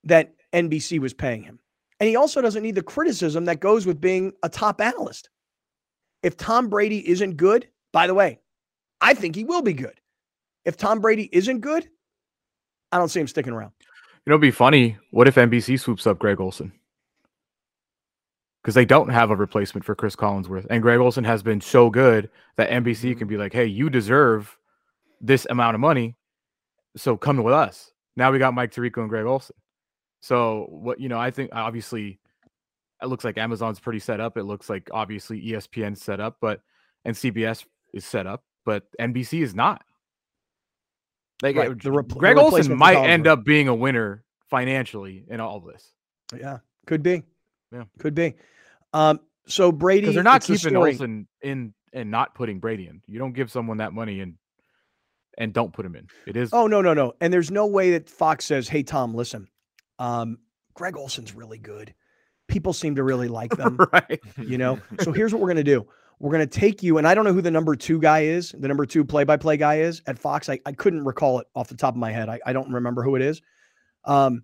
that 0.03 0.33
NBC 0.53 0.99
was 0.99 1.13
paying 1.13 1.43
him. 1.43 1.59
And 1.99 2.09
he 2.09 2.15
also 2.15 2.41
doesn't 2.41 2.63
need 2.63 2.75
the 2.75 2.83
criticism 2.83 3.45
that 3.45 3.59
goes 3.59 3.85
with 3.85 4.01
being 4.01 4.33
a 4.43 4.49
top 4.49 4.81
analyst. 4.81 5.29
If 6.23 6.35
Tom 6.37 6.69
Brady 6.69 7.07
isn't 7.09 7.37
good, 7.37 7.67
by 7.95 8.07
the 8.07 8.13
way, 8.13 8.39
I 8.99 9.13
think 9.13 9.37
he 9.37 9.45
will 9.45 9.61
be 9.61 9.71
good. 9.71 10.01
If 10.65 10.75
Tom 10.75 10.99
Brady 10.99 11.29
isn't 11.31 11.61
good, 11.61 11.87
I 12.91 12.97
don't 12.97 13.07
see 13.07 13.21
him 13.21 13.27
sticking 13.27 13.53
around. 13.53 13.71
You 13.79 14.31
know, 14.31 14.33
it'd 14.33 14.41
be 14.41 14.51
funny. 14.51 14.97
What 15.11 15.29
if 15.29 15.35
NBC 15.35 15.79
swoops 15.79 16.05
up 16.05 16.19
Greg 16.19 16.41
Olsen? 16.41 16.73
Because 18.61 18.75
they 18.75 18.83
don't 18.83 19.07
have 19.07 19.31
a 19.31 19.35
replacement 19.37 19.85
for 19.85 19.95
Chris 19.95 20.13
Collinsworth. 20.13 20.67
And 20.69 20.81
Greg 20.81 20.99
Olsen 20.99 21.23
has 21.23 21.41
been 21.41 21.61
so 21.61 21.89
good 21.89 22.29
that 22.57 22.69
NBC 22.69 23.01
can 23.01 23.13
mm-hmm. 23.13 23.27
be 23.27 23.37
like, 23.37 23.53
hey, 23.53 23.65
you 23.65 23.89
deserve 23.89 24.57
this 25.21 25.47
amount 25.49 25.75
of 25.75 25.79
money. 25.79 26.17
So 26.97 27.15
come 27.15 27.41
with 27.41 27.53
us. 27.53 27.91
Now 28.17 28.29
we 28.29 28.39
got 28.39 28.53
Mike 28.53 28.73
Tirico 28.73 28.97
and 28.97 29.09
Greg 29.09 29.25
Olsen. 29.25 29.55
So 30.19 30.67
what 30.69 30.99
you 30.99 31.07
know, 31.07 31.19
I 31.19 31.31
think 31.31 31.51
obviously 31.53 32.19
it 33.01 33.05
looks 33.05 33.23
like 33.23 33.37
Amazon's 33.37 33.79
pretty 33.79 33.99
set 33.99 34.19
up. 34.19 34.35
It 34.35 34.43
looks 34.43 34.69
like 34.69 34.89
obviously 34.91 35.41
ESPN's 35.41 36.03
set 36.03 36.19
up, 36.19 36.39
but 36.41 36.59
and 37.05 37.15
CBS 37.15 37.63
is 37.95 38.05
set 38.05 38.27
up, 38.27 38.43
but 38.65 38.83
NBC 38.99 39.41
is 39.41 39.55
not. 39.55 39.83
Like 41.41 41.55
right. 41.55 41.81
the 41.81 41.91
rep- 41.91 42.07
Greg 42.09 42.35
the 42.35 42.41
Olsen 42.43 42.77
might 42.77 42.97
end 42.97 43.27
up 43.27 43.43
being 43.43 43.67
a 43.67 43.75
winner 43.75 44.23
financially 44.49 45.25
in 45.27 45.39
all 45.39 45.59
this. 45.59 45.91
Yeah, 46.37 46.59
could 46.85 47.03
be. 47.03 47.23
Yeah, 47.71 47.83
could 47.99 48.15
be. 48.15 48.35
Um, 48.93 49.19
so 49.47 49.71
Brady, 49.71 50.01
because 50.01 50.15
they're 50.15 50.23
not 50.23 50.43
keeping 50.43 50.73
the 50.73 50.79
Olsen 50.79 51.27
in 51.41 51.73
and 51.91 52.11
not 52.11 52.35
putting 52.35 52.59
Brady 52.59 52.87
in. 52.87 53.01
You 53.07 53.19
don't 53.19 53.33
give 53.33 53.51
someone 53.51 53.77
that 53.77 53.93
money 53.93 54.21
and 54.21 54.35
and 55.37 55.53
don't 55.53 55.73
put 55.73 55.85
him 55.85 55.95
in. 55.95 56.07
It 56.25 56.37
is. 56.37 56.51
Oh 56.53 56.67
no, 56.67 56.81
no, 56.81 56.93
no. 56.93 57.13
And 57.19 57.33
there's 57.33 57.51
no 57.51 57.67
way 57.67 57.91
that 57.91 58.09
Fox 58.09 58.45
says, 58.45 58.67
"Hey 58.69 58.83
Tom, 58.83 59.13
listen, 59.13 59.47
um, 59.99 60.37
Greg 60.73 60.95
Olsen's 60.97 61.33
really 61.35 61.57
good. 61.57 61.93
People 62.47 62.73
seem 62.73 62.95
to 62.95 63.03
really 63.03 63.27
like 63.27 63.51
them, 63.57 63.77
right? 63.91 64.21
You 64.37 64.57
know. 64.57 64.79
So 65.01 65.11
here's 65.11 65.33
what 65.33 65.41
we're 65.41 65.49
gonna 65.49 65.63
do. 65.63 65.87
We're 66.19 66.31
going 66.31 66.47
to 66.47 66.59
take 66.59 66.81
you, 66.81 66.97
and 66.97 67.07
I 67.07 67.13
don't 67.13 67.25
know 67.25 67.33
who 67.33 67.41
the 67.41 67.51
number 67.51 67.75
two 67.75 67.99
guy 67.99 68.21
is, 68.21 68.55
the 68.57 68.67
number 68.67 68.85
two 68.85 69.03
play 69.03 69.23
by 69.23 69.35
play 69.35 69.57
guy 69.57 69.79
is 69.79 70.01
at 70.07 70.17
Fox. 70.17 70.49
I, 70.49 70.59
I 70.65 70.71
couldn't 70.71 71.03
recall 71.03 71.39
it 71.39 71.47
off 71.55 71.67
the 71.67 71.75
top 71.75 71.93
of 71.93 71.99
my 71.99 72.11
head. 72.11 72.29
I, 72.29 72.39
I 72.45 72.53
don't 72.53 72.71
remember 72.71 73.03
who 73.03 73.15
it 73.15 73.21
is. 73.21 73.41
Um, 74.05 74.43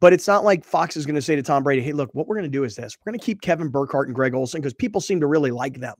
but 0.00 0.12
it's 0.12 0.26
not 0.26 0.42
like 0.42 0.64
Fox 0.64 0.96
is 0.96 1.06
going 1.06 1.14
to 1.14 1.22
say 1.22 1.36
to 1.36 1.42
Tom 1.42 1.62
Brady, 1.62 1.82
hey, 1.82 1.92
look, 1.92 2.10
what 2.12 2.26
we're 2.26 2.34
going 2.34 2.50
to 2.50 2.50
do 2.50 2.64
is 2.64 2.74
this. 2.74 2.96
We're 2.98 3.12
going 3.12 3.20
to 3.20 3.24
keep 3.24 3.40
Kevin 3.40 3.68
Burkhardt 3.68 4.08
and 4.08 4.14
Greg 4.14 4.34
Olsen 4.34 4.60
because 4.60 4.74
people 4.74 5.00
seem 5.00 5.20
to 5.20 5.26
really 5.26 5.50
like 5.50 5.78
them. 5.78 5.94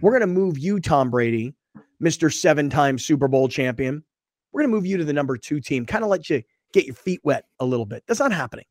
We're 0.00 0.10
going 0.10 0.20
to 0.20 0.26
move 0.26 0.58
you, 0.58 0.80
Tom 0.80 1.10
Brady, 1.10 1.54
Mr. 2.02 2.32
Seven 2.32 2.68
time 2.68 2.98
Super 2.98 3.28
Bowl 3.28 3.48
champion. 3.48 4.04
We're 4.52 4.62
going 4.62 4.70
to 4.70 4.76
move 4.76 4.86
you 4.86 4.96
to 4.98 5.04
the 5.04 5.12
number 5.12 5.36
two 5.38 5.60
team, 5.60 5.86
kind 5.86 6.04
of 6.04 6.10
let 6.10 6.28
you 6.28 6.42
get 6.74 6.84
your 6.84 6.94
feet 6.94 7.20
wet 7.22 7.46
a 7.60 7.64
little 7.64 7.86
bit. 7.86 8.02
That's 8.06 8.20
not 8.20 8.32
happening. 8.32 8.66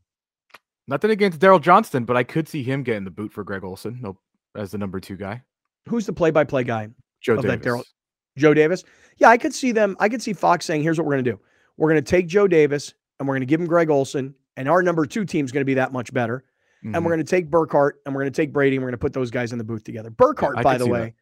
Nothing 0.88 1.12
against 1.12 1.40
Daryl 1.40 1.62
Johnston, 1.62 2.06
but 2.06 2.18
I 2.18 2.24
could 2.24 2.48
see 2.48 2.62
him 2.62 2.84
getting 2.84 3.04
the 3.04 3.12
boot 3.12 3.32
for 3.32 3.44
Greg 3.44 3.64
Olsen 3.64 4.00
nope, 4.02 4.18
as 4.56 4.72
the 4.72 4.78
number 4.78 5.00
two 5.00 5.16
guy. 5.16 5.44
Who's 5.88 6.06
the 6.06 6.14
play-by-play 6.14 6.64
guy? 6.64 6.90
Joe 7.22 7.42
Davis. 7.42 7.94
Joe 8.38 8.54
Davis. 8.54 8.84
Yeah, 9.18 9.30
I 9.30 9.38
could 9.38 9.54
see 9.54 9.72
them. 9.72 9.96
I 10.00 10.10
could 10.10 10.22
see 10.22 10.34
Fox 10.34 10.66
saying, 10.66 10.84
"Here's 10.84 10.98
what 10.98 11.06
we're 11.06 11.14
going 11.14 11.26
to 11.26 11.32
do. 11.32 11.40
We're 11.78 11.90
going 11.90 12.04
to 12.04 12.10
take 12.10 12.28
Joe 12.28 12.48
Davis 12.48 12.94
and 13.20 13.28
we're 13.28 13.36
going 13.36 13.42
to 13.42 13.48
give 13.48 13.60
him 13.60 13.68
Greg 13.68 13.90
Olsen, 13.90 14.34
and 14.58 14.68
our 14.68 14.82
number 14.82 15.06
two 15.06 15.26
team 15.26 15.46
is 15.46 15.52
going 15.52 15.62
to 15.62 15.66
be 15.66 15.76
that 15.76 15.92
much 15.92 16.14
better. 16.14 16.44
Mm-hmm. 16.84 16.96
And 16.96 17.06
we're 17.06 17.12
going 17.12 17.26
to 17.26 17.30
take 17.30 17.50
Burkhardt 17.52 18.02
and 18.06 18.16
we're 18.16 18.22
going 18.22 18.34
to 18.34 18.42
take 18.42 18.52
Brady 18.52 18.76
and 18.76 18.84
we're 18.84 18.90
going 18.90 18.98
to 18.98 19.02
put 19.02 19.14
those 19.14 19.30
guys 19.30 19.52
in 19.52 19.60
the 19.60 19.64
booth 19.64 19.84
together. 19.84 20.10
Burkhardt, 20.10 20.58
yeah, 20.58 20.64
by 20.64 20.78
the 20.78 20.88
way, 20.88 21.14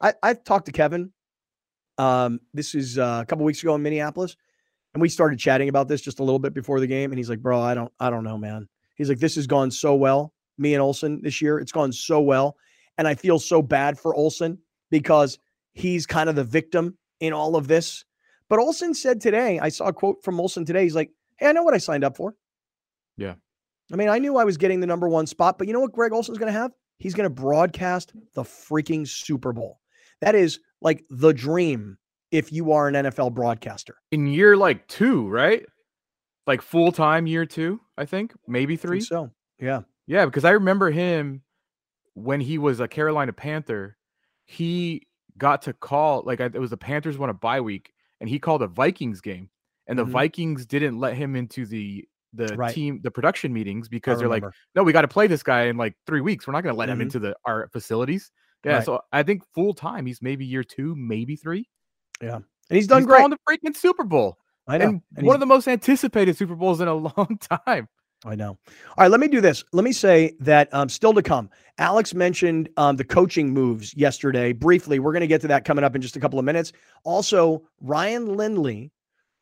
I 0.00 0.14
I 0.22 0.34
talked 0.34 0.66
to 0.66 0.72
Kevin. 0.72 1.12
Um, 1.98 2.40
this 2.54 2.74
is 2.74 2.98
uh, 2.98 3.20
a 3.22 3.26
couple 3.26 3.44
weeks 3.44 3.62
ago 3.62 3.74
in 3.74 3.82
Minneapolis. 3.82 4.36
And 4.94 5.00
we 5.00 5.08
started 5.08 5.38
chatting 5.38 5.68
about 5.68 5.88
this 5.88 6.00
just 6.00 6.18
a 6.20 6.22
little 6.22 6.38
bit 6.38 6.54
before 6.54 6.80
the 6.80 6.86
game. 6.86 7.12
And 7.12 7.18
he's 7.18 7.30
like, 7.30 7.40
bro, 7.40 7.60
I 7.60 7.74
don't, 7.74 7.92
I 7.98 8.10
don't 8.10 8.24
know, 8.24 8.36
man. 8.36 8.68
He's 8.94 9.08
like, 9.08 9.18
this 9.18 9.36
has 9.36 9.46
gone 9.46 9.70
so 9.70 9.94
well, 9.94 10.34
me 10.58 10.74
and 10.74 10.82
Olsen 10.82 11.22
this 11.22 11.40
year. 11.40 11.58
It's 11.58 11.72
gone 11.72 11.92
so 11.92 12.20
well. 12.20 12.56
And 12.98 13.08
I 13.08 13.14
feel 13.14 13.38
so 13.38 13.62
bad 13.62 13.98
for 13.98 14.14
Olsen 14.14 14.58
because 14.90 15.38
he's 15.72 16.06
kind 16.06 16.28
of 16.28 16.36
the 16.36 16.44
victim 16.44 16.98
in 17.20 17.32
all 17.32 17.56
of 17.56 17.68
this. 17.68 18.04
But 18.48 18.58
Olsen 18.58 18.94
said 18.94 19.20
today, 19.20 19.58
I 19.58 19.70
saw 19.70 19.86
a 19.86 19.92
quote 19.92 20.22
from 20.22 20.38
Olsen 20.38 20.64
today. 20.64 20.82
He's 20.82 20.94
like, 20.94 21.10
Hey, 21.38 21.48
I 21.48 21.52
know 21.52 21.62
what 21.62 21.74
I 21.74 21.78
signed 21.78 22.04
up 22.04 22.16
for. 22.16 22.34
Yeah. 23.16 23.34
I 23.92 23.96
mean, 23.96 24.08
I 24.08 24.18
knew 24.18 24.36
I 24.36 24.44
was 24.44 24.56
getting 24.56 24.80
the 24.80 24.86
number 24.86 25.08
one 25.08 25.26
spot, 25.26 25.58
but 25.58 25.66
you 25.66 25.72
know 25.72 25.80
what 25.80 25.92
Greg 25.92 26.12
Olsen's 26.12 26.38
going 26.38 26.52
to 26.52 26.58
have? 26.58 26.72
He's 26.98 27.14
going 27.14 27.24
to 27.28 27.34
broadcast 27.34 28.12
the 28.34 28.42
freaking 28.42 29.08
Super 29.08 29.52
Bowl. 29.52 29.80
That 30.20 30.34
is 30.34 30.60
like 30.80 31.04
the 31.10 31.32
dream 31.32 31.98
if 32.30 32.52
you 32.52 32.72
are 32.72 32.88
an 32.88 32.94
NFL 32.94 33.34
broadcaster. 33.34 33.96
In 34.10 34.26
year 34.26 34.56
like 34.56 34.86
two, 34.86 35.28
right? 35.28 35.64
Like 36.46 36.62
full 36.62 36.92
time 36.92 37.26
year 37.26 37.44
two, 37.44 37.80
I 37.98 38.04
think, 38.04 38.34
maybe 38.46 38.76
three. 38.76 39.00
so, 39.00 39.30
yeah. 39.58 39.82
Yeah, 40.06 40.26
because 40.26 40.44
I 40.44 40.50
remember 40.50 40.90
him 40.90 41.42
when 42.14 42.40
he 42.40 42.58
was 42.58 42.80
a 42.80 42.88
Carolina 42.88 43.32
Panther. 43.32 43.96
He 44.44 45.06
got 45.38 45.62
to 45.62 45.72
call 45.72 46.22
like 46.26 46.40
it 46.40 46.54
was 46.58 46.70
the 46.70 46.76
Panthers 46.76 47.16
won 47.18 47.30
a 47.30 47.34
bye 47.34 47.60
week, 47.60 47.92
and 48.20 48.28
he 48.28 48.38
called 48.38 48.62
a 48.62 48.66
Vikings 48.66 49.20
game, 49.20 49.48
and 49.86 49.98
the 49.98 50.04
Mhm. 50.04 50.10
Vikings 50.10 50.66
didn't 50.66 50.98
let 50.98 51.14
him 51.16 51.36
into 51.36 51.64
the 51.66 52.04
the 52.34 52.56
Right. 52.56 52.74
team 52.74 52.98
the 53.02 53.10
production 53.10 53.52
meetings 53.52 53.88
I 53.88 53.90
because 53.90 54.18
they're 54.18 54.28
like, 54.28 54.42
no, 54.74 54.82
we 54.82 54.92
got 54.92 55.02
to 55.02 55.08
play 55.08 55.26
this 55.26 55.42
guy 55.42 55.64
in 55.64 55.76
like 55.76 55.94
three 56.06 56.22
weeks. 56.22 56.46
We're 56.46 56.54
not 56.54 56.62
going 56.62 56.74
to 56.74 56.78
let 56.78 56.88
him 56.88 56.98
Mhm. 56.98 57.02
into 57.02 57.18
the 57.18 57.36
our 57.44 57.68
facilities. 57.72 58.30
Yeah, 58.64 58.76
Right. 58.76 58.84
so 58.84 59.00
I 59.12 59.22
think 59.22 59.42
full 59.54 59.74
time 59.74 60.06
he's 60.06 60.22
maybe 60.22 60.44
year 60.46 60.64
two, 60.64 60.94
maybe 60.96 61.36
three. 61.36 61.68
Yeah, 62.22 62.36
and 62.36 62.44
he's 62.70 62.86
done 62.86 63.02
he's 63.02 63.06
great. 63.06 63.22
on 63.22 63.30
the 63.30 63.38
freaking 63.48 63.76
Super 63.76 64.04
Bowl 64.04 64.38
I 64.66 64.78
know. 64.78 64.84
and, 64.88 65.02
And 65.16 65.26
one 65.26 65.34
of 65.34 65.40
the 65.40 65.46
most 65.46 65.68
anticipated 65.68 66.36
Super 66.36 66.54
Bowls 66.54 66.80
in 66.80 66.88
a 66.88 66.94
long 67.18 67.38
time. 67.66 67.88
I 68.24 68.36
know. 68.36 68.50
All 68.50 68.58
right, 68.98 69.10
let 69.10 69.20
me 69.20 69.28
do 69.28 69.40
this. 69.40 69.64
Let 69.72 69.84
me 69.84 69.92
say 69.92 70.34
that 70.40 70.72
um, 70.72 70.88
still 70.88 71.12
to 71.14 71.22
come. 71.22 71.50
Alex 71.78 72.14
mentioned 72.14 72.68
um, 72.76 72.96
the 72.96 73.04
coaching 73.04 73.50
moves 73.50 73.94
yesterday 73.96 74.52
briefly. 74.52 75.00
We're 75.00 75.12
going 75.12 75.22
to 75.22 75.26
get 75.26 75.40
to 75.40 75.48
that 75.48 75.64
coming 75.64 75.84
up 75.84 75.96
in 75.96 76.02
just 76.02 76.16
a 76.16 76.20
couple 76.20 76.38
of 76.38 76.44
minutes. 76.44 76.72
Also, 77.04 77.62
Ryan 77.80 78.36
Lindley, 78.36 78.92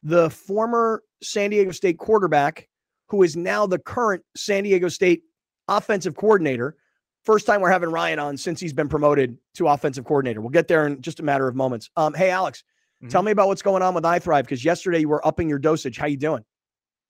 the 0.03 0.31
former 0.31 1.03
San 1.23 1.51
Diego 1.51 1.73
State 1.73 1.99
quarterback, 1.99 2.69
who 3.09 3.23
is 3.23 3.37
now 3.37 3.67
the 3.67 3.79
current 3.79 4.25
San 4.37 4.65
Diego 4.65 4.89
State 4.89 5.25
offensive 5.69 6.17
coordinator. 6.17 6.77
First 7.25 7.47
time 7.47 7.61
we're 7.61 7.71
having 7.71 7.91
Ryan 7.91 8.19
on 8.19 8.37
since 8.39 8.61
he's 8.61 8.73
been 8.73 8.89
promoted 8.89 9.37
to 9.57 9.69
offensive 9.69 10.07
coordinator. 10.07 10.41
We'll 10.41 10.51
get 10.51 10.69
there 10.69 10.87
in 10.87 11.03
just 11.03 11.21
a 11.21 11.23
matter 11.23 11.47
of 11.47 11.55
moments. 11.55 11.91
Um, 11.97 12.15
hey, 12.15 12.31
Alex, 12.31 12.65
tell 13.11 13.23
me 13.23 13.31
about 13.31 13.49
what's 13.49 13.63
going 13.63 13.83
on 13.83 13.93
with 13.93 14.05
iThrive 14.05 14.43
because 14.43 14.65
yesterday 14.65 15.01
you 15.01 15.09
were 15.09 15.27
upping 15.27 15.51
your 15.51 15.59
dosage. 15.59 15.99
How 15.99 16.07
you 16.07 16.17
doing? 16.17 16.45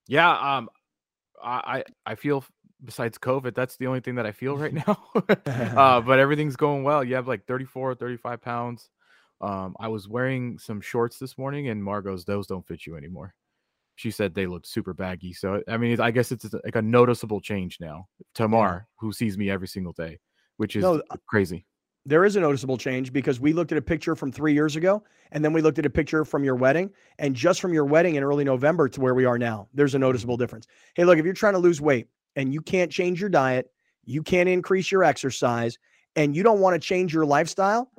Yeah, 0.07 0.57
um, 0.57 0.69
I 1.43 1.83
I 2.05 2.15
feel 2.15 2.43
besides 2.83 3.17
COVID, 3.17 3.53
that's 3.53 3.77
the 3.77 3.87
only 3.87 3.99
thing 3.99 4.15
that 4.15 4.25
I 4.25 4.31
feel 4.31 4.57
right 4.57 4.73
now. 4.87 5.03
uh, 5.45 6.01
but 6.01 6.19
everything's 6.19 6.55
going 6.55 6.83
well. 6.83 7.03
You 7.03 7.15
have 7.15 7.27
like 7.27 7.45
34, 7.45 7.95
35 7.95 8.41
pounds. 8.41 8.89
Um, 9.39 9.75
I 9.79 9.87
was 9.87 10.07
wearing 10.07 10.59
some 10.59 10.81
shorts 10.81 11.17
this 11.17 11.37
morning, 11.37 11.69
and 11.69 11.83
Margot's 11.83 12.25
those 12.25 12.47
don't 12.47 12.65
fit 12.67 12.85
you 12.85 12.95
anymore. 12.95 13.33
She 13.95 14.11
said 14.11 14.33
they 14.33 14.47
looked 14.47 14.67
super 14.67 14.93
baggy. 14.93 15.33
So 15.33 15.61
I 15.67 15.77
mean, 15.77 15.99
I 15.99 16.11
guess 16.11 16.31
it's 16.31 16.45
like 16.63 16.75
a 16.75 16.81
noticeable 16.81 17.41
change 17.41 17.77
now. 17.79 18.07
Tamar, 18.35 18.87
who 18.99 19.11
sees 19.11 19.37
me 19.37 19.49
every 19.49 19.67
single 19.67 19.93
day, 19.93 20.19
which 20.57 20.75
is 20.75 20.83
No, 20.83 21.01
crazy. 21.27 21.65
There 22.05 22.25
is 22.25 22.35
a 22.35 22.39
noticeable 22.39 22.77
change 22.77 23.13
because 23.13 23.39
we 23.39 23.53
looked 23.53 23.71
at 23.71 23.77
a 23.77 23.81
picture 23.81 24.15
from 24.15 24.31
three 24.31 24.53
years 24.53 24.75
ago 24.75 25.03
and 25.31 25.45
then 25.45 25.53
we 25.53 25.61
looked 25.61 25.79
at 25.79 25.85
a 25.85 25.89
picture 25.89 26.25
from 26.25 26.43
your 26.43 26.55
wedding 26.55 26.89
and 27.19 27.35
just 27.35 27.61
from 27.61 27.73
your 27.73 27.85
wedding 27.85 28.15
in 28.15 28.23
early 28.23 28.43
november 28.43 28.89
to 28.89 29.01
where 29.01 29.13
we 29.13 29.25
are 29.25 29.37
now 29.37 29.67
there's 29.73 29.95
a 29.95 29.99
noticeable 29.99 30.37
difference 30.37 30.67
hey 30.95 31.03
look 31.03 31.17
if 31.17 31.25
you're 31.25 31.33
trying 31.33 31.53
to 31.53 31.59
lose 31.59 31.79
weight 31.79 32.07
and 32.35 32.53
you 32.53 32.61
can't 32.61 32.91
change 32.91 33.19
your 33.19 33.29
diet 33.29 33.71
you 34.03 34.23
can't 34.23 34.49
increase 34.49 34.91
your 34.91 35.03
exercise 35.03 35.77
and 36.15 36.35
you 36.35 36.43
don't 36.43 36.59
want 36.59 36.73
to 36.73 36.79
change 36.79 37.13
your 37.13 37.25
lifestyle 37.25 37.89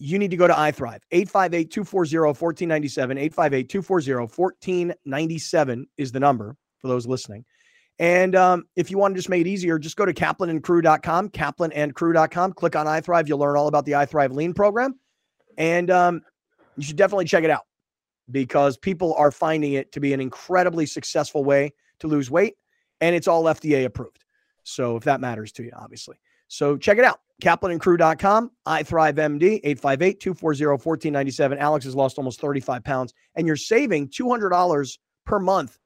you 0.00 0.18
need 0.18 0.30
to 0.30 0.36
go 0.36 0.48
to 0.48 0.54
iThrive. 0.54 1.00
858-240-1497. 1.12 3.32
858-240-1497 3.34 5.84
is 5.98 6.10
the 6.10 6.20
number 6.20 6.56
for 6.78 6.88
those 6.88 7.06
listening. 7.06 7.44
And 8.00 8.34
um, 8.34 8.64
if 8.76 8.90
you 8.90 8.96
want 8.96 9.14
to 9.14 9.18
just 9.18 9.28
make 9.28 9.42
it 9.42 9.46
easier, 9.46 9.78
just 9.78 9.94
go 9.94 10.06
to 10.06 10.14
kaplanandcrew.com, 10.14 11.28
kaplanandcrew.com. 11.28 12.52
Click 12.54 12.74
on 12.74 12.86
iThrive. 12.86 13.28
You'll 13.28 13.38
learn 13.38 13.58
all 13.58 13.68
about 13.68 13.84
the 13.84 13.92
iThrive 13.92 14.32
Lean 14.32 14.54
program. 14.54 14.98
And 15.58 15.90
um, 15.90 16.22
you 16.78 16.82
should 16.82 16.96
definitely 16.96 17.26
check 17.26 17.44
it 17.44 17.50
out 17.50 17.66
because 18.30 18.78
people 18.78 19.14
are 19.14 19.30
finding 19.30 19.74
it 19.74 19.92
to 19.92 20.00
be 20.00 20.14
an 20.14 20.20
incredibly 20.20 20.86
successful 20.86 21.44
way 21.44 21.74
to 21.98 22.08
lose 22.08 22.30
weight. 22.30 22.54
And 23.02 23.14
it's 23.14 23.28
all 23.28 23.44
FDA 23.44 23.84
approved. 23.84 24.24
So 24.64 24.96
if 24.96 25.04
that 25.04 25.20
matters 25.20 25.52
to 25.52 25.62
you, 25.62 25.72
obviously. 25.76 26.16
So 26.48 26.78
check 26.78 26.96
it 26.96 27.04
out. 27.04 27.20
KaplanandCrew.com, 27.42 28.50
iThriveMD, 28.66 29.62
858-240-1497. 29.76 31.58
Alex 31.58 31.84
has 31.84 31.94
lost 31.94 32.16
almost 32.16 32.40
35 32.40 32.82
pounds, 32.82 33.12
and 33.34 33.46
you're 33.46 33.56
saving 33.56 34.08
$200 34.08 34.98
per 35.26 35.38
month 35.38 35.78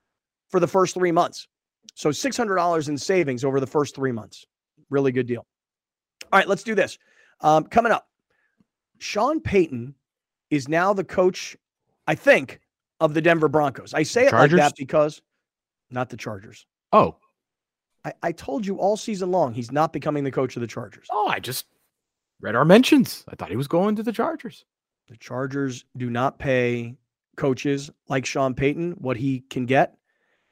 for 0.49 0.61
the 0.61 0.69
first 0.69 0.95
three 0.95 1.13
months. 1.13 1.49
So 1.95 2.11
$600 2.11 2.89
in 2.89 2.99
savings 2.99 3.45
over 3.45 3.61
the 3.61 3.67
first 3.67 3.95
three 3.95 4.13
months. 4.13 4.47
Really 4.91 5.13
good 5.13 5.27
deal. 5.27 5.47
All 6.33 6.39
right, 6.39 6.49
let's 6.49 6.65
do 6.65 6.75
this. 6.75 6.99
Um, 7.41 7.65
coming 7.65 7.93
up, 7.93 8.09
Sean 8.99 9.41
Payton 9.41 9.95
is 10.51 10.69
now 10.69 10.93
the 10.93 11.05
coach, 11.05 11.57
I 12.07 12.15
think, 12.15 12.61
of 13.01 13.15
the 13.15 13.21
Denver 13.21 13.49
Broncos. 13.49 13.95
I 13.95 14.03
say 14.03 14.27
it 14.27 14.33
like 14.33 14.51
that 14.53 14.75
because 14.77 15.23
not 15.91 16.11
the 16.11 16.17
Chargers. 16.17 16.67
Oh, 16.93 17.17
I, 18.05 18.13
I 18.23 18.33
told 18.33 18.67
you 18.67 18.77
all 18.79 18.97
season 18.97 19.31
long 19.31 19.53
he's 19.53 19.73
not 19.73 19.93
becoming 19.93 20.25
the 20.25 20.31
coach 20.31 20.57
of 20.57 20.61
the 20.61 20.67
Chargers. 20.67 21.07
oh, 21.11 21.29
I 21.29 21.41
just 21.41 21.67
read 22.41 22.55
our 22.55 22.65
mentions. 22.65 23.25
I 23.29 23.37
thought 23.37 23.51
he 23.51 23.57
was 23.57 23.69
going 23.69 23.97
to 23.97 24.03
the 24.03 24.13
Chargers. 24.13 24.65
The 25.09 25.17
Chargers 25.17 25.85
do 25.97 26.11
not 26.11 26.39
pay 26.39 26.97
coaches 27.37 27.91
like 28.09 28.27
Sean 28.27 28.55
Payton 28.55 28.93
what 28.93 29.17
he 29.17 29.41
can 29.51 29.67
get. 29.67 29.97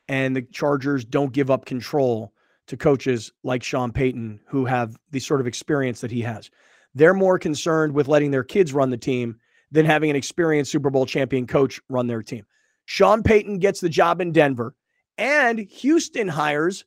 And 0.08 0.34
the 0.34 0.42
Chargers 0.42 1.04
don't 1.04 1.32
give 1.32 1.50
up 1.50 1.64
control 1.64 2.32
to 2.66 2.76
coaches 2.76 3.32
like 3.42 3.62
Sean 3.62 3.92
Payton 3.92 4.40
who 4.46 4.64
have 4.64 4.96
the 5.10 5.20
sort 5.20 5.40
of 5.40 5.46
experience 5.46 6.00
that 6.00 6.10
he 6.10 6.22
has. 6.22 6.50
They're 6.94 7.14
more 7.14 7.38
concerned 7.38 7.94
with 7.94 8.08
letting 8.08 8.30
their 8.30 8.44
kids 8.44 8.72
run 8.72 8.90
the 8.90 8.96
team 8.96 9.36
than 9.70 9.86
having 9.86 10.10
an 10.10 10.16
experienced 10.16 10.70
Super 10.70 10.90
Bowl 10.90 11.06
champion 11.06 11.46
coach 11.46 11.80
run 11.88 12.06
their 12.06 12.22
team. 12.22 12.44
Sean 12.84 13.22
Payton 13.22 13.58
gets 13.58 13.80
the 13.80 13.88
job 13.88 14.20
in 14.20 14.32
Denver, 14.32 14.74
and 15.16 15.58
Houston 15.58 16.28
hires 16.28 16.84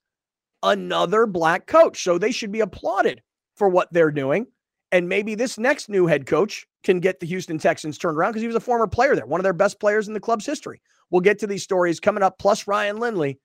another 0.61 1.25
black 1.25 1.65
coach. 1.65 2.03
So 2.03 2.17
they 2.17 2.31
should 2.31 2.51
be 2.51 2.59
applauded 2.59 3.21
for 3.55 3.69
what 3.69 3.91
they're 3.91 4.11
doing. 4.11 4.47
And 4.91 5.09
maybe 5.09 5.35
this 5.35 5.57
next 5.57 5.89
new 5.89 6.07
head 6.07 6.25
coach 6.25 6.65
can 6.83 6.99
get 6.99 7.19
the 7.19 7.25
Houston 7.25 7.57
Texans 7.57 7.97
turned 7.97 8.17
around 8.17 8.31
because 8.31 8.41
he 8.41 8.47
was 8.47 8.55
a 8.55 8.61
former 8.61 8.87
player 8.87 9.15
there, 9.15 9.25
one 9.25 9.39
of 9.39 9.43
their 9.43 9.53
best 9.53 9.79
players 9.79 10.07
in 10.07 10.13
the 10.13 10.19
club's 10.19 10.45
history. 10.45 10.81
We'll 11.09 11.21
get 11.21 11.39
to 11.39 11.47
these 11.47 11.63
stories 11.63 11.99
coming 11.99 12.23
up, 12.23 12.39
plus 12.39 12.67
Ryan 12.67 12.97
Lindley. 12.97 13.39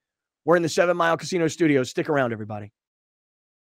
We're 0.45 0.55
in 0.55 0.63
the 0.63 0.69
Seven 0.69 0.97
Mile 0.97 1.17
Casino 1.17 1.47
Studios. 1.47 1.89
Stick 1.89 2.09
around, 2.09 2.33
everybody. 2.33 2.71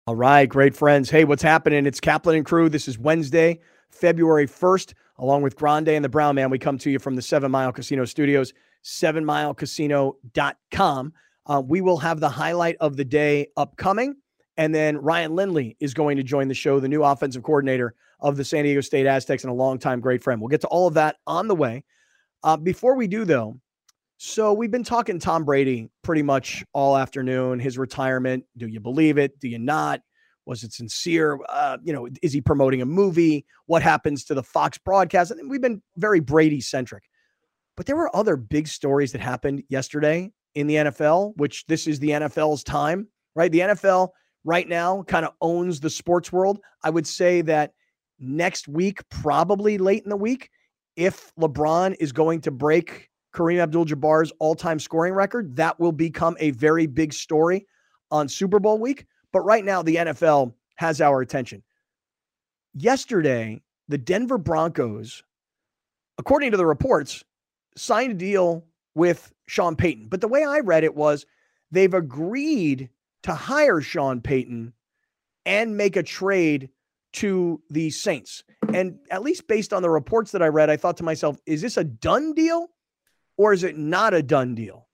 All 0.06 0.16
right, 0.16 0.48
great 0.48 0.76
friends. 0.76 1.10
Hey, 1.10 1.26
what's 1.26 1.44
happening? 1.44 1.86
It's 1.86 2.00
Kaplan 2.00 2.38
and 2.38 2.46
Crew. 2.46 2.70
This 2.70 2.88
is 2.88 2.98
Wednesday, 2.98 3.60
February 3.90 4.48
1st, 4.48 4.94
along 5.18 5.42
with 5.42 5.56
Grande 5.56 5.90
and 5.90 6.06
the 6.06 6.10
Brown 6.10 6.36
Man. 6.36 6.50
We 6.50 6.60
come 6.60 6.78
to 6.78 6.90
you 6.90 7.00
from 7.00 7.16
the 7.16 7.22
Seven 7.22 7.52
Mile 7.52 7.74
Casino 7.74 8.06
Studios, 8.06 8.54
sevenmilecasino.com. 8.86 11.14
Uh, 11.46 11.62
we 11.66 11.82
will 11.82 11.98
have 11.98 12.20
the 12.20 12.30
highlight 12.30 12.78
of 12.80 12.96
the 12.96 13.06
day 13.06 13.48
upcoming. 13.58 14.16
And 14.58 14.74
then 14.74 14.98
Ryan 14.98 15.36
Lindley 15.36 15.78
is 15.80 15.94
going 15.94 16.18
to 16.18 16.24
join 16.24 16.48
the 16.48 16.54
show, 16.54 16.80
the 16.80 16.88
new 16.88 17.04
offensive 17.04 17.44
coordinator 17.44 17.94
of 18.20 18.38
the 18.38 18.44
San 18.44 18.64
Diego 18.64 18.82
State 18.82 19.06
Aztecs 19.06 19.44
and 19.44 19.52
a 19.52 19.54
longtime 19.54 20.00
great 20.00 20.24
friend. 20.24 20.42
We'll 20.42 20.48
get 20.48 20.62
to 20.62 20.68
all 20.68 20.88
of 20.88 20.96
that 20.96 21.18
on 21.28 21.48
the 21.48 21.56
way. 21.56 21.84
Uh, 22.44 22.58
before 22.58 22.96
we 22.96 23.08
do, 23.08 23.26
though, 23.26 23.60
so 24.18 24.52
we've 24.52 24.72
been 24.72 24.84
talking 24.84 25.20
Tom 25.20 25.46
Brady 25.46 25.90
pretty 26.02 26.24
much 26.24 26.64
all 26.74 26.98
afternoon, 26.98 27.60
his 27.60 27.78
retirement. 27.78 28.44
Do 28.58 28.68
you 28.68 28.80
believe 28.80 29.20
it? 29.20 29.40
Do 29.40 29.48
you 29.48 29.60
not? 29.60 30.02
Was 30.46 30.64
it 30.64 30.74
sincere? 30.74 31.40
Uh, 31.50 31.78
you 31.84 31.94
know, 31.94 32.08
is 32.24 32.34
he 32.34 32.42
promoting 32.42 32.82
a 32.82 32.86
movie? 32.86 33.46
What 33.68 33.84
happens 33.84 34.24
to 34.26 34.34
the 34.34 34.42
Fox 34.42 34.80
broadcast? 34.80 35.30
And 35.30 35.50
we've 35.50 35.62
been 35.62 35.84
very 35.98 36.20
Brady 36.20 36.62
centric. 36.62 37.04
But 37.76 37.86
there 37.86 37.96
were 37.96 38.14
other 38.16 38.36
big 38.38 38.68
stories 38.68 39.12
that 39.12 39.22
happened 39.22 39.62
yesterday 39.70 40.32
in 40.56 40.66
the 40.66 40.76
NFL, 40.76 41.34
which 41.38 41.66
this 41.68 41.86
is 41.86 42.00
the 42.00 42.10
NFL's 42.10 42.64
time, 42.64 43.08
right? 43.36 43.52
The 43.52 43.60
NFL 43.60 44.10
right 44.44 44.68
now 44.68 45.04
kind 45.04 45.26
of 45.26 45.34
owns 45.42 45.80
the 45.80 45.90
sports 45.90 46.32
world. 46.32 46.60
I 46.84 46.90
would 46.90 47.08
say 47.08 47.42
that 47.42 47.74
next 48.20 48.68
week, 48.68 49.08
probably 49.10 49.78
late 49.78 50.04
in 50.04 50.10
the 50.10 50.18
week, 50.18 50.50
if 50.96 51.34
LeBron 51.36 51.96
is 52.00 52.12
going 52.12 52.42
to 52.42 52.52
break 52.52 53.10
Kareem 53.34 53.60
Abdul 53.60 53.86
Jabbar's 53.86 54.32
all 54.40 54.56
time 54.56 54.80
scoring 54.80 55.14
record, 55.14 55.56
that 55.56 55.80
will 55.80 55.92
become 55.92 56.36
a 56.40 56.52
very 56.52 56.88
big 56.88 57.14
story 57.14 57.68
on 58.10 58.28
Super 58.28 58.60
Bowl 58.60 58.80
week. 58.80 59.06
But 59.32 59.42
right 59.42 59.64
now, 59.64 59.82
the 59.82 59.96
NFL 59.96 60.54
has 60.76 61.02
our 61.02 61.22
attention. 61.22 61.64
Yesterday, 62.74 63.62
the 63.88 63.98
Denver 63.98 64.38
Broncos, 64.38 65.24
according 66.18 66.52
to 66.52 66.58
the 66.58 66.66
reports, 66.66 67.24
signed 67.76 68.12
a 68.12 68.16
deal 68.16 68.66
with 68.96 69.32
Sean 69.48 69.76
Payton. 69.76 70.08
But 70.10 70.22
the 70.22 70.28
way 70.28 70.44
I 70.44 70.60
read 70.60 70.84
it 70.84 70.96
was 70.96 71.26
they've 71.72 71.94
agreed 71.94 72.90
to 73.24 73.34
hire 73.34 73.82
Sean 73.82 74.22
Payton 74.22 74.74
and 75.46 75.78
make 75.78 75.96
a 75.96 76.04
trade 76.04 76.70
to 77.14 77.62
the 77.70 77.90
Saints. 77.90 78.44
And 78.74 79.00
at 79.10 79.24
least 79.24 79.48
based 79.48 79.74
on 79.74 79.82
the 79.82 79.90
reports 79.90 80.32
that 80.32 80.44
I 80.44 80.48
read, 80.48 80.70
I 80.70 80.78
thought 80.78 80.98
to 80.98 81.04
myself, 81.04 81.40
is 81.46 81.62
this 81.62 81.78
a 81.78 81.84
done 81.84 82.34
deal 82.34 82.68
or 83.38 83.54
is 83.54 83.64
it 83.64 83.78
not 83.78 84.14
a 84.14 84.22
done 84.22 84.56
deal? 84.56 84.88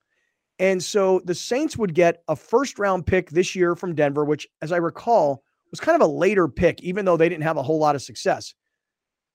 And 0.60 0.82
so 0.82 1.22
the 1.26 1.36
Saints 1.36 1.76
would 1.78 1.94
get 1.94 2.24
a 2.28 2.36
first 2.36 2.78
round 2.78 3.06
pick 3.06 3.30
this 3.30 3.56
year 3.56 3.76
from 3.76 3.96
Denver, 3.96 4.24
which, 4.24 4.48
as 4.62 4.72
I 4.72 4.78
recall, 4.78 5.44
was 5.72 5.80
kind 5.80 6.00
of 6.00 6.08
a 6.08 6.12
later 6.12 6.48
pick, 6.48 6.82
even 6.84 7.04
though 7.04 7.18
they 7.18 7.28
didn't 7.28 7.44
have 7.44 7.58
a 7.58 7.64
whole 7.64 7.80
lot 7.80 7.96
of 7.96 8.02
success. 8.02 8.54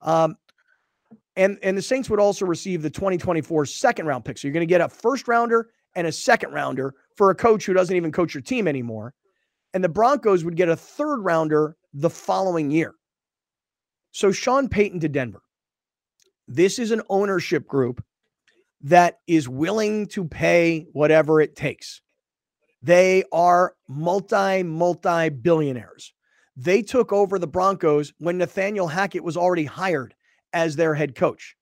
Um, 0.00 0.36
and, 1.34 1.58
and 1.62 1.76
the 1.76 1.82
Saints 1.82 2.08
would 2.08 2.20
also 2.20 2.46
receive 2.46 2.82
the 2.82 2.90
2024 2.90 3.66
second 3.66 4.06
round 4.06 4.24
pick. 4.24 4.38
So 4.38 4.46
you're 4.46 4.52
going 4.52 4.66
to 4.66 4.66
get 4.66 4.80
a 4.80 4.88
first 4.88 5.26
rounder 5.28 5.70
and 5.98 6.06
a 6.06 6.12
second 6.12 6.52
rounder 6.52 6.94
for 7.16 7.30
a 7.30 7.34
coach 7.34 7.66
who 7.66 7.74
doesn't 7.74 7.96
even 7.96 8.12
coach 8.12 8.32
your 8.32 8.40
team 8.40 8.68
anymore. 8.68 9.14
And 9.74 9.82
the 9.82 9.88
Broncos 9.88 10.44
would 10.44 10.56
get 10.56 10.68
a 10.68 10.76
third 10.76 11.18
rounder 11.18 11.76
the 11.92 12.08
following 12.08 12.70
year. 12.70 12.94
So 14.12 14.30
Sean 14.30 14.68
Payton 14.68 15.00
to 15.00 15.08
Denver. 15.08 15.42
This 16.46 16.78
is 16.78 16.92
an 16.92 17.02
ownership 17.10 17.66
group 17.66 18.02
that 18.82 19.18
is 19.26 19.48
willing 19.48 20.06
to 20.06 20.24
pay 20.24 20.86
whatever 20.92 21.40
it 21.40 21.56
takes. 21.56 22.00
They 22.80 23.24
are 23.32 23.74
multi, 23.88 24.62
multi 24.62 25.30
billionaires. 25.30 26.14
They 26.56 26.82
took 26.82 27.12
over 27.12 27.40
the 27.40 27.48
Broncos 27.48 28.12
when 28.18 28.38
Nathaniel 28.38 28.86
Hackett 28.86 29.24
was 29.24 29.36
already 29.36 29.64
hired 29.64 30.14
as 30.52 30.76
their 30.76 30.94
head 30.94 31.16
coach. 31.16 31.56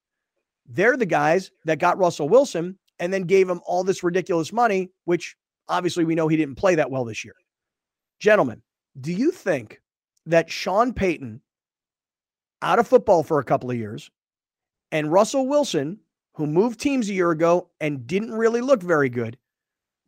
They're 0.66 0.98
the 0.98 1.06
guys 1.06 1.50
that 1.64 1.78
got 1.78 1.96
Russell 1.96 2.28
Wilson 2.28 2.78
and 2.98 3.12
then 3.12 3.22
gave 3.22 3.48
him 3.48 3.60
all 3.66 3.84
this 3.84 4.02
ridiculous 4.02 4.52
money, 4.52 4.90
which 5.04 5.36
obviously 5.68 6.04
we 6.04 6.14
know 6.14 6.28
he 6.28 6.36
didn't 6.36 6.56
play 6.56 6.74
that 6.74 6.90
well 6.90 7.04
this 7.04 7.24
year. 7.24 7.34
Gentlemen, 8.20 8.62
do 9.00 9.12
you 9.12 9.30
think 9.30 9.80
that 10.26 10.50
Sean 10.50 10.92
Payton, 10.92 11.40
out 12.62 12.78
of 12.78 12.88
football 12.88 13.22
for 13.22 13.38
a 13.38 13.44
couple 13.44 13.70
of 13.70 13.76
years, 13.76 14.10
and 14.92 15.12
Russell 15.12 15.46
Wilson, 15.46 15.98
who 16.34 16.46
moved 16.46 16.80
teams 16.80 17.08
a 17.08 17.14
year 17.14 17.30
ago 17.30 17.70
and 17.80 18.06
didn't 18.06 18.32
really 18.32 18.60
look 18.60 18.82
very 18.82 19.08
good, 19.08 19.36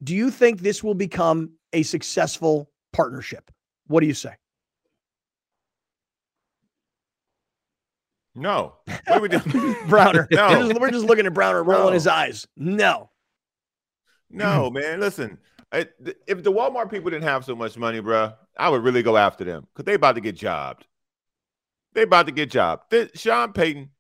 do 0.02 0.15
you 0.15 0.31
think 0.31 0.60
this 0.60 0.82
will 0.82 0.94
become 0.94 1.51
a 1.73 1.82
successful 1.82 2.70
partnership? 2.93 3.51
What 3.86 4.01
do 4.01 4.06
you 4.06 4.15
say? 4.15 4.35
No. 8.39 8.74
What 8.86 9.09
are 9.09 9.20
we 9.20 9.28
doing? 9.28 9.77
Browner. 9.89 10.28
No. 10.31 10.48
We're 10.48 10.69
just, 10.69 10.81
we're 10.81 10.90
just 10.90 11.06
looking 11.06 11.27
at 11.27 11.35
Browner 11.35 11.62
rolling 11.62 11.86
No. 11.89 11.93
his 11.93 12.06
eyes. 12.06 12.47
No. 12.56 13.10
No, 14.31 14.70
man. 14.70 15.01
Listen, 15.01 15.39
I, 15.73 15.86
th- 16.05 16.16
if 16.27 16.43
the 16.43 16.52
Walmart 16.52 16.90
people 16.90 17.10
didn't 17.10 17.24
have 17.24 17.44
so 17.44 17.55
much 17.55 17.77
money, 17.77 18.01
bruh, 18.01 18.35
I 18.56 18.69
would 18.69 18.82
really 18.82 19.02
go 19.02 19.16
after 19.16 19.44
them 19.44 19.66
because 19.73 19.85
they 19.86 19.94
about 19.94 20.15
to 20.16 20.20
get 20.20 20.36
jobbed. 20.36 20.86
They 21.94 22.02
about 22.02 22.27
to 22.27 22.32
get 22.32 22.51
jobbed. 22.51 22.90
Th- 22.90 23.10
Sean 23.19 23.52
Payton, 23.52 23.90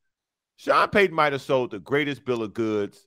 Sean 0.56 0.88
Payton 0.88 1.14
might 1.16 1.32
have 1.32 1.42
sold 1.42 1.70
the 1.70 1.78
greatest 1.78 2.24
bill 2.24 2.42
of 2.42 2.52
goods 2.54 3.06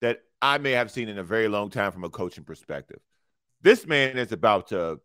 that 0.00 0.22
I 0.42 0.58
may 0.58 0.72
have 0.72 0.90
seen 0.90 1.08
in 1.08 1.18
a 1.18 1.22
very 1.22 1.48
long 1.48 1.70
time 1.70 1.92
from 1.92 2.04
a 2.04 2.10
coaching 2.10 2.44
perspective. 2.44 2.98
This 3.62 3.86
man 3.86 4.18
is 4.18 4.32
about 4.32 4.68
to 4.68 5.00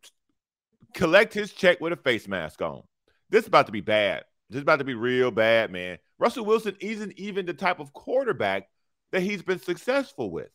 collect 0.93 1.33
his 1.33 1.53
check 1.53 1.79
with 1.79 1.93
a 1.93 1.97
face 1.97 2.27
mask 2.27 2.61
on. 2.61 2.83
This 3.29 3.43
is 3.43 3.47
about 3.47 3.67
to 3.67 3.71
be 3.71 3.81
bad. 3.81 4.23
This 4.51 4.57
is 4.57 4.63
about 4.63 4.79
to 4.79 4.85
be 4.85 4.95
real 4.95 5.31
bad, 5.31 5.71
man. 5.71 5.97
Russell 6.19 6.43
Wilson 6.43 6.75
isn't 6.81 7.17
even 7.17 7.45
the 7.45 7.53
type 7.53 7.79
of 7.79 7.93
quarterback 7.93 8.67
that 9.13 9.21
he's 9.21 9.41
been 9.41 9.59
successful 9.59 10.29
with. 10.29 10.49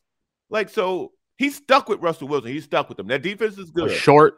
Like, 0.50 0.68
so 0.68 1.12
he's 1.38 1.56
stuck 1.56 1.88
with 1.88 2.00
Russell 2.00 2.28
Wilson. 2.28 2.50
He's 2.52 2.64
stuck 2.64 2.90
with 2.90 2.98
them. 2.98 3.06
That 3.06 3.22
defense 3.22 3.56
is 3.56 3.70
good. 3.70 3.90
A 3.90 3.94
short, 3.94 4.34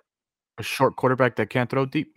a 0.59 0.63
short 0.63 0.95
quarterback 0.95 1.35
that 1.37 1.51
can't 1.51 1.69
throw 1.69 1.87
deep. 1.87 2.17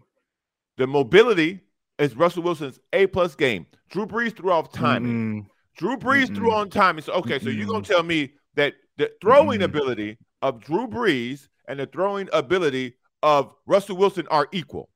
The 0.77 0.85
mobility 0.85 1.61
is 1.97 2.15
Russell 2.15 2.43
Wilson's 2.43 2.79
A 2.93 3.07
plus 3.07 3.33
game. 3.33 3.65
Drew 3.89 4.05
Brees 4.05 4.37
threw 4.37 4.51
off 4.51 4.71
timing. 4.71 5.41
Mm-mm. 5.41 5.45
Drew 5.77 5.97
Brees 5.97 6.33
threw 6.33 6.51
Mm-mm. 6.51 6.57
on 6.57 6.69
timing. 6.69 7.03
So 7.03 7.13
okay, 7.13 7.39
so 7.39 7.49
you're 7.49 7.67
gonna 7.67 7.83
tell 7.83 8.03
me 8.03 8.33
that 8.55 8.75
the 8.97 9.11
throwing 9.19 9.61
Mm-mm. 9.61 9.65
ability 9.65 10.17
of 10.43 10.63
Drew 10.63 10.87
Brees 10.87 11.47
and 11.67 11.79
the 11.79 11.87
throwing 11.87 12.29
ability 12.33 12.93
of 13.23 13.51
Russell 13.65 13.97
Wilson 13.97 14.27
are 14.29 14.47
equal. 14.51 14.89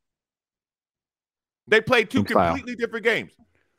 They 1.68 1.82
played 1.82 2.10
two 2.10 2.24
completely 2.24 2.76
different 2.76 3.06
games. 3.06 3.32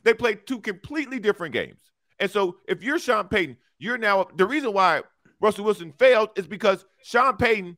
They 0.04 0.14
played 0.14 0.46
two 0.46 0.60
completely 0.60 1.18
different 1.18 1.52
games. 1.52 1.80
And 2.18 2.30
so 2.30 2.58
if 2.68 2.82
you're 2.82 2.98
Sean 2.98 3.28
Payton, 3.28 3.56
you're 3.78 3.98
now 3.98 4.26
the 4.36 4.46
reason 4.46 4.72
why 4.72 5.02
Russell 5.40 5.64
Wilson 5.64 5.92
failed 5.98 6.30
is 6.36 6.46
because 6.46 6.84
Sean 7.02 7.36
Payton 7.36 7.76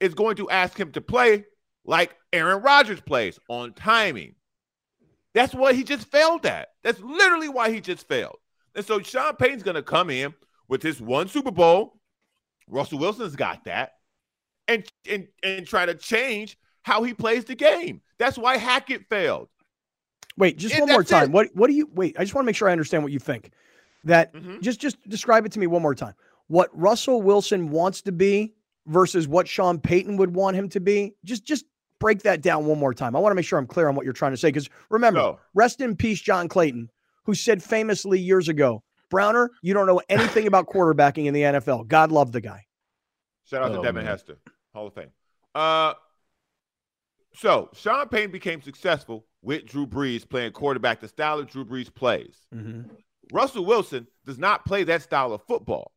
is 0.00 0.14
going 0.14 0.36
to 0.36 0.48
ask 0.50 0.78
him 0.78 0.92
to 0.92 1.00
play 1.00 1.44
like 1.84 2.16
Aaron 2.32 2.62
Rodgers 2.62 3.00
plays 3.00 3.38
on 3.48 3.72
timing. 3.74 4.34
That's 5.34 5.54
what 5.54 5.74
he 5.74 5.84
just 5.84 6.10
failed 6.10 6.46
at. 6.46 6.68
That's 6.82 7.00
literally 7.00 7.48
why 7.48 7.70
he 7.70 7.80
just 7.80 8.08
failed. 8.08 8.38
And 8.74 8.84
so 8.84 9.00
Sean 9.00 9.36
Payton's 9.36 9.62
going 9.62 9.74
to 9.74 9.82
come 9.82 10.10
in 10.10 10.34
with 10.68 10.82
his 10.82 11.00
one 11.00 11.28
Super 11.28 11.50
Bowl. 11.50 12.00
Russell 12.68 12.98
Wilson's 12.98 13.36
got 13.36 13.64
that, 13.64 13.92
and 14.66 14.86
and 15.08 15.26
and 15.42 15.66
try 15.66 15.86
to 15.86 15.94
change 15.94 16.58
how 16.88 17.02
he 17.04 17.14
plays 17.14 17.44
the 17.44 17.54
game. 17.54 18.00
That's 18.18 18.36
why 18.36 18.56
Hackett 18.56 19.06
failed. 19.08 19.48
Wait, 20.36 20.56
just 20.58 20.74
Yeah, 20.74 20.80
one 20.80 20.90
more 20.90 21.04
time. 21.04 21.24
it. 21.24 21.30
What 21.32 21.48
what 21.54 21.66
do 21.68 21.74
you 21.74 21.88
wait? 21.92 22.16
I 22.18 22.22
just 22.24 22.34
want 22.34 22.44
to 22.44 22.46
make 22.46 22.56
sure 22.56 22.68
I 22.68 22.72
understand 22.72 23.02
what 23.02 23.12
you 23.12 23.18
think. 23.18 23.50
That 24.04 24.32
Mhm. 24.32 24.60
just 24.62 24.80
just 24.80 24.96
describe 25.08 25.44
it 25.46 25.52
to 25.52 25.58
me 25.58 25.66
one 25.66 25.82
more 25.82 25.94
time. 25.94 26.14
What 26.46 26.70
Russell 26.72 27.20
Wilson 27.22 27.70
wants 27.70 28.02
to 28.02 28.12
be 28.12 28.54
versus 28.86 29.28
what 29.28 29.46
Sean 29.46 29.78
Payton 29.80 30.16
would 30.16 30.34
want 30.34 30.56
him 30.56 30.68
to 30.70 30.80
be. 30.80 31.14
Just 31.24 31.44
just 31.44 31.64
break 32.00 32.22
that 32.22 32.40
down 32.40 32.64
one 32.66 32.78
more 32.78 32.94
time. 32.94 33.14
I 33.16 33.18
want 33.18 33.32
to 33.32 33.34
make 33.34 33.44
sure 33.44 33.58
I'm 33.58 33.66
clear 33.66 33.88
on 33.88 33.94
what 33.96 34.04
you're 34.04 34.12
trying 34.14 34.30
to 34.32 34.36
say. 34.36 34.48
Because 34.48 34.70
remember, 34.88 35.18
So 35.20 35.40
rest 35.54 35.80
in 35.80 35.96
peace, 35.96 36.20
John 36.20 36.48
Clayton, 36.48 36.90
who 37.24 37.34
said 37.34 37.62
famously 37.62 38.20
years 38.20 38.48
ago, 38.48 38.82
Browner, 39.10 39.50
you 39.62 39.74
don't 39.74 39.86
know 39.86 40.00
anything 40.08 40.46
about 40.46 40.66
quarterbacking 40.72 41.26
in 41.26 41.34
the 41.34 41.42
NFL. 41.42 41.82
God 41.88 42.12
love 42.12 42.30
the 42.32 42.40
guy. 42.40 42.64
shout 43.44 43.62
out 43.64 43.72
to 43.72 43.78
Oh, 43.78 43.82
Devin 43.82 44.04
man. 44.04 44.12
Hester, 44.12 44.38
Hall 44.72 44.86
of 44.86 44.94
Fame. 44.94 45.10
Uh, 45.54 45.94
so 47.34 47.70
Sean 47.74 48.08
Payton 48.08 48.30
became 48.30 48.62
successful 48.62 49.26
with 49.42 49.66
Drew 49.66 49.86
Brees 49.86 50.28
playing 50.28 50.52
quarterback 50.52 51.00
the 51.00 51.08
style 51.08 51.38
of 51.38 51.48
Drew 51.48 51.64
Brees 51.64 51.94
plays. 51.94 52.36
Russell 53.32 53.64
Wilson 53.64 54.06
does 54.26 54.38
not 54.38 54.64
play 54.64 54.84
that 54.84 55.02
style 55.02 55.32
of 55.32 55.42
football. 55.42 55.92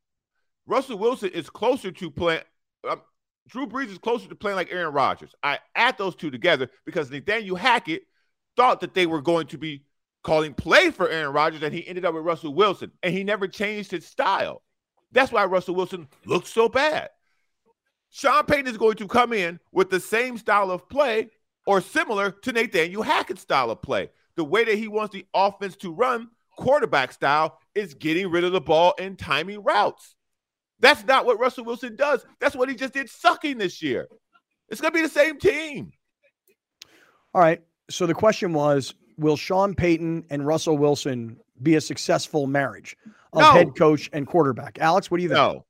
Russell 0.67 0.97
Wilson 0.97 1.29
is 1.29 1.49
closer 1.49 1.91
to 1.91 2.11
playing. 2.11 2.43
Um, 2.89 3.01
Drew 3.47 3.65
Brees 3.65 3.89
is 3.89 3.97
closer 3.97 4.27
to 4.27 4.35
playing 4.35 4.57
like 4.57 4.71
Aaron 4.71 4.93
Rodgers. 4.93 5.33
I 5.41 5.59
add 5.75 5.97
those 5.97 6.15
two 6.15 6.29
together 6.29 6.69
because 6.85 7.09
Nathaniel 7.09 7.55
Hackett 7.55 8.03
thought 8.55 8.81
that 8.81 8.93
they 8.93 9.05
were 9.05 9.21
going 9.21 9.47
to 9.47 9.57
be 9.57 9.83
calling 10.23 10.53
play 10.53 10.91
for 10.91 11.09
Aaron 11.09 11.33
Rodgers, 11.33 11.63
and 11.63 11.73
he 11.73 11.87
ended 11.87 12.05
up 12.05 12.13
with 12.13 12.23
Russell 12.23 12.53
Wilson, 12.53 12.91
and 13.01 13.13
he 13.13 13.23
never 13.23 13.47
changed 13.47 13.91
his 13.91 14.05
style. 14.05 14.61
That's 15.11 15.31
why 15.31 15.45
Russell 15.45 15.75
Wilson 15.75 16.07
looks 16.25 16.49
so 16.53 16.69
bad. 16.69 17.09
Sean 18.11 18.45
Payton 18.45 18.67
is 18.67 18.77
going 18.77 18.95
to 18.97 19.07
come 19.07 19.33
in 19.33 19.59
with 19.71 19.89
the 19.89 19.99
same 19.99 20.37
style 20.37 20.69
of 20.69 20.87
play 20.89 21.29
or 21.65 21.81
similar 21.81 22.31
to 22.31 22.51
Nathaniel 22.51 23.01
Hackett's 23.03 23.41
style 23.41 23.71
of 23.71 23.81
play. 23.81 24.09
The 24.35 24.43
way 24.43 24.63
that 24.65 24.77
he 24.77 24.87
wants 24.87 25.13
the 25.13 25.25
offense 25.33 25.75
to 25.77 25.93
run, 25.93 26.29
quarterback 26.57 27.13
style, 27.13 27.57
is 27.73 27.93
getting 27.93 28.29
rid 28.29 28.43
of 28.43 28.51
the 28.51 28.61
ball 28.61 28.93
and 28.99 29.17
timing 29.17 29.63
routes. 29.63 30.15
That's 30.79 31.05
not 31.05 31.25
what 31.25 31.39
Russell 31.39 31.63
Wilson 31.63 31.95
does. 31.95 32.25
That's 32.39 32.55
what 32.55 32.67
he 32.67 32.75
just 32.75 32.93
did 32.93 33.09
sucking 33.09 33.57
this 33.57 33.81
year. 33.81 34.07
It's 34.69 34.81
going 34.81 34.91
to 34.91 34.97
be 34.97 35.03
the 35.03 35.09
same 35.09 35.37
team. 35.39 35.91
All 37.33 37.41
right. 37.41 37.61
So 37.89 38.05
the 38.05 38.13
question 38.13 38.51
was 38.53 38.93
Will 39.17 39.37
Sean 39.37 39.73
Payton 39.75 40.25
and 40.29 40.45
Russell 40.45 40.77
Wilson 40.77 41.37
be 41.61 41.75
a 41.75 41.81
successful 41.81 42.47
marriage 42.47 42.97
of 43.33 43.41
No. 43.41 43.51
head 43.51 43.75
coach 43.77 44.09
and 44.11 44.25
quarterback? 44.27 44.79
Alex, 44.79 45.11
what 45.11 45.17
do 45.17 45.23
you 45.23 45.29
think? 45.29 45.37
No. 45.37 45.65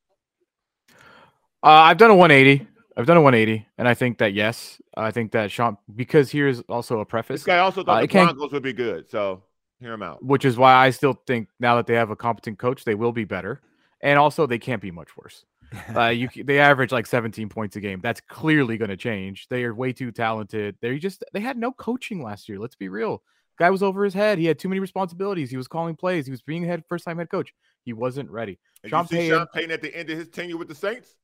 Uh, 1.63 1.67
I've 1.69 1.97
done 1.97 2.09
a 2.11 2.15
180. 2.15 2.67
I've 2.97 3.05
done 3.05 3.17
a 3.17 3.21
180, 3.21 3.65
and 3.77 3.87
I 3.87 3.93
think 3.93 4.17
that 4.17 4.33
yes, 4.33 4.81
I 4.97 5.11
think 5.11 5.31
that 5.31 5.49
Sean. 5.51 5.77
Because 5.95 6.29
here's 6.29 6.59
also 6.61 6.99
a 6.99 7.05
preface. 7.05 7.41
This 7.41 7.45
guy 7.45 7.59
also 7.59 7.83
thought 7.83 7.97
Uh, 7.99 8.01
the 8.01 8.07
Broncos 8.07 8.51
would 8.51 8.63
be 8.63 8.73
good. 8.73 9.09
So 9.09 9.43
hear 9.79 9.93
him 9.93 10.03
out. 10.03 10.23
which 10.23 10.43
is 10.45 10.57
why 10.57 10.73
I 10.73 10.89
still 10.89 11.13
think 11.25 11.47
now 11.59 11.75
that 11.77 11.87
they 11.87 11.93
have 11.95 12.09
a 12.09 12.15
competent 12.15 12.59
coach, 12.59 12.83
they 12.83 12.95
will 12.95 13.13
be 13.13 13.23
better, 13.23 13.61
and 14.01 14.19
also 14.19 14.45
they 14.45 14.59
can't 14.59 14.81
be 14.81 14.91
much 14.91 15.15
worse. 15.17 15.45
Uh, 15.95 16.07
you 16.07 16.27
they 16.43 16.59
average 16.59 16.91
like 16.91 17.05
17 17.07 17.47
points 17.47 17.77
a 17.77 17.79
game. 17.79 18.01
That's 18.01 18.19
clearly 18.19 18.77
going 18.77 18.89
to 18.89 18.97
change. 18.97 19.47
They 19.47 19.63
are 19.63 19.73
way 19.73 19.93
too 19.93 20.11
talented. 20.11 20.75
They 20.81 20.97
just 20.99 21.23
they 21.31 21.39
had 21.39 21.55
no 21.57 21.71
coaching 21.71 22.21
last 22.21 22.49
year. 22.49 22.59
Let's 22.59 22.75
be 22.75 22.89
real. 22.89 23.23
Guy 23.57 23.69
was 23.69 23.81
over 23.81 24.03
his 24.03 24.13
head. 24.13 24.37
He 24.37 24.45
had 24.47 24.59
too 24.59 24.67
many 24.67 24.79
responsibilities. 24.81 25.49
He 25.49 25.55
was 25.55 25.69
calling 25.69 25.95
plays. 25.95 26.25
He 26.25 26.31
was 26.31 26.41
being 26.41 26.63
head 26.65 26.83
first 26.89 27.05
time 27.05 27.19
head 27.19 27.29
coach. 27.29 27.53
He 27.85 27.93
wasn't 27.93 28.29
ready. 28.29 28.59
Sean 28.85 29.03
you 29.03 29.07
see 29.07 29.15
Payton- 29.15 29.37
Sean 29.37 29.47
Payton 29.53 29.71
at 29.71 29.81
the 29.81 29.95
end 29.95 30.09
of 30.09 30.17
his 30.17 30.27
tenure 30.27 30.57
with 30.57 30.67
the 30.67 30.75
Saints? 30.75 31.15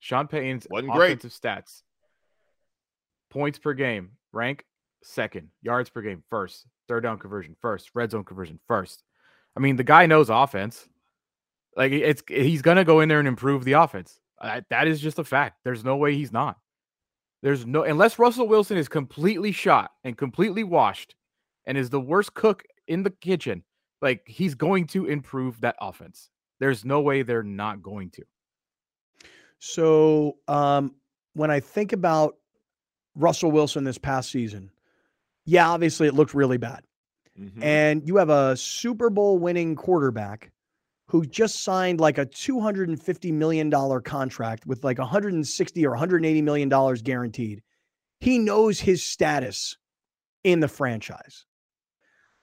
Sean 0.00 0.28
Payton's 0.28 0.66
Wasn't 0.70 0.92
great. 0.92 1.12
offensive 1.18 1.32
stats. 1.32 1.82
Points 3.30 3.58
per 3.58 3.74
game, 3.74 4.12
rank 4.32 4.64
second. 5.02 5.48
Yards 5.62 5.90
per 5.90 6.02
game, 6.02 6.22
first. 6.30 6.66
Third 6.88 7.02
down 7.02 7.18
conversion, 7.18 7.56
first. 7.60 7.90
Red 7.94 8.10
zone 8.10 8.24
conversion, 8.24 8.60
first. 8.68 9.02
I 9.56 9.60
mean, 9.60 9.76
the 9.76 9.84
guy 9.84 10.06
knows 10.06 10.30
offense. 10.30 10.88
Like 11.76 11.92
it's 11.92 12.22
he's 12.28 12.62
gonna 12.62 12.84
go 12.84 13.00
in 13.00 13.08
there 13.08 13.18
and 13.18 13.28
improve 13.28 13.64
the 13.64 13.72
offense. 13.72 14.18
Uh, 14.40 14.60
that 14.70 14.86
is 14.86 15.00
just 15.00 15.18
a 15.18 15.24
fact. 15.24 15.58
There's 15.64 15.84
no 15.84 15.96
way 15.96 16.14
he's 16.14 16.32
not. 16.32 16.56
There's 17.42 17.66
no 17.66 17.82
unless 17.82 18.18
Russell 18.18 18.48
Wilson 18.48 18.76
is 18.78 18.88
completely 18.88 19.52
shot 19.52 19.90
and 20.04 20.16
completely 20.16 20.64
washed 20.64 21.14
and 21.66 21.76
is 21.76 21.90
the 21.90 22.00
worst 22.00 22.34
cook 22.34 22.62
in 22.86 23.02
the 23.02 23.10
kitchen. 23.10 23.62
Like 24.00 24.22
he's 24.26 24.54
going 24.54 24.86
to 24.88 25.06
improve 25.06 25.60
that 25.62 25.76
offense. 25.80 26.30
There's 26.60 26.84
no 26.84 27.00
way 27.00 27.22
they're 27.22 27.42
not 27.42 27.82
going 27.82 28.10
to. 28.10 28.22
So 29.58 30.36
um, 30.48 30.94
when 31.34 31.50
I 31.50 31.60
think 31.60 31.92
about 31.92 32.36
Russell 33.14 33.50
Wilson 33.50 33.84
this 33.84 33.98
past 33.98 34.30
season, 34.30 34.70
yeah, 35.44 35.68
obviously 35.68 36.06
it 36.06 36.14
looked 36.14 36.34
really 36.34 36.58
bad. 36.58 36.82
Mm-hmm. 37.38 37.62
And 37.62 38.06
you 38.06 38.16
have 38.16 38.30
a 38.30 38.56
Super 38.56 39.10
Bowl 39.10 39.38
winning 39.38 39.76
quarterback 39.76 40.50
who 41.08 41.24
just 41.24 41.62
signed 41.62 42.00
like 42.00 42.18
a 42.18 42.26
$250 42.26 43.32
million 43.32 43.70
contract 44.02 44.66
with 44.66 44.82
like 44.82 44.98
160 44.98 45.86
or 45.86 45.90
180 45.90 46.42
million 46.42 46.68
dollars 46.68 47.02
guaranteed. 47.02 47.62
He 48.20 48.38
knows 48.38 48.80
his 48.80 49.04
status 49.04 49.76
in 50.42 50.60
the 50.60 50.68
franchise. 50.68 51.44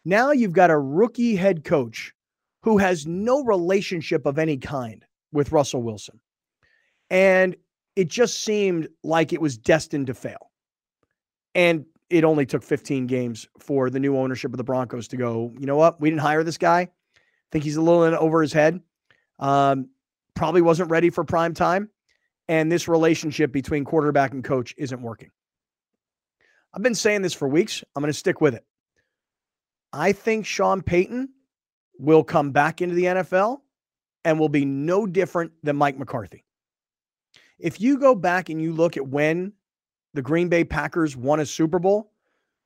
Now 0.06 0.32
you've 0.32 0.54
got 0.54 0.72
a 0.72 0.78
rookie 0.78 1.36
head 1.36 1.64
coach 1.64 2.14
who 2.62 2.78
has 2.78 3.06
no 3.06 3.44
relationship 3.44 4.26
of 4.26 4.38
any 4.38 4.58
kind 4.58 5.04
with 5.32 5.52
Russell 5.52 5.84
Wilson. 5.84 6.20
And 7.14 7.56
it 7.96 8.08
just 8.10 8.42
seemed 8.42 8.88
like 9.04 9.34
it 9.34 9.40
was 9.40 9.56
destined 9.56 10.08
to 10.08 10.16
fail. 10.16 10.50
And 11.54 11.86
it 12.10 12.24
only 12.24 12.48
took 12.48 12.64
15 12.64 13.06
games 13.06 13.48
for 13.60 13.92
the 13.92 14.00
new 14.00 14.18
ownership 14.18 14.52
of 14.52 14.58
the 14.58 14.64
Broncos 14.64 15.08
to 15.10 15.18
go, 15.18 15.54
you 15.60 15.68
know 15.68 15.76
what? 15.76 16.02
We 16.02 16.10
didn't 16.10 16.22
hire 16.22 16.44
this 16.44 16.58
guy. 16.58 16.80
I 16.82 16.90
think 17.52 17.64
he's 17.64 17.76
a 17.76 17.82
little 17.84 18.06
in 18.06 18.16
over 18.16 18.42
his 18.42 18.52
head. 18.52 18.82
Um, 19.38 19.90
probably 20.34 20.64
wasn't 20.64 20.90
ready 20.90 21.12
for 21.12 21.24
prime 21.24 21.54
time. 21.54 21.88
And 22.48 22.72
this 22.72 22.88
relationship 22.88 23.52
between 23.52 23.86
quarterback 23.86 24.32
and 24.34 24.44
coach 24.44 24.74
isn't 24.76 25.02
working. 25.02 25.30
I've 26.74 26.82
been 26.82 26.96
saying 26.96 27.22
this 27.22 27.36
for 27.36 27.48
weeks. 27.48 27.84
I'm 27.96 28.02
going 28.02 28.12
to 28.12 28.18
stick 28.18 28.42
with 28.42 28.56
it. 28.56 28.66
I 29.94 30.14
think 30.14 30.48
Sean 30.48 30.82
Payton 30.82 31.30
will 32.00 32.24
come 32.24 32.52
back 32.52 32.82
into 32.82 32.96
the 32.96 33.04
NFL 33.04 33.60
and 34.26 34.40
will 34.40 34.50
be 34.50 34.66
no 34.66 35.06
different 35.06 35.52
than 35.62 35.76
Mike 35.76 36.00
McCarthy. 36.00 36.44
If 37.64 37.80
you 37.80 37.98
go 37.98 38.14
back 38.14 38.50
and 38.50 38.62
you 38.62 38.74
look 38.74 38.98
at 38.98 39.08
when 39.08 39.54
the 40.14 40.22
Green 40.22 40.50
Bay 40.50 40.66
Packers 40.66 41.16
won 41.16 41.40
a 41.40 41.46
Super 41.46 41.80
Bowl, 41.80 42.12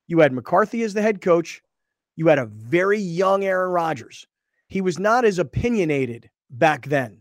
you 0.07 0.19
had 0.19 0.34
McCarthy 0.34 0.82
as 0.82 0.95
the 0.95 1.03
head 1.03 1.22
coach. 1.22 1.61
You 2.15 2.26
had 2.28 2.40
a 2.40 2.48
very 2.48 2.98
young 2.98 3.45
Aaron 3.45 3.72
Rodgers. 3.72 4.26
He 4.68 4.82
was 4.82 4.98
not 4.98 5.24
as 5.24 5.38
opinionated 5.38 6.32
back 6.49 6.88
then. 6.88 7.19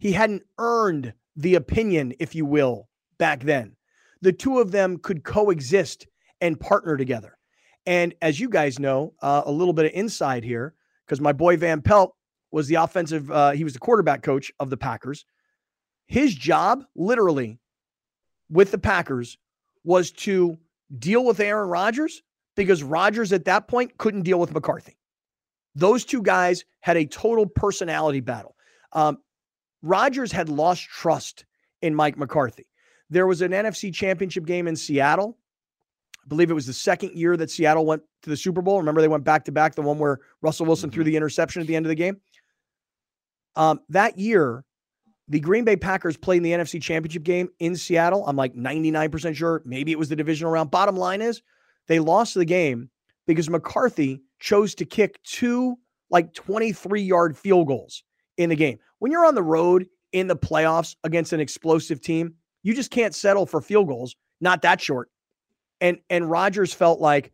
He 0.00 0.10
hadn't 0.10 0.42
earned 0.58 1.14
the 1.36 1.54
opinion, 1.54 2.12
if 2.18 2.34
you 2.34 2.44
will, 2.44 2.88
back 3.18 3.44
then. 3.44 3.76
The 4.20 4.32
two 4.32 4.58
of 4.58 4.72
them 4.72 4.98
could 4.98 5.22
coexist 5.22 6.08
and 6.40 6.58
partner 6.58 6.96
together. 6.96 7.38
And 7.86 8.16
as 8.20 8.40
you 8.40 8.48
guys 8.48 8.80
know, 8.80 9.14
uh, 9.22 9.42
a 9.46 9.52
little 9.52 9.72
bit 9.72 9.84
of 9.84 9.92
inside 9.94 10.42
here, 10.42 10.74
because 11.06 11.20
my 11.20 11.32
boy 11.32 11.56
Van 11.56 11.82
Pelt 11.82 12.16
was 12.50 12.66
the 12.66 12.74
offensive, 12.74 13.30
uh, 13.30 13.52
he 13.52 13.62
was 13.62 13.74
the 13.74 13.78
quarterback 13.78 14.24
coach 14.24 14.50
of 14.58 14.70
the 14.70 14.76
Packers. 14.76 15.24
His 16.06 16.34
job, 16.34 16.84
literally, 16.94 17.58
with 18.50 18.70
the 18.70 18.78
Packers 18.78 19.38
was 19.84 20.10
to 20.12 20.56
deal 20.98 21.24
with 21.24 21.40
Aaron 21.40 21.68
Rodgers 21.68 22.22
because 22.54 22.82
Rodgers 22.82 23.32
at 23.32 23.44
that 23.44 23.68
point 23.68 23.98
couldn't 23.98 24.22
deal 24.22 24.40
with 24.40 24.52
McCarthy. 24.52 24.96
Those 25.74 26.04
two 26.04 26.22
guys 26.22 26.64
had 26.80 26.96
a 26.96 27.06
total 27.06 27.46
personality 27.46 28.20
battle. 28.20 28.56
Um, 28.92 29.18
Rodgers 29.82 30.32
had 30.32 30.48
lost 30.48 30.84
trust 30.84 31.44
in 31.82 31.94
Mike 31.94 32.16
McCarthy. 32.16 32.66
There 33.10 33.26
was 33.26 33.42
an 33.42 33.52
NFC 33.52 33.92
championship 33.92 34.46
game 34.46 34.66
in 34.66 34.74
Seattle. 34.74 35.38
I 36.24 36.28
believe 36.28 36.50
it 36.50 36.54
was 36.54 36.66
the 36.66 36.72
second 36.72 37.12
year 37.12 37.36
that 37.36 37.50
Seattle 37.50 37.86
went 37.86 38.02
to 38.22 38.30
the 38.30 38.36
Super 38.36 38.62
Bowl. 38.62 38.78
Remember, 38.78 39.00
they 39.00 39.08
went 39.08 39.22
back 39.22 39.44
to 39.44 39.52
back, 39.52 39.74
the 39.74 39.82
one 39.82 39.98
where 39.98 40.18
Russell 40.42 40.66
Wilson 40.66 40.88
mm-hmm. 40.88 40.94
threw 40.94 41.04
the 41.04 41.16
interception 41.16 41.60
at 41.60 41.68
the 41.68 41.76
end 41.76 41.86
of 41.86 41.88
the 41.88 41.94
game. 41.94 42.20
Um, 43.54 43.80
that 43.90 44.18
year, 44.18 44.64
the 45.28 45.40
Green 45.40 45.64
Bay 45.64 45.76
Packers 45.76 46.16
played 46.16 46.38
in 46.38 46.42
the 46.42 46.52
NFC 46.52 46.80
Championship 46.80 47.24
game 47.24 47.48
in 47.58 47.74
Seattle. 47.74 48.24
I'm 48.26 48.36
like 48.36 48.54
99% 48.54 49.34
sure. 49.34 49.62
Maybe 49.64 49.92
it 49.92 49.98
was 49.98 50.08
the 50.08 50.16
divisional 50.16 50.52
round. 50.52 50.70
Bottom 50.70 50.96
line 50.96 51.20
is 51.20 51.42
they 51.88 51.98
lost 51.98 52.34
the 52.34 52.44
game 52.44 52.90
because 53.26 53.50
McCarthy 53.50 54.22
chose 54.38 54.74
to 54.76 54.84
kick 54.84 55.22
two 55.24 55.76
like 56.10 56.32
23 56.34 57.02
yard 57.02 57.36
field 57.36 57.66
goals 57.66 58.02
in 58.36 58.50
the 58.50 58.56
game. 58.56 58.78
When 58.98 59.10
you're 59.10 59.26
on 59.26 59.34
the 59.34 59.42
road 59.42 59.86
in 60.12 60.28
the 60.28 60.36
playoffs 60.36 60.94
against 61.04 61.32
an 61.32 61.40
explosive 61.40 62.00
team, 62.00 62.34
you 62.62 62.74
just 62.74 62.90
can't 62.90 63.14
settle 63.14 63.46
for 63.46 63.60
field 63.60 63.88
goals, 63.88 64.14
not 64.40 64.62
that 64.62 64.80
short. 64.80 65.10
And 65.80 65.98
and 66.08 66.30
Rodgers 66.30 66.72
felt 66.72 67.00
like 67.00 67.32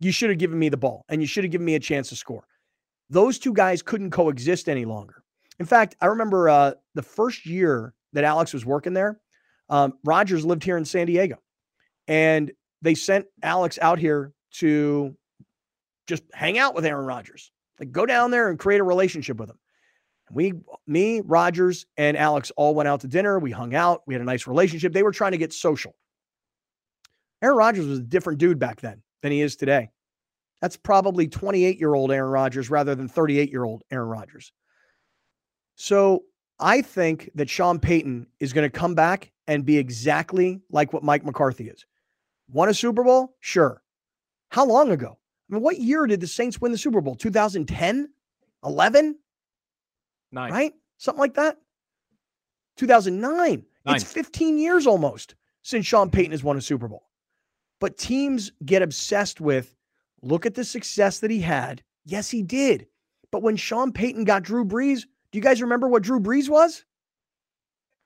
you 0.00 0.12
should 0.12 0.30
have 0.30 0.38
given 0.38 0.58
me 0.58 0.68
the 0.68 0.76
ball 0.76 1.04
and 1.08 1.20
you 1.20 1.26
should 1.26 1.44
have 1.44 1.50
given 1.50 1.64
me 1.64 1.74
a 1.74 1.80
chance 1.80 2.08
to 2.10 2.16
score. 2.16 2.46
Those 3.10 3.38
two 3.38 3.52
guys 3.52 3.82
couldn't 3.82 4.10
coexist 4.10 4.68
any 4.68 4.84
longer. 4.84 5.22
In 5.58 5.66
fact, 5.66 5.96
I 6.00 6.06
remember 6.06 6.48
uh, 6.48 6.72
the 6.94 7.02
first 7.02 7.46
year 7.46 7.94
that 8.12 8.24
Alex 8.24 8.52
was 8.52 8.64
working 8.64 8.94
there, 8.94 9.20
um, 9.68 9.94
Rodgers 10.04 10.44
lived 10.44 10.64
here 10.64 10.76
in 10.76 10.84
San 10.84 11.06
Diego. 11.06 11.36
And 12.06 12.52
they 12.80 12.94
sent 12.94 13.26
Alex 13.42 13.78
out 13.82 13.98
here 13.98 14.32
to 14.54 15.16
just 16.06 16.22
hang 16.32 16.58
out 16.58 16.74
with 16.74 16.86
Aaron 16.86 17.04
Rodgers. 17.04 17.50
Like 17.78 17.92
go 17.92 18.06
down 18.06 18.30
there 18.30 18.48
and 18.48 18.58
create 18.58 18.80
a 18.80 18.84
relationship 18.84 19.38
with 19.38 19.50
him. 19.50 19.58
We, 20.30 20.52
me, 20.86 21.22
Rodgers, 21.24 21.86
and 21.96 22.16
Alex 22.16 22.52
all 22.56 22.74
went 22.74 22.88
out 22.88 23.00
to 23.00 23.08
dinner. 23.08 23.38
We 23.38 23.50
hung 23.50 23.74
out. 23.74 24.02
We 24.06 24.14
had 24.14 24.20
a 24.20 24.26
nice 24.26 24.46
relationship. 24.46 24.92
They 24.92 25.02
were 25.02 25.12
trying 25.12 25.32
to 25.32 25.38
get 25.38 25.52
social. 25.52 25.94
Aaron 27.40 27.56
Rodgers 27.56 27.86
was 27.86 28.00
a 28.00 28.02
different 28.02 28.38
dude 28.38 28.58
back 28.58 28.80
then 28.80 29.02
than 29.22 29.32
he 29.32 29.40
is 29.40 29.56
today. 29.56 29.90
That's 30.60 30.76
probably 30.76 31.28
28 31.28 31.78
year 31.78 31.94
old 31.94 32.10
Aaron 32.10 32.30
Rodgers 32.30 32.68
rather 32.68 32.94
than 32.94 33.08
38 33.08 33.50
year 33.50 33.64
old 33.64 33.82
Aaron 33.90 34.08
Rodgers. 34.08 34.52
So 35.78 36.24
I 36.58 36.82
think 36.82 37.30
that 37.36 37.48
Sean 37.48 37.78
Payton 37.78 38.26
is 38.40 38.52
going 38.52 38.68
to 38.68 38.78
come 38.78 38.96
back 38.96 39.30
and 39.46 39.64
be 39.64 39.78
exactly 39.78 40.60
like 40.70 40.92
what 40.92 41.04
Mike 41.04 41.24
McCarthy 41.24 41.68
is. 41.68 41.86
Won 42.50 42.68
a 42.68 42.74
Super 42.74 43.04
Bowl? 43.04 43.36
Sure. 43.38 43.80
How 44.50 44.66
long 44.66 44.90
ago? 44.90 45.16
I 45.48 45.54
mean, 45.54 45.62
what 45.62 45.78
year 45.78 46.06
did 46.06 46.20
the 46.20 46.26
Saints 46.26 46.60
win 46.60 46.72
the 46.72 46.78
Super 46.78 47.00
Bowl? 47.00 47.14
2010? 47.14 48.08
11? 48.64 49.18
Nine. 50.32 50.50
Right? 50.50 50.72
Something 50.96 51.20
like 51.20 51.34
that? 51.34 51.58
2009. 52.76 53.64
Nine. 53.86 53.94
It's 53.94 54.04
15 54.04 54.58
years 54.58 54.84
almost 54.84 55.36
since 55.62 55.86
Sean 55.86 56.10
Payton 56.10 56.32
has 56.32 56.42
won 56.42 56.56
a 56.56 56.60
Super 56.60 56.88
Bowl. 56.88 57.04
But 57.78 57.96
teams 57.96 58.50
get 58.64 58.82
obsessed 58.82 59.40
with 59.40 59.76
look 60.22 60.44
at 60.44 60.56
the 60.56 60.64
success 60.64 61.20
that 61.20 61.30
he 61.30 61.40
had. 61.40 61.84
Yes, 62.04 62.30
he 62.30 62.42
did. 62.42 62.88
But 63.30 63.42
when 63.42 63.54
Sean 63.54 63.92
Payton 63.92 64.24
got 64.24 64.42
Drew 64.42 64.64
Brees, 64.64 65.04
do 65.30 65.38
you 65.38 65.42
guys 65.42 65.62
remember 65.62 65.88
what 65.88 66.02
Drew 66.02 66.20
Brees 66.20 66.48
was? 66.48 66.84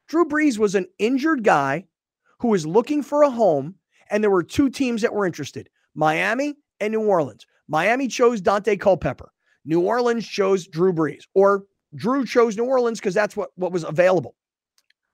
Drew 0.08 0.24
Brees 0.24 0.58
was 0.58 0.74
an 0.74 0.86
injured 0.98 1.44
guy 1.44 1.86
who 2.40 2.48
was 2.48 2.66
looking 2.66 3.02
for 3.02 3.22
a 3.22 3.30
home, 3.30 3.76
and 4.10 4.22
there 4.22 4.30
were 4.30 4.42
two 4.42 4.68
teams 4.68 5.02
that 5.02 5.14
were 5.14 5.26
interested 5.26 5.68
Miami 5.94 6.56
and 6.80 6.92
New 6.92 7.02
Orleans. 7.02 7.46
Miami 7.68 8.08
chose 8.08 8.42
Daunte 8.42 8.78
Culpepper. 8.80 9.30
New 9.64 9.80
Orleans 9.80 10.26
chose 10.26 10.66
Drew 10.66 10.92
Brees, 10.92 11.22
or 11.34 11.64
Drew 11.94 12.24
chose 12.24 12.56
New 12.56 12.64
Orleans 12.64 12.98
because 12.98 13.14
that's 13.14 13.36
what, 13.36 13.50
what 13.54 13.72
was 13.72 13.84
available. 13.84 14.34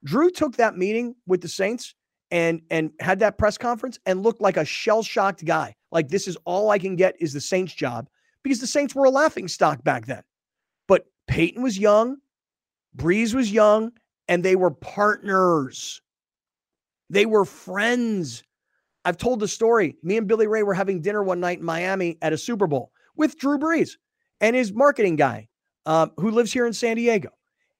Drew 0.03 0.31
took 0.31 0.55
that 0.55 0.77
meeting 0.77 1.15
with 1.27 1.41
the 1.41 1.47
Saints 1.47 1.93
and 2.31 2.61
and 2.69 2.91
had 2.99 3.19
that 3.19 3.37
press 3.37 3.57
conference 3.57 3.99
and 4.05 4.23
looked 4.23 4.41
like 4.41 4.57
a 4.57 4.65
shell-shocked 4.65 5.45
guy. 5.45 5.75
Like 5.91 6.09
this 6.09 6.27
is 6.27 6.37
all 6.45 6.69
I 6.69 6.79
can 6.79 6.95
get 6.95 7.15
is 7.19 7.33
the 7.33 7.41
Saints 7.41 7.73
job 7.73 8.07
because 8.43 8.59
the 8.59 8.67
Saints 8.67 8.95
were 8.95 9.05
a 9.05 9.09
laughing 9.09 9.47
stock 9.47 9.83
back 9.83 10.05
then. 10.05 10.23
Payton 11.29 11.61
was 11.61 11.77
young, 11.77 12.17
Brees 12.97 13.33
was 13.35 13.51
young, 13.51 13.91
and 14.27 14.43
they 14.43 14.55
were 14.55 14.71
partners. 14.71 16.01
They 17.09 17.25
were 17.25 17.45
friends. 17.45 18.43
I've 19.05 19.17
told 19.17 19.39
the 19.39 19.47
story. 19.47 19.95
Me 20.03 20.17
and 20.17 20.27
Billy 20.27 20.47
Ray 20.47 20.63
were 20.63 20.73
having 20.73 21.01
dinner 21.01 21.23
one 21.23 21.39
night 21.39 21.59
in 21.59 21.65
Miami 21.65 22.17
at 22.21 22.33
a 22.33 22.37
Super 22.37 22.67
Bowl 22.67 22.91
with 23.15 23.37
Drew 23.37 23.59
Brees 23.59 23.91
and 24.41 24.55
his 24.55 24.73
marketing 24.73 25.15
guy 25.15 25.47
um, 25.85 26.11
who 26.17 26.31
lives 26.31 26.51
here 26.51 26.65
in 26.65 26.73
San 26.73 26.95
Diego. 26.95 27.29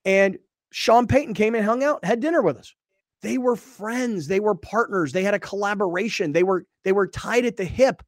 And 0.05 0.37
Sean 0.71 1.07
Payton 1.07 1.33
came 1.33 1.55
and 1.55 1.65
hung 1.65 1.83
out, 1.83 2.05
had 2.05 2.19
dinner 2.19 2.41
with 2.41 2.57
us. 2.57 2.73
They 3.21 3.37
were 3.37 3.55
friends. 3.55 4.27
They 4.27 4.39
were 4.39 4.55
partners. 4.55 5.11
They 5.11 5.23
had 5.23 5.33
a 5.33 5.39
collaboration. 5.39 6.31
They 6.31 6.43
were 6.43 6.65
they 6.83 6.91
were 6.91 7.07
tied 7.07 7.45
at 7.45 7.57
the 7.57 7.65
hip. 7.65 8.03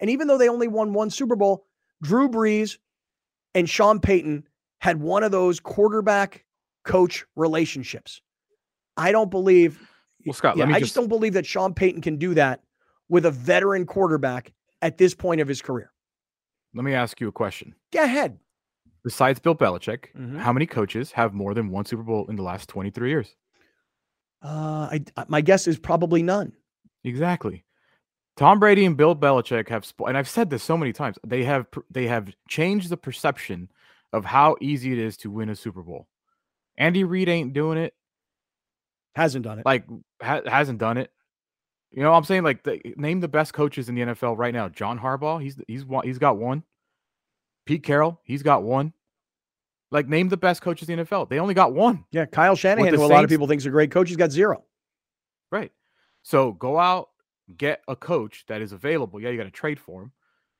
And 0.00 0.08
even 0.08 0.28
though 0.28 0.38
they 0.38 0.48
only 0.48 0.68
won 0.68 0.92
one 0.92 1.10
Super 1.10 1.36
Bowl, 1.36 1.66
Drew 2.02 2.28
Brees 2.28 2.78
and 3.54 3.68
Sean 3.68 4.00
Payton 4.00 4.44
had 4.80 5.00
one 5.00 5.22
of 5.22 5.32
those 5.32 5.60
quarterback 5.60 6.44
coach 6.84 7.24
relationships. 7.36 8.20
I 8.96 9.12
don't 9.12 9.30
believe. 9.30 9.80
Well, 10.26 10.32
Scott, 10.34 10.56
yeah, 10.56 10.64
I 10.64 10.68
just, 10.72 10.80
just 10.80 10.94
don't 10.94 11.08
believe 11.08 11.34
that 11.34 11.46
Sean 11.46 11.74
Payton 11.74 12.00
can 12.02 12.16
do 12.16 12.34
that 12.34 12.62
with 13.08 13.24
a 13.26 13.30
veteran 13.30 13.86
quarterback 13.86 14.52
at 14.82 14.98
this 14.98 15.14
point 15.14 15.40
of 15.40 15.48
his 15.48 15.62
career. 15.62 15.92
Let 16.74 16.84
me 16.84 16.94
ask 16.94 17.20
you 17.20 17.28
a 17.28 17.32
question. 17.32 17.74
Go 17.92 18.02
ahead. 18.04 18.38
besides 19.04 19.38
Bill 19.38 19.54
Belichick, 19.54 20.06
Mhm. 20.14 20.38
how 20.38 20.52
many 20.52 20.66
coaches 20.66 21.12
have 21.12 21.32
more 21.32 21.54
than 21.54 21.70
one 21.70 21.84
Super 21.86 22.02
Bowl 22.02 22.26
in 22.28 22.36
the 22.36 22.42
last 22.42 22.68
23 22.68 23.08
years? 23.08 23.34
Uh, 24.44 24.88
I, 25.16 25.24
my 25.28 25.40
guess 25.40 25.66
is 25.66 25.78
probably 25.78 26.22
none. 26.22 26.52
Exactly. 27.04 27.64
Tom 28.36 28.60
Brady 28.60 28.84
and 28.84 28.96
Bill 28.96 29.16
Belichick 29.16 29.68
have, 29.68 29.90
and 30.06 30.16
I've 30.18 30.28
said 30.28 30.50
this 30.50 30.62
so 30.62 30.76
many 30.76 30.92
times, 30.92 31.16
they 31.26 31.42
have 31.44 31.66
they 31.90 32.06
have 32.06 32.28
changed 32.48 32.90
the 32.90 32.96
perception 32.96 33.70
of 34.12 34.24
how 34.24 34.56
easy 34.60 34.92
it 34.92 34.98
is 34.98 35.16
to 35.18 35.30
win 35.30 35.48
a 35.48 35.56
Super 35.56 35.82
Bowl. 35.82 36.06
Andy 36.76 37.04
Reid 37.04 37.28
ain't 37.28 37.52
doing 37.52 37.78
it. 37.78 37.94
Hasn't 39.14 39.44
done 39.44 39.58
it. 39.58 39.66
Like 39.66 39.84
ha- 40.22 40.42
hasn't 40.46 40.78
done 40.78 40.96
it. 40.96 41.10
You 41.90 42.02
know 42.02 42.10
what 42.10 42.18
I'm 42.18 42.24
saying? 42.24 42.42
Like 42.42 42.62
the, 42.62 42.80
name 42.96 43.20
the 43.20 43.28
best 43.28 43.52
coaches 43.52 43.88
in 43.88 43.94
the 43.94 44.02
NFL 44.02 44.36
right 44.36 44.54
now. 44.54 44.68
John 44.68 44.98
Harbaugh, 44.98 45.42
he's 45.42 45.56
he's 45.66 45.84
he's 46.04 46.18
got 46.18 46.38
one. 46.38 46.62
Pete 47.66 47.82
Carroll, 47.82 48.20
he's 48.24 48.42
got 48.42 48.62
one. 48.62 48.92
Like 49.90 50.06
name 50.06 50.28
the 50.28 50.36
best 50.36 50.62
coaches 50.62 50.88
in 50.88 50.98
the 50.98 51.04
NFL. 51.04 51.28
They 51.28 51.38
only 51.38 51.54
got 51.54 51.72
one. 51.72 52.04
yeah, 52.12 52.26
Kyle 52.26 52.54
Shanahan, 52.54 52.94
who 52.94 53.04
a 53.04 53.06
lot 53.06 53.24
of 53.24 53.30
people 53.30 53.46
thinks 53.46 53.64
a 53.64 53.70
great 53.70 53.90
coach, 53.90 54.08
he's 54.08 54.16
got 54.16 54.30
zero. 54.30 54.64
Right. 55.50 55.72
So 56.22 56.52
go 56.52 56.78
out, 56.78 57.08
get 57.56 57.82
a 57.88 57.96
coach 57.96 58.44
that 58.48 58.60
is 58.60 58.72
available. 58.72 59.20
Yeah, 59.20 59.30
you 59.30 59.38
got 59.38 59.44
to 59.44 59.50
trade 59.50 59.80
for 59.80 60.02
him. 60.02 60.12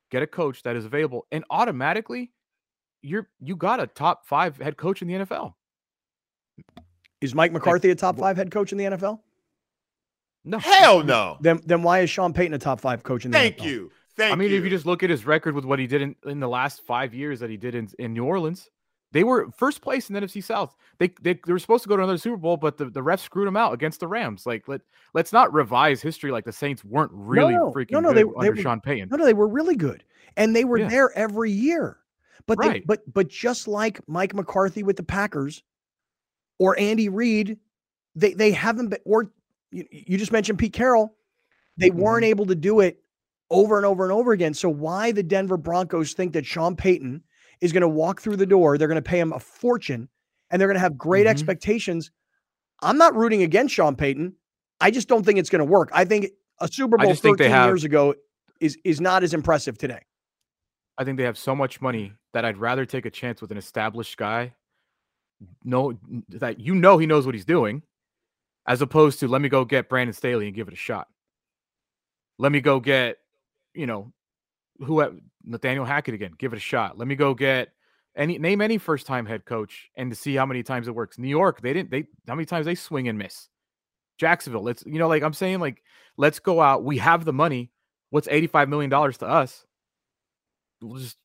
Get 0.09 0.23
a 0.23 0.27
coach 0.27 0.63
that 0.63 0.75
is 0.75 0.85
available, 0.85 1.27
and 1.31 1.45
automatically, 1.51 2.31
you're 3.01 3.27
you 3.39 3.55
got 3.55 3.79
a 3.79 3.87
top 3.87 4.25
five 4.25 4.57
head 4.57 4.77
coach 4.77 5.01
in 5.01 5.07
the 5.07 5.13
NFL. 5.15 5.53
Is 7.21 7.35
Mike 7.35 7.51
McCarthy 7.51 7.89
a 7.89 7.95
top 7.95 8.17
five 8.17 8.37
head 8.37 8.51
coach 8.51 8.71
in 8.71 8.77
the 8.77 8.85
NFL? 8.85 9.19
No, 10.45 10.57
Hell 10.57 11.03
no. 11.03 11.37
Then 11.41 11.59
then 11.65 11.83
why 11.83 11.99
is 11.99 12.09
Sean 12.09 12.33
Payton 12.33 12.53
a 12.53 12.59
top 12.59 12.79
five 12.79 13.03
coach 13.03 13.25
in 13.25 13.31
the 13.31 13.37
Thank 13.37 13.57
NFL? 13.57 13.65
you. 13.65 13.91
Thank 14.15 14.29
you. 14.29 14.33
I 14.33 14.35
mean, 14.37 14.51
you. 14.51 14.57
if 14.57 14.63
you 14.63 14.69
just 14.69 14.85
look 14.85 15.03
at 15.03 15.09
his 15.09 15.25
record 15.25 15.53
with 15.55 15.65
what 15.65 15.79
he 15.79 15.87
did 15.87 16.01
in, 16.01 16.15
in 16.25 16.39
the 16.39 16.47
last 16.47 16.81
five 16.85 17.13
years 17.13 17.39
that 17.41 17.49
he 17.49 17.57
did 17.57 17.75
in, 17.75 17.89
in 17.99 18.13
New 18.13 18.25
Orleans, 18.25 18.69
they 19.11 19.23
were 19.23 19.49
first 19.57 19.81
place 19.81 20.09
in 20.09 20.13
the 20.15 20.21
NFC 20.21 20.43
South. 20.43 20.75
They, 20.97 21.09
they 21.21 21.39
they 21.45 21.51
were 21.53 21.59
supposed 21.59 21.83
to 21.83 21.89
go 21.89 21.97
to 21.97 22.03
another 22.03 22.17
Super 22.17 22.37
Bowl, 22.37 22.55
but 22.57 22.77
the, 22.77 22.85
the 22.85 23.01
refs 23.01 23.19
screwed 23.19 23.47
them 23.47 23.57
out 23.57 23.73
against 23.73 23.99
the 23.99 24.07
Rams. 24.07 24.45
Like 24.45 24.67
let 24.67 24.81
let's 25.13 25.33
not 25.33 25.53
revise 25.53 26.01
history 26.01 26.31
like 26.31 26.45
the 26.45 26.51
Saints 26.53 26.83
weren't 26.85 27.11
really 27.13 27.53
no. 27.55 27.71
freaking 27.71 27.91
No, 27.91 27.99
no, 27.99 28.09
good 28.13 28.17
they- 28.17 28.21
under 28.23 28.41
they 28.41 28.49
were- 28.49 28.55
Sean 28.57 28.79
Payton. 28.81 29.09
No, 29.09 29.17
no, 29.17 29.25
they 29.25 29.33
were 29.33 29.47
really 29.47 29.75
good, 29.75 30.03
and 30.37 30.55
they 30.55 30.63
were 30.63 30.77
Yeah. 30.79 30.87
there 30.89 31.17
every 31.17 31.51
year. 31.51 31.97
But 32.47 32.59
they, 32.61 32.79
but 32.81 33.01
but 33.11 33.27
just 33.27 33.67
like 33.67 33.99
Mike 34.07 34.33
McCarthy 34.33 34.83
with 34.83 34.97
the 34.97 35.03
Packers, 35.03 35.63
or 36.57 36.77
Andy 36.79 37.09
Reid, 37.09 37.57
they 38.15 38.33
they 38.33 38.51
haven't 38.51 38.89
been. 38.89 38.99
Or 39.05 39.31
you, 39.71 39.85
you 39.91 40.17
just 40.17 40.31
mentioned 40.31 40.57
Pete 40.59 40.73
Carroll, 40.73 41.15
they 41.77 41.89
weren't 41.91 42.23
Mm-hmm. 42.23 42.29
able 42.29 42.45
to 42.47 42.55
do 42.55 42.79
it 42.79 43.01
over 43.51 43.77
and 43.77 43.85
over 43.85 44.03
and 44.03 44.11
over 44.11 44.31
again. 44.31 44.53
So 44.53 44.69
why 44.69 45.11
the 45.11 45.23
Denver 45.23 45.57
Broncos 45.57 46.13
think 46.13 46.33
that 46.33 46.45
Sean 46.45 46.75
Payton 46.75 47.23
is 47.61 47.71
going 47.71 47.81
to 47.81 47.87
walk 47.89 48.21
through 48.21 48.37
the 48.37 48.45
door? 48.45 48.77
They're 48.77 48.87
going 48.87 48.95
to 48.95 49.09
pay 49.09 49.19
him 49.19 49.33
a 49.33 49.39
fortune, 49.39 50.09
and 50.49 50.59
they're 50.59 50.67
going 50.67 50.75
to 50.75 50.81
have 50.81 50.97
great 50.97 51.25
Mhm. 51.27 51.31
expectations. 51.31 52.11
I'm 52.81 52.97
not 52.97 53.15
rooting 53.15 53.43
against 53.43 53.73
Sean 53.75 53.95
Payton. 53.95 54.33
I 54.81 54.91
just 54.91 55.07
don't 55.09 55.25
think 55.25 55.37
it's 55.39 55.49
going 55.49 55.59
to 55.59 55.65
work. 55.65 55.89
I 55.93 56.05
think 56.05 56.27
a 56.61 56.67
Super 56.71 56.97
Bowl 56.97 57.09
just 57.09 57.21
think 57.21 57.37
13 57.37 57.51
they 57.51 57.55
have- 57.55 57.69
years 57.69 57.83
ago 57.83 58.15
is 58.59 58.77
is 58.83 58.99
not 59.01 59.23
as 59.23 59.33
impressive 59.33 59.77
today. 59.77 60.01
I 60.97 61.03
think 61.05 61.17
they 61.17 61.23
have 61.23 61.37
so 61.37 61.55
much 61.55 61.79
money 61.81 62.13
that 62.33 62.45
I'd 62.45 62.57
rather 62.57 62.85
take 62.85 63.05
a 63.05 63.09
chance 63.09 63.41
with 63.41 63.51
an 63.51 63.57
established 63.57 64.17
guy, 64.17 64.53
know 65.63 65.97
that 66.29 66.59
you 66.59 66.75
know 66.75 66.97
he 66.97 67.05
knows 67.05 67.25
what 67.25 67.35
he's 67.35 67.45
doing, 67.45 67.81
as 68.67 68.81
opposed 68.81 69.19
to 69.19 69.27
let 69.27 69.41
me 69.41 69.49
go 69.49 69.65
get 69.65 69.89
Brandon 69.89 70.13
Staley 70.13 70.47
and 70.47 70.55
give 70.55 70.67
it 70.67 70.73
a 70.73 70.77
shot. 70.77 71.07
Let 72.37 72.51
me 72.51 72.61
go 72.61 72.79
get, 72.79 73.17
you 73.73 73.85
know, 73.85 74.13
who 74.79 75.01
uh, 75.01 75.11
Nathaniel 75.43 75.85
Hackett 75.85 76.13
again, 76.13 76.33
give 76.37 76.53
it 76.53 76.57
a 76.57 76.61
shot. 76.61 76.97
Let 76.97 77.07
me 77.07 77.15
go 77.15 77.33
get 77.33 77.69
any 78.15 78.37
name 78.37 78.61
any 78.61 78.77
first 78.77 79.07
time 79.07 79.25
head 79.25 79.45
coach 79.45 79.89
and 79.95 80.09
to 80.11 80.15
see 80.15 80.35
how 80.35 80.45
many 80.45 80.63
times 80.63 80.87
it 80.87 80.95
works. 80.95 81.17
New 81.17 81.27
York, 81.27 81.61
they 81.61 81.73
didn't 81.73 81.91
they 81.91 82.07
how 82.27 82.35
many 82.35 82.45
times 82.45 82.65
they 82.65 82.75
swing 82.75 83.07
and 83.07 83.17
miss. 83.17 83.49
Jacksonville, 84.17 84.63
let's 84.63 84.83
you 84.85 84.99
know, 84.99 85.07
like 85.07 85.23
I'm 85.23 85.33
saying, 85.33 85.59
like 85.59 85.81
let's 86.17 86.39
go 86.39 86.61
out. 86.61 86.83
We 86.83 86.97
have 86.97 87.25
the 87.25 87.33
money. 87.33 87.71
What's 88.09 88.27
$85 88.27 88.69
million 88.69 88.89
to 88.89 89.27
us? 89.27 89.65
We'll 90.81 90.99
just 90.99 91.17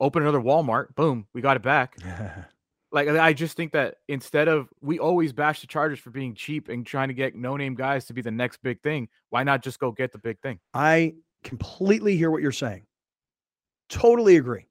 open 0.00 0.22
another 0.22 0.40
Walmart. 0.40 0.94
Boom, 0.94 1.26
we 1.32 1.40
got 1.40 1.56
it 1.56 1.62
back. 1.62 1.96
Like 2.90 3.06
I 3.06 3.34
just 3.34 3.54
think 3.54 3.72
that 3.72 3.96
instead 4.08 4.48
of 4.48 4.70
we 4.80 4.98
always 4.98 5.34
bash 5.34 5.60
the 5.60 5.66
Chargers 5.66 5.98
for 5.98 6.08
being 6.08 6.34
cheap 6.34 6.70
and 6.70 6.86
trying 6.86 7.08
to 7.08 7.14
get 7.14 7.34
no 7.36 7.54
name 7.54 7.74
guys 7.74 8.06
to 8.06 8.14
be 8.14 8.22
the 8.22 8.30
next 8.30 8.62
big 8.62 8.80
thing. 8.80 9.08
Why 9.28 9.42
not 9.42 9.62
just 9.62 9.78
go 9.78 9.92
get 9.92 10.10
the 10.10 10.16
big 10.16 10.40
thing? 10.40 10.58
I 10.72 11.16
completely 11.44 12.16
hear 12.16 12.30
what 12.30 12.40
you're 12.40 12.50
saying. 12.50 12.86
Totally 13.90 14.36
agree. 14.36 14.68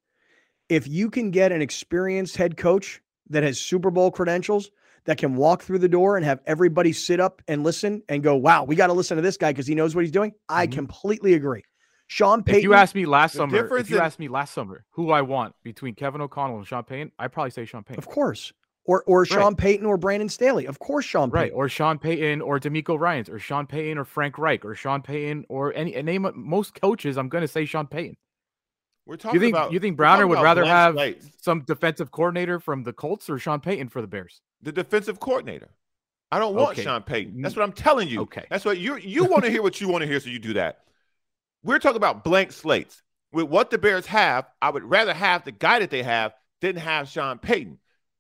If 0.68 0.88
you 0.88 1.12
can 1.12 1.30
get 1.30 1.52
an 1.52 1.62
experienced 1.62 2.38
head 2.38 2.58
coach 2.58 3.02
that 3.30 3.44
has 3.44 3.60
Super 3.60 3.92
Bowl 3.92 4.10
credentials 4.10 4.72
that 5.06 5.20
can 5.20 5.36
walk 5.36 5.62
through 5.62 5.80
the 5.80 5.88
door 5.88 6.18
and 6.18 6.26
have 6.26 6.40
everybody 6.48 6.94
sit 6.94 7.20
up 7.20 7.42
and 7.48 7.64
listen 7.64 8.02
and 8.10 8.24
go, 8.24 8.36
wow, 8.36 8.64
we 8.64 8.76
got 8.76 8.88
to 8.88 8.94
listen 8.94 9.16
to 9.18 9.22
this 9.22 9.38
guy 9.38 9.52
because 9.52 9.68
he 9.68 9.76
knows 9.76 9.94
what 9.96 10.04
he's 10.04 10.12
doing, 10.12 10.34
I 10.50 10.68
Mhm. 10.68 10.72
completely 10.74 11.36
agree. 11.36 11.64
Sean 12.08 12.42
Payton. 12.44 12.60
If 12.60 12.64
you 12.64 12.74
asked 12.74 12.96
me 12.96 13.06
last 13.06 13.34
summer, 13.36 13.78
if 13.78 13.90
you 13.90 13.98
in- 13.98 14.02
asked 14.02 14.20
me 14.20 14.28
last 14.30 14.54
summer 14.54 14.86
who 14.92 15.12
I 15.12 15.22
want 15.22 15.56
between 15.64 15.94
Kevin 15.94 16.22
O'Connell 16.22 16.58
and 16.58 16.66
Sean 16.68 16.84
Payton, 16.84 17.12
I'd 17.20 17.32
probably 17.34 17.52
say 17.52 17.66
Sean 17.66 17.84
Payton. 17.84 18.00
of 18.04 18.08
course. 18.08 18.54
Or, 18.86 19.04
or 19.04 19.26
Sean 19.26 19.54
Payton 19.58 19.86
or 19.86 19.98
Brandon 19.98 20.30
Staley. 20.30 20.66
Of 20.66 20.80
course, 20.80 21.04
Sean 21.04 21.30
Payton. 21.30 21.34
Right, 21.34 21.52
or 21.54 21.68
Sean 21.68 22.00
Payton, 22.00 22.40
or 22.42 22.58
DeMeco 22.58 22.98
Ryans, 22.98 23.28
or 23.28 23.38
Sean 23.38 23.68
Payton, 23.68 23.98
or 23.98 24.06
Frank 24.06 24.38
Reich, 24.38 24.64
or 24.64 24.76
Sean 24.76 25.02
Payton, 25.02 25.44
or 25.50 25.74
any 25.74 26.02
name 26.02 26.24
of- 26.24 26.38
most 26.38 26.80
coaches. 26.80 27.18
I'm 27.18 27.28
going 27.28 27.42
to 27.42 27.50
say 27.50 27.66
Sean 27.66 27.88
Payton. 27.88 28.16
We're 29.06 29.18
talking 29.18 29.36
You 29.36 29.46
think 29.46 29.56
about 29.58 29.72
you 29.74 29.80
think 29.82 29.98
Browner 29.98 30.26
would 30.26 30.42
rather 30.42 30.64
have 30.64 30.94
slates. 30.96 31.30
some 31.42 31.62
defensive 31.64 32.12
coordinator 32.12 32.62
from 32.62 32.84
the 32.84 32.94
Colts 32.94 33.30
or 33.30 33.38
Sean 33.38 33.60
Payton 33.60 33.90
for 33.90 34.02
the 34.02 34.08
Bears? 34.08 34.40
the 34.62 34.72
defensive 34.72 35.20
coordinator. 35.20 35.70
I 36.32 36.40
don't 36.40 36.56
want 36.56 36.72
Okay. 36.72 36.84
Sean 36.84 37.04
Payton. 37.04 37.42
That's 37.42 37.54
Mm. 37.54 37.58
what 37.58 37.64
I'm 37.64 37.72
telling 37.74 38.08
you. 38.10 38.22
Okay. 38.22 38.46
That's 38.50 38.64
what 38.66 38.78
you 38.80 38.96
you 38.98 39.26
want 39.26 39.44
to 39.44 39.52
hear 39.52 39.62
what 39.62 39.80
you 39.82 39.88
want 39.90 40.02
to 40.02 40.08
hear, 40.08 40.20
so 40.22 40.30
you 40.30 40.40
do 40.40 40.54
that. 40.54 40.80
We're 41.68 41.80
talking 41.80 41.98
about 41.98 42.24
blank 42.24 42.54
slates. 42.54 43.04
With 43.34 43.50
what 43.50 43.72
the 43.72 43.78
Bears 43.78 44.06
have, 44.06 44.48
I 44.62 44.70
would 44.70 44.86
rather 44.86 45.14
have 45.14 45.44
the 45.44 45.52
guy 45.52 45.80
that 45.80 45.90
they 45.90 46.02
have 46.02 46.34
than 46.62 46.78
have 46.78 47.10
Sean 47.10 47.40
Payton. 47.40 47.78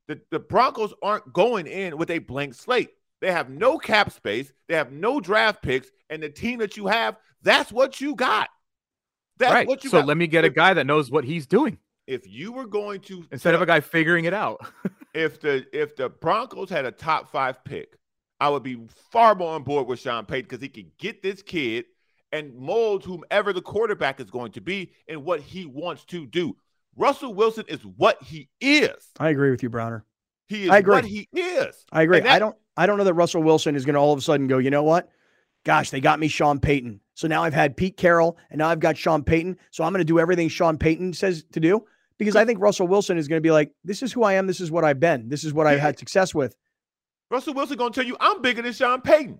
The, 0.09 0.19
the 0.31 0.39
Broncos 0.39 0.93
aren't 1.01 1.31
going 1.31 1.65
in 1.65 1.97
with 1.97 2.11
a 2.11 2.19
blank 2.19 2.55
slate. 2.55 2.89
They 3.21 3.31
have 3.31 3.49
no 3.49 3.77
cap 3.77 4.11
space, 4.11 4.51
they 4.67 4.75
have 4.75 4.91
no 4.91 5.21
draft 5.21 5.63
picks, 5.63 5.89
and 6.09 6.21
the 6.21 6.29
team 6.29 6.59
that 6.59 6.75
you 6.75 6.87
have, 6.87 7.15
that's 7.41 7.71
what 7.71 8.01
you 8.01 8.15
got. 8.15 8.49
That's 9.37 9.53
right. 9.53 9.67
what 9.67 9.85
you 9.85 9.91
so 9.91 9.99
got. 9.99 10.07
let 10.07 10.17
me 10.17 10.27
get 10.27 10.43
a 10.43 10.49
guy 10.49 10.73
that 10.73 10.85
knows 10.85 11.09
what 11.09 11.23
he's 11.23 11.47
doing 11.47 11.77
If 12.05 12.27
you 12.27 12.51
were 12.51 12.67
going 12.67 12.99
to 13.01 13.23
instead 13.31 13.55
of 13.55 13.61
a 13.61 13.65
guy 13.65 13.79
figuring 13.79 14.25
it 14.25 14.33
out. 14.33 14.59
if 15.13 15.39
the 15.39 15.65
if 15.71 15.95
the 15.95 16.09
Broncos 16.09 16.69
had 16.69 16.83
a 16.83 16.91
top 16.91 17.31
five 17.31 17.63
pick, 17.63 17.97
I 18.41 18.49
would 18.49 18.63
be 18.63 18.77
far 19.09 19.35
more 19.35 19.53
on 19.55 19.63
board 19.63 19.87
with 19.87 20.01
Sean 20.01 20.25
Payton 20.25 20.49
because 20.49 20.61
he 20.61 20.67
could 20.67 20.97
get 20.97 21.23
this 21.23 21.41
kid 21.41 21.85
and 22.31 22.55
mold 22.55 23.03
whomever 23.03 23.53
the 23.53 23.61
quarterback 23.61 24.19
is 24.19 24.29
going 24.29 24.51
to 24.53 24.61
be 24.61 24.91
and 25.07 25.23
what 25.23 25.39
he 25.41 25.65
wants 25.65 26.03
to 26.05 26.25
do. 26.25 26.55
Russell 26.95 27.33
Wilson 27.33 27.65
is 27.67 27.85
what 27.85 28.21
he 28.23 28.49
is. 28.59 29.11
I 29.19 29.29
agree 29.29 29.51
with 29.51 29.63
you, 29.63 29.69
Browner. 29.69 30.03
He 30.47 30.63
is 30.63 30.69
I 30.69 30.79
agree. 30.79 30.95
what 30.95 31.05
he 31.05 31.27
is. 31.33 31.85
I 31.91 32.01
agree. 32.03 32.19
That- 32.21 32.31
I 32.31 32.39
don't 32.39 32.55
I 32.75 32.85
don't 32.85 32.97
know 32.97 33.03
that 33.05 33.13
Russell 33.13 33.43
Wilson 33.43 33.75
is 33.75 33.85
going 33.85 33.95
to 33.95 33.99
all 33.99 34.13
of 34.13 34.19
a 34.19 34.21
sudden 34.21 34.47
go, 34.47 34.59
you 34.59 34.69
know 34.69 34.83
what? 34.83 35.09
Gosh, 35.65 35.89
they 35.89 35.99
got 35.99 36.19
me 36.19 36.27
Sean 36.27 36.59
Payton. 36.59 37.01
So 37.15 37.27
now 37.27 37.43
I've 37.43 37.53
had 37.53 37.75
Pete 37.75 37.97
Carroll 37.97 38.37
and 38.49 38.59
now 38.59 38.69
I've 38.69 38.79
got 38.79 38.97
Sean 38.97 39.23
Payton. 39.23 39.57
So 39.71 39.83
I'm 39.83 39.91
going 39.91 40.01
to 40.01 40.05
do 40.05 40.19
everything 40.19 40.47
Sean 40.47 40.77
Payton 40.77 41.13
says 41.13 41.43
to 41.53 41.59
do 41.59 41.83
because 42.19 42.35
I 42.35 42.45
think 42.45 42.61
Russell 42.61 42.87
Wilson 42.87 43.17
is 43.17 43.27
going 43.27 43.37
to 43.37 43.45
be 43.45 43.51
like, 43.51 43.71
this 43.83 44.03
is 44.03 44.13
who 44.13 44.23
I 44.23 44.33
am. 44.33 44.47
This 44.47 44.61
is 44.61 44.71
what 44.71 44.83
I've 44.85 44.99
been. 44.99 45.27
This 45.27 45.43
is 45.43 45.53
what 45.53 45.65
I've 45.67 45.79
had 45.79 45.97
success 45.97 46.33
with. 46.35 46.55
Russell 47.29 47.53
Wilson 47.53 47.77
gonna 47.77 47.93
tell 47.93 48.05
you 48.05 48.15
I'm 48.19 48.41
bigger 48.41 48.61
than 48.61 48.73
Sean 48.73 49.01
Payton. 49.01 49.39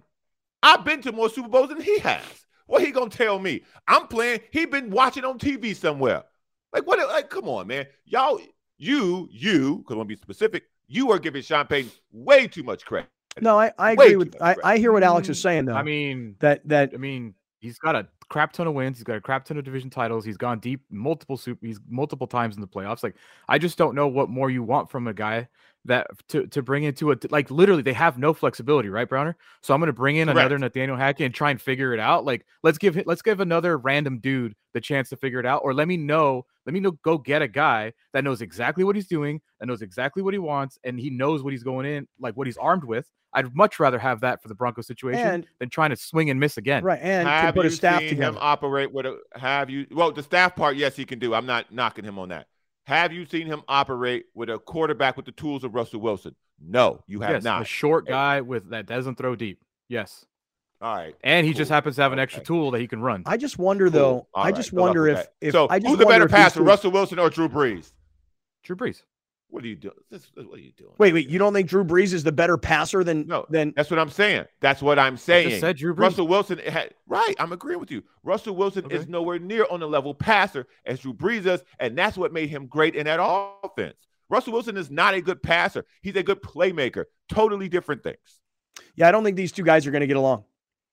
I've 0.61 0.83
been 0.83 1.01
to 1.03 1.11
more 1.11 1.29
Super 1.29 1.47
Bowls 1.47 1.69
than 1.69 1.81
he 1.81 1.99
has. 1.99 2.23
What 2.67 2.83
he 2.83 2.91
gonna 2.91 3.09
tell 3.09 3.39
me? 3.39 3.63
I'm 3.87 4.07
playing. 4.07 4.41
He 4.51 4.65
been 4.65 4.89
watching 4.89 5.25
on 5.25 5.39
TV 5.39 5.75
somewhere. 5.75 6.23
Like 6.73 6.85
what? 6.85 6.99
Like 7.09 7.29
come 7.29 7.49
on, 7.49 7.67
man. 7.67 7.87
Y'all, 8.05 8.39
you, 8.77 9.27
you, 9.31 9.77
because 9.77 9.95
I 9.95 9.97
want 9.97 10.09
to 10.09 10.15
be 10.15 10.21
specific. 10.21 10.63
You 10.87 11.11
are 11.11 11.19
giving 11.19 11.41
Sean 11.41 11.65
Payton 11.65 11.91
way 12.11 12.47
too 12.47 12.63
much 12.63 12.85
credit. 12.85 13.09
No, 13.41 13.59
I, 13.59 13.71
I 13.77 13.91
agree 13.91 14.15
with 14.15 14.35
I. 14.41 14.55
I 14.63 14.77
hear 14.77 14.91
what 14.91 15.03
Alex 15.03 15.29
is 15.29 15.41
saying 15.41 15.63
mm, 15.63 15.67
though. 15.67 15.75
I 15.75 15.83
mean, 15.83 16.35
that 16.39 16.67
that 16.67 16.91
I 16.93 16.97
mean, 16.97 17.33
he's 17.59 17.77
got 17.79 17.95
a 17.95 18.07
crap 18.29 18.51
ton 18.51 18.67
of 18.67 18.73
wins. 18.73 18.97
He's 18.97 19.03
got 19.03 19.15
a 19.15 19.21
crap 19.21 19.45
ton 19.45 19.57
of 19.57 19.63
division 19.63 19.89
titles. 19.89 20.25
He's 20.25 20.37
gone 20.37 20.59
deep 20.59 20.81
multiple 20.89 21.37
super. 21.37 21.65
He's 21.65 21.79
multiple 21.87 22.27
times 22.27 22.55
in 22.55 22.61
the 22.61 22.67
playoffs. 22.67 23.03
Like 23.03 23.15
I 23.47 23.57
just 23.57 23.77
don't 23.77 23.95
know 23.95 24.07
what 24.07 24.29
more 24.29 24.49
you 24.49 24.63
want 24.63 24.89
from 24.89 25.07
a 25.07 25.13
guy 25.13 25.47
that 25.87 26.07
to 26.29 26.45
to 26.47 26.61
bring 26.61 26.83
into 26.83 27.11
a 27.11 27.17
like 27.29 27.49
literally 27.49 27.81
they 27.81 27.93
have 27.93 28.17
no 28.17 28.33
flexibility, 28.33 28.89
right, 28.89 29.09
Browner? 29.09 29.35
So 29.61 29.73
I'm 29.73 29.79
going 29.79 29.87
to 29.87 29.93
bring 29.93 30.17
in 30.17 30.27
Correct. 30.27 30.39
another 30.39 30.57
Nathaniel 30.59 30.95
Hackett 30.97 31.25
and 31.25 31.33
try 31.35 31.49
and 31.51 31.61
figure 31.61 31.93
it 31.93 31.99
out. 31.99 32.23
Like 32.25 32.45
let's 32.63 32.77
give 32.77 33.01
let's 33.05 33.21
give 33.21 33.39
another 33.39 33.77
random 33.77 34.19
dude 34.19 34.53
the 34.73 34.81
chance 34.81 35.09
to 35.09 35.17
figure 35.17 35.39
it 35.39 35.45
out, 35.45 35.61
or 35.63 35.73
let 35.73 35.87
me 35.87 35.97
know. 35.97 36.45
Let 36.65 36.73
me 36.73 36.79
know. 36.79 36.91
Go 36.91 37.17
get 37.17 37.41
a 37.41 37.47
guy 37.47 37.93
that 38.13 38.23
knows 38.23 38.41
exactly 38.41 38.83
what 38.83 38.95
he's 38.95 39.07
doing, 39.07 39.41
that 39.59 39.65
knows 39.65 39.81
exactly 39.81 40.21
what 40.21 40.33
he 40.33 40.37
wants, 40.39 40.77
and 40.83 40.99
he 40.99 41.09
knows 41.09 41.41
what 41.43 41.53
he's 41.53 41.63
going 41.63 41.85
in, 41.85 42.07
like 42.19 42.35
what 42.37 42.45
he's 42.47 42.57
armed 42.57 42.83
with. 42.83 43.09
I'd 43.33 43.55
much 43.55 43.79
rather 43.79 43.99
have 43.99 44.21
that 44.21 44.41
for 44.41 44.47
the 44.47 44.55
Broncos 44.55 44.87
situation 44.87 45.25
And- 45.27 45.47
than 45.59 45.69
trying 45.69 45.89
to 45.91 45.95
swing 45.95 46.29
and 46.29 46.39
miss 46.39 46.57
again. 46.57 46.83
right 46.83 46.99
and 47.01 47.27
can 47.27 47.45
have 47.45 47.55
put 47.55 47.63
you 47.65 47.69
a 47.69 47.71
staff 47.71 47.99
seen 47.99 48.09
together. 48.09 48.37
him 48.37 48.37
operate 48.41 48.91
with 48.91 49.05
a? 49.05 49.17
Have 49.35 49.69
you? 49.69 49.85
Well, 49.91 50.11
the 50.11 50.23
staff 50.23 50.55
part, 50.55 50.75
yes, 50.75 50.95
he 50.95 51.05
can 51.05 51.19
do. 51.19 51.33
I'm 51.33 51.45
not 51.45 51.71
knocking 51.71 52.03
him 52.05 52.19
on 52.19 52.29
that. 52.29 52.47
Have 52.87 53.11
you 53.11 53.25
seen 53.25 53.47
him 53.47 53.63
operate 53.67 54.27
with 54.33 54.49
a 54.49 54.57
quarterback 54.57 55.17
with 55.17 55.25
the 55.25 55.33
tools 55.33 55.65
of 55.65 55.75
Russell 55.75 55.99
Wilson? 55.99 56.33
No, 56.65 57.03
you 57.05 57.19
have 57.19 57.31
yes, 57.31 57.43
not. 57.43 57.61
a 57.63 57.65
short 57.65 58.07
guy 58.07 58.39
with 58.39 58.69
that 58.69 58.85
doesn't 58.85 59.15
throw 59.17 59.35
deep. 59.35 59.61
Yes, 59.89 60.25
All 60.81 60.95
right. 60.95 61.13
and 61.21 61.45
he 61.45 61.51
just 61.53 61.69
happens 61.69 61.97
to 61.97 62.01
have 62.03 62.13
an 62.13 62.19
extra 62.19 62.39
Okay. 62.39 62.45
tool 62.47 62.71
that 62.71 62.79
he 62.79 62.87
can 62.87 63.01
run. 63.01 63.23
I 63.25 63.35
just 63.35 63.59
wonder 63.59 63.85
Cool. 63.89 63.91
though. 63.91 64.27
All 64.33 64.43
I 64.43 64.45
right. 64.45 64.55
just 64.55 64.71
Good 64.71 64.79
wonder 64.79 65.05
if 65.09 65.27
if 65.41 65.51
so 65.51 65.67
I 65.69 65.79
just 65.79 65.89
who's 65.89 65.99
the 65.99 66.05
better 66.05 66.29
passer, 66.29 66.63
Russell 66.63 66.91
Wilson 66.91 67.19
or 67.19 67.29
Drew 67.29 67.49
Brees? 67.49 67.91
Drew 68.63 68.77
Brees. 68.77 69.03
What 69.49 69.63
are 69.63 69.67
you 69.67 69.75
doing? 69.75 69.93
This, 70.11 70.29
what 70.35 70.59
are 70.59 70.61
you 70.61 70.73
doing? 70.73 70.91
Wait, 70.97 71.13
wait. 71.13 71.29
You 71.29 71.39
don't 71.39 71.53
think 71.53 71.69
Drew 71.69 71.85
Brees 71.85 72.13
is 72.13 72.23
the 72.23 72.33
better 72.33 72.57
passer 72.57 73.03
than 73.03 73.27
No, 73.27 73.45
than 73.49 73.73
That's 73.75 73.89
what 73.89 73.97
I'm 73.99 74.09
saying. 74.09 74.45
That's 74.59 74.81
what 74.81 74.99
I'm 74.99 75.13
I 75.13 75.17
saying. 75.17 75.49
just 75.49 75.61
said 75.61 75.77
Drew 75.77 75.93
Brees. 75.95 75.99
Russell 75.99 76.27
Wilson 76.27 76.57
had 76.59 76.93
right. 77.07 77.33
I'm 77.39 77.53
agreeing 77.53 77.79
with 77.79 77.89
you. 77.89 78.03
Russell 78.23 78.55
Wilson 78.55 78.91
is 78.91 79.07
nowhere 79.07 79.39
near 79.39 79.65
on 79.71 79.79
the 79.79 79.87
level 79.87 80.13
passer 80.13 80.67
as 80.85 80.99
Drew 80.99 81.13
Brees 81.13 81.45
is, 81.45 81.63
and 81.79 81.97
that's 81.97 82.17
what 82.17 82.33
made 82.33 82.49
him 82.49 82.67
great 82.67 82.95
in 82.95 83.05
that 83.05 83.19
offense. 83.21 83.95
Russell 84.29 84.51
Wilson 84.51 84.75
is 84.75 84.91
not 84.91 85.13
a 85.13 85.21
good 85.21 85.41
passer. 85.41 85.85
He's 86.01 86.17
a 86.17 86.23
good 86.23 86.41
playmaker. 86.41 87.05
Totally 87.29 87.69
different 87.69 88.03
things. 88.03 88.17
Yeah, 88.95 89.07
I 89.07 89.11
don't 89.11 89.23
think 89.23 89.37
these 89.37 89.53
two 89.53 89.63
guys 89.63 89.87
are 89.87 89.91
going 89.91 90.01
to 90.01 90.07
get 90.07 90.17
along, 90.17 90.43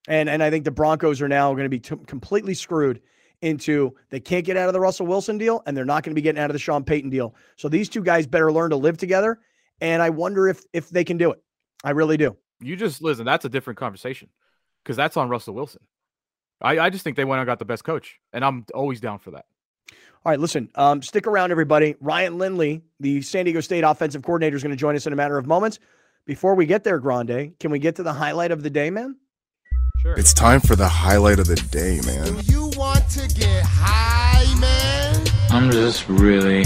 and 0.06 0.28
and 0.28 0.43
I 0.43 0.51
think 0.51 0.64
the 0.64 0.70
Broncos 0.70 1.20
are 1.20 1.28
now 1.28 1.52
going 1.55 1.64
to 1.64 1.68
be 1.68 1.81
t- 1.81 1.97
completely 2.06 2.55
screwed 2.55 3.01
into 3.44 3.94
they 4.10 4.20
can't 4.20 4.44
get 4.44 4.56
out 4.56 4.68
of 4.68 4.72
the 4.72 4.80
Russell 4.80 5.06
Wilson 5.06 5.38
deal, 5.38 5.62
and 5.66 5.76
they're 5.76 5.84
not 5.84 6.02
going 6.02 6.12
to 6.12 6.14
be 6.14 6.22
getting 6.22 6.40
out 6.40 6.50
of 6.50 6.54
the 6.54 6.58
Sean 6.58 6.84
Payton 6.84 7.10
deal. 7.10 7.34
So 7.56 7.68
these 7.68 7.88
two 7.88 8.02
guys 8.02 8.26
better 8.26 8.50
learn 8.50 8.70
to 8.70 8.76
live 8.76 8.96
together, 8.96 9.40
and 9.80 10.02
I 10.02 10.10
wonder 10.10 10.48
if 10.48 10.64
if 10.72 10.88
they 10.88 11.04
can 11.04 11.16
do 11.16 11.30
it. 11.30 11.42
I 11.84 11.90
really 11.90 12.16
do. 12.16 12.36
You 12.60 12.76
just 12.76 13.02
listen. 13.02 13.24
That's 13.24 13.44
a 13.44 13.48
different 13.48 13.78
conversation 13.78 14.28
because 14.82 14.96
that's 14.96 15.16
on 15.16 15.28
Russell 15.28 15.54
Wilson. 15.54 15.82
I, 16.60 16.78
I 16.78 16.90
just 16.90 17.04
think 17.04 17.16
they 17.16 17.24
went 17.24 17.40
and 17.40 17.46
got 17.46 17.58
the 17.58 17.64
best 17.64 17.84
coach, 17.84 18.18
and 18.32 18.44
I'm 18.44 18.64
always 18.74 19.00
down 19.00 19.18
for 19.18 19.32
that. 19.32 19.44
All 19.90 20.30
right, 20.30 20.40
listen, 20.40 20.70
um, 20.76 21.02
stick 21.02 21.26
around, 21.26 21.50
everybody. 21.50 21.96
Ryan 22.00 22.38
Lindley, 22.38 22.82
the 23.00 23.20
San 23.20 23.44
Diego 23.44 23.60
State 23.60 23.84
offensive 23.84 24.22
coordinator, 24.22 24.56
is 24.56 24.62
going 24.62 24.70
to 24.70 24.76
join 24.76 24.96
us 24.96 25.06
in 25.06 25.12
a 25.12 25.16
matter 25.16 25.36
of 25.36 25.46
moments. 25.46 25.78
Before 26.24 26.54
we 26.54 26.64
get 26.64 26.84
there, 26.84 26.98
Grande, 26.98 27.52
can 27.60 27.70
we 27.70 27.78
get 27.78 27.96
to 27.96 28.02
the 28.02 28.14
highlight 28.14 28.50
of 28.50 28.62
the 28.62 28.70
day, 28.70 28.88
man? 28.88 29.16
Sure. 30.00 30.18
It's 30.18 30.32
time 30.32 30.60
for 30.60 30.76
the 30.76 30.88
highlight 30.88 31.38
of 31.38 31.46
the 31.46 31.56
day, 31.56 32.00
man. 32.06 32.42
I'm 35.55 35.70
just 35.70 36.09
really 36.09 36.64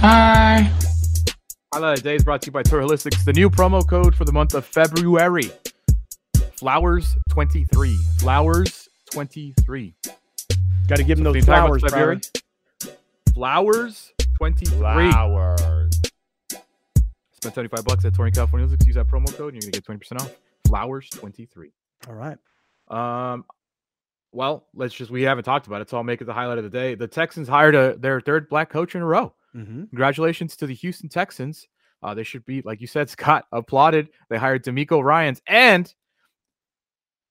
high. 0.00 0.68
Highlight 1.72 1.98
of 1.98 2.02
the 2.02 2.02
day 2.02 2.16
is 2.16 2.24
brought 2.24 2.42
to 2.42 2.46
you 2.46 2.52
by 2.52 2.64
Tour 2.64 2.82
Holistics. 2.82 3.24
The 3.24 3.32
new 3.32 3.48
promo 3.48 3.88
code 3.88 4.12
for 4.12 4.24
the 4.24 4.32
month 4.32 4.54
of 4.54 4.66
February. 4.66 5.52
Flowers 6.56 7.16
23. 7.30 7.96
Flowers 8.18 8.88
23. 9.12 9.94
Got 10.88 10.96
to 10.96 11.04
give 11.04 11.18
them 11.18 11.26
So 11.26 11.32
those 11.32 11.46
the 11.46 11.52
entire 11.52 11.68
month 11.68 11.80
flowers, 11.80 11.92
February. 11.92 12.20
February. 12.80 12.98
Flowers 13.34 14.12
23. 14.36 14.78
Flowers. 14.78 16.00
Spend 17.34 17.54
75 17.54 17.84
bucks 17.84 18.04
at 18.04 18.14
Touring 18.14 18.32
California 18.32 18.66
Holistics. 18.66 18.86
Use 18.86 18.96
that 18.96 19.06
promo 19.06 19.32
code 19.36 19.54
and 19.54 19.62
you're 19.62 19.70
going 19.70 20.00
to 20.00 20.02
get 20.10 20.18
20% 20.18 20.22
off. 20.22 20.36
Flowers 20.66 21.08
23. 21.10 21.70
All 22.08 22.14
right. 22.14 22.38
Um, 22.88 23.44
well, 24.36 24.66
let's 24.74 24.94
just, 24.94 25.10
we 25.10 25.22
haven't 25.22 25.44
talked 25.44 25.66
about 25.66 25.80
it, 25.80 25.88
so 25.88 25.96
I'll 25.96 26.04
make 26.04 26.20
it 26.20 26.26
the 26.26 26.32
highlight 26.32 26.58
of 26.58 26.64
the 26.64 26.70
day. 26.70 26.94
The 26.94 27.08
Texans 27.08 27.48
hired 27.48 27.74
a, 27.74 27.96
their 27.96 28.20
third 28.20 28.48
black 28.48 28.68
coach 28.70 28.94
in 28.94 29.00
a 29.02 29.06
row. 29.06 29.32
Mm-hmm. 29.56 29.84
Congratulations 29.86 30.56
to 30.58 30.66
the 30.66 30.74
Houston 30.74 31.08
Texans. 31.08 31.66
Uh, 32.02 32.12
they 32.14 32.22
should 32.22 32.44
be, 32.44 32.60
like 32.62 32.80
you 32.80 32.86
said, 32.86 33.08
Scott, 33.16 33.46
applauded. 33.52 34.08
They 34.28 34.36
hired 34.36 34.62
DeMeco 34.64 35.02
Ryans. 35.02 35.40
And 35.48 35.92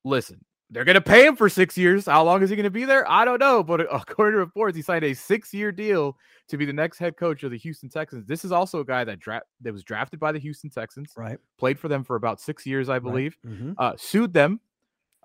listen, 0.03 0.43
they're 0.71 0.83
going 0.83 0.95
to 0.95 1.01
pay 1.01 1.25
him 1.25 1.35
for 1.35 1.47
six 1.49 1.77
years. 1.77 2.05
How 2.07 2.23
long 2.23 2.41
is 2.41 2.49
he 2.49 2.55
going 2.55 2.63
to 2.63 2.69
be 2.71 2.85
there? 2.85 3.09
I 3.09 3.23
don't 3.25 3.39
know. 3.39 3.63
But 3.63 3.81
according 3.91 4.33
to 4.33 4.39
reports, 4.39 4.75
he 4.75 4.81
signed 4.81 5.05
a 5.05 5.13
six 5.13 5.53
year 5.53 5.71
deal 5.71 6.17
to 6.47 6.57
be 6.57 6.65
the 6.65 6.73
next 6.73 6.97
head 6.97 7.17
coach 7.17 7.43
of 7.43 7.51
the 7.51 7.57
Houston 7.57 7.89
Texans. 7.89 8.25
This 8.25 8.45
is 8.45 8.51
also 8.51 8.79
a 8.79 8.85
guy 8.85 9.03
that, 9.03 9.19
dra- 9.19 9.41
that 9.61 9.73
was 9.73 9.83
drafted 9.83 10.19
by 10.19 10.31
the 10.31 10.39
Houston 10.39 10.69
Texans, 10.69 11.11
Right. 11.15 11.37
played 11.57 11.79
for 11.79 11.87
them 11.87 12.03
for 12.03 12.15
about 12.15 12.39
six 12.41 12.65
years, 12.65 12.89
I 12.89 12.99
believe, 12.99 13.37
Mm-hmm. 13.45 13.73
uh, 13.77 13.93
sued 13.97 14.33
them 14.33 14.59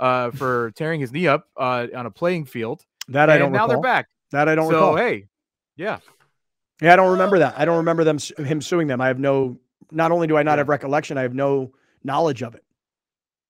uh, 0.01 0.32
for 0.32 0.72
tearing 0.72 1.01
his 1.01 1.12
knee 1.12 1.28
up 1.28 1.47
uh, 1.56 1.86
on 1.94 2.06
a 2.06 2.10
playing 2.10 2.47
field. 2.47 2.85
That 3.09 3.31
I 3.31 3.39
don't 3.39 3.52
now 3.52 3.59
recall. 3.64 3.68
they're 3.68 3.81
back. 3.93 4.09
That 4.32 4.48
I 4.48 4.55
don't 4.56 4.66
so, 4.70 4.74
recall. 4.74 4.97
hey, 4.97 5.27
yeah. 5.77 5.98
Yeah, 6.82 6.93
I 6.93 6.97
don't 6.97 7.12
remember 7.12 7.39
that. 7.40 7.55
I 7.59 7.64
don't 7.64 7.77
remember 7.78 8.02
them 8.05 8.18
him 8.39 8.60
suing 8.60 8.86
them. 8.89 9.01
I 9.01 9.06
have 9.09 9.18
no. 9.18 9.59
Not 9.93 10.10
only 10.12 10.27
do 10.27 10.36
I 10.36 10.43
not 10.43 10.52
Yeah. 10.52 10.56
have 10.59 10.68
recollection, 10.68 11.18
I 11.18 11.22
have 11.22 11.35
no 11.35 11.72
knowledge 12.05 12.43
of 12.43 12.55
it. 12.55 12.64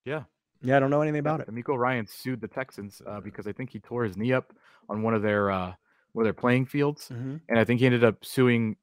Yeah. 0.04 0.24
Yeah, 0.62 0.76
I 0.76 0.80
don't 0.80 0.90
know 0.90 1.00
anything 1.00 1.20
about 1.20 1.40
it. 1.40 1.48
DeMeco 1.48 1.76
Ryan 1.78 2.06
sued 2.06 2.40
the 2.40 2.48
Texans 2.48 3.00
uh, 3.06 3.20
because 3.20 3.46
I 3.46 3.52
think 3.52 3.70
he 3.70 3.78
tore 3.78 4.04
his 4.04 4.16
knee 4.16 4.32
up 4.32 4.52
on 4.90 5.02
one 5.02 5.14
of 5.14 5.22
their 5.22 5.50
uh, 5.50 5.72
one 6.12 6.22
of 6.22 6.26
their 6.26 6.32
playing 6.34 6.66
fields, 6.66 7.08
Mm-hmm. 7.08 7.36
and 7.48 7.58
I 7.58 7.64
think 7.64 7.80
he 7.80 7.86
ended 7.86 8.02
up 8.04 8.24
suing 8.24 8.76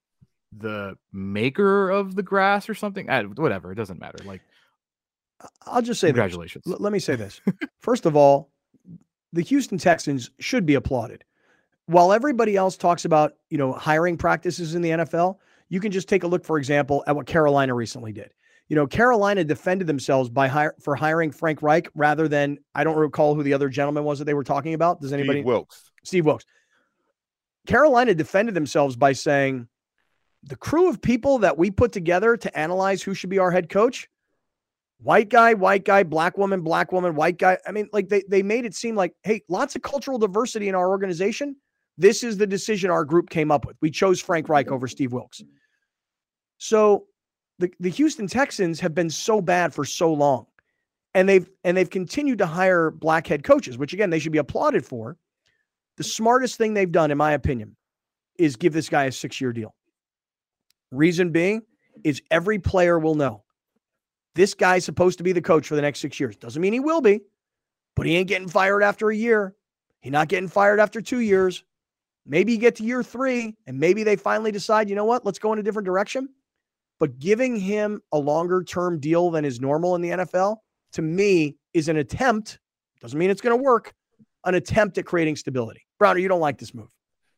the 0.57 0.95
maker 1.11 1.89
of 1.89 2.15
the 2.15 2.23
grass 2.23 2.69
or 2.69 2.73
something. 2.73 3.09
Uh, 3.09 3.23
whatever, 3.23 3.71
it 3.71 3.75
doesn't 3.75 3.99
matter. 3.99 4.23
Like, 4.23 4.41
I'll 5.65 5.81
just 5.81 5.99
say 5.99 6.07
this. 6.07 6.13
congratulations. 6.13 6.65
L- 6.67 6.77
let 6.79 6.91
me 6.91 6.99
say 6.99 7.15
this. 7.17 7.41
First 7.79 8.05
of 8.05 8.15
all, 8.15 8.51
the 9.33 9.41
Houston 9.41 9.77
Texans 9.77 10.31
should 10.39 10.65
be 10.65 10.75
applauded. 10.75 11.23
While 11.85 12.11
everybody 12.11 12.55
else 12.55 12.75
talks 12.75 13.05
about, 13.05 13.33
you 13.49 13.57
know, 13.57 13.71
hiring 13.71 14.17
practices 14.17 14.75
in 14.75 14.81
the 14.81 14.89
NFL, 14.89 15.37
you 15.69 15.79
can 15.79 15.91
just 15.91 16.09
take 16.09 16.23
a 16.23 16.27
look, 16.27 16.43
for 16.43 16.57
example, 16.57 17.03
at 17.07 17.15
what 17.15 17.25
Carolina 17.25 17.73
recently 17.73 18.11
did. 18.11 18.33
You 18.67 18.75
know, 18.75 18.85
Carolina 18.85 19.45
defended 19.45 19.87
themselves 19.87 20.29
by 20.29 20.47
hire, 20.49 20.75
for 20.81 20.95
hiring 20.95 21.31
Frank 21.31 21.61
Reich 21.61 21.87
rather 21.95 22.27
than 22.27 22.57
I 22.75 22.83
don't 22.83 22.97
recall 22.97 23.35
who 23.35 23.43
the 23.43 23.53
other 23.53 23.69
gentleman 23.69 24.03
was 24.03 24.19
that 24.19 24.25
they 24.25 24.33
were 24.33 24.43
talking 24.43 24.73
about. 24.73 24.99
Does 24.99 25.13
anybody 25.13 25.39
Steve 25.39 25.45
Wilks. 25.45 25.91
Steve 26.03 26.25
Wilks. 26.25 26.45
Carolina 27.65 28.13
defended 28.13 28.55
themselves 28.55 28.95
by 28.95 29.13
saying 29.13 29.67
the 30.43 30.55
crew 30.55 30.89
of 30.89 31.01
people 31.01 31.39
that 31.39 31.57
we 31.57 31.71
put 31.71 31.91
together 31.91 32.35
to 32.37 32.57
analyze 32.57 33.01
who 33.01 33.13
should 33.13 33.29
be 33.29 33.39
our 33.39 33.51
head 33.51 33.69
coach 33.69 34.09
white 34.99 35.29
guy, 35.29 35.53
white 35.53 35.85
guy, 35.85 36.03
black 36.03 36.37
woman, 36.37 36.61
black 36.61 36.91
woman, 36.91 37.15
white 37.15 37.37
guy. 37.37 37.57
I 37.67 37.71
mean, 37.71 37.89
like 37.93 38.09
they, 38.09 38.23
they 38.27 38.43
made 38.43 38.65
it 38.65 38.75
seem 38.75 38.95
like, 38.95 39.13
hey, 39.23 39.41
lots 39.49 39.75
of 39.75 39.81
cultural 39.81 40.17
diversity 40.17 40.67
in 40.69 40.75
our 40.75 40.89
organization. 40.89 41.55
This 41.97 42.23
is 42.23 42.37
the 42.37 42.47
decision 42.47 42.89
our 42.89 43.05
group 43.05 43.29
came 43.29 43.51
up 43.51 43.65
with. 43.65 43.77
We 43.81 43.91
chose 43.91 44.19
Frank 44.21 44.49
Reich 44.49 44.69
over 44.69 44.87
Steve 44.87 45.13
Wilks. 45.13 45.41
So 46.57 47.05
the, 47.59 47.71
the 47.79 47.89
Houston 47.89 48.27
Texans 48.27 48.79
have 48.79 48.93
been 48.93 49.09
so 49.09 49.41
bad 49.41 49.73
for 49.73 49.85
so 49.85 50.13
long. 50.13 50.45
And 51.13 51.27
they've 51.27 51.49
and 51.63 51.75
they've 51.75 51.89
continued 51.89 52.37
to 52.39 52.45
hire 52.45 52.91
black 52.91 53.25
head 53.25 53.43
coaches, 53.43 53.77
which 53.77 53.93
again 53.93 54.11
they 54.11 54.19
should 54.19 54.31
be 54.31 54.37
applauded 54.37 54.85
for. 54.85 55.17
The 55.95 56.03
smartest 56.03 56.57
thing 56.57 56.75
they've 56.75 56.91
done, 56.91 57.09
in 57.09 57.17
my 57.17 57.31
opinion, 57.31 57.75
is 58.37 58.55
give 58.55 58.73
this 58.73 58.87
guy 58.87 59.05
a 59.05 59.11
six-year 59.11 59.51
deal. 59.51 59.73
Reason 60.91 61.31
being 61.31 61.63
is 62.03 62.21
every 62.29 62.59
player 62.59 62.99
will 62.99 63.15
know 63.15 63.43
this 64.37 64.53
guy's 64.53 64.85
supposed 64.85 65.17
to 65.17 65.23
be 65.23 65.33
the 65.33 65.41
coach 65.41 65.67
for 65.67 65.75
the 65.75 65.81
next 65.81 65.99
six 65.99 66.19
years. 66.19 66.37
Doesn't 66.37 66.61
mean 66.61 66.71
he 66.71 66.79
will 66.79 67.01
be, 67.01 67.21
but 67.95 68.05
he 68.05 68.15
ain't 68.15 68.27
getting 68.27 68.47
fired 68.47 68.83
after 68.83 69.09
a 69.09 69.15
year. 69.15 69.55
He 69.99 70.11
not 70.11 70.27
getting 70.27 70.47
fired 70.47 70.79
after 70.79 71.01
two 71.01 71.19
years. 71.21 71.63
Maybe 72.23 72.51
you 72.51 72.59
get 72.59 72.75
to 72.75 72.83
year 72.83 73.01
three, 73.01 73.55
and 73.65 73.79
maybe 73.79 74.03
they 74.03 74.15
finally 74.15 74.51
decide, 74.51 74.89
you 74.89 74.95
know 74.95 75.05
what, 75.05 75.25
let's 75.25 75.39
go 75.39 75.53
in 75.53 75.59
a 75.59 75.63
different 75.63 75.87
direction. 75.87 76.29
But 76.99 77.17
giving 77.17 77.59
him 77.59 78.01
a 78.11 78.19
longer 78.19 78.63
term 78.63 78.99
deal 78.99 79.31
than 79.31 79.43
is 79.43 79.59
normal 79.59 79.95
in 79.95 80.01
the 80.01 80.09
NFL, 80.09 80.57
to 80.93 81.01
me, 81.01 81.57
is 81.73 81.89
an 81.89 81.97
attempt. 81.97 82.59
Doesn't 83.01 83.17
mean 83.17 83.31
it's 83.31 83.41
going 83.41 83.57
to 83.57 83.63
work. 83.63 83.93
An 84.45 84.53
attempt 84.53 84.99
at 84.99 85.05
creating 85.05 85.35
stability. 85.35 85.81
Browner, 85.97 86.19
you 86.19 86.27
don't 86.27 86.39
like 86.39 86.59
this 86.59 86.75
move. 86.75 86.89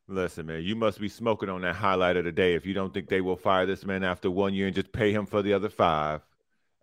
Listen, 0.07 0.47
man, 0.47 0.63
you 0.63 0.75
must 0.75 0.99
be 0.99 1.07
smoking 1.07 1.49
on 1.49 1.61
that 1.61 1.75
highlight 1.75 2.17
of 2.17 2.25
the 2.25 2.31
day 2.31 2.55
if 2.55 2.65
you 2.65 2.73
don't 2.73 2.93
think 2.93 3.07
they 3.07 3.21
will 3.21 3.37
fire 3.37 3.65
this 3.65 3.85
man 3.85 4.03
after 4.03 4.29
one 4.29 4.53
year 4.53 4.67
and 4.67 4.75
just 4.75 4.91
pay 4.91 5.13
him 5.13 5.25
for 5.25 5.41
the 5.41 5.53
other 5.53 5.69
five. 5.69 6.21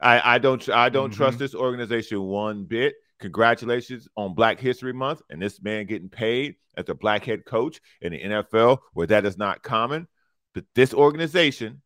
I, 0.01 0.35
I 0.35 0.39
don't 0.39 0.69
I 0.69 0.89
don't 0.89 1.11
trust 1.11 1.37
mm-hmm. 1.37 1.45
this 1.45 1.55
organization 1.55 2.23
one 2.23 2.65
bit. 2.65 2.95
Congratulations 3.19 4.09
on 4.17 4.35
Black 4.35 4.61
History 4.61 4.93
Month 4.93 5.23
and 5.31 5.41
this 5.41 5.63
man 5.63 5.87
getting 5.87 6.11
paid 6.11 6.57
as 6.77 6.89
a 6.89 6.95
black 6.95 7.25
head 7.25 7.47
coach 7.47 7.81
in 8.03 8.13
the 8.13 8.21
NFL 8.21 8.79
where 8.93 9.07
that 9.07 9.25
is 9.25 9.39
not 9.39 9.63
common. 9.63 10.07
But 10.53 10.65
this 10.75 10.93
organization, 10.93 11.81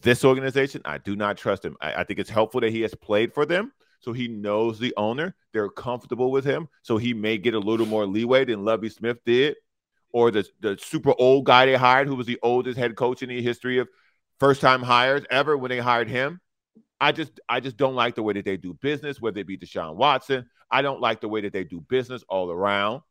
this 0.00 0.24
organization, 0.24 0.80
I 0.84 0.98
do 0.98 1.14
not 1.14 1.36
trust 1.36 1.64
him. 1.64 1.76
I, 1.80 1.94
I 1.94 2.04
think 2.04 2.20
it's 2.20 2.30
helpful 2.30 2.62
that 2.62 2.72
he 2.72 2.80
has 2.82 2.94
played 2.94 3.34
for 3.34 3.44
them. 3.44 3.72
So 4.00 4.12
he 4.12 4.28
knows 4.28 4.78
the 4.78 4.94
owner. 4.96 5.34
They're 5.52 5.68
comfortable 5.68 6.30
with 6.30 6.44
him. 6.44 6.68
So 6.82 6.96
he 6.96 7.14
may 7.14 7.38
get 7.38 7.54
a 7.54 7.58
little 7.58 7.86
more 7.86 8.06
leeway 8.06 8.44
than 8.46 8.64
Lovie 8.64 8.88
Smith 8.88 9.18
did 9.24 9.56
or 10.12 10.30
the 10.30 10.46
the 10.60 10.78
super 10.78 11.14
old 11.18 11.44
guy 11.44 11.66
they 11.66 11.74
hired, 11.74 12.06
who 12.06 12.14
was 12.14 12.26
the 12.26 12.38
oldest 12.42 12.78
head 12.78 12.94
coach 12.94 13.22
in 13.22 13.28
the 13.28 13.42
history 13.42 13.78
of 13.78 13.88
first 14.38 14.60
time 14.60 14.82
hires 14.82 15.24
ever 15.30 15.56
when 15.56 15.70
they 15.70 15.78
hired 15.78 16.08
him. 16.08 16.40
I 17.02 17.10
just 17.10 17.40
I 17.48 17.58
just 17.58 17.76
don't 17.76 17.96
like 17.96 18.14
the 18.14 18.22
way 18.22 18.32
that 18.34 18.44
they 18.44 18.56
do 18.56 18.74
business, 18.74 19.20
whether 19.20 19.40
it 19.40 19.46
be 19.48 19.58
Deshaun 19.58 19.96
Watson. 19.96 20.46
I 20.70 20.82
don't 20.82 21.00
like 21.00 21.20
the 21.20 21.28
way 21.28 21.40
that 21.40 21.52
they 21.52 21.64
do 21.64 21.80
business 21.80 22.22
all 22.28 22.48
around. 22.48 23.02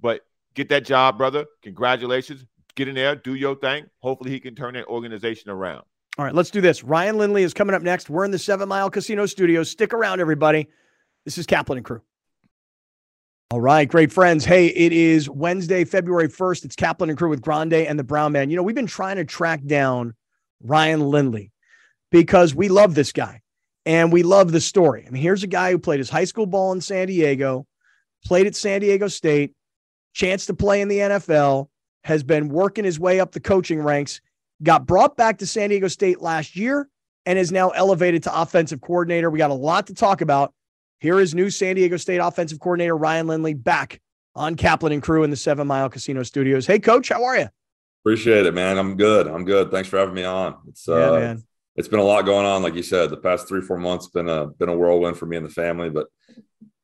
But 0.00 0.20
get 0.54 0.68
that 0.68 0.84
job, 0.84 1.18
brother. 1.18 1.46
Congratulations. 1.62 2.46
Get 2.76 2.86
in 2.86 2.94
there, 2.94 3.16
do 3.16 3.34
your 3.34 3.56
thing. 3.56 3.86
Hopefully 3.98 4.30
he 4.30 4.38
can 4.38 4.54
turn 4.54 4.74
that 4.74 4.86
organization 4.86 5.50
around. 5.50 5.82
All 6.16 6.24
right, 6.24 6.34
let's 6.34 6.50
do 6.50 6.60
this. 6.60 6.84
Ryan 6.84 7.18
Lindley 7.18 7.42
is 7.42 7.52
coming 7.52 7.74
up 7.74 7.82
next. 7.82 8.08
We're 8.08 8.24
in 8.24 8.30
the 8.30 8.38
Seven 8.38 8.68
Mile 8.68 8.88
Casino 8.88 9.26
Studios. 9.26 9.68
Stick 9.68 9.92
around, 9.92 10.20
everybody. 10.20 10.68
This 11.24 11.36
is 11.36 11.44
Kaplan 11.44 11.78
and 11.78 11.84
Crew. 11.84 12.02
All 13.50 13.60
right, 13.60 13.88
great 13.88 14.12
friends. 14.12 14.44
Hey, 14.44 14.68
it 14.68 14.92
is 14.92 15.28
Wednesday, 15.28 15.84
February 15.84 16.28
1st. 16.28 16.66
It's 16.66 16.76
Kaplan 16.76 17.10
and 17.10 17.18
Crew 17.18 17.30
with 17.30 17.42
Grande 17.42 17.74
and 17.74 17.98
the 17.98 18.04
Brown 18.04 18.30
Man. 18.30 18.48
You 18.48 18.56
know, 18.56 18.62
we've 18.62 18.76
been 18.76 18.86
trying 18.86 19.16
to 19.16 19.24
track 19.24 19.64
down 19.66 20.14
Ryan 20.62 21.00
Lindley 21.00 21.50
because 22.10 22.54
we 22.54 22.68
love 22.68 22.94
this 22.94 23.12
guy 23.12 23.39
and 23.86 24.12
we 24.12 24.22
love 24.22 24.52
the 24.52 24.60
story. 24.60 25.04
I 25.06 25.10
mean, 25.10 25.22
here's 25.22 25.42
a 25.42 25.48
guy 25.48 25.70
who 25.70 25.78
played 25.78 25.98
his 25.98 26.10
high 26.10 26.24
school 26.24 26.46
ball 26.46 26.72
in 26.72 26.80
San 26.80 27.06
Diego, 27.06 27.66
played 28.24 28.46
at 28.46 28.54
San 28.54 28.80
Diego 28.80 29.08
State, 29.08 29.54
chance 30.12 30.46
to 30.46 30.54
play 30.54 30.80
in 30.80 30.88
the 30.88 30.98
NFL, 30.98 31.68
has 32.04 32.22
been 32.22 32.48
working 32.48 32.84
his 32.84 32.98
way 32.98 33.20
up 33.20 33.32
the 33.32 33.40
coaching 33.40 33.80
ranks, 33.82 34.20
got 34.62 34.86
brought 34.86 35.16
back 35.16 35.38
to 35.38 35.46
San 35.46 35.70
Diego 35.70 35.88
State 35.88 36.20
last 36.20 36.56
year, 36.56 36.88
and 37.26 37.38
is 37.38 37.52
now 37.52 37.70
elevated 37.70 38.22
to 38.24 38.40
offensive 38.40 38.80
coordinator. 38.80 39.30
We 39.30 39.38
got 39.38 39.50
a 39.50 39.54
lot 39.54 39.86
to 39.88 39.94
talk 39.94 40.20
about. 40.20 40.52
Here 40.98 41.18
is 41.18 41.34
new 41.34 41.50
San 41.50 41.76
Diego 41.76 41.96
State 41.96 42.18
offensive 42.18 42.60
coordinator 42.60 42.96
Ryan 42.96 43.26
Lindley 43.26 43.54
back 43.54 44.00
on 44.34 44.54
Kaplan 44.54 44.92
and 44.92 45.02
Crew 45.02 45.22
in 45.22 45.30
the 45.30 45.36
Seven 45.36 45.66
Mile 45.66 45.88
Casino 45.88 46.22
Studios. 46.22 46.66
Hey, 46.66 46.78
Coach, 46.78 47.08
how 47.08 47.24
are 47.24 47.38
you? 47.38 47.48
Appreciate 48.02 48.46
it, 48.46 48.54
man. 48.54 48.78
I'm 48.78 48.96
good. 48.96 49.26
I'm 49.26 49.44
good. 49.44 49.70
Thanks 49.70 49.88
for 49.88 49.98
having 49.98 50.14
me 50.14 50.24
on. 50.24 50.56
It's 50.68 50.86
Yeah, 50.88 50.94
uh, 50.94 51.20
man. 51.20 51.42
It's 51.76 51.88
been 51.88 52.00
a 52.00 52.04
lot 52.04 52.26
going 52.26 52.46
on, 52.46 52.62
like 52.62 52.74
you 52.74 52.82
said. 52.82 53.10
The 53.10 53.16
past 53.16 53.48
three, 53.48 53.60
four 53.60 53.78
months 53.78 54.08
been 54.08 54.28
a 54.28 54.46
been 54.46 54.68
a 54.68 54.76
whirlwind 54.76 55.16
for 55.16 55.26
me 55.26 55.36
and 55.36 55.46
the 55.46 55.50
family, 55.50 55.90
but 55.90 56.06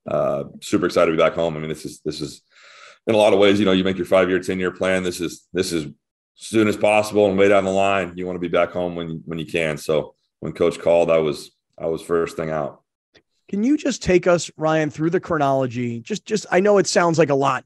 uh, 0.08 0.44
super 0.62 0.86
excited 0.86 1.10
to 1.10 1.16
be 1.16 1.22
back 1.22 1.34
home. 1.34 1.56
I 1.56 1.60
mean, 1.60 1.68
this 1.68 1.84
is 1.84 2.00
this 2.04 2.20
is 2.20 2.42
in 3.06 3.14
a 3.14 3.18
lot 3.18 3.32
of 3.32 3.38
ways, 3.38 3.58
you 3.58 3.66
know, 3.66 3.72
you 3.72 3.84
make 3.84 3.96
your 3.96 4.06
five 4.06 4.28
year, 4.28 4.40
ten 4.40 4.58
year 4.58 4.70
plan. 4.70 5.02
This 5.02 5.20
is 5.20 5.46
this 5.52 5.72
is 5.72 5.86
soon 6.34 6.68
as 6.68 6.76
possible 6.76 7.28
and 7.28 7.38
way 7.38 7.48
down 7.48 7.64
the 7.64 7.70
line. 7.70 8.12
You 8.16 8.26
want 8.26 8.36
to 8.36 8.40
be 8.40 8.48
back 8.48 8.70
home 8.70 8.94
when 8.94 9.22
when 9.24 9.38
you 9.38 9.46
can. 9.46 9.76
So 9.76 10.14
when 10.40 10.52
Coach 10.52 10.78
called, 10.78 11.10
I 11.10 11.18
was 11.18 11.50
I 11.78 11.86
was 11.86 12.02
first 12.02 12.36
thing 12.36 12.50
out. 12.50 12.82
Can 13.48 13.62
you 13.62 13.76
just 13.76 14.02
take 14.02 14.26
us, 14.26 14.50
Ryan, 14.56 14.90
through 14.90 15.10
the 15.10 15.20
chronology? 15.20 16.00
Just, 16.00 16.24
just 16.24 16.46
I 16.50 16.58
know 16.58 16.78
it 16.78 16.86
sounds 16.86 17.16
like 17.16 17.30
a 17.30 17.34
lot. 17.34 17.64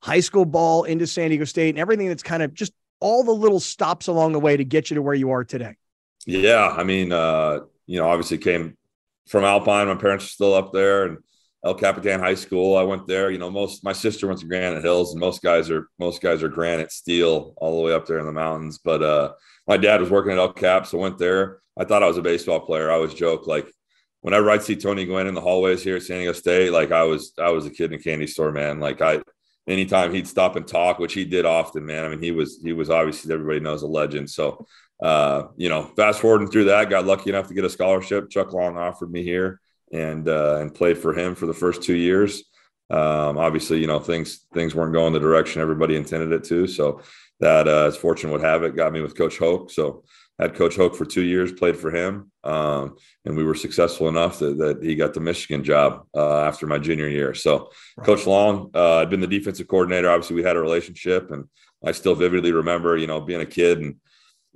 High 0.00 0.20
school 0.20 0.44
ball 0.44 0.84
into 0.84 1.06
San 1.06 1.30
Diego 1.30 1.44
State 1.44 1.70
and 1.70 1.78
everything 1.78 2.06
that's 2.08 2.22
kind 2.22 2.42
of 2.42 2.54
just 2.54 2.72
all 3.00 3.24
the 3.24 3.32
little 3.32 3.58
stops 3.58 4.06
along 4.06 4.32
the 4.32 4.40
way 4.40 4.56
to 4.56 4.64
get 4.64 4.88
you 4.88 4.94
to 4.94 5.02
where 5.02 5.14
you 5.14 5.30
are 5.32 5.42
today. 5.42 5.76
Yeah, 6.26 6.68
I 6.68 6.84
mean, 6.84 7.12
uh, 7.12 7.60
you 7.86 7.98
know, 8.00 8.08
obviously 8.08 8.38
came 8.38 8.76
from 9.28 9.44
Alpine. 9.44 9.88
My 9.88 9.94
parents 9.94 10.24
are 10.26 10.28
still 10.28 10.54
up 10.54 10.72
there, 10.72 11.04
and 11.06 11.18
El 11.64 11.74
Capitan 11.74 12.20
High 12.20 12.34
School. 12.34 12.76
I 12.76 12.82
went 12.82 13.06
there. 13.06 13.30
You 13.30 13.38
know, 13.38 13.50
most 13.50 13.84
my 13.84 13.92
sister 13.92 14.26
went 14.26 14.40
to 14.40 14.46
Granite 14.46 14.82
Hills, 14.82 15.12
and 15.12 15.20
most 15.20 15.42
guys 15.42 15.70
are 15.70 15.88
most 15.98 16.20
guys 16.20 16.42
are 16.42 16.48
Granite 16.48 16.92
Steel 16.92 17.54
all 17.58 17.76
the 17.76 17.82
way 17.82 17.92
up 17.92 18.06
there 18.06 18.18
in 18.18 18.26
the 18.26 18.32
mountains. 18.32 18.78
But 18.78 19.02
uh, 19.02 19.32
my 19.68 19.76
dad 19.76 20.00
was 20.00 20.10
working 20.10 20.32
at 20.32 20.38
El 20.38 20.52
Cap, 20.52 20.86
so 20.86 20.98
went 20.98 21.18
there. 21.18 21.60
I 21.78 21.84
thought 21.84 22.02
I 22.02 22.08
was 22.08 22.18
a 22.18 22.22
baseball 22.22 22.60
player. 22.60 22.90
I 22.90 22.94
always 22.94 23.14
joke 23.14 23.46
like 23.46 23.68
whenever 24.22 24.50
I'd 24.50 24.62
see 24.62 24.76
Tony 24.76 25.04
Gwynn 25.04 25.28
in 25.28 25.34
the 25.34 25.40
hallways 25.40 25.82
here 25.84 25.96
at 25.96 26.02
San 26.02 26.18
Diego 26.18 26.32
State, 26.32 26.72
like 26.72 26.90
I 26.92 27.04
was 27.04 27.32
I 27.38 27.50
was 27.50 27.66
a 27.66 27.70
kid 27.70 27.92
in 27.92 28.00
a 28.00 28.02
candy 28.02 28.26
store, 28.26 28.50
man. 28.52 28.80
Like 28.80 29.00
I 29.00 29.20
anytime 29.68 30.12
he'd 30.12 30.28
stop 30.28 30.56
and 30.56 30.66
talk, 30.66 30.98
which 30.98 31.14
he 31.14 31.24
did 31.24 31.44
often, 31.46 31.86
man. 31.86 32.04
I 32.04 32.08
mean, 32.08 32.22
he 32.22 32.32
was 32.32 32.60
he 32.62 32.72
was 32.72 32.90
obviously 32.90 33.32
everybody 33.32 33.60
knows 33.60 33.82
a 33.82 33.86
legend. 33.86 34.30
So 34.30 34.66
uh, 35.02 35.44
you 35.56 35.68
know, 35.68 35.84
fast 35.96 36.20
forwarding 36.20 36.48
through 36.48 36.64
that, 36.64 36.90
got 36.90 37.06
lucky 37.06 37.30
enough 37.30 37.48
to 37.48 37.54
get 37.54 37.64
a 37.64 37.70
scholarship. 37.70 38.30
Chuck 38.30 38.52
Long 38.52 38.76
offered 38.76 39.10
me 39.10 39.22
here 39.22 39.60
and 39.92 40.28
uh, 40.28 40.58
and 40.60 40.74
played 40.74 40.98
for 40.98 41.16
him 41.16 41.34
for 41.34 41.46
the 41.46 41.54
first 41.54 41.82
two 41.82 41.94
years. 41.94 42.44
Um, 42.88 43.36
obviously, 43.36 43.80
you 43.80 43.86
know, 43.86 43.98
things 43.98 44.46
things 44.54 44.74
weren't 44.74 44.94
going 44.94 45.12
the 45.12 45.20
direction 45.20 45.60
everybody 45.60 45.96
intended 45.96 46.32
it 46.32 46.44
to. 46.44 46.66
So 46.66 47.02
that 47.40 47.68
uh, 47.68 47.86
as 47.86 47.96
fortune 47.96 48.30
would 48.30 48.42
have 48.42 48.62
it, 48.62 48.76
got 48.76 48.92
me 48.92 49.02
with 49.02 49.16
Coach 49.16 49.38
Hoke. 49.38 49.70
So 49.70 50.04
had 50.38 50.54
Coach 50.54 50.76
Hoke 50.76 50.94
for 50.94 51.06
two 51.06 51.22
years, 51.22 51.52
played 51.52 51.76
for 51.76 51.90
him, 51.90 52.30
um, 52.44 52.96
and 53.24 53.36
we 53.36 53.44
were 53.44 53.54
successful 53.54 54.08
enough 54.08 54.38
that, 54.38 54.58
that 54.58 54.82
he 54.82 54.94
got 54.94 55.14
the 55.14 55.20
Michigan 55.20 55.64
job 55.64 56.06
uh, 56.14 56.40
after 56.42 56.66
my 56.66 56.78
junior 56.78 57.08
year. 57.08 57.32
So, 57.32 57.70
Coach 58.02 58.26
Long 58.26 58.70
uh, 58.74 59.00
had 59.00 59.10
been 59.10 59.20
the 59.20 59.26
defensive 59.26 59.66
coordinator. 59.66 60.10
Obviously, 60.10 60.36
we 60.36 60.42
had 60.42 60.56
a 60.56 60.60
relationship, 60.60 61.30
and 61.30 61.46
I 61.84 61.92
still 61.92 62.14
vividly 62.14 62.52
remember, 62.52 62.98
you 62.98 63.06
know, 63.06 63.20
being 63.20 63.40
a 63.40 63.46
kid 63.46 63.80
and 63.80 63.96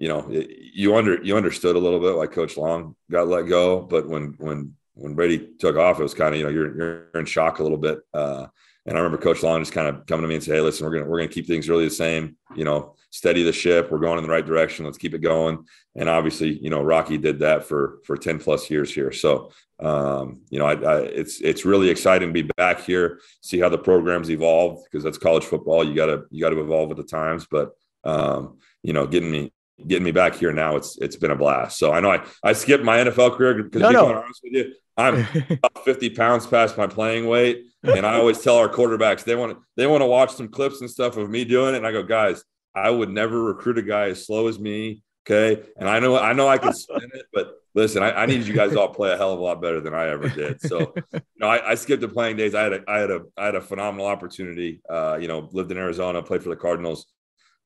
you 0.01 0.09
know, 0.09 0.27
it, 0.31 0.51
you 0.73 0.97
under 0.97 1.23
you 1.23 1.37
understood 1.37 1.77
a 1.77 1.79
little 1.79 2.01
bit 2.01 2.17
why 2.17 2.27
Coach 2.27 2.57
Long 2.57 2.97
got 3.11 3.29
let 3.29 3.47
go, 3.47 3.83
but 3.83 4.09
when 4.09 4.35
when 4.39 4.75
when 4.95 5.15
Brady 5.15 5.51
took 5.59 5.77
off, 5.77 6.01
it 6.01 6.03
was 6.03 6.15
kind 6.15 6.35
of 6.35 6.39
you 6.41 6.45
know 6.45 6.51
you're 6.51 6.75
you're 6.75 7.21
in 7.21 7.27
shock 7.27 7.59
a 7.59 7.63
little 7.63 7.79
bit. 7.79 8.01
Uh, 8.15 8.47
and 8.87 8.97
I 8.97 9.01
remember 9.03 9.23
Coach 9.23 9.43
Long 9.43 9.61
just 9.61 9.75
kind 9.75 9.89
of 9.89 10.07
coming 10.07 10.23
to 10.23 10.29
me 10.29 10.37
and 10.37 10.43
say, 10.43 10.55
"Hey, 10.55 10.63
listen, 10.63 10.87
we're 10.87 10.95
gonna 10.95 11.05
we're 11.05 11.19
gonna 11.19 11.29
keep 11.29 11.47
things 11.47 11.69
really 11.69 11.85
the 11.85 11.91
same. 11.91 12.39
You 12.57 12.65
know, 12.65 12.95
steady 13.11 13.43
the 13.43 13.53
ship. 13.53 13.91
We're 13.91 13.99
going 13.99 14.17
in 14.17 14.25
the 14.25 14.31
right 14.31 14.45
direction. 14.45 14.87
Let's 14.87 14.97
keep 14.97 15.13
it 15.13 15.19
going." 15.19 15.67
And 15.95 16.09
obviously, 16.09 16.59
you 16.59 16.71
know, 16.71 16.83
Rocky 16.83 17.19
did 17.19 17.41
that 17.41 17.67
for 17.67 17.99
for 18.07 18.17
ten 18.17 18.39
plus 18.39 18.71
years 18.71 18.95
here. 18.95 19.13
So, 19.13 19.53
um, 19.81 20.41
you 20.49 20.59
know, 20.59 20.65
I, 20.65 20.77
I, 20.77 21.01
it's 21.01 21.43
it's 21.43 21.67
really 21.67 21.91
exciting 21.91 22.31
to 22.31 22.33
be 22.33 22.51
back 22.57 22.81
here, 22.81 23.21
see 23.43 23.59
how 23.59 23.69
the 23.69 23.77
program's 23.77 24.31
evolved 24.31 24.85
because 24.85 25.05
that's 25.05 25.19
college 25.19 25.45
football. 25.45 25.85
You 25.85 25.95
gotta 25.95 26.25
you 26.31 26.41
gotta 26.41 26.59
evolve 26.59 26.89
with 26.89 26.97
the 26.97 27.05
times. 27.05 27.47
But 27.51 27.73
um, 28.05 28.61
you 28.83 28.95
know, 28.95 29.07
getting 29.07 29.31
me 29.31 29.53
getting 29.87 30.05
me 30.05 30.13
back 30.13 30.35
here 30.35 30.53
now, 30.53 30.77
it's 30.77 30.99
it's 30.99 31.17
been 31.17 31.31
a 31.31 31.37
blast. 31.37 31.79
So 31.79 31.93
I 31.93 32.01
know 32.01 32.11
I 32.11 32.25
I 32.43 32.53
skipped 32.53 32.85
my 32.85 32.99
NFL 32.99 33.37
career 33.37 33.63
because 33.63 33.81
No, 33.83 33.91
no. 33.91 34.07
honest 34.07 34.41
with 34.43 34.53
you, 34.53 34.73
I'm 34.97 35.27
about 35.51 35.85
50 35.85 36.11
pounds 36.11 36.47
past 36.47 36.77
my 36.77 36.87
playing 36.87 37.27
weight. 37.27 37.65
And 37.83 38.05
I 38.05 38.17
always 38.17 38.41
tell 38.41 38.57
our 38.57 38.69
quarterbacks 38.69 39.25
they 39.25 39.35
want 39.35 39.53
to 39.53 39.63
they 39.77 39.87
want 39.87 40.03
to 40.03 40.07
watch 40.07 40.33
some 40.33 40.49
clips 40.49 40.81
and 40.81 40.91
stuff 40.91 41.17
of 41.17 41.31
me 41.31 41.45
doing 41.45 41.75
it. 41.75 41.79
And 41.79 41.87
I 41.87 41.93
go, 41.93 42.03
guys, 42.03 42.45
I 42.75 42.91
would 42.91 43.11
never 43.11 43.43
recruit 43.43 43.79
a 43.79 43.83
guy 43.83 44.09
as 44.09 44.27
slow 44.27 44.49
as 44.49 44.59
me. 44.59 45.03
Okay. 45.27 45.63
And 45.77 45.89
I 45.89 46.01
know 46.01 46.19
I 46.19 46.33
know 46.33 46.49
I 46.49 46.59
can 46.59 46.73
spin 46.73 47.11
it, 47.15 47.27
but 47.33 47.55
listen, 47.75 48.03
I, 48.03 48.23
I 48.23 48.27
need 48.27 48.47
you 48.47 48.55
guys 48.55 48.73
to 48.73 48.81
all 48.81 48.89
play 48.89 49.13
a 49.13 49.17
hell 49.17 49.33
of 49.33 49.39
a 49.39 49.43
lot 49.43 49.63
better 49.63 49.81
than 49.81 49.95
I 49.95 50.09
ever 50.09 50.29
did. 50.29 50.61
So 50.61 50.93
you 51.13 51.21
know, 51.39 51.47
I, 51.49 51.71
I 51.71 51.75
skipped 51.75 52.01
the 52.03 52.09
playing 52.09 52.37
days. 52.37 52.55
I 52.55 52.63
had 52.63 52.73
a 52.73 52.83
I 52.89 52.99
had 52.99 53.11
a 53.11 53.21
I 53.37 53.45
had 53.47 53.55
a 53.55 53.61
phenomenal 53.61 54.07
opportunity. 54.07 54.83
Uh, 54.91 55.19
you 55.21 55.29
know, 55.29 55.49
lived 55.53 55.71
in 55.71 55.79
Arizona, 55.79 56.23
played 56.23 56.43
for 56.43 56.51
the 56.51 56.57
Cardinals. 56.57 57.07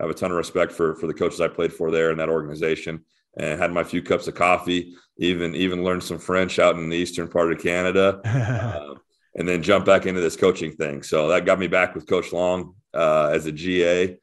I 0.01 0.05
have 0.05 0.11
a 0.11 0.15
ton 0.15 0.31
of 0.31 0.37
respect 0.37 0.73
for 0.73 0.97
for 0.97 1.07
the 1.07 1.15
coaches 1.15 1.41
I 1.41 1.49
played 1.49 1.73
for 1.73 1.91
there 1.91 2.11
in 2.11 2.19
that 2.19 2.29
organization 2.29 3.05
and 3.37 3.61
had 3.61 3.73
my 3.73 3.85
few 3.85 4.03
cups 4.03 4.29
of 4.29 4.35
coffee, 4.35 4.95
even 5.19 5.55
even 5.55 5.85
learned 5.85 6.03
some 6.03 6.19
French 6.19 6.59
out 6.59 6.77
in 6.77 6.89
the 6.89 6.97
eastern 6.97 7.29
part 7.29 7.53
of 7.53 7.63
Canada. 7.63 8.21
Um, 8.81 9.01
and 9.37 9.49
then 9.49 9.63
jump 9.63 9.85
back 9.85 10.07
into 10.07 10.21
this 10.21 10.37
coaching 10.37 10.73
thing. 10.73 11.03
So 11.03 11.29
that 11.29 11.45
got 11.45 11.59
me 11.59 11.67
back 11.67 11.95
with 11.95 12.07
Coach 12.07 12.33
Long 12.33 12.75
uh, 12.95 13.31
as 13.33 13.47
a 13.47 13.53
GA 13.53 14.17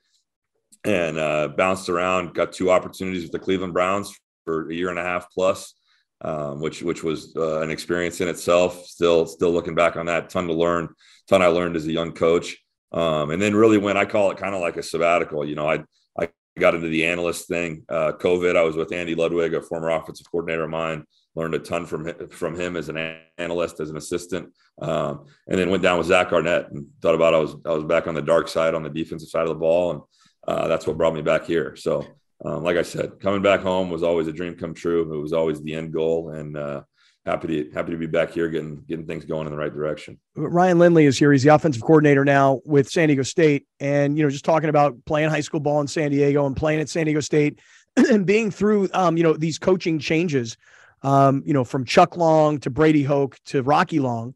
and 0.83 1.17
uh, 1.17 1.49
bounced 1.49 1.89
around. 1.89 2.33
Got 2.33 2.53
two 2.53 2.71
opportunities 2.71 3.23
with 3.23 3.31
the 3.31 3.39
Cleveland 3.39 3.73
Browns 3.73 4.17
for 4.45 4.69
a 4.69 4.73
year 4.73 4.89
and 4.89 4.99
a 4.99 5.03
half 5.03 5.29
plus, 5.31 5.73
um, 6.21 6.61
which 6.61 6.81
which 6.81 7.03
was 7.03 7.35
uh, 7.35 7.61
an 7.61 7.71
experience 7.71 8.21
in 8.21 8.27
itself. 8.27 8.85
Still 8.85 9.25
still 9.25 9.51
looking 9.51 9.75
back 9.75 9.97
on 9.97 10.05
that, 10.05 10.29
ton 10.29 10.47
to 10.47 10.53
learn, 10.53 10.89
ton 11.27 11.41
I 11.41 11.47
learned 11.47 11.75
as 11.75 11.87
a 11.87 11.91
young 11.91 12.13
coach. 12.13 12.57
Um, 12.91 13.31
and 13.31 13.41
then 13.41 13.55
really 13.55 13.77
when 13.77 13.97
I 13.97 14.05
call 14.05 14.31
it 14.31 14.37
kind 14.37 14.53
of 14.53 14.61
like 14.61 14.77
a 14.77 14.83
sabbatical, 14.83 15.45
you 15.45 15.55
know, 15.55 15.69
I 15.69 15.83
I 16.19 16.29
got 16.59 16.75
into 16.75 16.89
the 16.89 17.05
analyst 17.05 17.47
thing. 17.47 17.83
Uh, 17.87 18.11
COVID, 18.11 18.57
I 18.57 18.63
was 18.63 18.75
with 18.75 18.91
Andy 18.91 19.15
Ludwig, 19.15 19.53
a 19.53 19.61
former 19.61 19.89
offensive 19.89 20.29
coordinator 20.29 20.63
of 20.63 20.69
mine. 20.69 21.05
Learned 21.33 21.55
a 21.55 21.59
ton 21.59 21.85
from 21.85 22.05
hi- 22.05 22.27
from 22.29 22.59
him 22.59 22.75
as 22.75 22.89
an 22.89 23.15
analyst, 23.37 23.79
as 23.79 23.89
an 23.89 23.95
assistant, 23.95 24.53
um, 24.81 25.25
and 25.47 25.57
then 25.57 25.69
went 25.69 25.81
down 25.81 25.97
with 25.97 26.07
Zach 26.07 26.33
Arnett 26.33 26.69
and 26.71 26.87
thought 27.01 27.15
about 27.15 27.33
I 27.33 27.39
was 27.39 27.55
I 27.65 27.71
was 27.71 27.85
back 27.85 28.07
on 28.07 28.15
the 28.15 28.21
dark 28.21 28.49
side 28.49 28.75
on 28.75 28.83
the 28.83 28.89
defensive 28.89 29.29
side 29.29 29.43
of 29.43 29.49
the 29.49 29.55
ball, 29.55 29.91
and 29.91 30.01
uh, 30.45 30.67
that's 30.67 30.85
what 30.85 30.97
brought 30.97 31.13
me 31.13 31.21
back 31.21 31.45
here. 31.45 31.77
So, 31.77 32.05
um, 32.43 32.63
like 32.63 32.75
I 32.75 32.81
said, 32.81 33.21
coming 33.21 33.41
back 33.41 33.61
home 33.61 33.89
was 33.89 34.03
always 34.03 34.27
a 34.27 34.33
dream 34.33 34.57
come 34.57 34.73
true. 34.73 35.13
It 35.13 35.21
was 35.21 35.31
always 35.31 35.61
the 35.61 35.73
end 35.73 35.93
goal, 35.93 36.31
and 36.31 36.57
uh, 36.57 36.81
happy 37.25 37.47
to 37.47 37.71
happy 37.71 37.91
to 37.91 37.97
be 37.97 38.07
back 38.07 38.31
here, 38.31 38.49
getting 38.49 38.83
getting 38.87 39.05
things 39.05 39.25
going 39.25 39.45
in 39.47 39.51
the 39.51 39.57
right 39.57 39.73
direction. 39.73 40.19
Ryan 40.35 40.79
Lindley 40.79 41.05
is 41.05 41.17
here. 41.17 41.31
He's 41.31 41.43
the 41.43 41.53
offensive 41.53 41.81
coordinator 41.81 42.25
now 42.25 42.61
with 42.65 42.89
San 42.89 43.07
Diego 43.07 43.23
State. 43.23 43.65
And, 43.79 44.17
you 44.17 44.23
know, 44.23 44.29
just 44.29 44.45
talking 44.45 44.69
about 44.69 44.95
playing 45.05 45.29
high 45.29 45.41
school 45.41 45.59
ball 45.59 45.81
in 45.81 45.87
San 45.87 46.11
Diego 46.11 46.45
and 46.45 46.55
playing 46.55 46.79
at 46.79 46.89
San 46.89 47.05
Diego 47.05 47.19
State 47.19 47.59
and 47.95 48.25
being 48.25 48.51
through, 48.51 48.89
um, 48.93 49.17
you 49.17 49.23
know, 49.23 49.33
these 49.33 49.59
coaching 49.59 49.99
changes, 49.99 50.57
um, 51.03 51.43
you 51.45 51.53
know, 51.53 51.63
from 51.63 51.85
Chuck 51.85 52.17
Long 52.17 52.59
to 52.59 52.69
Brady 52.69 53.03
Hoke 53.03 53.37
to 53.45 53.61
Rocky 53.63 53.99
Long. 53.99 54.33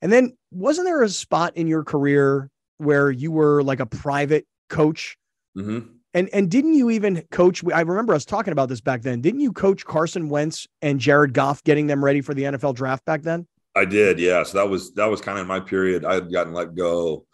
And 0.00 0.12
then 0.12 0.36
wasn't 0.50 0.86
there 0.86 1.02
a 1.02 1.08
spot 1.08 1.56
in 1.56 1.66
your 1.66 1.84
career 1.84 2.50
where 2.76 3.10
you 3.10 3.32
were 3.32 3.62
like 3.62 3.80
a 3.80 3.86
private 3.86 4.46
coach? 4.68 5.16
Mm-hmm. 5.56 5.94
And 6.14 6.28
and 6.32 6.50
didn't 6.50 6.74
you 6.74 6.90
even 6.90 7.22
coach? 7.30 7.62
I 7.72 7.82
remember 7.82 8.14
us 8.14 8.24
talking 8.24 8.52
about 8.52 8.68
this 8.68 8.80
back 8.80 9.02
then. 9.02 9.20
Didn't 9.20 9.40
you 9.40 9.52
coach 9.52 9.84
Carson 9.84 10.28
Wentz 10.28 10.66
and 10.80 10.98
Jared 10.98 11.34
Goff, 11.34 11.62
getting 11.64 11.86
them 11.86 12.02
ready 12.02 12.20
for 12.20 12.34
the 12.34 12.44
NFL 12.44 12.74
draft 12.74 13.04
back 13.04 13.22
then? 13.22 13.46
I 13.76 13.84
did, 13.84 14.18
yeah. 14.18 14.42
So 14.42 14.58
that 14.58 14.68
was 14.68 14.94
that 14.94 15.06
was 15.06 15.20
kind 15.20 15.38
of 15.38 15.46
my 15.46 15.60
period. 15.60 16.04
I 16.04 16.14
had 16.14 16.32
gotten 16.32 16.54
let 16.54 16.74
go 16.74 17.26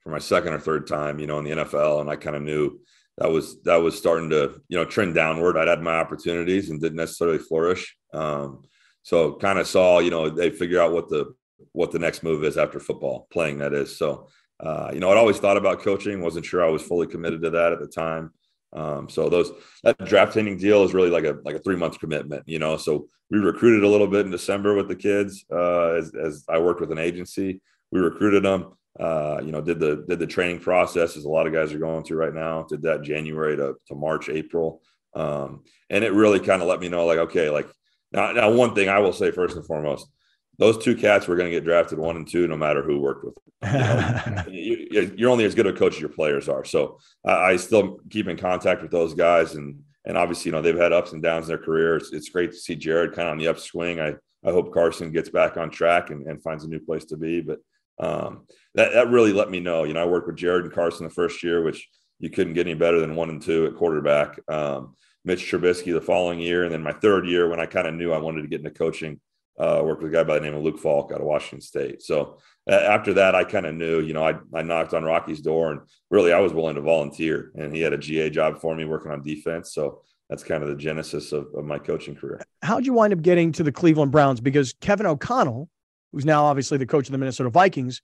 for 0.00 0.10
my 0.10 0.18
second 0.18 0.52
or 0.52 0.60
third 0.60 0.86
time, 0.86 1.18
you 1.18 1.26
know, 1.26 1.38
in 1.38 1.44
the 1.44 1.50
NFL, 1.50 2.02
and 2.02 2.10
I 2.10 2.16
kind 2.16 2.36
of 2.36 2.42
knew 2.42 2.80
that 3.16 3.30
was 3.30 3.60
that 3.62 3.76
was 3.76 3.96
starting 3.96 4.30
to 4.30 4.60
you 4.68 4.76
know 4.76 4.84
trend 4.84 5.14
downward. 5.14 5.56
I'd 5.56 5.68
had 5.68 5.82
my 5.82 5.98
opportunities 5.98 6.70
and 6.70 6.80
didn't 6.80 6.96
necessarily 6.96 7.38
flourish. 7.38 7.96
Um, 8.12 8.62
so 9.02 9.34
kind 9.36 9.58
of 9.58 9.66
saw, 9.66 10.00
you 10.00 10.10
know, 10.10 10.28
they 10.28 10.50
figure 10.50 10.80
out 10.82 10.92
what 10.92 11.08
the 11.08 11.34
what 11.72 11.92
the 11.92 11.98
next 11.98 12.22
move 12.22 12.44
is 12.44 12.58
after 12.58 12.78
football, 12.78 13.26
playing 13.32 13.58
that 13.58 13.72
is. 13.72 13.96
So 13.98 14.28
uh, 14.60 14.90
you 14.92 15.00
know, 15.00 15.10
I'd 15.10 15.16
always 15.16 15.38
thought 15.38 15.56
about 15.56 15.80
coaching. 15.80 16.20
wasn't 16.20 16.46
sure 16.46 16.64
I 16.64 16.70
was 16.70 16.82
fully 16.82 17.06
committed 17.06 17.42
to 17.42 17.50
that 17.50 17.72
at 17.72 17.80
the 17.80 17.86
time. 17.86 18.32
Um, 18.72 19.08
so 19.08 19.28
those 19.28 19.50
that 19.82 19.98
draft 20.04 20.34
training 20.34 20.58
deal 20.58 20.84
is 20.84 20.92
really 20.92 21.10
like 21.10 21.24
a 21.24 21.38
like 21.44 21.54
a 21.54 21.60
three 21.60 21.76
month 21.76 21.98
commitment, 21.98 22.42
you 22.46 22.58
know. 22.58 22.76
So 22.76 23.08
we 23.30 23.38
recruited 23.38 23.82
a 23.84 23.88
little 23.88 24.06
bit 24.06 24.26
in 24.26 24.30
December 24.30 24.74
with 24.74 24.88
the 24.88 24.96
kids 24.96 25.44
uh, 25.50 25.92
as 25.92 26.12
as 26.14 26.44
I 26.48 26.58
worked 26.58 26.80
with 26.80 26.92
an 26.92 26.98
agency. 26.98 27.60
We 27.90 28.00
recruited 28.00 28.42
them, 28.42 28.74
Uh, 28.98 29.40
you 29.44 29.52
know, 29.52 29.62
did 29.62 29.78
the 29.78 30.04
did 30.08 30.18
the 30.18 30.26
training 30.26 30.60
process 30.60 31.16
as 31.16 31.24
a 31.24 31.28
lot 31.28 31.46
of 31.46 31.52
guys 31.52 31.72
are 31.72 31.78
going 31.78 32.04
through 32.04 32.18
right 32.18 32.34
now. 32.34 32.64
Did 32.64 32.82
that 32.82 33.02
January 33.02 33.56
to, 33.56 33.74
to 33.86 33.94
March, 33.94 34.28
April, 34.28 34.82
um, 35.14 35.62
and 35.88 36.04
it 36.04 36.12
really 36.12 36.40
kind 36.40 36.60
of 36.62 36.68
let 36.68 36.80
me 36.80 36.88
know 36.88 37.06
like, 37.06 37.18
okay, 37.18 37.48
like 37.48 37.68
now, 38.12 38.32
now 38.32 38.50
one 38.50 38.74
thing 38.74 38.88
I 38.88 38.98
will 38.98 39.12
say 39.12 39.30
first 39.30 39.56
and 39.56 39.64
foremost, 39.64 40.08
those 40.58 40.76
two 40.78 40.96
cats 40.96 41.28
were 41.28 41.36
going 41.36 41.50
to 41.50 41.56
get 41.56 41.64
drafted 41.64 41.98
one 41.98 42.16
and 42.16 42.28
two, 42.28 42.48
no 42.48 42.56
matter 42.56 42.82
who 42.82 43.00
worked 43.00 43.24
with 43.24 43.34
them. 43.34 43.42
You 44.52 44.88
know, 44.90 45.06
you, 45.16 45.26
are 45.26 45.30
only 45.30 45.44
as 45.44 45.54
good 45.54 45.66
a 45.66 45.72
coach 45.72 45.94
as 45.94 46.00
your 46.00 46.08
players 46.08 46.48
are. 46.48 46.64
So 46.64 46.98
I, 47.24 47.32
I 47.32 47.56
still 47.56 48.00
keep 48.10 48.28
in 48.28 48.36
contact 48.36 48.82
with 48.82 48.90
those 48.90 49.14
guys, 49.14 49.54
and 49.54 49.80
and 50.04 50.16
obviously, 50.16 50.48
you 50.48 50.52
know, 50.52 50.62
they've 50.62 50.76
had 50.76 50.92
ups 50.92 51.12
and 51.12 51.22
downs 51.22 51.46
in 51.46 51.48
their 51.48 51.64
career. 51.64 51.96
It's, 51.96 52.12
it's 52.12 52.30
great 52.30 52.52
to 52.52 52.56
see 52.56 52.74
Jared 52.74 53.12
kind 53.12 53.28
of 53.28 53.32
on 53.32 53.38
the 53.38 53.48
upswing. 53.48 54.00
I 54.00 54.14
I 54.44 54.52
hope 54.52 54.72
Carson 54.72 55.12
gets 55.12 55.28
back 55.28 55.56
on 55.56 55.70
track 55.70 56.10
and, 56.10 56.26
and 56.26 56.42
finds 56.42 56.64
a 56.64 56.68
new 56.68 56.80
place 56.80 57.04
to 57.06 57.16
be. 57.16 57.40
But 57.40 57.58
um, 58.00 58.46
that 58.74 58.92
that 58.92 59.10
really 59.10 59.32
let 59.32 59.50
me 59.50 59.60
know. 59.60 59.84
You 59.84 59.94
know, 59.94 60.02
I 60.02 60.06
worked 60.06 60.26
with 60.26 60.36
Jared 60.36 60.64
and 60.64 60.74
Carson 60.74 61.04
the 61.04 61.14
first 61.14 61.42
year, 61.42 61.62
which 61.62 61.88
you 62.18 62.30
couldn't 62.30 62.54
get 62.54 62.66
any 62.66 62.74
better 62.74 63.00
than 63.00 63.16
one 63.16 63.30
and 63.30 63.42
two 63.42 63.66
at 63.66 63.76
quarterback. 63.76 64.38
Um, 64.48 64.96
Mitch 65.24 65.50
Trubisky 65.50 65.92
the 65.92 66.00
following 66.00 66.40
year, 66.40 66.64
and 66.64 66.72
then 66.72 66.82
my 66.82 66.92
third 66.92 67.26
year 67.26 67.48
when 67.48 67.60
I 67.60 67.66
kind 67.66 67.86
of 67.86 67.94
knew 67.94 68.12
I 68.12 68.18
wanted 68.18 68.42
to 68.42 68.48
get 68.48 68.60
into 68.60 68.70
coaching, 68.70 69.20
uh, 69.58 69.82
worked 69.84 70.02
with 70.02 70.12
a 70.12 70.14
guy 70.14 70.24
by 70.24 70.38
the 70.38 70.44
name 70.44 70.54
of 70.54 70.62
Luke 70.62 70.78
Falk 70.78 71.12
out 71.12 71.20
of 71.20 71.26
Washington 71.26 71.60
State. 71.60 72.02
So 72.02 72.38
uh, 72.70 72.74
after 72.74 73.14
that, 73.14 73.34
I 73.34 73.44
kind 73.44 73.66
of 73.66 73.74
knew, 73.74 74.00
you 74.00 74.12
know, 74.12 74.26
I, 74.26 74.34
I 74.54 74.62
knocked 74.62 74.94
on 74.94 75.04
Rocky's 75.04 75.40
door, 75.40 75.72
and 75.72 75.80
really 76.10 76.32
I 76.32 76.40
was 76.40 76.52
willing 76.52 76.76
to 76.76 76.80
volunteer, 76.80 77.50
and 77.56 77.74
he 77.74 77.80
had 77.80 77.92
a 77.92 77.98
GA 77.98 78.30
job 78.30 78.60
for 78.60 78.74
me 78.74 78.84
working 78.84 79.10
on 79.10 79.22
defense. 79.22 79.72
So 79.72 80.02
that's 80.30 80.44
kind 80.44 80.62
of 80.62 80.68
the 80.68 80.76
genesis 80.76 81.32
of, 81.32 81.46
of 81.54 81.64
my 81.64 81.78
coaching 81.78 82.14
career. 82.14 82.40
How'd 82.62 82.86
you 82.86 82.92
wind 82.92 83.12
up 83.12 83.22
getting 83.22 83.52
to 83.52 83.62
the 83.62 83.72
Cleveland 83.72 84.12
Browns? 84.12 84.40
Because 84.40 84.74
Kevin 84.80 85.06
O'Connell, 85.06 85.68
who's 86.12 86.24
now 86.24 86.44
obviously 86.44 86.78
the 86.78 86.86
coach 86.86 87.08
of 87.08 87.12
the 87.12 87.18
Minnesota 87.18 87.50
Vikings, 87.50 88.02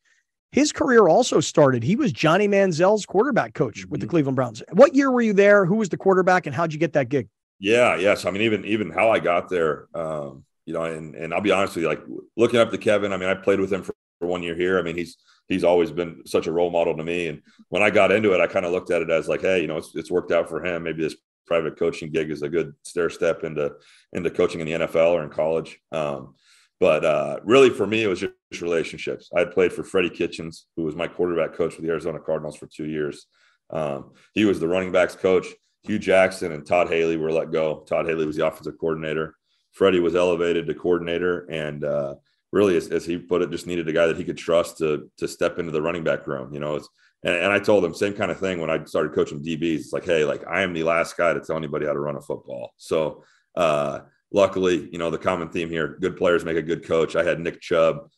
his 0.50 0.72
career 0.72 1.08
also 1.08 1.40
started. 1.40 1.82
He 1.82 1.96
was 1.96 2.12
Johnny 2.12 2.46
Manziel's 2.46 3.04
quarterback 3.04 3.54
coach 3.54 3.80
mm-hmm. 3.80 3.90
with 3.90 4.00
the 4.00 4.06
mm-hmm. 4.06 4.10
Cleveland 4.10 4.36
Browns. 4.36 4.62
What 4.72 4.94
year 4.94 5.10
were 5.10 5.20
you 5.20 5.32
there? 5.32 5.66
Who 5.66 5.76
was 5.76 5.88
the 5.88 5.96
quarterback, 5.96 6.46
and 6.46 6.54
how'd 6.54 6.72
you 6.72 6.78
get 6.78 6.92
that 6.94 7.08
gig? 7.08 7.28
Yeah, 7.58 7.96
yes. 7.96 8.24
I 8.24 8.30
mean, 8.30 8.42
even 8.42 8.64
even 8.64 8.90
how 8.90 9.10
I 9.10 9.18
got 9.18 9.48
there, 9.48 9.88
um, 9.94 10.44
you 10.66 10.74
know, 10.74 10.84
and 10.84 11.14
and 11.14 11.32
I'll 11.34 11.40
be 11.40 11.50
honest 11.50 11.76
with 11.76 11.82
you, 11.82 11.88
like 11.88 12.02
looking 12.36 12.60
up 12.60 12.70
to 12.70 12.78
Kevin. 12.78 13.12
I 13.12 13.16
mean, 13.16 13.28
I 13.28 13.34
played 13.34 13.60
with 13.60 13.72
him 13.72 13.82
for, 13.82 13.94
for 14.20 14.26
one 14.26 14.42
year 14.42 14.54
here. 14.54 14.78
I 14.78 14.82
mean, 14.82 14.96
he's 14.96 15.16
he's 15.48 15.64
always 15.64 15.90
been 15.90 16.22
such 16.26 16.46
a 16.46 16.52
role 16.52 16.70
model 16.70 16.96
to 16.96 17.04
me. 17.04 17.28
And 17.28 17.42
when 17.68 17.82
I 17.82 17.90
got 17.90 18.12
into 18.12 18.32
it, 18.32 18.40
I 18.40 18.46
kind 18.46 18.64
of 18.64 18.72
looked 18.72 18.90
at 18.90 19.02
it 19.02 19.10
as 19.10 19.28
like, 19.28 19.42
hey, 19.42 19.60
you 19.60 19.66
know, 19.66 19.76
it's, 19.76 19.94
it's 19.94 20.10
worked 20.10 20.32
out 20.32 20.48
for 20.48 20.64
him. 20.64 20.84
Maybe 20.84 21.02
this 21.02 21.16
private 21.46 21.78
coaching 21.78 22.10
gig 22.10 22.30
is 22.30 22.42
a 22.42 22.48
good 22.48 22.72
stair 22.84 23.10
step 23.10 23.44
into 23.44 23.72
into 24.12 24.30
coaching 24.30 24.60
in 24.60 24.66
the 24.66 24.86
NFL 24.86 25.12
or 25.12 25.22
in 25.22 25.30
college. 25.30 25.78
Um, 25.92 26.34
but 26.80 27.04
uh, 27.04 27.40
really, 27.44 27.70
for 27.70 27.86
me, 27.86 28.02
it 28.02 28.08
was 28.08 28.20
just 28.20 28.34
relationships. 28.60 29.30
I 29.34 29.44
played 29.44 29.72
for 29.72 29.84
Freddie 29.84 30.10
Kitchens, 30.10 30.66
who 30.76 30.82
was 30.82 30.96
my 30.96 31.08
quarterback 31.08 31.54
coach 31.54 31.74
for 31.74 31.82
the 31.82 31.88
Arizona 31.88 32.18
Cardinals 32.18 32.56
for 32.56 32.66
two 32.66 32.86
years. 32.86 33.26
Um, 33.70 34.12
he 34.34 34.44
was 34.44 34.60
the 34.60 34.68
running 34.68 34.92
backs 34.92 35.14
coach. 35.14 35.46
Hue 35.84 35.98
Jackson 35.98 36.52
and 36.52 36.66
Todd 36.66 36.88
Haley 36.88 37.16
were 37.16 37.32
let 37.32 37.52
go. 37.52 37.84
Todd 37.86 38.06
Haley 38.06 38.26
was 38.26 38.36
the 38.36 38.46
offensive 38.46 38.78
coordinator. 38.78 39.36
Freddie 39.74 40.00
was 40.00 40.14
elevated 40.14 40.66
to 40.66 40.74
coordinator, 40.74 41.46
and 41.50 41.84
uh, 41.84 42.14
really, 42.52 42.76
as, 42.76 42.88
as, 42.88 43.04
he 43.04 43.18
put 43.18 43.42
it, 43.42 43.50
just 43.50 43.66
needed 43.66 43.88
a 43.88 43.92
guy 43.92 44.06
that 44.06 44.16
he 44.16 44.24
could 44.24 44.38
trust 44.38 44.78
to 44.78 45.10
to 45.18 45.28
step 45.28 45.58
into 45.58 45.72
the 45.72 45.82
running 45.82 46.04
back 46.04 46.26
room. 46.26 46.54
You 46.54 46.60
know, 46.60 46.76
and, 46.76 47.34
and 47.34 47.52
I 47.52 47.58
told 47.58 47.84
him 47.84 47.92
same 47.92 48.14
kind 48.14 48.30
of 48.30 48.38
thing 48.38 48.60
when 48.60 48.70
I 48.70 48.84
started 48.84 49.14
coaching 49.14 49.42
DBs. 49.42 49.80
It's 49.80 49.92
like, 49.92 50.04
hey, 50.04 50.24
like 50.24 50.46
I 50.46 50.62
am 50.62 50.72
the 50.72 50.84
last 50.84 51.16
guy 51.16 51.34
to 51.34 51.40
tell 51.40 51.56
anybody 51.56 51.86
how 51.86 51.92
to 51.92 51.98
run 51.98 52.16
a 52.16 52.20
football. 52.20 52.72
So 52.76 53.24
uh, 53.56 54.00
luckily, 54.32 54.88
you 54.92 54.98
know, 54.98 55.10
the 55.10 55.18
common 55.18 55.48
theme 55.48 55.68
here: 55.68 55.98
good 56.00 56.16
players 56.16 56.44
make 56.44 56.56
a 56.56 56.62
good 56.62 56.86
coach. 56.86 57.16
I 57.16 57.24
had 57.24 57.40
Nick 57.40 57.60
Chubb, 57.60 58.08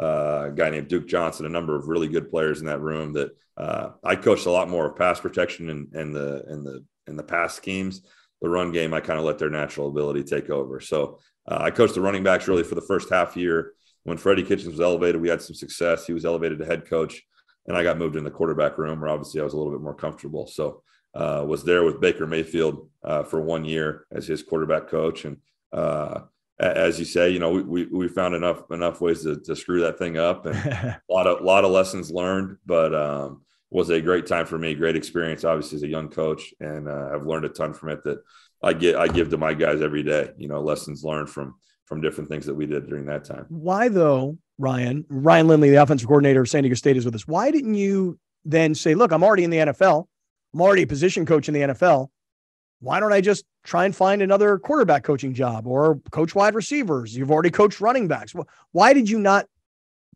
uh, 0.00 0.48
a 0.48 0.52
guy 0.52 0.70
named 0.70 0.88
Duke 0.88 1.06
Johnson, 1.06 1.46
a 1.46 1.50
number 1.50 1.76
of 1.76 1.86
really 1.86 2.08
good 2.08 2.28
players 2.28 2.58
in 2.58 2.66
that 2.66 2.80
room. 2.80 3.12
That 3.12 3.30
uh, 3.56 3.90
I 4.02 4.16
coached 4.16 4.46
a 4.46 4.50
lot 4.50 4.68
more 4.68 4.90
of 4.90 4.96
pass 4.96 5.20
protection 5.20 5.70
and, 5.70 5.94
and 5.94 6.12
the 6.12 6.44
and 6.48 6.66
the 6.66 6.84
and 7.06 7.16
the 7.16 7.22
pass 7.22 7.54
schemes 7.54 8.02
the 8.46 8.50
run 8.50 8.70
game, 8.70 8.94
I 8.94 9.00
kind 9.00 9.18
of 9.18 9.24
let 9.24 9.38
their 9.38 9.50
natural 9.50 9.88
ability 9.88 10.22
take 10.22 10.50
over. 10.50 10.78
So 10.78 11.18
uh, 11.48 11.58
I 11.60 11.70
coached 11.72 11.94
the 11.94 12.00
running 12.00 12.22
backs 12.22 12.46
really 12.46 12.62
for 12.62 12.76
the 12.76 12.80
first 12.80 13.10
half 13.10 13.36
year. 13.36 13.72
When 14.04 14.16
Freddie 14.16 14.44
Kitchens 14.44 14.68
was 14.70 14.80
elevated, 14.80 15.20
we 15.20 15.28
had 15.28 15.42
some 15.42 15.56
success. 15.56 16.06
He 16.06 16.12
was 16.12 16.24
elevated 16.24 16.60
to 16.60 16.64
head 16.64 16.88
coach, 16.88 17.20
and 17.66 17.76
I 17.76 17.82
got 17.82 17.98
moved 17.98 18.14
in 18.14 18.22
the 18.22 18.30
quarterback 18.30 18.78
room 18.78 19.00
where 19.00 19.10
obviously 19.10 19.40
I 19.40 19.44
was 19.44 19.52
a 19.52 19.56
little 19.56 19.72
bit 19.72 19.80
more 19.80 19.96
comfortable. 19.96 20.46
So 20.46 20.82
uh, 21.12 21.44
was 21.44 21.64
there 21.64 21.82
with 21.82 22.00
Baker 22.00 22.24
Mayfield 22.24 22.88
uh, 23.02 23.24
for 23.24 23.40
one 23.40 23.64
year 23.64 24.06
as 24.12 24.28
his 24.28 24.44
quarterback 24.44 24.86
coach, 24.86 25.24
and 25.24 25.38
uh, 25.72 26.20
as 26.60 27.00
you 27.00 27.04
say, 27.04 27.30
you 27.30 27.40
know, 27.40 27.50
we, 27.50 27.62
we, 27.62 27.84
we 27.86 28.08
found 28.08 28.34
enough 28.36 28.70
enough 28.70 29.00
ways 29.00 29.24
to, 29.24 29.40
to 29.40 29.56
screw 29.56 29.80
that 29.80 29.98
thing 29.98 30.18
up, 30.18 30.46
and 30.46 30.56
a 30.56 31.00
lot 31.10 31.26
of 31.26 31.42
lot 31.42 31.64
of 31.64 31.72
lessons 31.72 32.12
learned. 32.12 32.58
But 32.64 32.94
um, 32.94 33.42
was 33.70 33.90
a 33.90 34.00
great 34.00 34.26
time 34.26 34.46
for 34.46 34.58
me, 34.58 34.74
great 34.74 34.96
experience, 34.96 35.44
obviously 35.44 35.76
as 35.76 35.82
a 35.82 35.88
young 35.88 36.08
coach, 36.08 36.54
and 36.60 36.88
uh, 36.88 37.10
I've 37.12 37.26
learned 37.26 37.44
a 37.44 37.48
ton 37.48 37.74
from 37.74 37.90
it 37.90 38.04
that 38.04 38.18
I 38.62 38.72
get 38.72 38.96
I 38.96 39.08
give 39.08 39.30
to 39.30 39.38
my 39.38 39.54
guys 39.54 39.82
every 39.82 40.02
day. 40.02 40.30
You 40.36 40.48
know, 40.48 40.60
lessons 40.60 41.04
learned 41.04 41.28
from 41.28 41.56
from 41.84 42.00
different 42.00 42.28
things 42.30 42.46
that 42.46 42.54
we 42.54 42.66
did 42.66 42.88
during 42.88 43.06
that 43.06 43.24
time. 43.24 43.46
Why 43.48 43.88
though, 43.88 44.38
Ryan? 44.58 45.04
Ryan 45.08 45.48
Lindley, 45.48 45.70
the 45.70 45.82
offensive 45.82 46.08
coordinator 46.08 46.40
of 46.42 46.48
San 46.48 46.62
Diego 46.62 46.74
State, 46.74 46.96
is 46.96 47.04
with 47.04 47.14
us. 47.14 47.26
Why 47.26 47.50
didn't 47.50 47.74
you 47.74 48.18
then 48.44 48.74
say, 48.74 48.94
"Look, 48.94 49.12
I'm 49.12 49.24
already 49.24 49.44
in 49.44 49.50
the 49.50 49.58
NFL. 49.58 50.06
I'm 50.54 50.60
already 50.60 50.82
a 50.82 50.86
position 50.86 51.26
coach 51.26 51.48
in 51.48 51.54
the 51.54 51.60
NFL. 51.60 52.08
Why 52.80 53.00
don't 53.00 53.12
I 53.12 53.20
just 53.20 53.44
try 53.64 53.84
and 53.84 53.96
find 53.96 54.22
another 54.22 54.58
quarterback 54.58 55.02
coaching 55.02 55.34
job 55.34 55.66
or 55.66 56.00
coach 56.10 56.34
wide 56.34 56.54
receivers? 56.54 57.16
You've 57.16 57.30
already 57.30 57.50
coached 57.50 57.80
running 57.80 58.06
backs. 58.06 58.34
Why 58.72 58.92
did 58.92 59.08
you 59.10 59.18
not 59.18 59.46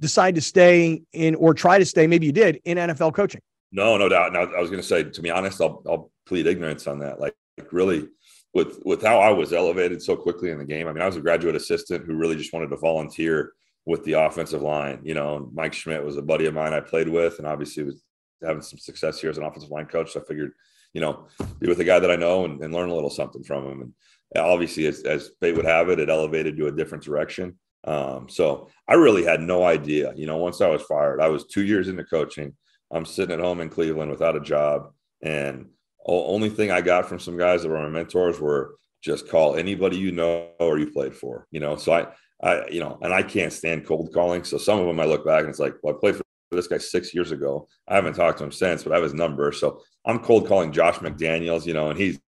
decide 0.00 0.34
to 0.34 0.40
stay 0.40 1.02
in 1.12 1.34
or 1.36 1.54
try 1.54 1.78
to 1.78 1.84
stay, 1.84 2.06
maybe 2.06 2.26
you 2.26 2.32
did, 2.32 2.60
in 2.64 2.78
NFL 2.78 3.14
coaching? 3.14 3.40
No, 3.70 3.96
no 3.96 4.08
doubt. 4.08 4.32
Now, 4.32 4.40
I 4.40 4.60
was 4.60 4.70
going 4.70 4.82
to 4.82 4.86
say, 4.86 5.04
to 5.04 5.22
be 5.22 5.30
honest, 5.30 5.60
I'll, 5.60 5.82
I'll 5.88 6.10
plead 6.26 6.46
ignorance 6.46 6.86
on 6.86 6.98
that. 7.00 7.20
Like, 7.20 7.34
like, 7.60 7.72
really, 7.72 8.08
with 8.54 8.80
with 8.84 9.02
how 9.02 9.18
I 9.18 9.30
was 9.30 9.52
elevated 9.52 10.02
so 10.02 10.16
quickly 10.16 10.50
in 10.50 10.58
the 10.58 10.64
game. 10.64 10.88
I 10.88 10.92
mean, 10.92 11.02
I 11.02 11.06
was 11.06 11.16
a 11.16 11.20
graduate 11.20 11.54
assistant 11.54 12.04
who 12.04 12.14
really 12.14 12.36
just 12.36 12.52
wanted 12.52 12.70
to 12.70 12.76
volunteer 12.76 13.52
with 13.86 14.04
the 14.04 14.14
offensive 14.14 14.62
line. 14.62 15.00
You 15.02 15.14
know, 15.14 15.50
Mike 15.52 15.72
Schmidt 15.72 16.04
was 16.04 16.16
a 16.16 16.22
buddy 16.22 16.46
of 16.46 16.54
mine 16.54 16.72
I 16.72 16.80
played 16.80 17.08
with, 17.08 17.38
and 17.38 17.46
obviously 17.46 17.84
was 17.84 18.02
having 18.42 18.62
some 18.62 18.78
success 18.78 19.20
here 19.20 19.30
as 19.30 19.38
an 19.38 19.44
offensive 19.44 19.70
line 19.70 19.86
coach. 19.86 20.12
So 20.12 20.20
I 20.20 20.24
figured, 20.24 20.52
you 20.94 21.00
know, 21.00 21.26
be 21.58 21.68
with 21.68 21.80
a 21.80 21.84
guy 21.84 22.00
that 22.00 22.10
I 22.10 22.16
know 22.16 22.44
and, 22.44 22.62
and 22.62 22.74
learn 22.74 22.88
a 22.88 22.94
little 22.94 23.10
something 23.10 23.44
from 23.44 23.66
him. 23.66 23.80
And 23.82 24.44
obviously, 24.44 24.86
as, 24.86 25.02
as 25.02 25.30
fate 25.40 25.56
would 25.56 25.66
have 25.66 25.88
it, 25.90 26.00
it 26.00 26.10
elevated 26.10 26.56
to 26.56 26.66
a 26.66 26.72
different 26.72 27.04
direction. 27.04 27.58
Um, 27.84 28.28
so 28.28 28.68
I 28.88 28.94
really 28.94 29.24
had 29.24 29.40
no 29.40 29.64
idea. 29.64 30.12
You 30.16 30.26
know, 30.26 30.36
once 30.36 30.60
I 30.60 30.68
was 30.68 30.82
fired, 30.82 31.20
I 31.20 31.28
was 31.28 31.46
two 31.46 31.64
years 31.64 31.88
into 31.88 32.04
coaching. 32.04 32.54
I'm 32.92 33.06
sitting 33.06 33.32
at 33.32 33.40
home 33.40 33.60
in 33.60 33.68
Cleveland 33.68 34.10
without 34.10 34.36
a 34.36 34.40
job, 34.40 34.92
and 35.22 35.66
only 36.06 36.48
thing 36.48 36.70
I 36.70 36.80
got 36.80 37.08
from 37.08 37.18
some 37.20 37.36
guys 37.36 37.62
that 37.62 37.68
were 37.68 37.80
my 37.80 37.88
mentors 37.88 38.40
were 38.40 38.74
just 39.02 39.28
call 39.28 39.56
anybody 39.56 39.96
you 39.96 40.12
know 40.12 40.48
or 40.58 40.78
you 40.78 40.90
played 40.90 41.14
for. 41.14 41.46
You 41.50 41.60
know, 41.60 41.76
so 41.76 41.92
I, 41.92 42.06
I, 42.42 42.68
you 42.68 42.80
know, 42.80 42.98
and 43.02 43.12
I 43.12 43.22
can't 43.22 43.52
stand 43.52 43.86
cold 43.86 44.12
calling. 44.12 44.44
So 44.44 44.58
some 44.58 44.78
of 44.78 44.86
them 44.86 45.00
I 45.00 45.04
look 45.04 45.24
back 45.24 45.40
and 45.40 45.50
it's 45.50 45.58
like, 45.58 45.74
well, 45.82 45.94
I 45.94 45.98
played 45.98 46.16
for 46.16 46.24
this 46.50 46.66
guy 46.66 46.78
six 46.78 47.14
years 47.14 47.30
ago. 47.30 47.68
I 47.88 47.94
haven't 47.94 48.14
talked 48.14 48.38
to 48.38 48.44
him 48.44 48.52
since, 48.52 48.82
but 48.82 48.92
I 48.92 48.96
have 48.96 49.04
his 49.04 49.14
number. 49.14 49.52
So 49.52 49.82
I'm 50.04 50.18
cold 50.18 50.48
calling 50.48 50.72
Josh 50.72 50.96
McDaniels, 50.96 51.66
you 51.66 51.74
know, 51.74 51.90
and 51.90 51.98
he's 51.98 52.18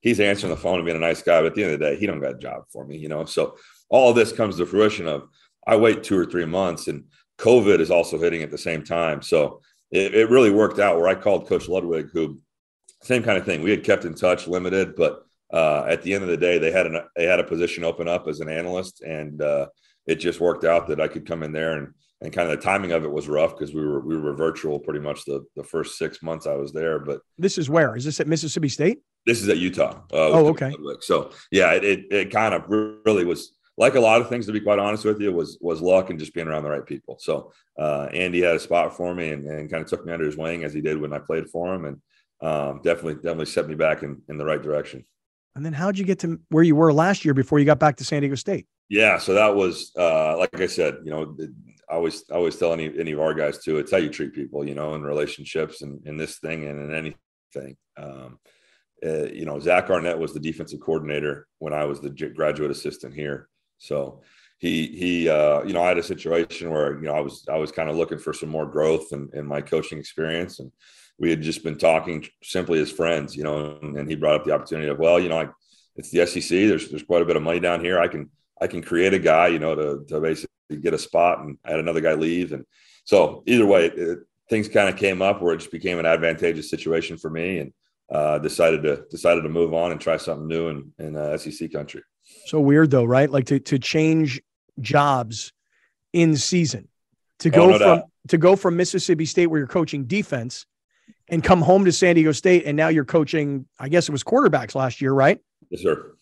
he's 0.00 0.20
answering 0.20 0.50
the 0.50 0.60
phone 0.60 0.76
and 0.76 0.84
being 0.84 0.96
a 0.96 1.00
nice 1.00 1.22
guy. 1.22 1.40
But 1.40 1.48
at 1.48 1.54
the 1.54 1.64
end 1.64 1.72
of 1.74 1.78
the 1.78 1.90
day, 1.90 1.96
he 1.96 2.06
don't 2.06 2.20
got 2.20 2.34
a 2.34 2.38
job 2.38 2.62
for 2.72 2.84
me, 2.86 2.96
you 2.96 3.08
know. 3.08 3.24
So 3.24 3.56
all 3.90 4.12
this 4.14 4.32
comes 4.32 4.56
to 4.56 4.66
fruition 4.66 5.06
of 5.06 5.28
I 5.66 5.76
wait 5.76 6.02
two 6.02 6.16
or 6.16 6.24
three 6.24 6.46
months 6.46 6.88
and 6.88 7.04
COVID 7.38 7.80
is 7.80 7.90
also 7.90 8.18
hitting 8.18 8.42
at 8.42 8.50
the 8.50 8.58
same 8.58 8.84
time. 8.84 9.22
So 9.22 9.60
it, 9.90 10.14
it 10.14 10.30
really 10.30 10.50
worked 10.50 10.78
out 10.78 10.96
where 10.96 11.08
I 11.08 11.14
called 11.14 11.48
Coach 11.48 11.68
Ludwig, 11.68 12.10
who 12.12 12.38
same 13.02 13.22
kind 13.22 13.38
of 13.38 13.44
thing. 13.44 13.62
We 13.62 13.70
had 13.70 13.84
kept 13.84 14.04
in 14.04 14.14
touch, 14.14 14.46
limited, 14.46 14.94
but 14.94 15.24
uh, 15.52 15.84
at 15.88 16.02
the 16.02 16.14
end 16.14 16.22
of 16.22 16.28
the 16.28 16.36
day, 16.36 16.58
they 16.58 16.70
had 16.70 16.86
an 16.86 17.00
they 17.16 17.24
had 17.24 17.40
a 17.40 17.44
position 17.44 17.82
open 17.82 18.08
up 18.08 18.28
as 18.28 18.40
an 18.40 18.48
analyst, 18.48 19.00
and 19.00 19.42
uh, 19.42 19.66
it 20.06 20.16
just 20.16 20.40
worked 20.40 20.64
out 20.64 20.86
that 20.88 21.00
I 21.00 21.08
could 21.08 21.26
come 21.26 21.42
in 21.42 21.52
there 21.52 21.78
and 21.78 21.94
and 22.22 22.32
kind 22.32 22.50
of 22.50 22.58
the 22.58 22.62
timing 22.62 22.92
of 22.92 23.04
it 23.04 23.10
was 23.10 23.28
rough 23.28 23.56
because 23.56 23.74
we 23.74 23.84
were 23.84 24.00
we 24.00 24.18
were 24.18 24.34
virtual 24.34 24.78
pretty 24.78 25.00
much 25.00 25.24
the 25.24 25.44
the 25.56 25.64
first 25.64 25.98
six 25.98 26.22
months 26.22 26.46
I 26.46 26.54
was 26.54 26.72
there. 26.72 26.98
But 26.98 27.20
this 27.38 27.58
is 27.58 27.70
where 27.70 27.96
is 27.96 28.04
this 28.04 28.20
at 28.20 28.28
Mississippi 28.28 28.68
State? 28.68 29.00
This 29.26 29.42
is 29.42 29.48
at 29.48 29.58
Utah. 29.58 30.02
Uh, 30.12 30.30
oh, 30.30 30.46
okay. 30.48 30.72
So 31.00 31.30
yeah, 31.50 31.72
it, 31.72 31.84
it, 31.84 32.12
it 32.12 32.30
kind 32.30 32.54
of 32.54 32.64
really 32.68 33.24
was 33.24 33.52
like 33.80 33.94
a 33.94 34.00
lot 34.00 34.20
of 34.20 34.28
things, 34.28 34.44
to 34.44 34.52
be 34.52 34.60
quite 34.60 34.78
honest 34.78 35.06
with 35.06 35.20
you, 35.22 35.32
was 35.32 35.56
was 35.62 35.80
luck 35.80 36.10
and 36.10 36.18
just 36.18 36.34
being 36.34 36.46
around 36.46 36.64
the 36.64 36.70
right 36.70 36.84
people. 36.84 37.16
So 37.18 37.50
uh, 37.78 38.08
Andy 38.12 38.42
had 38.42 38.54
a 38.54 38.60
spot 38.60 38.94
for 38.94 39.14
me 39.14 39.30
and, 39.30 39.44
and 39.46 39.70
kind 39.70 39.82
of 39.82 39.88
took 39.88 40.04
me 40.04 40.12
under 40.12 40.26
his 40.26 40.36
wing 40.36 40.64
as 40.64 40.74
he 40.74 40.82
did 40.82 41.00
when 41.00 41.14
I 41.14 41.18
played 41.18 41.48
for 41.48 41.74
him, 41.74 41.86
and 41.86 41.96
um, 42.42 42.82
definitely 42.84 43.14
definitely 43.14 43.46
set 43.46 43.66
me 43.66 43.74
back 43.74 44.02
in 44.02 44.20
in 44.28 44.36
the 44.36 44.44
right 44.44 44.62
direction. 44.62 45.04
And 45.56 45.64
then 45.64 45.72
how'd 45.72 45.98
you 45.98 46.04
get 46.04 46.20
to 46.20 46.38
where 46.50 46.62
you 46.62 46.76
were 46.76 46.92
last 46.92 47.24
year 47.24 47.34
before 47.34 47.58
you 47.58 47.64
got 47.64 47.80
back 47.80 47.96
to 47.96 48.04
San 48.04 48.20
Diego 48.20 48.36
State? 48.36 48.66
Yeah, 48.90 49.18
so 49.18 49.32
that 49.34 49.56
was 49.56 49.92
uh, 49.98 50.36
like 50.36 50.60
I 50.60 50.66
said, 50.66 50.98
you 51.02 51.10
know, 51.10 51.34
I 51.88 51.94
always 51.94 52.24
I 52.30 52.34
always 52.34 52.56
tell 52.56 52.74
any 52.74 52.92
any 52.98 53.12
of 53.12 53.20
our 53.20 53.32
guys 53.32 53.64
too. 53.64 53.78
It's 53.78 53.90
how 53.90 53.96
you 53.96 54.10
treat 54.10 54.34
people, 54.34 54.68
you 54.68 54.74
know, 54.74 54.94
in 54.94 55.02
relationships 55.02 55.80
and 55.80 56.06
in 56.06 56.18
this 56.18 56.38
thing 56.38 56.66
and 56.66 56.78
in 56.78 56.94
anything. 56.94 57.76
Um, 57.96 58.38
uh, 59.04 59.24
you 59.32 59.46
know, 59.46 59.58
Zach 59.58 59.88
Arnett 59.88 60.18
was 60.18 60.34
the 60.34 60.40
defensive 60.40 60.80
coordinator 60.80 61.46
when 61.58 61.72
I 61.72 61.86
was 61.86 62.00
the 62.00 62.10
graduate 62.10 62.70
assistant 62.70 63.14
here. 63.14 63.48
So 63.80 64.20
he 64.58 64.86
he 64.88 65.28
uh, 65.28 65.62
you 65.62 65.72
know 65.72 65.82
I 65.82 65.88
had 65.88 65.98
a 65.98 66.02
situation 66.02 66.70
where 66.70 66.94
you 66.94 67.06
know 67.06 67.14
I 67.14 67.20
was 67.20 67.44
I 67.50 67.56
was 67.56 67.72
kind 67.72 67.88
of 67.88 67.96
looking 67.96 68.18
for 68.18 68.32
some 68.32 68.50
more 68.50 68.66
growth 68.66 69.12
in, 69.12 69.28
in 69.32 69.46
my 69.46 69.62
coaching 69.62 69.98
experience, 69.98 70.60
and 70.60 70.70
we 71.18 71.30
had 71.30 71.42
just 71.42 71.64
been 71.64 71.78
talking 71.78 72.26
simply 72.42 72.78
as 72.80 72.90
friends, 72.92 73.34
you 73.34 73.42
know, 73.42 73.78
and, 73.82 73.96
and 73.96 74.08
he 74.08 74.16
brought 74.16 74.36
up 74.36 74.44
the 74.44 74.52
opportunity 74.52 74.88
of 74.88 74.98
well, 74.98 75.18
you 75.18 75.30
know, 75.30 75.40
I, 75.40 75.48
it's 75.96 76.10
the 76.10 76.26
SEC. 76.26 76.50
There's 76.50 76.90
there's 76.90 77.02
quite 77.02 77.22
a 77.22 77.24
bit 77.24 77.36
of 77.36 77.42
money 77.42 77.58
down 77.58 77.82
here. 77.82 77.98
I 77.98 78.08
can 78.08 78.30
I 78.60 78.66
can 78.66 78.82
create 78.82 79.14
a 79.14 79.18
guy, 79.18 79.48
you 79.48 79.58
know, 79.58 79.74
to 79.74 80.04
to 80.08 80.20
basically 80.20 80.50
get 80.82 80.94
a 80.94 80.98
spot, 80.98 81.40
and 81.40 81.56
I 81.64 81.70
had 81.70 81.80
another 81.80 82.02
guy 82.02 82.12
leave, 82.12 82.52
and 82.52 82.66
so 83.04 83.42
either 83.46 83.66
way, 83.66 83.86
it, 83.86 84.18
things 84.50 84.68
kind 84.68 84.90
of 84.90 84.96
came 84.96 85.22
up 85.22 85.40
where 85.40 85.54
it 85.54 85.58
just 85.58 85.72
became 85.72 85.98
an 85.98 86.06
advantageous 86.06 86.68
situation 86.68 87.16
for 87.16 87.30
me, 87.30 87.60
and 87.60 87.72
uh, 88.10 88.38
decided 88.38 88.82
to 88.82 89.04
decided 89.10 89.40
to 89.42 89.48
move 89.48 89.72
on 89.72 89.90
and 89.90 90.00
try 90.00 90.18
something 90.18 90.48
new 90.48 90.68
in 90.68 90.92
in 90.98 91.16
uh, 91.16 91.38
SEC 91.38 91.72
country. 91.72 92.02
So 92.46 92.60
weird 92.60 92.90
though, 92.90 93.04
right? 93.04 93.30
Like 93.30 93.46
to 93.46 93.60
to 93.60 93.78
change 93.78 94.40
jobs 94.80 95.52
in 96.12 96.36
season 96.36 96.88
to 97.40 97.48
Oh, 97.50 97.52
go 97.52 97.66
no 97.70 97.78
from 97.78 97.98
doubt. 97.98 98.04
to 98.28 98.38
go 98.38 98.56
from 98.56 98.76
Mississippi 98.76 99.24
State 99.26 99.46
where 99.48 99.58
you're 99.58 99.68
coaching 99.68 100.04
defense 100.06 100.66
and 101.28 101.44
come 101.44 101.60
home 101.62 101.84
to 101.84 101.92
San 101.92 102.14
Diego 102.16 102.32
State 102.32 102.64
and 102.66 102.76
now 102.76 102.88
you're 102.88 103.04
coaching 103.04 103.66
I 103.78 103.88
guess 103.88 104.08
it 104.08 104.12
was 104.12 104.24
quarterbacks 104.24 104.74
last 104.74 105.00
year, 105.00 105.12
right? 105.12 105.38
Yes, 105.70 105.82
sir. 105.82 106.12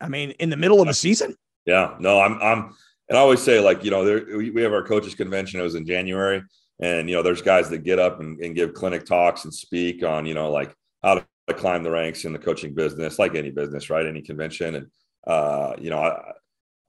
I 0.00 0.08
mean, 0.08 0.30
in 0.32 0.50
the 0.50 0.56
middle 0.56 0.80
of 0.80 0.86
the 0.86 0.94
season? 0.94 1.34
Yeah, 1.66 1.94
no, 1.98 2.20
I'm, 2.20 2.34
I'm, 2.42 2.74
and 3.08 3.16
I 3.16 3.20
always 3.20 3.42
say 3.42 3.58
like, 3.58 3.84
you 3.84 3.90
know, 3.90 4.04
there, 4.04 4.24
we, 4.36 4.50
we 4.50 4.62
have 4.62 4.72
our 4.72 4.82
coaches 4.82 5.14
convention. 5.14 5.60
It 5.60 5.62
was 5.62 5.76
in 5.76 5.86
January, 5.86 6.42
and 6.80 7.08
you 7.08 7.16
know, 7.16 7.22
there's 7.22 7.40
guys 7.42 7.70
that 7.70 7.84
get 7.84 7.98
up 7.98 8.20
and, 8.20 8.38
and 8.40 8.54
give 8.54 8.74
clinic 8.74 9.06
talks 9.06 9.44
and 9.44 9.54
speak 9.54 10.04
on, 10.04 10.26
you 10.26 10.34
know, 10.34 10.50
like 10.50 10.74
how 11.02 11.14
to 11.14 11.54
climb 11.54 11.82
the 11.82 11.90
ranks 11.90 12.24
in 12.24 12.32
the 12.32 12.38
coaching 12.38 12.74
business, 12.74 13.18
like 13.18 13.34
any 13.34 13.50
business, 13.50 13.88
right? 13.88 14.04
Any 14.06 14.20
convention, 14.20 14.74
and 14.74 14.86
uh, 15.26 15.74
you 15.78 15.90
know, 15.90 15.98
I, 15.98 16.32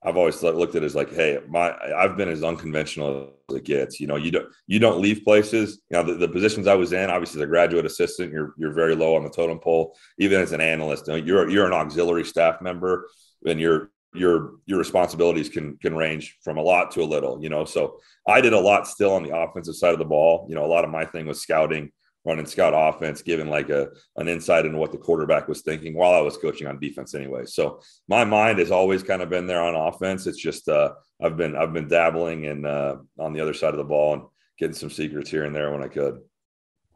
I've 0.03 0.17
always 0.17 0.41
looked 0.43 0.75
at 0.75 0.83
it 0.83 0.85
as 0.85 0.93
like, 0.93 1.11
hey, 1.11 1.39
my, 1.47 1.75
I've 1.95 2.15
been 2.15 2.29
as 2.29 2.43
unconventional 2.43 3.33
as 3.49 3.55
it 3.55 3.63
gets. 3.63 3.99
You 3.99 4.05
know, 4.05 4.17
you 4.17 4.29
don't, 4.29 4.47
you 4.67 4.77
don't 4.77 5.01
leave 5.01 5.23
places. 5.23 5.81
You 5.89 5.97
know, 5.97 6.03
the, 6.03 6.13
the 6.13 6.27
positions 6.27 6.67
I 6.67 6.75
was 6.75 6.93
in, 6.93 7.09
obviously, 7.09 7.41
as 7.41 7.45
a 7.45 7.47
graduate 7.47 7.87
assistant, 7.87 8.31
you're, 8.31 8.53
you're 8.57 8.73
very 8.73 8.95
low 8.95 9.15
on 9.15 9.23
the 9.23 9.31
totem 9.31 9.57
pole. 9.57 9.97
Even 10.19 10.41
as 10.41 10.51
an 10.51 10.61
analyst, 10.61 11.07
you 11.07 11.13
know, 11.13 11.23
you're, 11.23 11.49
you're 11.49 11.65
an 11.65 11.73
auxiliary 11.73 12.23
staff 12.23 12.61
member, 12.61 13.09
and 13.47 13.59
you're 13.59 13.89
your 14.15 14.51
your 14.65 14.79
responsibilities 14.79 15.49
can 15.49 15.77
can 15.77 15.95
range 15.95 16.37
from 16.41 16.57
a 16.57 16.61
lot 16.61 16.89
to 16.89 17.01
a 17.01 17.03
little 17.03 17.41
you 17.43 17.49
know 17.49 17.65
so 17.65 17.99
i 18.27 18.39
did 18.39 18.53
a 18.53 18.59
lot 18.59 18.87
still 18.87 19.13
on 19.13 19.23
the 19.23 19.35
offensive 19.35 19.75
side 19.75 19.93
of 19.93 19.99
the 19.99 20.05
ball 20.05 20.45
you 20.49 20.55
know 20.55 20.65
a 20.65 20.67
lot 20.67 20.85
of 20.85 20.89
my 20.89 21.05
thing 21.05 21.25
was 21.25 21.41
scouting 21.41 21.91
running 22.25 22.45
scout 22.45 22.73
offense 22.75 23.21
giving 23.21 23.47
like 23.49 23.69
a 23.69 23.89
an 24.17 24.27
insight 24.27 24.65
into 24.65 24.77
what 24.77 24.91
the 24.91 24.97
quarterback 24.97 25.47
was 25.47 25.61
thinking 25.61 25.93
while 25.93 26.13
i 26.13 26.19
was 26.21 26.37
coaching 26.37 26.67
on 26.67 26.79
defense 26.79 27.13
anyway 27.13 27.45
so 27.45 27.79
my 28.07 28.23
mind 28.25 28.59
has 28.59 28.71
always 28.71 29.03
kind 29.03 29.21
of 29.21 29.29
been 29.29 29.45
there 29.47 29.61
on 29.61 29.75
offense 29.75 30.25
it's 30.27 30.41
just 30.41 30.67
uh 30.69 30.91
i've 31.21 31.37
been 31.37 31.55
i've 31.55 31.73
been 31.73 31.87
dabbling 31.87 32.47
and 32.47 32.65
uh 32.65 32.95
on 33.19 33.31
the 33.33 33.39
other 33.41 33.53
side 33.53 33.73
of 33.73 33.77
the 33.77 33.83
ball 33.83 34.13
and 34.13 34.23
getting 34.57 34.73
some 34.75 34.89
secrets 34.89 35.29
here 35.29 35.43
and 35.45 35.55
there 35.55 35.71
when 35.71 35.83
i 35.83 35.87
could 35.87 36.19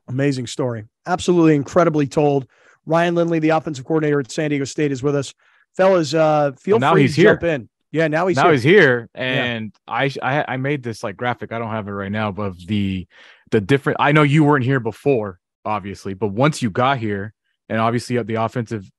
Amazing 0.07 0.47
story. 0.47 0.85
Absolutely 1.05 1.55
incredibly 1.55 2.07
told. 2.07 2.47
Ryan 2.87 3.13
Lindley, 3.13 3.37
the 3.37 3.49
offensive 3.49 3.85
coordinator 3.85 4.19
at 4.19 4.31
San 4.31 4.49
Diego 4.49 4.65
State, 4.65 4.91
is 4.91 5.03
with 5.03 5.15
us. 5.15 5.35
Fellas, 5.77 6.15
uh, 6.15 6.53
feel 6.59 6.75
Well, 6.77 6.79
now 6.79 6.93
free 6.93 7.03
he's 7.03 7.13
to 7.15 7.21
here. 7.21 7.31
jump 7.33 7.43
in. 7.43 7.69
Yeah, 7.91 8.07
now 8.07 8.25
he's 8.25 8.37
now 8.37 8.45
here. 8.45 8.51
he's 8.53 8.63
here, 8.63 9.09
and 9.13 9.71
I, 9.87 10.11
I 10.21 10.45
I 10.47 10.57
made 10.57 10.81
this 10.81 11.03
like 11.03 11.15
graphic. 11.15 11.51
I 11.51 11.59
don't 11.59 11.69
have 11.69 11.87
it 11.87 11.91
right 11.91 12.11
now, 12.11 12.31
but 12.31 12.57
the 12.65 13.07
the 13.51 13.61
different. 13.61 13.97
I 13.99 14.11
know 14.11 14.23
you 14.23 14.43
weren't 14.43 14.65
here 14.65 14.79
before, 14.79 15.39
obviously, 15.65 16.13
but 16.13 16.27
once 16.27 16.61
you 16.61 16.69
got 16.69 16.97
here, 16.97 17.33
and 17.67 17.79
obviously 17.79 18.21
the 18.23 18.35
offensive, 18.35 18.89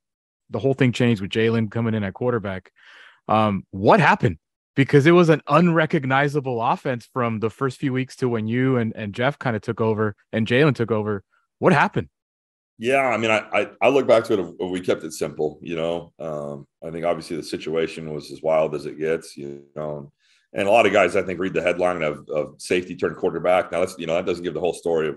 the 0.51 0.59
whole 0.59 0.75
thing 0.75 0.93
changed 0.93 1.21
with 1.21 1.31
Jalen 1.31 1.71
coming 1.71 1.95
in 1.95 2.05
at 2.05 2.15
quarterback. 2.15 2.73
Um, 3.29 3.65
what 3.71 4.01
happened? 4.01 4.39
Because 4.77 5.07
it 5.07 5.13
was 5.13 5.29
an 5.29 5.43
unrecognizable 5.49 6.63
offense 6.63 7.09
from 7.13 7.41
the 7.41 7.51
first 7.51 7.79
few 7.79 7.93
weeks 7.93 8.17
to 8.17 8.29
when 8.29 8.47
you 8.47 8.77
and, 8.77 8.93
and 8.97 9.13
Jeff 9.13 9.39
kind 9.39 9.57
of 9.57 9.63
took 9.63 9.81
over 9.81 10.15
and 10.33 10.47
Jalen 10.47 10.75
took 10.75 10.91
over. 10.91 11.23
What 11.59 11.73
happened? 11.73 12.09
Yeah, 12.79 13.03
I 13.03 13.19
mean, 13.19 13.31
I, 13.31 13.45
I 13.53 13.69
I 13.83 13.89
look 13.91 14.07
back 14.07 14.25
to 14.25 14.41
it. 14.41 14.71
We 14.71 14.81
kept 14.81 15.05
it 15.05 15.13
simple, 15.13 15.59
you 15.61 15.77
know. 15.77 16.15
Um, 16.19 16.67
I 16.83 16.91
think 16.91 17.05
obviously 17.05 17.37
the 17.37 17.43
situation 17.43 18.15
was 18.15 18.33
as 18.33 18.41
wild 18.41 18.75
as 18.75 18.87
it 18.87 18.99
gets, 18.99 19.37
you 19.37 19.65
know. 19.77 20.11
And 20.53 20.67
a 20.67 20.71
lot 20.71 20.87
of 20.87 20.93
guys, 20.93 21.15
I 21.15 21.23
think, 21.23 21.39
read 21.39 21.55
the 21.55 21.63
headline 21.63 22.03
of, 22.03 22.29
of 22.29 22.55
safety 22.59 22.97
turned 22.97 23.17
quarterback. 23.17 23.71
Now 23.71 23.81
that's 23.81 23.97
you 23.99 24.07
know 24.07 24.15
that 24.15 24.27
doesn't 24.27 24.45
give 24.45 24.55
the 24.55 24.61
whole 24.61 24.75
story 24.75 25.09
of 25.09 25.17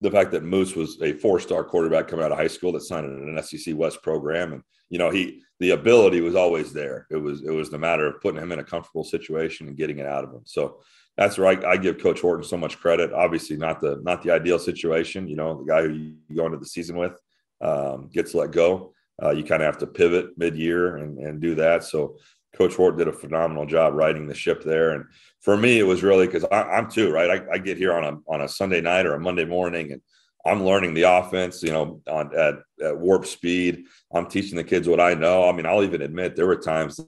the 0.00 0.10
fact 0.10 0.32
that 0.32 0.42
Moose 0.42 0.74
was 0.74 1.00
a 1.00 1.12
four 1.12 1.38
star 1.38 1.62
quarterback 1.62 2.08
coming 2.08 2.24
out 2.24 2.32
of 2.32 2.38
high 2.38 2.48
school 2.48 2.72
that 2.72 2.82
signed 2.82 3.06
in 3.06 3.36
an 3.36 3.42
SEC 3.42 3.76
West 3.76 4.02
program, 4.02 4.52
and 4.52 4.62
you 4.88 4.98
know 4.98 5.10
he 5.10 5.42
the 5.60 5.70
ability 5.70 6.20
was 6.20 6.34
always 6.34 6.72
there. 6.72 7.06
It 7.10 7.16
was 7.16 7.42
it 7.42 7.50
was 7.50 7.70
the 7.70 7.78
matter 7.78 8.06
of 8.06 8.20
putting 8.20 8.42
him 8.42 8.52
in 8.52 8.58
a 8.58 8.64
comfortable 8.64 9.04
situation 9.04 9.68
and 9.68 9.76
getting 9.76 9.98
it 9.98 10.06
out 10.06 10.24
of 10.24 10.30
him. 10.30 10.42
So 10.44 10.80
that's 11.16 11.36
where 11.36 11.48
I, 11.48 11.72
I 11.72 11.76
give 11.76 11.98
Coach 11.98 12.20
Horton 12.20 12.44
so 12.44 12.56
much 12.56 12.78
credit. 12.78 13.12
Obviously, 13.12 13.56
not 13.56 13.80
the 13.80 14.00
not 14.02 14.22
the 14.22 14.30
ideal 14.30 14.58
situation. 14.58 15.28
You 15.28 15.36
know, 15.36 15.58
the 15.58 15.70
guy 15.70 15.82
who 15.82 15.92
you 15.92 16.16
go 16.34 16.46
into 16.46 16.58
the 16.58 16.66
season 16.66 16.96
with 16.96 17.12
um, 17.60 18.08
gets 18.12 18.34
let 18.34 18.50
go. 18.50 18.92
Uh, 19.22 19.30
you 19.30 19.44
kind 19.44 19.62
of 19.62 19.66
have 19.66 19.78
to 19.78 19.86
pivot 19.86 20.36
mid 20.36 20.56
year 20.56 20.96
and, 20.96 21.18
and 21.18 21.40
do 21.40 21.54
that. 21.54 21.84
So 21.84 22.16
Coach 22.56 22.74
Horton 22.74 22.98
did 22.98 23.08
a 23.08 23.12
phenomenal 23.12 23.66
job 23.66 23.94
riding 23.94 24.26
the 24.26 24.34
ship 24.34 24.62
there. 24.62 24.90
And 24.90 25.04
for 25.40 25.56
me, 25.56 25.78
it 25.78 25.84
was 25.84 26.02
really 26.02 26.26
because 26.26 26.44
I'm 26.52 26.90
too 26.90 27.10
right. 27.10 27.30
I, 27.30 27.54
I 27.54 27.58
get 27.58 27.78
here 27.78 27.94
on 27.94 28.04
a 28.04 28.18
on 28.32 28.42
a 28.42 28.48
Sunday 28.48 28.80
night 28.80 29.06
or 29.06 29.14
a 29.14 29.20
Monday 29.20 29.44
morning, 29.44 29.92
and 29.92 30.00
I'm 30.44 30.64
learning 30.64 30.94
the 30.94 31.02
offense. 31.02 31.62
You 31.62 31.72
know, 31.72 32.00
on 32.08 32.36
at, 32.36 32.54
at 32.84 32.98
warp 32.98 33.26
speed. 33.26 33.86
I'm 34.12 34.26
teaching 34.26 34.56
the 34.56 34.64
kids 34.64 34.88
what 34.88 35.00
I 35.00 35.14
know. 35.14 35.48
I 35.48 35.52
mean, 35.52 35.66
I'll 35.66 35.82
even 35.82 36.02
admit 36.02 36.36
there 36.36 36.46
were 36.46 36.56
times 36.56 37.00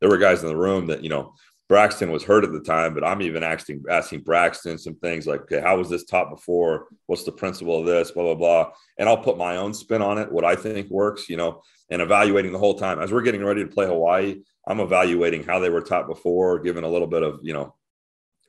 there 0.00 0.08
were 0.08 0.18
guys 0.18 0.42
in 0.42 0.48
the 0.48 0.56
room 0.56 0.86
that 0.86 1.02
you 1.02 1.08
know 1.08 1.34
Braxton 1.68 2.12
was 2.12 2.22
hurt 2.22 2.44
at 2.44 2.52
the 2.52 2.60
time, 2.60 2.94
but 2.94 3.04
I'm 3.04 3.22
even 3.22 3.42
asking 3.42 3.84
asking 3.90 4.20
Braxton 4.20 4.78
some 4.78 4.96
things 4.96 5.26
like, 5.26 5.42
okay, 5.42 5.60
how 5.60 5.78
was 5.78 5.88
this 5.88 6.04
taught 6.04 6.30
before? 6.30 6.86
What's 7.06 7.24
the 7.24 7.32
principle 7.32 7.80
of 7.80 7.86
this? 7.86 8.10
Blah 8.10 8.24
blah 8.24 8.34
blah. 8.34 8.70
And 8.98 9.08
I'll 9.08 9.22
put 9.22 9.38
my 9.38 9.56
own 9.56 9.72
spin 9.72 10.02
on 10.02 10.18
it, 10.18 10.30
what 10.30 10.44
I 10.44 10.56
think 10.56 10.90
works, 10.90 11.28
you 11.28 11.36
know, 11.36 11.62
and 11.90 12.02
evaluating 12.02 12.52
the 12.52 12.58
whole 12.58 12.78
time 12.78 13.00
as 13.00 13.12
we're 13.12 13.22
getting 13.22 13.44
ready 13.44 13.64
to 13.64 13.70
play 13.70 13.86
Hawaii. 13.86 14.42
I'm 14.66 14.80
evaluating 14.80 15.44
how 15.44 15.58
they 15.58 15.70
were 15.70 15.82
taught 15.82 16.06
before, 16.06 16.58
giving 16.60 16.84
a 16.84 16.88
little 16.88 17.06
bit 17.06 17.22
of 17.22 17.40
you 17.42 17.52
know, 17.52 17.74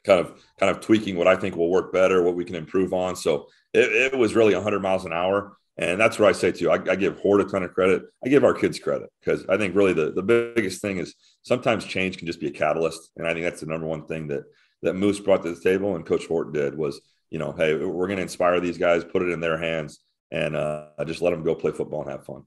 kind 0.06 0.20
of 0.20 0.42
kind 0.60 0.70
of 0.70 0.82
tweaking 0.82 1.18
what 1.18 1.28
I 1.28 1.36
think 1.36 1.56
will 1.56 1.70
work 1.70 1.92
better, 1.92 2.22
what 2.22 2.36
we 2.36 2.46
can 2.46 2.56
improve 2.56 2.94
on. 2.94 3.16
So 3.16 3.48
it, 3.74 4.14
it 4.14 4.18
was 4.18 4.36
really 4.36 4.54
100 4.54 4.82
miles 4.82 5.06
an 5.06 5.14
hour. 5.14 5.58
And 5.78 6.00
that's 6.00 6.18
what 6.18 6.30
I 6.30 6.32
say 6.32 6.54
too. 6.54 6.72
I, 6.72 6.76
I 6.76 6.96
give 6.96 7.20
Hort 7.20 7.42
a 7.42 7.44
ton 7.44 7.64
of 7.64 7.74
credit. 7.74 8.04
I 8.24 8.30
give 8.30 8.46
our 8.46 8.54
kids 8.54 8.80
credit 8.80 9.10
because 9.20 9.46
I 9.48 9.58
think 9.58 9.76
really 9.76 9.92
the, 9.92 10.12
the 10.12 10.24
biggest 10.24 10.82
thing 10.82 10.98
is 10.98 11.16
sometimes 11.42 11.84
change 11.84 12.18
can 12.18 12.28
just 12.28 12.40
be 12.40 12.48
a 12.48 12.52
catalyst. 12.52 13.12
And 13.18 13.28
I 13.28 13.34
think 13.34 13.44
that's 13.44 13.60
the 13.60 13.68
number 13.68 13.86
one 13.86 14.06
thing 14.06 14.28
that 14.28 14.44
that 14.84 14.96
Moose 14.96 15.20
brought 15.20 15.44
to 15.44 15.54
the 15.54 15.62
table 15.62 15.96
and 15.96 16.06
Coach 16.06 16.28
Hort 16.28 16.54
did 16.54 16.78
was, 16.78 17.02
you 17.30 17.40
know, 17.40 17.52
hey, 17.52 17.76
we're 17.76 18.08
going 18.08 18.18
to 18.18 18.24
inspire 18.24 18.60
these 18.60 18.78
guys, 18.78 19.04
put 19.04 19.24
it 19.24 19.30
in 19.30 19.40
their 19.40 19.58
hands, 19.58 20.00
and 20.32 20.56
uh, 20.56 20.88
just 21.06 21.22
let 21.22 21.32
them 21.32 21.44
go 21.44 21.56
play 21.56 21.72
football 21.72 22.02
and 22.04 22.12
have 22.12 22.26
fun. 22.26 22.44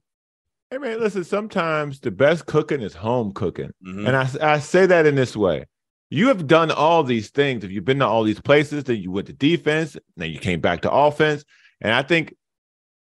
Hey 0.70 0.76
man, 0.78 1.00
listen. 1.00 1.24
Sometimes 1.24 2.00
the 2.00 2.10
best 2.10 2.44
cooking 2.46 2.82
is 2.82 2.94
home 2.94 3.32
cooking, 3.32 3.70
Mhm. 3.86 4.06
and 4.06 4.14
I 4.16 4.54
I 4.54 4.58
say 4.58 4.84
that 4.86 5.06
in 5.06 5.14
this 5.14 5.34
way. 5.34 5.64
You 6.10 6.28
have 6.28 6.46
done 6.46 6.70
all 6.70 7.02
these 7.02 7.30
things. 7.30 7.64
If 7.64 7.70
you've 7.70 7.84
been 7.86 7.98
to 8.00 8.06
all 8.06 8.22
these 8.22 8.40
places, 8.40 8.84
then 8.84 8.96
you 8.96 9.10
went 9.10 9.26
to 9.28 9.32
defense, 9.32 9.96
then 10.16 10.30
you 10.30 10.38
came 10.38 10.60
back 10.60 10.82
to 10.82 10.90
offense, 10.92 11.44
and 11.80 11.92
I 11.94 12.02
think 12.02 12.34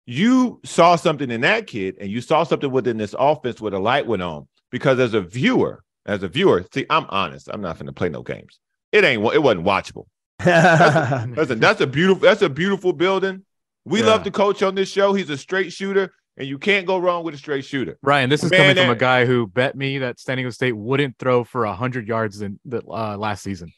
you 0.06 0.60
saw 0.64 0.96
something 0.96 1.30
in 1.30 1.40
that 1.42 1.66
kid, 1.66 1.96
and 1.98 2.10
you 2.10 2.20
saw 2.20 2.44
something 2.44 2.70
within 2.70 2.98
this 2.98 3.14
offense 3.18 3.60
where 3.62 3.70
the 3.70 3.80
light 3.80 4.06
went 4.06 4.22
on. 4.22 4.46
Because 4.70 4.98
as 4.98 5.14
a 5.14 5.20
viewer, 5.22 5.82
as 6.04 6.22
a 6.22 6.28
viewer, 6.28 6.64
see, 6.74 6.84
I'm 6.90 7.06
honest. 7.08 7.48
I'm 7.50 7.62
not 7.62 7.76
going 7.76 7.86
to 7.86 7.92
play 7.92 8.10
no 8.10 8.22
games. 8.22 8.58
It 8.92 9.04
ain't. 9.04 9.24
It 9.32 9.42
wasn't 9.42 9.64
watchable. 9.64 10.04
Listen, 11.36 11.60
that's 11.60 11.80
a 11.80 11.86
beautiful. 11.86 12.20
That's 12.22 12.42
a 12.42 12.50
beautiful 12.50 12.92
building. 12.92 13.44
We 13.86 14.00
Yeah. 14.00 14.06
love 14.06 14.24
the 14.24 14.30
coach 14.30 14.62
on 14.62 14.74
this 14.74 14.90
show. 14.90 15.14
He's 15.14 15.30
a 15.30 15.38
straight 15.38 15.72
shooter, 15.72 16.10
and 16.36 16.48
you 16.48 16.58
can't 16.58 16.86
go 16.86 16.98
wrong 16.98 17.24
with 17.24 17.34
a 17.34 17.38
straight 17.38 17.64
shooter. 17.64 17.98
Ryan, 18.02 18.30
this 18.30 18.42
is 18.42 18.50
Man, 18.50 18.60
coming 18.74 18.76
from 18.84 18.90
a 18.90 18.98
guy 18.98 19.24
who 19.24 19.46
bet 19.46 19.76
me 19.76 19.98
that 19.98 20.18
San 20.18 20.36
Diego 20.36 20.50
State 20.50 20.76
wouldn't 20.76 21.18
throw 21.18 21.44
for 21.44 21.64
hundred 21.66 22.08
yards 22.08 22.40
in 22.42 22.58
the 22.64 22.82
uh, 22.88 23.16
last 23.16 23.42
season, 23.42 23.72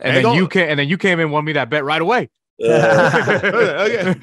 and 0.00 0.16
then 0.16 0.34
you 0.34 0.40
gonna- 0.42 0.48
came 0.50 0.68
and 0.70 0.78
then 0.78 0.88
you 0.88 0.98
came 0.98 1.18
in 1.18 1.24
and 1.24 1.32
won 1.32 1.44
me 1.44 1.52
that 1.54 1.70
bet 1.70 1.84
right 1.84 2.02
away. 2.02 2.28
okay. 2.62 4.14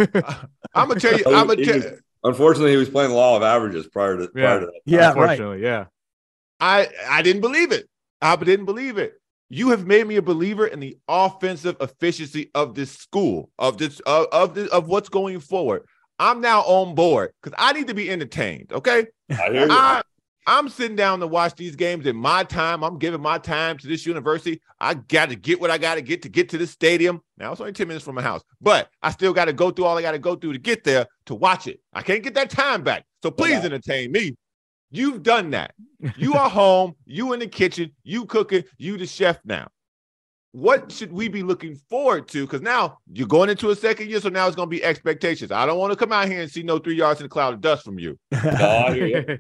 I'm 0.74 0.88
gonna 0.88 1.00
tell 1.00 1.18
you. 1.18 1.24
I'm 1.28 1.48
gonna 1.48 1.64
tell. 1.66 1.76
was- 1.76 2.02
Unfortunately, 2.22 2.72
he 2.72 2.78
was 2.78 2.90
playing 2.90 3.12
the 3.12 3.16
law 3.16 3.38
of 3.38 3.44
averages 3.44 3.88
prior 3.88 4.18
to 4.18 4.24
Yeah. 4.36 4.42
prior 4.46 4.60
to 4.60 4.66
that. 4.66 4.82
yeah, 4.86 5.14
right. 5.14 5.60
Yeah. 5.60 5.86
I 6.60 6.90
I 7.10 7.22
didn't 7.22 7.42
believe 7.42 7.72
it. 7.72 7.88
I 8.22 8.36
didn't 8.36 8.66
believe 8.66 8.98
it. 8.98 9.14
You 9.48 9.70
have 9.70 9.88
made 9.88 10.06
me 10.06 10.18
a 10.18 10.22
believer 10.22 10.68
in 10.68 10.80
the 10.82 10.98
offensive 11.08 11.78
efficiency 11.80 12.52
of 12.54 12.76
this 12.76 12.92
school, 12.92 13.50
of 13.58 13.78
this 13.78 14.00
of 14.02 14.28
of, 14.34 14.54
this, 14.54 14.70
of 14.70 14.88
what's 14.90 15.08
going 15.10 15.40
forward. 15.40 15.84
I'm 16.20 16.42
now 16.42 16.62
on 16.62 16.96
board 16.96 17.32
because 17.42 17.56
I 17.58 17.74
need 17.74 17.88
to 17.88 17.94
be 17.94 18.10
entertained. 18.12 18.72
Okay, 18.74 19.08
I 19.32 19.50
hear 19.50 19.66
you. 19.68 19.72
I 19.72 20.02
I'm 20.48 20.68
sitting 20.68 20.96
down 20.96 21.20
to 21.20 21.28
watch 21.28 21.56
these 21.56 21.76
games 21.76 22.08
in 22.08 22.16
my 22.16 22.44
time. 22.44 22.84
I'm 22.84 22.98
giving 22.98 23.22
my 23.22 23.38
time 23.38 23.78
to 23.78 23.88
this 23.88 24.06
university. 24.08 24.60
I 24.80 24.96
got 24.96 25.30
to 25.30 25.36
get 25.36 25.62
what 25.62 25.70
I 25.70 25.78
got 25.78 25.96
to 25.96 26.02
get 26.02 26.24
to 26.24 26.30
get 26.30 26.50
to 26.50 26.58
this 26.58 26.72
stadium. 26.72 27.22
Now 27.38 27.52
it's 27.52 27.62
only 27.62 27.74
10 27.74 27.88
minutes 27.88 28.04
from 28.04 28.16
my 28.16 28.24
house, 28.24 28.42
but 28.60 28.90
I 29.04 29.12
still 29.12 29.32
got 29.32 29.46
to 29.46 29.54
go 29.54 29.70
through 29.70 29.86
all 29.86 29.98
I 29.98 30.02
got 30.02 30.14
to 30.14 30.20
go 30.20 30.36
through 30.36 30.54
to 30.54 30.60
get 30.60 30.84
there 30.84 31.06
to 31.28 31.36
watch 31.36 31.68
it. 31.68 31.80
I 31.94 32.02
can't 32.02 32.24
get 32.24 32.34
that 32.34 32.50
time 32.50 32.82
back. 32.84 33.06
So 33.22 33.30
please 33.30 33.52
Yeah. 33.60 33.66
entertain 33.66 34.12
me. 34.12 34.36
You've 34.90 35.22
done 35.22 35.52
that. 35.52 35.76
You 36.18 36.34
are 36.34 36.50
home. 36.62 36.96
You 37.06 37.34
in 37.34 37.40
the 37.42 37.48
kitchen. 37.48 37.92
You 38.04 38.26
cooking. 38.26 38.64
You 38.80 38.98
the 38.98 39.06
chef 39.06 39.40
now. 39.46 39.68
What 40.52 40.92
should 40.92 41.14
we 41.14 41.28
be 41.28 41.44
looking 41.44 41.76
forward 41.76 42.28
to? 42.30 42.46
Because 42.46 42.62
now 42.62 42.98
you're 43.14 43.28
going 43.28 43.50
into 43.50 43.70
a 43.70 43.76
second 43.76 44.10
year, 44.10 44.20
so 44.20 44.30
now 44.30 44.48
it's 44.48 44.56
going 44.56 44.68
to 44.68 44.76
be 44.76 44.84
expectations. 44.84 45.52
I 45.52 45.66
don't 45.66 45.78
want 45.78 45.92
to 45.92 45.98
come 45.98 46.12
out 46.12 46.28
here 46.28 46.42
and 46.42 46.50
see 46.50 46.64
no 46.64 46.80
three 46.80 46.96
yards 46.96 47.20
in 47.20 47.28
a 47.28 47.30
cloud 47.30 47.54
of 47.54 47.62
dust 47.62 47.86
from 47.86 48.00
you. 48.00 48.18
No, 48.32 48.86
I 48.88 48.94
hear 48.94 49.08
you. 49.08 49.40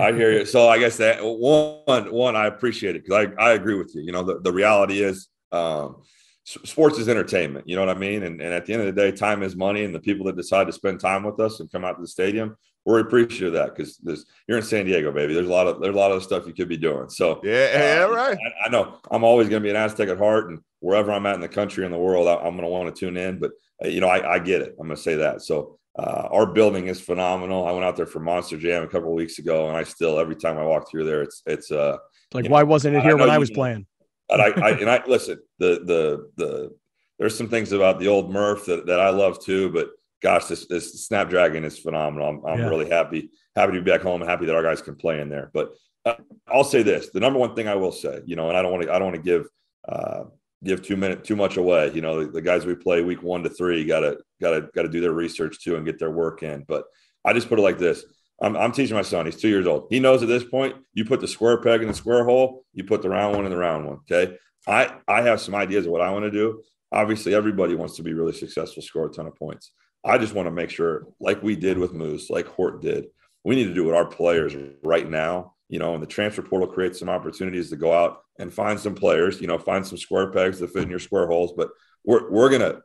I 0.00 0.12
hear 0.12 0.32
you. 0.32 0.44
So 0.46 0.68
I 0.68 0.78
guess 0.78 0.96
that 0.98 1.18
one, 1.22 2.12
one, 2.12 2.36
I 2.36 2.46
appreciate 2.46 2.96
it 2.96 3.04
because 3.04 3.26
I, 3.38 3.42
I 3.42 3.52
agree 3.52 3.74
with 3.74 3.94
you. 3.94 4.02
You 4.02 4.12
know, 4.12 4.22
the, 4.22 4.40
the 4.40 4.52
reality 4.52 5.02
is 5.02 5.28
um, 5.52 6.02
sports 6.44 6.98
is 6.98 7.08
entertainment. 7.08 7.68
You 7.68 7.76
know 7.76 7.84
what 7.84 7.94
I 7.94 7.98
mean? 7.98 8.22
And, 8.22 8.40
and 8.40 8.52
at 8.52 8.66
the 8.66 8.72
end 8.72 8.82
of 8.82 8.94
the 8.94 9.00
day, 9.00 9.12
time 9.12 9.42
is 9.42 9.54
money. 9.54 9.84
And 9.84 9.94
the 9.94 10.00
people 10.00 10.26
that 10.26 10.36
decide 10.36 10.66
to 10.66 10.72
spend 10.72 11.00
time 11.00 11.24
with 11.24 11.40
us 11.40 11.60
and 11.60 11.70
come 11.70 11.84
out 11.84 11.96
to 11.96 12.02
the 12.02 12.08
stadium, 12.08 12.56
we're 12.84 13.00
appreciative 13.00 13.48
of 13.48 13.52
that 13.54 13.76
because 13.76 14.26
you're 14.48 14.58
in 14.58 14.64
San 14.64 14.86
Diego, 14.86 15.12
baby. 15.12 15.34
There's 15.34 15.48
a 15.48 15.52
lot 15.52 15.66
of 15.66 15.80
there's 15.80 15.94
a 15.94 15.98
lot 15.98 16.10
of 16.10 16.22
stuff 16.22 16.46
you 16.46 16.52
could 16.52 16.68
be 16.68 16.76
doing. 16.76 17.08
So 17.08 17.40
yeah, 17.44 17.98
yeah, 17.98 18.04
uh, 18.04 18.10
right. 18.10 18.36
I, 18.36 18.66
I, 18.66 18.70
know 18.70 18.98
I'm 19.10 19.24
always 19.24 19.48
going 19.48 19.62
to 19.62 19.66
be 19.66 19.70
an 19.70 19.76
Aztec 19.76 20.08
at 20.08 20.18
heart, 20.18 20.50
and 20.50 20.58
wherever 20.80 21.12
I'm 21.12 21.26
at 21.26 21.36
in 21.36 21.40
the 21.40 21.48
country 21.48 21.84
and 21.84 21.94
the 21.94 21.98
world, 21.98 22.26
I, 22.26 22.34
am 22.34 22.56
going 22.56 22.62
to 22.62 22.66
want 22.68 22.94
to 22.94 22.98
tune 22.98 23.16
in. 23.16 23.38
But 23.38 23.52
uh, 23.84 23.88
you 23.88 24.00
know, 24.00 24.08
I, 24.08 24.34
I, 24.34 24.38
get 24.40 24.62
it. 24.62 24.74
I'm 24.80 24.86
going 24.86 24.96
to 24.96 25.02
say 25.02 25.14
that. 25.16 25.42
So 25.42 25.78
uh, 25.96 26.28
our 26.30 26.46
building 26.46 26.88
is 26.88 27.00
phenomenal. 27.00 27.66
I 27.66 27.72
went 27.72 27.84
out 27.84 27.96
there 27.96 28.06
for 28.06 28.18
Monster 28.18 28.58
Jam 28.58 28.82
a 28.82 28.88
couple 28.88 29.10
of 29.10 29.14
weeks 29.14 29.38
ago, 29.38 29.68
and 29.68 29.76
I 29.76 29.84
still 29.84 30.18
every 30.18 30.36
time 30.36 30.58
I 30.58 30.64
walk 30.64 30.90
through 30.90 31.04
there, 31.04 31.22
it's 31.22 31.42
it's 31.46 31.70
uh 31.70 31.98
like 32.34 32.48
why 32.48 32.60
know, 32.60 32.66
wasn't 32.66 32.96
it 32.96 33.02
here 33.02 33.16
when 33.16 33.30
I 33.30 33.38
was 33.38 33.50
playing? 33.50 33.86
But 34.28 34.40
I, 34.40 34.46
I 34.60 34.70
and 34.80 34.90
I 34.90 35.02
listen 35.06 35.38
the 35.58 35.82
the 35.84 36.30
the 36.36 36.70
there's 37.18 37.36
some 37.36 37.48
things 37.48 37.70
about 37.70 38.00
the 38.00 38.08
old 38.08 38.32
Murph 38.32 38.66
that, 38.66 38.86
that 38.86 38.98
I 38.98 39.10
love 39.10 39.40
too, 39.44 39.70
but 39.70 39.90
gosh, 40.22 40.46
this, 40.46 40.66
this 40.66 41.04
Snapdragon 41.06 41.64
is 41.64 41.78
phenomenal. 41.78 42.28
I'm, 42.28 42.46
I'm 42.46 42.58
yeah. 42.60 42.68
really 42.68 42.88
happy, 42.88 43.30
happy 43.56 43.72
to 43.72 43.82
be 43.82 43.90
back 43.90 44.02
home 44.02 44.22
and 44.22 44.30
happy 44.30 44.46
that 44.46 44.54
our 44.54 44.62
guys 44.62 44.80
can 44.80 44.94
play 44.94 45.20
in 45.20 45.28
there. 45.28 45.50
But 45.52 45.74
uh, 46.04 46.14
I'll 46.48 46.64
say 46.64 46.82
this: 46.82 47.10
the 47.10 47.20
number 47.20 47.38
one 47.38 47.54
thing 47.54 47.68
I 47.68 47.74
will 47.74 47.92
say, 47.92 48.20
you 48.24 48.36
know, 48.36 48.48
and 48.48 48.56
I 48.56 48.62
don't 48.62 48.72
want 48.72 48.84
to, 48.84 48.92
I 48.92 48.98
don't 48.98 49.12
want 49.12 49.22
to 49.24 49.30
give, 49.30 49.46
uh, 49.88 50.24
give 50.64 50.82
two 50.82 50.96
minute 50.96 51.24
too 51.24 51.36
much 51.36 51.56
away. 51.56 51.92
You 51.92 52.00
know, 52.00 52.24
the, 52.24 52.30
the 52.30 52.42
guys 52.42 52.64
we 52.64 52.74
play 52.74 53.02
week 53.02 53.22
one 53.22 53.42
to 53.42 53.50
three 53.50 53.84
got 53.84 54.00
to, 54.00 54.18
got 54.40 54.50
to, 54.50 54.68
got 54.74 54.82
to 54.82 54.88
do 54.88 55.00
their 55.00 55.12
research 55.12 55.62
too 55.62 55.76
and 55.76 55.84
get 55.84 55.98
their 55.98 56.10
work 56.10 56.42
in. 56.42 56.64
But 56.66 56.84
I 57.24 57.32
just 57.32 57.48
put 57.48 57.58
it 57.58 57.62
like 57.62 57.78
this: 57.78 58.04
I'm, 58.40 58.56
I'm 58.56 58.72
teaching 58.72 58.96
my 58.96 59.02
son. 59.02 59.26
He's 59.26 59.40
two 59.40 59.48
years 59.48 59.66
old. 59.66 59.88
He 59.90 60.00
knows 60.00 60.22
at 60.22 60.28
this 60.28 60.44
point, 60.44 60.76
you 60.94 61.04
put 61.04 61.20
the 61.20 61.28
square 61.28 61.60
peg 61.60 61.82
in 61.82 61.88
the 61.88 61.94
square 61.94 62.24
hole, 62.24 62.64
you 62.74 62.84
put 62.84 63.02
the 63.02 63.08
round 63.08 63.36
one 63.36 63.44
in 63.44 63.50
the 63.50 63.56
round 63.56 63.86
one. 63.86 63.98
Okay. 64.10 64.36
I, 64.66 64.94
I 65.08 65.22
have 65.22 65.40
some 65.40 65.56
ideas 65.56 65.86
of 65.86 65.92
what 65.92 66.00
I 66.00 66.10
want 66.10 66.24
to 66.24 66.30
do. 66.30 66.62
Obviously, 66.92 67.34
everybody 67.34 67.74
wants 67.74 67.96
to 67.96 68.02
be 68.02 68.12
really 68.12 68.32
successful, 68.32 68.82
score 68.82 69.06
a 69.06 69.10
ton 69.10 69.26
of 69.26 69.34
points. 69.34 69.72
I 70.04 70.18
just 70.18 70.34
want 70.34 70.46
to 70.46 70.50
make 70.50 70.70
sure, 70.70 71.06
like 71.20 71.42
we 71.42 71.56
did 71.56 71.78
with 71.78 71.92
Moose, 71.92 72.30
like 72.30 72.46
Hort 72.46 72.82
did, 72.82 73.06
we 73.44 73.54
need 73.54 73.68
to 73.68 73.74
do 73.74 73.84
what 73.84 73.94
our 73.94 74.06
players 74.06 74.54
right 74.82 75.08
now, 75.08 75.54
you 75.68 75.78
know, 75.78 75.94
and 75.94 76.02
the 76.02 76.06
transfer 76.06 76.42
portal 76.42 76.68
creates 76.68 76.98
some 76.98 77.08
opportunities 77.08 77.70
to 77.70 77.76
go 77.76 77.92
out 77.92 78.22
and 78.38 78.52
find 78.52 78.78
some 78.78 78.94
players, 78.94 79.40
you 79.40 79.46
know, 79.46 79.58
find 79.58 79.86
some 79.86 79.98
square 79.98 80.30
pegs 80.30 80.58
that 80.58 80.72
fit 80.72 80.82
in 80.82 80.90
your 80.90 80.98
square 80.98 81.26
holes. 81.26 81.52
But 81.56 81.70
we're, 82.04 82.30
we're 82.30 82.48
to, 82.60 82.82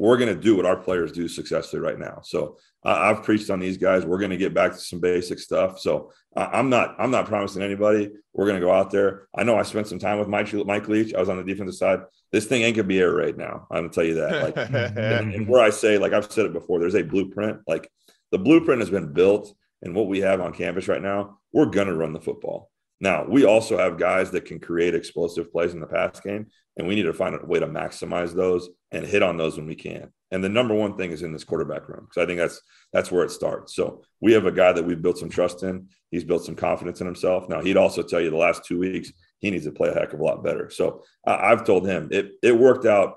we're 0.00 0.16
going 0.16 0.34
to 0.34 0.40
do 0.40 0.56
what 0.56 0.64
our 0.64 0.76
players 0.76 1.12
do 1.12 1.28
successfully 1.28 1.82
right 1.82 1.98
now. 1.98 2.20
So 2.24 2.56
uh, 2.86 2.96
I've 2.98 3.22
preached 3.22 3.50
on 3.50 3.60
these 3.60 3.76
guys. 3.76 4.06
We're 4.06 4.18
going 4.18 4.30
to 4.30 4.38
get 4.38 4.54
back 4.54 4.72
to 4.72 4.78
some 4.78 4.98
basic 4.98 5.38
stuff. 5.38 5.78
So 5.78 6.10
uh, 6.34 6.48
I'm 6.50 6.70
not 6.70 6.94
I'm 6.98 7.10
not 7.10 7.26
promising 7.26 7.60
anybody 7.60 8.10
we're 8.32 8.46
going 8.46 8.58
to 8.58 8.64
go 8.64 8.72
out 8.72 8.90
there. 8.90 9.28
I 9.36 9.44
know 9.44 9.58
I 9.58 9.62
spent 9.62 9.88
some 9.88 9.98
time 9.98 10.18
with 10.18 10.26
Mike 10.26 10.54
Mike 10.54 10.88
Leach. 10.88 11.12
I 11.12 11.20
was 11.20 11.28
on 11.28 11.36
the 11.36 11.44
defensive 11.44 11.74
side. 11.74 12.00
This 12.32 12.46
thing 12.46 12.62
ain't 12.62 12.76
gonna 12.76 12.88
be 12.88 12.98
air 12.98 13.14
raid 13.14 13.36
now. 13.36 13.66
I'm 13.70 13.82
gonna 13.82 13.88
tell 13.90 14.04
you 14.04 14.14
that. 14.14 14.42
Like, 14.42 14.56
and, 14.96 15.34
and 15.34 15.46
where 15.46 15.60
I 15.60 15.68
say, 15.68 15.98
like 15.98 16.14
I've 16.14 16.32
said 16.32 16.46
it 16.46 16.54
before, 16.54 16.80
there's 16.80 16.94
a 16.94 17.02
blueprint. 17.02 17.58
Like 17.66 17.90
the 18.30 18.38
blueprint 18.38 18.80
has 18.80 18.88
been 18.88 19.12
built, 19.12 19.52
and 19.82 19.94
what 19.94 20.08
we 20.08 20.20
have 20.20 20.40
on 20.40 20.54
campus 20.54 20.88
right 20.88 21.02
now, 21.02 21.40
we're 21.52 21.66
gonna 21.66 21.94
run 21.94 22.14
the 22.14 22.20
football. 22.22 22.69
Now 23.00 23.24
we 23.26 23.44
also 23.44 23.78
have 23.78 23.98
guys 23.98 24.30
that 24.32 24.44
can 24.44 24.60
create 24.60 24.94
explosive 24.94 25.50
plays 25.50 25.72
in 25.72 25.80
the 25.80 25.86
pass 25.86 26.20
game, 26.20 26.46
and 26.76 26.86
we 26.86 26.94
need 26.94 27.04
to 27.04 27.12
find 27.12 27.34
a 27.34 27.44
way 27.44 27.58
to 27.58 27.66
maximize 27.66 28.34
those 28.34 28.68
and 28.92 29.06
hit 29.06 29.22
on 29.22 29.36
those 29.36 29.56
when 29.56 29.66
we 29.66 29.74
can. 29.74 30.12
And 30.30 30.44
the 30.44 30.48
number 30.48 30.74
one 30.74 30.96
thing 30.96 31.10
is 31.10 31.22
in 31.22 31.32
this 31.32 31.44
quarterback 31.44 31.88
room 31.88 32.06
because 32.08 32.22
I 32.22 32.26
think 32.26 32.38
that's 32.38 32.60
that's 32.92 33.10
where 33.10 33.24
it 33.24 33.30
starts. 33.30 33.74
So 33.74 34.02
we 34.20 34.32
have 34.32 34.46
a 34.46 34.52
guy 34.52 34.72
that 34.72 34.84
we've 34.84 35.02
built 35.02 35.18
some 35.18 35.30
trust 35.30 35.62
in. 35.62 35.88
He's 36.10 36.24
built 36.24 36.44
some 36.44 36.54
confidence 36.54 37.00
in 37.00 37.06
himself. 37.06 37.48
Now 37.48 37.60
he'd 37.60 37.76
also 37.76 38.02
tell 38.02 38.20
you 38.20 38.30
the 38.30 38.36
last 38.36 38.64
two 38.64 38.78
weeks 38.78 39.12
he 39.40 39.50
needs 39.50 39.64
to 39.64 39.72
play 39.72 39.88
a 39.88 39.94
heck 39.94 40.12
of 40.12 40.20
a 40.20 40.24
lot 40.24 40.44
better. 40.44 40.70
So 40.70 41.02
I've 41.26 41.64
told 41.64 41.86
him 41.86 42.08
it 42.12 42.32
it 42.42 42.56
worked 42.56 42.86
out 42.86 43.14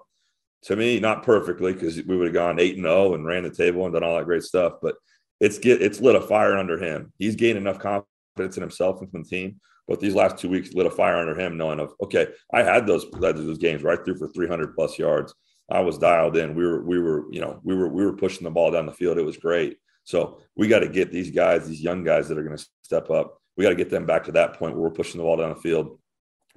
to 0.63 0.75
me 0.75 0.99
not 0.99 1.23
perfectly 1.23 1.73
because 1.73 2.01
we 2.03 2.15
would 2.15 2.27
have 2.27 2.33
gone 2.33 2.59
eight 2.59 2.75
and 2.75 2.85
zero 2.85 3.09
oh 3.09 3.13
and 3.13 3.25
ran 3.25 3.43
the 3.43 3.51
table 3.51 3.83
and 3.85 3.93
done 3.93 4.03
all 4.03 4.17
that 4.17 4.25
great 4.25 4.43
stuff, 4.43 4.73
but 4.81 4.95
it's 5.39 5.59
get 5.59 5.81
it's 5.81 5.99
lit 5.99 6.15
a 6.15 6.21
fire 6.21 6.57
under 6.57 6.77
him. 6.77 7.11
He's 7.17 7.35
gained 7.35 7.57
enough 7.57 7.79
confidence 7.79 8.07
in 8.39 8.51
himself 8.51 9.01
and 9.01 9.09
from 9.11 9.23
the 9.23 9.29
team. 9.29 9.59
But 9.87 9.99
these 9.99 10.15
last 10.15 10.37
two 10.37 10.49
weeks 10.49 10.73
lit 10.73 10.85
a 10.85 10.91
fire 10.91 11.17
under 11.17 11.37
him, 11.37 11.57
knowing 11.57 11.79
of 11.79 11.93
okay, 12.01 12.27
I 12.53 12.63
had 12.63 12.87
those 12.87 13.05
those 13.11 13.57
games 13.57 13.83
right 13.83 13.99
through 14.03 14.17
for 14.17 14.29
300 14.29 14.75
plus 14.75 14.97
yards. 14.97 15.33
I 15.69 15.81
was 15.81 15.97
dialed 15.97 16.37
in. 16.37 16.55
We 16.55 16.65
were 16.65 16.83
we 16.83 16.99
were 16.99 17.25
you 17.31 17.41
know 17.41 17.59
we 17.63 17.75
were 17.75 17.89
we 17.89 18.05
were 18.05 18.13
pushing 18.13 18.43
the 18.43 18.51
ball 18.51 18.71
down 18.71 18.85
the 18.85 18.93
field. 18.93 19.17
It 19.17 19.25
was 19.25 19.37
great. 19.37 19.77
So 20.05 20.39
we 20.55 20.67
got 20.67 20.79
to 20.79 20.89
get 20.89 21.11
these 21.11 21.31
guys, 21.31 21.67
these 21.67 21.81
young 21.81 22.03
guys 22.03 22.27
that 22.27 22.37
are 22.37 22.43
going 22.43 22.57
to 22.57 22.65
step 22.81 23.09
up. 23.09 23.37
We 23.55 23.63
got 23.63 23.69
to 23.69 23.75
get 23.75 23.89
them 23.89 24.05
back 24.05 24.25
to 24.25 24.31
that 24.33 24.53
point 24.53 24.73
where 24.73 24.83
we're 24.83 24.91
pushing 24.91 25.17
the 25.17 25.23
ball 25.23 25.37
down 25.37 25.49
the 25.49 25.55
field, 25.55 25.99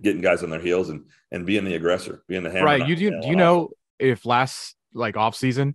getting 0.02 0.22
guys 0.22 0.42
on 0.42 0.50
their 0.50 0.60
heels, 0.60 0.88
and 0.88 1.04
and 1.32 1.46
being 1.46 1.64
the 1.64 1.74
aggressor, 1.74 2.22
being 2.28 2.42
the 2.42 2.50
hammer. 2.50 2.64
Right. 2.64 2.86
You 2.86 2.96
do. 2.96 3.10
Do 3.20 3.28
you 3.28 3.36
know 3.36 3.70
if 3.98 4.24
last 4.24 4.76
like 4.94 5.16
off 5.16 5.34
season 5.34 5.74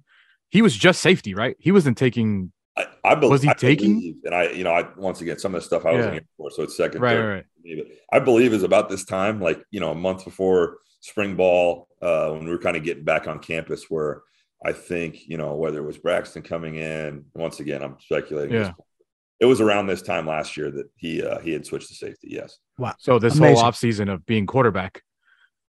he 0.52 0.61
was 0.61 0.76
just 0.76 1.02
safety, 1.02 1.34
right? 1.34 1.56
He 1.60 1.72
wasn't 1.72 1.98
taking. 1.98 2.52
I, 2.77 2.85
I 3.03 3.15
believe. 3.15 3.31
Was 3.31 3.41
he 3.41 3.49
I 3.49 3.53
taking? 3.53 3.95
Believe, 3.99 4.15
and 4.23 4.35
I, 4.35 4.49
you 4.52 4.64
know, 4.64 4.72
I 4.72 4.88
once 4.95 5.22
again 5.22 5.39
some 5.39 5.53
of 5.56 5.61
the 5.61 5.65
stuff 5.65 5.85
I 5.85 5.91
wasn't 5.91 6.06
Yeah. 6.06 6.19
here 6.19 6.27
for, 6.38 6.52
so 6.52 6.64
it's 6.64 6.77
second. 6.77 7.02
Right, 7.02 7.15
third 7.15 7.34
right. 7.34 7.45
for 7.53 7.61
me, 7.68 7.76
but 7.76 7.88
I 8.18 8.19
believe 8.23 8.53
is 8.53 8.64
about 8.64 8.89
this 8.89 9.06
time, 9.06 9.41
like 9.41 9.64
you 9.72 9.80
know, 9.80 9.91
a 9.91 9.95
month 9.95 10.26
before 10.26 10.77
spring 11.02 11.35
ball, 11.35 11.88
uh, 12.02 12.30
when 12.31 12.45
we 12.45 12.52
were 12.52 12.57
kind 12.60 12.77
of 12.77 12.84
getting 12.84 13.03
back 13.03 13.27
on 13.27 13.39
campus, 13.39 13.89
where 13.89 14.22
I 14.65 14.72
think 14.72 15.27
you 15.27 15.38
know 15.38 15.56
whether 15.56 15.80
it 15.80 15.85
was 15.85 15.98
Braxton 15.98 16.43
coming 16.43 16.76
in. 16.76 17.26
Once 17.34 17.60
again, 17.60 17.84
I'm 17.84 17.98
speculating. 17.99 18.56
Yeah. 18.56 18.73
It 19.39 19.45
was 19.45 19.60
around 19.60 19.88
this 19.88 20.03
time 20.03 20.27
last 20.27 20.56
year 20.56 20.69
that 20.69 20.89
he 20.95 21.23
uh, 21.23 21.39
he 21.39 21.52
had 21.52 21.65
switched 21.65 21.89
to 21.89 21.95
safety. 21.95 22.27
Yes. 22.31 22.60
Wow. 22.77 22.93
So 22.99 23.19
this 23.19 23.38
Amazing. 23.38 23.56
whole 23.56 23.72
offseason 23.72 24.14
of 24.14 24.26
being 24.26 24.45
quarterback, 24.45 25.02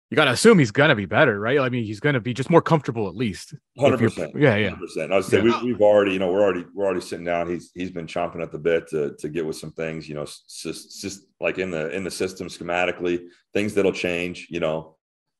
you 0.09 0.15
got 0.15 0.25
to 0.25 0.31
assume 0.31 0.57
he's 0.57 0.71
gonna 0.71 0.95
be 0.95 1.05
better, 1.05 1.37
right? 1.39 1.59
I 1.59 1.69
mean, 1.69 1.83
he's 1.83 1.99
gonna 1.99 2.21
be 2.21 2.33
just 2.33 2.49
more 2.49 2.61
comfortable 2.61 3.09
at 3.09 3.15
least. 3.15 3.53
100%. 3.77 4.39
Yeah, 4.39 4.55
yeah. 4.55 4.69
100%. 4.71 5.11
I 5.11 5.15
would 5.15 5.25
say 5.25 5.37
Yeah. 5.43 5.61
we, 5.61 5.73
we've 5.73 5.81
already, 5.81 6.13
you 6.13 6.19
know, 6.19 6.31
we're 6.31 6.41
already 6.41 6.65
we're 6.73 6.85
already 6.85 7.01
sitting 7.01 7.25
down. 7.25 7.49
He's 7.49 7.71
he's 7.73 7.91
been 7.91 8.07
chomping 8.07 8.41
at 8.41 8.51
the 8.51 8.59
bit 8.59 8.87
to 8.89 9.15
to 9.19 9.29
get 9.29 9.45
with 9.45 9.57
some 9.57 9.71
things, 9.71 10.07
you 10.07 10.15
know, 10.15 10.25
just, 10.25 11.01
just 11.01 11.25
like 11.41 11.57
in 11.57 11.71
the 11.71 11.89
in 11.95 12.03
the 12.05 12.11
system 12.11 12.47
schematically, 12.47 13.25
things 13.53 13.73
that'll 13.73 13.91
change, 13.91 14.47
you 14.49 14.59
know. 14.61 14.95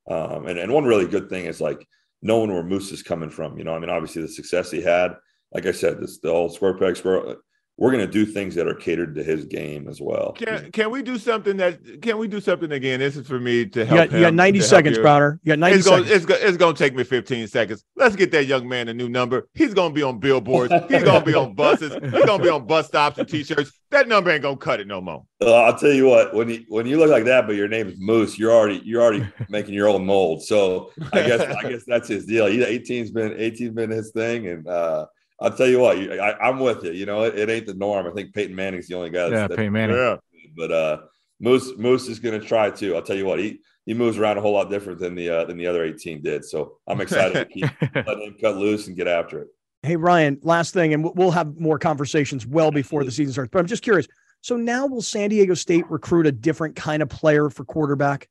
Um, 0.10 0.48
and 0.48 0.60
and 0.60 0.72
one 0.74 0.86
really 0.86 1.08
good 1.08 1.30
thing 1.30 1.46
is 1.46 1.62
like 1.62 1.88
knowing 2.22 2.52
where 2.52 2.64
Moose 2.64 2.92
is 2.92 3.04
coming 3.04 3.30
from. 3.30 3.58
You 3.58 3.64
know, 3.64 3.74
I 3.76 3.80
mean, 3.80 3.90
obviously 3.90 4.22
the 4.22 4.28
success 4.28 4.70
he 4.72 4.82
had, 4.82 5.16
like 5.54 5.66
I 5.66 5.72
said, 5.72 6.02
this 6.02 6.20
the 6.20 6.30
old 6.30 6.54
square 6.54 6.78
peg 6.78 6.98
square. 6.98 7.38
We're 7.80 7.92
going 7.92 8.04
to 8.06 8.12
do 8.12 8.26
things 8.26 8.56
that 8.56 8.68
are 8.68 8.74
catered 8.74 9.14
to 9.16 9.24
his 9.24 9.46
game 9.46 9.88
as 9.88 10.02
well. 10.02 10.32
Can 10.32 10.72
can 10.72 10.90
we 10.90 11.04
do 11.04 11.20
something 11.20 11.58
that 11.58 12.02
can 12.02 12.18
we 12.18 12.28
do 12.28 12.42
something 12.42 12.72
again? 12.72 13.00
This 13.00 13.16
is 13.16 13.28
for 13.28 13.40
me 13.40 13.68
to 13.68 13.82
You 13.82 13.86
help. 13.86 13.98
got, 14.10 14.12
you 14.14 14.22
got 14.22 14.30
him, 14.30 14.36
90 14.36 14.60
to 14.60 14.64
help 14.64 14.70
seconds, 14.70 14.98
you. 14.98 15.04
Browner. 15.04 15.40
You 15.44 15.52
got 15.52 15.60
90 15.60 15.78
It's 15.78 15.88
going, 15.88 16.04
seconds. 16.06 16.16
it's, 16.16 16.26
go, 16.26 16.36
it's 16.48 16.58
going 16.58 16.74
to 16.76 16.84
take 16.84 16.96
me 16.96 17.04
15 17.04 17.48
seconds. 17.48 17.86
Let's 17.96 18.16
get 18.16 18.32
that 18.32 18.46
young 18.46 18.68
man 18.68 18.88
a 18.88 18.96
new 18.96 19.10
number. 19.10 19.48
He's 19.54 19.76
going 19.76 19.92
to 19.92 19.94
be 19.94 20.02
on 20.02 20.18
billboards. 20.18 20.74
He's 20.90 21.04
going 21.04 21.20
to 21.20 21.26
be 21.26 21.36
on 21.36 21.54
buses. 21.54 21.94
He's 21.94 22.12
going 22.26 22.40
to 22.40 22.44
be 22.44 22.50
on 22.50 22.66
bus 22.66 22.88
stops 22.88 23.20
and 23.20 23.28
t-shirts. 23.30 23.72
That 23.92 24.08
number 24.08 24.32
ain't 24.32 24.42
going 24.42 24.58
to 24.58 24.64
cut 24.64 24.80
it 24.80 24.88
no 24.88 25.00
more. 25.00 25.24
Uh, 25.40 25.54
I'll 25.54 25.78
tell 25.78 25.94
you 25.94 26.08
what, 26.08 26.34
when 26.34 26.50
you 26.50 26.66
when 26.70 26.88
you 26.88 26.98
look 26.98 27.12
like 27.12 27.26
that, 27.26 27.46
but 27.46 27.56
your 27.56 27.68
name 27.68 27.88
is 27.88 27.96
Moose, 28.00 28.40
you're 28.40 28.52
already 28.52 28.82
you're 28.84 29.04
already 29.04 29.26
making 29.50 29.76
your 29.76 29.88
own 29.88 30.04
mold. 30.04 30.44
So 30.44 30.92
I 31.14 31.22
guess 31.22 31.42
I 31.42 31.62
guess 31.70 31.84
that's 31.86 32.08
his 32.08 32.26
deal. 32.26 32.48
He, 32.48 32.58
18's 32.58 33.12
been 33.12 33.34
18's 33.34 33.76
been 33.76 33.92
his 33.92 34.12
thing, 34.12 34.48
and 34.48 34.68
uh, 34.68 35.06
I'll 35.40 35.56
tell 35.56 35.68
you 35.68 35.80
what, 35.80 35.98
I, 35.98 36.34
I'm 36.42 36.60
with 36.60 36.84
you. 36.84 36.92
You 36.92 37.06
know, 37.06 37.24
it, 37.24 37.38
it 37.38 37.50
ain't 37.50 37.68
the 37.68 37.76
norm. 37.76 38.08
I 38.08 38.12
think 38.12 38.34
Peyton 38.34 38.56
Manning's 38.56 38.88
the 38.88 38.96
only 38.96 39.10
guy. 39.12 39.30
That's, 39.30 39.32
Yeah, 39.32 39.48
that's 39.48 39.56
Peyton 39.56 39.74
Manning. 39.74 39.96
Yeah. 39.96 40.16
But 40.56 40.72
uh, 40.72 40.98
Moose 41.40 41.78
Moose 41.78 42.08
is 42.08 42.20
going 42.20 42.40
to 42.40 42.46
try 42.46 42.72
too. 42.72 42.96
I'll 42.96 43.02
tell 43.04 43.16
you 43.16 43.26
what, 43.26 43.40
he 43.40 43.60
he 43.86 43.94
moves 43.94 44.18
around 44.18 44.38
a 44.38 44.42
whole 44.42 44.54
lot 44.54 44.70
different 44.70 45.00
than 45.00 45.14
the 45.16 45.30
uh, 45.30 45.46
than 45.46 45.58
the 45.58 45.68
other 45.68 45.84
18 45.84 46.24
did. 46.24 46.44
So 46.44 46.80
I'm 46.88 47.02
excited 47.02 47.34
to 47.36 47.46
keep 47.46 47.66
letting 47.96 48.24
him 48.24 48.36
cut 48.42 48.58
loose 48.58 48.88
and 48.88 48.96
get 48.98 49.08
after 49.08 49.42
it. 49.42 49.48
Hey, 49.84 49.96
Ryan, 49.96 50.40
last 50.42 50.74
thing, 50.74 50.94
and 50.94 51.04
we'll- 51.04 51.14
we'll 51.14 51.32
have 51.32 51.60
more 51.60 51.78
conversations 51.78 52.48
well 52.48 52.72
before 52.72 53.04
the 53.04 53.12
season 53.12 53.32
starts. 53.32 53.50
But 53.52 53.60
I'm 53.60 53.68
just 53.68 53.84
curious. 53.84 54.08
So 54.42 54.58
now 54.58 54.88
will 54.88 55.02
San 55.04 55.30
Diego 55.30 55.54
State 55.54 55.90
recruit 55.90 56.26
a 56.26 56.32
different 56.32 56.76
kind 56.76 57.04
of 57.04 57.10
player 57.10 57.50
for 57.50 57.64
quarterback? 57.64 58.28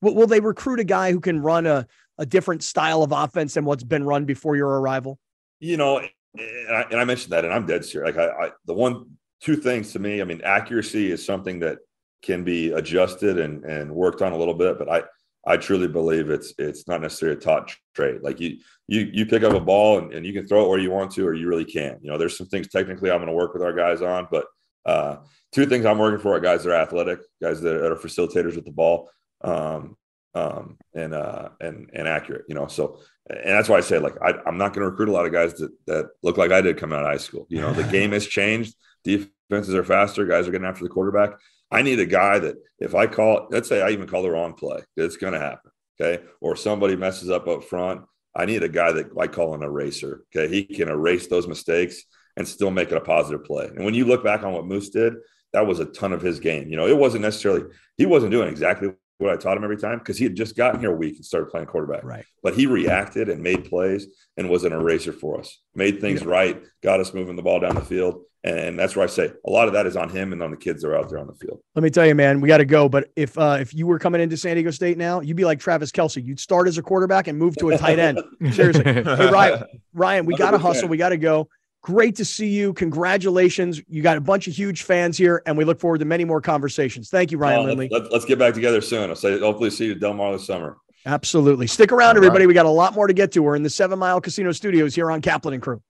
Will, 0.00 0.14
will 0.14 0.26
they 0.26 0.40
recruit 0.40 0.78
a 0.80 0.84
guy 0.84 1.10
who 1.10 1.20
can 1.20 1.40
run 1.40 1.66
a, 1.66 1.86
a 2.18 2.26
different 2.26 2.62
style 2.62 3.02
of 3.02 3.12
offense 3.12 3.54
than 3.54 3.64
what's 3.64 3.82
been 3.84 4.04
run 4.04 4.24
before 4.24 4.56
your 4.56 4.80
arrival? 4.80 5.18
you 5.60 5.76
know, 5.76 6.00
and 6.36 6.76
I, 6.76 6.82
and 6.90 7.00
I 7.00 7.04
mentioned 7.04 7.32
that, 7.32 7.44
and 7.44 7.52
I'm 7.54 7.66
dead 7.66 7.84
serious. 7.84 8.14
Like 8.14 8.28
I, 8.28 8.46
I, 8.46 8.50
the 8.66 8.74
one, 8.74 9.16
two 9.40 9.56
things 9.56 9.92
to 9.92 9.98
me. 9.98 10.20
I 10.20 10.24
mean, 10.24 10.40
accuracy 10.42 11.10
is 11.10 11.24
something 11.24 11.60
that 11.60 11.78
can 12.22 12.44
be 12.44 12.72
adjusted 12.72 13.38
and 13.38 13.64
and 13.64 13.94
worked 13.94 14.22
on 14.22 14.32
a 14.32 14.38
little 14.38 14.54
bit, 14.54 14.78
but 14.78 14.88
I, 14.88 15.02
I 15.46 15.56
truly 15.56 15.88
believe 15.88 16.30
it's 16.30 16.54
it's 16.58 16.88
not 16.88 17.02
necessarily 17.02 17.36
a 17.36 17.40
taught 17.40 17.74
trait. 17.94 18.22
Like 18.22 18.40
you, 18.40 18.58
you, 18.88 19.10
you 19.12 19.26
pick 19.26 19.42
up 19.42 19.54
a 19.54 19.60
ball 19.60 19.98
and, 19.98 20.12
and 20.14 20.24
you 20.24 20.32
can 20.32 20.46
throw 20.46 20.64
it 20.64 20.68
where 20.68 20.78
you 20.78 20.90
want 20.90 21.10
to, 21.12 21.26
or 21.26 21.34
you 21.34 21.48
really 21.48 21.64
can. 21.64 21.98
You 22.02 22.10
know, 22.10 22.18
there's 22.18 22.38
some 22.38 22.48
things 22.48 22.68
technically 22.68 23.10
I'm 23.10 23.18
going 23.18 23.28
to 23.28 23.34
work 23.34 23.52
with 23.54 23.62
our 23.62 23.74
guys 23.74 24.02
on, 24.02 24.28
but 24.30 24.46
Uh, 24.86 25.16
two 25.50 25.66
things 25.66 25.86
I'm 25.86 25.98
working 25.98 26.20
for 26.20 26.34
are 26.34 26.40
guys 26.40 26.62
that 26.62 26.72
are 26.72 26.82
athletic, 26.82 27.20
guys 27.40 27.58
that 27.62 27.74
are 27.74 27.96
facilitators 27.96 28.54
with 28.54 28.66
the 28.66 28.76
ball, 28.82 29.08
um, 29.40 29.96
um, 30.34 30.78
and 30.94 31.14
uh, 31.14 31.50
and 31.60 31.90
and 31.92 32.08
accurate. 32.08 32.44
You 32.48 32.54
know, 32.54 32.66
so 32.66 33.00
and 33.28 33.50
that's 33.50 33.68
why 33.68 33.78
I 33.78 33.80
say 33.80 33.98
like 33.98 34.14
I, 34.22 34.34
am 34.46 34.58
not 34.58 34.74
going 34.74 34.84
to 34.84 34.90
recruit 34.90 35.08
a 35.08 35.12
lot 35.12 35.26
of 35.26 35.32
guys 35.32 35.54
that 35.54 35.70
that 35.86 36.10
look 36.22 36.36
like 36.36 36.52
I 36.52 36.60
did 36.60 36.78
coming 36.78 36.98
out 36.98 37.04
of 37.04 37.10
high 37.10 37.18
school. 37.18 37.46
You 37.48 37.60
know, 37.60 37.72
the 37.72 37.84
game 37.84 38.12
has 38.12 38.26
changed. 38.26 38.74
Defenses 39.04 39.74
are 39.74 39.84
faster. 39.84 40.26
Guys 40.26 40.48
are 40.48 40.50
getting 40.50 40.66
after 40.66 40.84
the 40.84 40.90
quarterback. 40.90 41.38
I 41.70 41.82
need 41.82 42.00
a 42.00 42.06
guy 42.06 42.38
that 42.38 42.56
if 42.78 42.94
I 42.94 43.06
call, 43.06 43.48
let's 43.50 43.68
say 43.68 43.82
I 43.82 43.90
even 43.90 44.06
call 44.06 44.22
the 44.22 44.30
wrong 44.30 44.54
play, 44.54 44.80
it's 44.96 45.16
going 45.16 45.32
to 45.32 45.40
happen. 45.40 45.70
Okay, 46.00 46.24
or 46.40 46.56
somebody 46.56 46.96
messes 46.96 47.30
up 47.30 47.46
up 47.46 47.64
front. 47.64 48.02
I 48.36 48.46
need 48.46 48.64
a 48.64 48.68
guy 48.68 48.90
that 48.92 49.10
I 49.18 49.28
call 49.28 49.54
an 49.54 49.62
eraser. 49.62 50.24
Okay, 50.34 50.52
he 50.52 50.64
can 50.64 50.88
erase 50.88 51.28
those 51.28 51.46
mistakes 51.46 52.02
and 52.36 52.46
still 52.46 52.72
make 52.72 52.90
it 52.90 52.96
a 52.96 53.00
positive 53.00 53.44
play. 53.44 53.66
And 53.66 53.84
when 53.84 53.94
you 53.94 54.04
look 54.06 54.24
back 54.24 54.42
on 54.42 54.52
what 54.52 54.66
Moose 54.66 54.90
did, 54.90 55.14
that 55.52 55.66
was 55.66 55.78
a 55.78 55.84
ton 55.84 56.12
of 56.12 56.20
his 56.20 56.40
game. 56.40 56.68
You 56.68 56.76
know, 56.76 56.88
it 56.88 56.96
wasn't 56.96 57.22
necessarily 57.22 57.62
he 57.96 58.06
wasn't 58.06 58.32
doing 58.32 58.48
exactly 58.48 58.90
what 59.24 59.32
I 59.32 59.36
taught 59.36 59.56
him 59.56 59.64
every 59.64 59.78
time 59.78 59.98
because 59.98 60.18
he 60.18 60.24
had 60.24 60.36
just 60.36 60.56
gotten 60.56 60.80
here 60.80 60.92
a 60.92 60.96
week 60.96 61.16
and 61.16 61.24
started 61.24 61.50
playing 61.50 61.66
quarterback. 61.66 62.04
Right. 62.04 62.24
But 62.42 62.54
he 62.54 62.66
reacted 62.66 63.28
and 63.28 63.42
made 63.42 63.64
plays 63.64 64.06
and 64.36 64.48
was 64.48 64.64
an 64.64 64.72
eraser 64.72 65.12
for 65.12 65.40
us. 65.40 65.58
Made 65.74 66.00
things 66.00 66.22
yeah. 66.22 66.28
right, 66.28 66.62
got 66.82 67.00
us 67.00 67.14
moving 67.14 67.36
the 67.36 67.42
ball 67.42 67.60
down 67.60 67.74
the 67.74 67.80
field. 67.80 68.22
And 68.44 68.78
that's 68.78 68.94
where 68.94 69.04
I 69.04 69.08
say 69.08 69.32
a 69.46 69.50
lot 69.50 69.68
of 69.68 69.72
that 69.72 69.86
is 69.86 69.96
on 69.96 70.10
him 70.10 70.34
and 70.34 70.42
on 70.42 70.50
the 70.50 70.58
kids 70.58 70.82
that 70.82 70.88
are 70.88 70.96
out 70.96 71.08
there 71.08 71.18
on 71.18 71.26
the 71.26 71.34
field. 71.34 71.60
Let 71.74 71.82
me 71.82 71.88
tell 71.88 72.04
you, 72.04 72.14
man, 72.14 72.42
we 72.42 72.48
got 72.48 72.58
to 72.58 72.66
go. 72.66 72.90
But 72.90 73.10
if 73.16 73.38
uh, 73.38 73.56
if 73.58 73.72
you 73.72 73.86
were 73.86 73.98
coming 73.98 74.20
into 74.20 74.36
San 74.36 74.56
Diego 74.56 74.70
State 74.70 74.98
now, 74.98 75.20
you'd 75.20 75.38
be 75.38 75.46
like 75.46 75.58
Travis 75.58 75.90
Kelce. 75.90 76.22
You'd 76.22 76.38
start 76.38 76.68
as 76.68 76.76
a 76.76 76.82
quarterback 76.82 77.26
and 77.26 77.38
move 77.38 77.56
to 77.56 77.70
a 77.70 77.78
tight 77.78 77.98
end. 77.98 78.20
Seriously. 78.52 78.84
Hey, 78.84 79.02
Ryan, 79.02 79.64
Ryan, 79.94 80.26
we 80.26 80.36
got 80.36 80.50
to 80.50 80.58
hustle. 80.58 80.88
We 80.88 80.98
got 80.98 81.08
to 81.08 81.16
go. 81.16 81.48
Great 81.84 82.16
to 82.16 82.24
see 82.24 82.48
you. 82.48 82.72
Congratulations. 82.72 83.82
You 83.88 84.00
got 84.00 84.16
a 84.16 84.20
bunch 84.22 84.48
of 84.48 84.54
huge 84.54 84.84
fans 84.84 85.18
here, 85.18 85.42
and 85.44 85.54
we 85.54 85.66
look 85.66 85.78
forward 85.78 85.98
to 85.98 86.06
many 86.06 86.24
more 86.24 86.40
conversations. 86.40 87.10
Thank 87.10 87.30
you, 87.30 87.36
Ryan 87.36 87.60
uh, 87.60 87.62
Lindley. 87.64 87.88
Let, 87.90 88.10
us 88.10 88.24
get 88.24 88.38
back 88.38 88.54
together 88.54 88.80
soon. 88.80 89.10
I'll 89.10 89.16
say 89.16 89.38
hopefully 89.38 89.68
see 89.68 89.84
you 89.84 89.92
at 89.92 90.00
Del 90.00 90.14
Mar 90.14 90.32
this 90.32 90.46
summer. 90.46 90.78
Absolutely. 91.04 91.66
Stick 91.66 91.92
around, 91.92 92.16
everybody. 92.16 92.44
Right. 92.44 92.48
We 92.48 92.54
got 92.54 92.64
a 92.64 92.70
lot 92.70 92.94
more 92.94 93.06
to 93.06 93.12
get 93.12 93.32
to. 93.32 93.42
We're 93.42 93.54
in 93.54 93.62
the 93.62 93.68
Seven 93.68 93.98
Mile 93.98 94.18
Casino 94.22 94.50
Studios 94.52 94.94
here 94.94 95.10
on 95.10 95.20
Kaplan 95.20 95.52
and 95.52 95.62
Crew. 95.62 95.82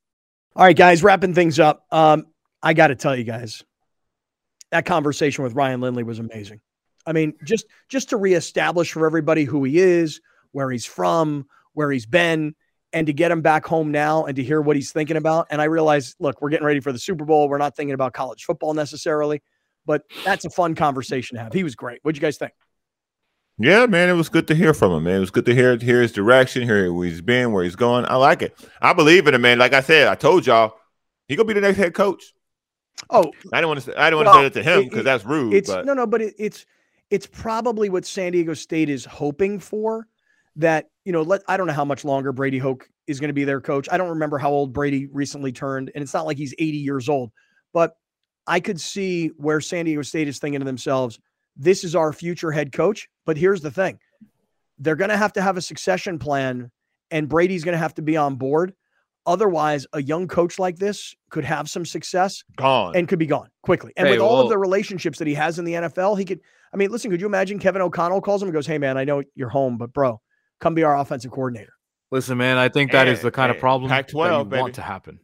All 0.56 0.64
right, 0.64 0.76
guys, 0.76 1.04
wrapping 1.04 1.32
things 1.32 1.60
up. 1.60 1.86
Um, 1.92 2.26
I 2.60 2.74
got 2.74 2.88
to 2.88 2.96
tell 2.96 3.14
you 3.14 3.22
guys, 3.22 3.62
that 4.72 4.86
conversation 4.86 5.44
with 5.44 5.54
Ryan 5.54 5.80
Lindley 5.80 6.02
was 6.02 6.18
amazing. 6.18 6.60
I 7.06 7.12
mean, 7.12 7.34
just 7.44 7.66
just 7.88 8.10
to 8.10 8.16
reestablish 8.16 8.90
for 8.90 9.06
everybody 9.06 9.44
who 9.44 9.62
he 9.62 9.78
is, 9.78 10.20
where 10.50 10.72
he's 10.72 10.86
from, 10.86 11.46
where 11.74 11.92
he's 11.92 12.06
been 12.06 12.56
and 12.94 13.06
to 13.08 13.12
get 13.12 13.30
him 13.30 13.42
back 13.42 13.66
home 13.66 13.90
now 13.90 14.24
and 14.24 14.36
to 14.36 14.42
hear 14.42 14.60
what 14.62 14.76
he's 14.76 14.92
thinking 14.92 15.16
about. 15.16 15.48
And 15.50 15.60
I 15.60 15.64
realize, 15.64 16.14
look, 16.20 16.40
we're 16.40 16.48
getting 16.48 16.64
ready 16.64 16.80
for 16.80 16.92
the 16.92 16.98
Super 16.98 17.24
Bowl. 17.24 17.48
We're 17.48 17.58
not 17.58 17.76
thinking 17.76 17.92
about 17.92 18.14
college 18.14 18.44
football 18.44 18.72
necessarily, 18.72 19.42
but 19.84 20.02
that's 20.24 20.44
a 20.44 20.50
fun 20.50 20.74
conversation 20.74 21.36
to 21.36 21.42
have. 21.42 21.52
He 21.52 21.64
was 21.64 21.74
great. 21.74 21.98
What'd 22.02 22.16
you 22.16 22.22
guys 22.22 22.38
think? 22.38 22.52
Yeah, 23.58 23.86
man, 23.86 24.08
it 24.08 24.14
was 24.14 24.28
good 24.28 24.48
to 24.48 24.54
hear 24.54 24.74
from 24.74 24.92
him, 24.92 25.04
man. 25.04 25.16
It 25.16 25.20
was 25.20 25.30
good 25.30 25.44
to 25.46 25.54
hear 25.54 25.76
hear 25.76 26.02
his 26.02 26.10
direction, 26.10 26.62
hear 26.62 26.92
where 26.92 27.06
he's 27.06 27.20
been, 27.20 27.52
where 27.52 27.62
he's 27.62 27.76
going. 27.76 28.04
I 28.08 28.16
like 28.16 28.42
it. 28.42 28.56
I 28.80 28.92
believe 28.92 29.28
in 29.28 29.34
him, 29.34 29.42
man. 29.42 29.58
Like 29.58 29.72
I 29.72 29.80
said, 29.80 30.08
I 30.08 30.16
told 30.16 30.46
y'all, 30.46 30.74
he 31.28 31.36
gonna 31.36 31.46
be 31.46 31.54
the 31.54 31.60
next 31.60 31.78
head 31.78 31.94
coach. 31.94 32.32
Oh, 33.10 33.30
I 33.52 33.60
don't 33.60 33.68
want 33.68 33.80
to. 33.80 33.92
Say, 33.92 33.96
I 33.96 34.10
don't 34.10 34.24
want 34.24 34.34
to 34.34 34.40
say 34.40 34.42
that 34.42 34.54
to 34.54 34.62
him 34.62 34.88
because 34.88 35.04
that's 35.04 35.24
rude. 35.24 35.54
It's 35.54 35.70
but. 35.70 35.86
no, 35.86 35.94
no, 35.94 36.04
but 36.04 36.20
it, 36.20 36.34
it's 36.36 36.66
it's 37.10 37.26
probably 37.26 37.90
what 37.90 38.04
San 38.04 38.32
Diego 38.32 38.54
State 38.54 38.88
is 38.88 39.04
hoping 39.04 39.60
for 39.60 40.08
that 40.56 40.86
you 41.04 41.12
know 41.12 41.22
let 41.22 41.42
I 41.48 41.56
don't 41.56 41.66
know 41.66 41.72
how 41.72 41.84
much 41.84 42.04
longer 42.04 42.32
Brady 42.32 42.58
Hoke 42.58 42.88
is 43.06 43.20
going 43.20 43.28
to 43.28 43.34
be 43.34 43.44
their 43.44 43.60
coach. 43.60 43.88
I 43.90 43.96
don't 43.96 44.10
remember 44.10 44.38
how 44.38 44.50
old 44.50 44.72
Brady 44.72 45.06
recently 45.06 45.52
turned, 45.52 45.90
and 45.94 46.02
it's 46.02 46.14
not 46.14 46.26
like 46.26 46.36
he's 46.36 46.54
80 46.58 46.78
years 46.78 47.08
old, 47.08 47.30
but 47.72 47.96
I 48.46 48.60
could 48.60 48.80
see 48.80 49.28
where 49.36 49.60
San 49.60 49.84
Diego 49.84 50.02
State 50.02 50.28
is 50.28 50.38
thinking 50.38 50.60
to 50.60 50.66
themselves, 50.66 51.18
this 51.56 51.84
is 51.84 51.94
our 51.94 52.12
future 52.12 52.50
head 52.50 52.72
coach. 52.72 53.08
But 53.26 53.36
here's 53.36 53.60
the 53.60 53.70
thing 53.70 53.98
they're 54.78 54.96
going 54.96 55.10
to 55.10 55.16
have 55.16 55.32
to 55.34 55.42
have 55.42 55.56
a 55.56 55.62
succession 55.62 56.18
plan, 56.18 56.70
and 57.10 57.28
Brady's 57.28 57.64
going 57.64 57.74
to 57.74 57.78
have 57.78 57.94
to 57.94 58.02
be 58.02 58.16
on 58.16 58.36
board. 58.36 58.74
Otherwise, 59.26 59.86
a 59.94 60.02
young 60.02 60.28
coach 60.28 60.58
like 60.58 60.76
this 60.76 61.14
could 61.30 61.44
have 61.44 61.70
some 61.70 61.86
success 61.86 62.44
gone 62.56 62.94
and 62.94 63.08
could 63.08 63.18
be 63.18 63.26
gone 63.26 63.48
quickly. 63.62 63.90
And 63.96 64.06
hey, 64.06 64.14
with 64.14 64.20
all 64.20 64.40
of 64.40 64.50
the 64.50 64.58
relationships 64.58 65.18
that 65.18 65.26
he 65.26 65.32
has 65.34 65.58
in 65.58 65.64
the 65.64 65.72
NFL, 65.72 66.18
he 66.18 66.26
could. 66.26 66.40
I 66.74 66.76
mean, 66.76 66.90
listen, 66.90 67.10
could 67.10 67.20
you 67.20 67.26
imagine 67.26 67.58
Kevin 67.58 67.80
O'Connell 67.80 68.20
calls 68.20 68.42
him 68.42 68.48
and 68.48 68.54
goes, 68.54 68.66
Hey, 68.66 68.78
man, 68.78 68.98
I 68.98 69.04
know 69.04 69.22
you're 69.34 69.48
home, 69.48 69.78
but 69.78 69.94
bro, 69.94 70.20
come 70.60 70.74
be 70.74 70.82
our 70.82 70.98
offensive 70.98 71.30
coordinator. 71.30 71.72
Listen, 72.10 72.38
man, 72.38 72.58
I 72.58 72.68
think 72.68 72.92
that 72.92 73.08
is 73.08 73.22
the 73.22 73.30
kind 73.30 73.50
of 73.50 73.58
problem 73.58 73.88
Pac-12, 73.90 74.50
that 74.50 74.56
you 74.56 74.62
want 74.62 74.74
to 74.76 74.82
happen. 74.82 75.20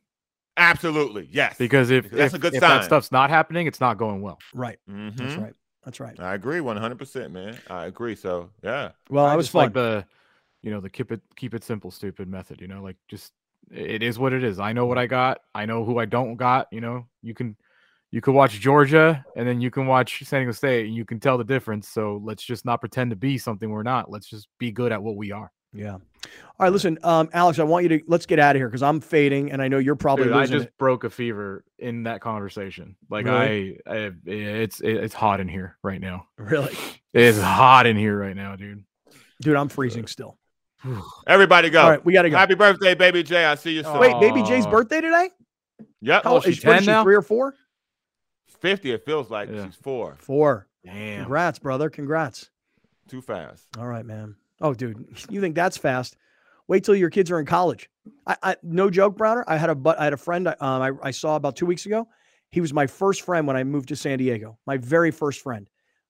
Absolutely, 0.56 1.28
yes. 1.30 1.56
Because 1.56 1.90
if 1.90 2.10
that's 2.10 2.34
if, 2.34 2.38
a 2.38 2.38
good 2.38 2.54
if 2.54 2.60
sign. 2.60 2.78
that 2.78 2.84
stuff's 2.84 3.12
not 3.12 3.30
happening, 3.30 3.66
it's 3.66 3.80
not 3.80 3.96
going 3.96 4.20
well. 4.20 4.38
Right. 4.52 4.78
Mm-hmm. 4.90 5.16
That's 5.16 5.36
right. 5.36 5.54
That's 5.84 6.00
right. 6.00 6.20
I 6.20 6.34
agree, 6.34 6.60
one 6.60 6.76
hundred 6.76 6.98
percent, 6.98 7.32
man. 7.32 7.58
I 7.68 7.86
agree. 7.86 8.14
So 8.14 8.50
yeah. 8.62 8.90
Well, 9.08 9.24
I, 9.24 9.32
I 9.32 9.36
was 9.36 9.48
fun. 9.48 9.64
like 9.64 9.72
the, 9.72 10.04
you 10.62 10.70
know, 10.70 10.80
the 10.80 10.90
keep 10.90 11.12
it 11.12 11.22
keep 11.36 11.54
it 11.54 11.64
simple, 11.64 11.90
stupid 11.90 12.28
method. 12.28 12.60
You 12.60 12.68
know, 12.68 12.82
like 12.82 12.96
just 13.08 13.32
it 13.70 14.02
is 14.02 14.18
what 14.18 14.32
it 14.32 14.44
is. 14.44 14.60
I 14.60 14.72
know 14.72 14.84
what 14.84 14.98
I 14.98 15.06
got. 15.06 15.40
I 15.54 15.64
know 15.64 15.84
who 15.84 15.98
I 15.98 16.04
don't 16.04 16.36
got. 16.36 16.66
You 16.70 16.82
know, 16.82 17.06
you 17.22 17.32
can 17.32 17.56
you 18.10 18.20
can 18.20 18.34
watch 18.34 18.58
Georgia 18.58 19.24
and 19.36 19.46
then 19.46 19.60
you 19.60 19.70
can 19.70 19.86
watch 19.86 20.22
San 20.24 20.40
Diego 20.40 20.52
State 20.52 20.86
and 20.86 20.94
you 20.94 21.04
can 21.04 21.20
tell 21.20 21.38
the 21.38 21.44
difference. 21.44 21.88
So 21.88 22.20
let's 22.24 22.42
just 22.42 22.64
not 22.64 22.80
pretend 22.80 23.10
to 23.10 23.16
be 23.16 23.38
something 23.38 23.70
we're 23.70 23.82
not. 23.82 24.10
Let's 24.10 24.26
just 24.26 24.48
be 24.58 24.72
good 24.72 24.92
at 24.92 25.02
what 25.02 25.16
we 25.16 25.32
are. 25.32 25.52
Yeah. 25.72 25.92
All 25.94 26.00
right. 26.58 26.72
Listen, 26.72 26.98
um, 27.04 27.30
Alex, 27.32 27.58
I 27.60 27.62
want 27.62 27.84
you 27.84 27.88
to 27.90 28.04
let's 28.08 28.26
get 28.26 28.40
out 28.40 28.56
of 28.56 28.60
here 28.60 28.68
because 28.68 28.82
I'm 28.82 29.00
fading, 29.00 29.52
and 29.52 29.62
I 29.62 29.68
know 29.68 29.78
you're 29.78 29.94
probably. 29.94 30.24
Dude, 30.24 30.32
I 30.32 30.46
just 30.46 30.66
it. 30.66 30.78
broke 30.78 31.04
a 31.04 31.10
fever 31.10 31.64
in 31.78 32.02
that 32.04 32.20
conversation. 32.20 32.96
Like 33.08 33.26
really? 33.26 33.80
I, 33.86 33.92
I, 33.92 34.12
it's 34.26 34.80
it's 34.80 35.14
hot 35.14 35.40
in 35.40 35.48
here 35.48 35.76
right 35.84 36.00
now. 36.00 36.26
Really, 36.36 36.76
it's 37.14 37.40
hot 37.40 37.86
in 37.86 37.96
here 37.96 38.18
right 38.18 38.34
now, 38.34 38.56
dude. 38.56 38.84
Dude, 39.40 39.54
I'm 39.54 39.68
freezing 39.68 40.08
still. 40.08 40.36
Everybody 41.28 41.70
go. 41.70 41.82
All 41.82 41.90
right, 41.90 42.04
we 42.04 42.12
got 42.12 42.22
to 42.22 42.30
go. 42.30 42.36
Happy 42.36 42.54
birthday, 42.54 42.94
baby 42.94 43.22
J. 43.22 43.44
I 43.44 43.54
see 43.54 43.76
you 43.76 43.84
soon. 43.84 43.98
Wait, 43.98 44.18
baby 44.20 44.42
J's 44.42 44.66
birthday 44.66 45.00
today? 45.00 45.30
Yep. 46.00 46.24
How, 46.24 46.34
oh, 46.34 46.40
is, 46.40 46.56
she 46.56 46.66
now? 46.66 47.04
three 47.04 47.14
or 47.14 47.22
four? 47.22 47.54
50, 48.60 48.92
it 48.92 49.04
feels 49.04 49.30
like 49.30 49.48
yeah. 49.50 49.66
she's 49.66 49.76
four. 49.76 50.16
Four. 50.18 50.68
Damn. 50.84 51.20
Congrats, 51.20 51.58
brother. 51.58 51.90
Congrats. 51.90 52.50
Too 53.08 53.20
fast. 53.20 53.66
All 53.78 53.86
right, 53.86 54.04
man. 54.04 54.36
Oh, 54.60 54.74
dude, 54.74 55.06
you 55.30 55.40
think 55.40 55.54
that's 55.54 55.76
fast? 55.76 56.16
Wait 56.68 56.84
till 56.84 56.94
your 56.94 57.10
kids 57.10 57.30
are 57.30 57.40
in 57.40 57.46
college. 57.46 57.90
I, 58.26 58.36
I 58.42 58.56
no 58.62 58.90
joke, 58.90 59.16
Browner. 59.16 59.44
I 59.48 59.56
had 59.56 59.70
a 59.70 59.74
but 59.74 59.98
I 59.98 60.04
had 60.04 60.12
a 60.12 60.16
friend 60.16 60.46
um, 60.46 60.56
I, 60.60 60.92
I 61.02 61.10
saw 61.10 61.34
about 61.34 61.56
two 61.56 61.66
weeks 61.66 61.84
ago. 61.84 62.06
He 62.50 62.60
was 62.60 62.72
my 62.72 62.86
first 62.86 63.22
friend 63.22 63.46
when 63.46 63.56
I 63.56 63.64
moved 63.64 63.88
to 63.88 63.96
San 63.96 64.18
Diego. 64.18 64.58
My 64.66 64.76
very 64.76 65.10
first 65.10 65.40
friend. 65.40 65.68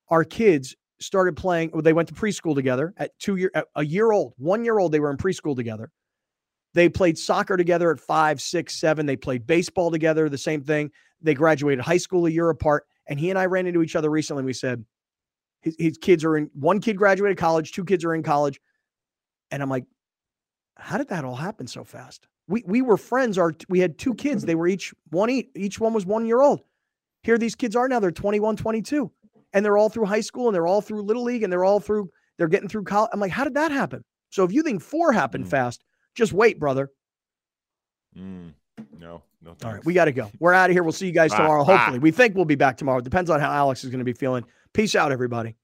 Our 0.08 0.24
kids 0.24 0.76
started 1.00 1.36
playing. 1.36 1.70
Well, 1.72 1.82
they 1.82 1.92
went 1.92 2.08
to 2.08 2.14
preschool 2.14 2.54
together 2.54 2.92
at 2.98 3.18
two 3.18 3.36
year, 3.36 3.50
a 3.74 3.84
year 3.84 4.12
old, 4.12 4.34
one 4.36 4.64
year 4.64 4.78
old. 4.78 4.92
They 4.92 5.00
were 5.00 5.10
in 5.10 5.16
preschool 5.16 5.56
together. 5.56 5.90
They 6.74 6.88
played 6.88 7.18
soccer 7.18 7.56
together 7.56 7.90
at 7.90 8.00
five, 8.00 8.40
six, 8.40 8.78
seven. 8.78 9.06
They 9.06 9.16
played 9.16 9.46
baseball 9.46 9.90
together. 9.90 10.28
The 10.28 10.38
same 10.38 10.62
thing. 10.62 10.90
They 11.22 11.34
graduated 11.34 11.84
high 11.84 11.96
school 11.98 12.26
a 12.26 12.30
year 12.30 12.48
apart. 12.50 12.86
And 13.06 13.18
he 13.18 13.30
and 13.30 13.38
I 13.38 13.46
ran 13.46 13.66
into 13.66 13.82
each 13.82 13.96
other 13.96 14.10
recently. 14.10 14.40
And 14.40 14.46
we 14.46 14.52
said, 14.52 14.84
his, 15.60 15.76
his 15.78 15.98
kids 15.98 16.24
are 16.24 16.36
in 16.36 16.50
one 16.54 16.80
kid 16.80 16.96
graduated 16.96 17.36
college, 17.36 17.72
two 17.72 17.84
kids 17.84 18.04
are 18.04 18.14
in 18.14 18.22
college. 18.22 18.60
And 19.50 19.62
I'm 19.62 19.68
like, 19.68 19.84
how 20.76 20.96
did 20.96 21.08
that 21.08 21.24
all 21.24 21.36
happen 21.36 21.66
so 21.66 21.84
fast? 21.84 22.26
We 22.48 22.64
we 22.66 22.82
were 22.82 22.96
friends. 22.96 23.36
Our 23.36 23.52
we 23.68 23.80
had 23.80 23.98
two 23.98 24.14
kids. 24.14 24.44
They 24.44 24.54
were 24.54 24.66
each 24.66 24.94
one 25.10 25.28
each, 25.30 25.48
each 25.54 25.78
one 25.78 25.92
was 25.92 26.06
one 26.06 26.24
year 26.24 26.40
old. 26.40 26.62
Here 27.22 27.38
these 27.38 27.54
kids 27.54 27.76
are 27.76 27.88
now. 27.88 28.00
They're 28.00 28.10
21, 28.10 28.56
22. 28.56 29.10
And 29.52 29.64
they're 29.64 29.76
all 29.76 29.88
through 29.88 30.06
high 30.06 30.20
school 30.20 30.48
and 30.48 30.54
they're 30.54 30.66
all 30.66 30.80
through 30.80 31.02
little 31.02 31.24
league 31.24 31.42
and 31.42 31.52
they're 31.52 31.64
all 31.64 31.80
through, 31.80 32.10
they're 32.38 32.48
getting 32.48 32.68
through 32.68 32.84
college. 32.84 33.10
I'm 33.12 33.20
like, 33.20 33.32
how 33.32 33.44
did 33.44 33.54
that 33.54 33.72
happen? 33.72 34.04
So 34.30 34.44
if 34.44 34.52
you 34.52 34.62
think 34.62 34.80
four 34.80 35.12
happened 35.12 35.46
mm. 35.46 35.50
fast, 35.50 35.84
just 36.14 36.32
wait, 36.32 36.58
brother. 36.58 36.90
Mm. 38.16 38.54
No, 38.98 39.22
no. 39.42 39.50
Thanks. 39.50 39.64
All 39.64 39.72
right, 39.72 39.84
we 39.84 39.94
got 39.94 40.06
to 40.06 40.12
go. 40.12 40.30
We're 40.38 40.52
out 40.52 40.70
of 40.70 40.74
here. 40.74 40.82
We'll 40.82 40.92
see 40.92 41.06
you 41.06 41.12
guys 41.12 41.32
tomorrow. 41.32 41.64
Hopefully, 41.64 41.98
we 41.98 42.10
think 42.10 42.34
we'll 42.36 42.44
be 42.44 42.54
back 42.54 42.76
tomorrow. 42.76 43.00
Depends 43.00 43.30
on 43.30 43.40
how 43.40 43.50
Alex 43.50 43.84
is 43.84 43.90
going 43.90 44.00
to 44.00 44.04
be 44.04 44.12
feeling. 44.12 44.44
Peace 44.72 44.94
out, 44.94 45.12
everybody. 45.12 45.56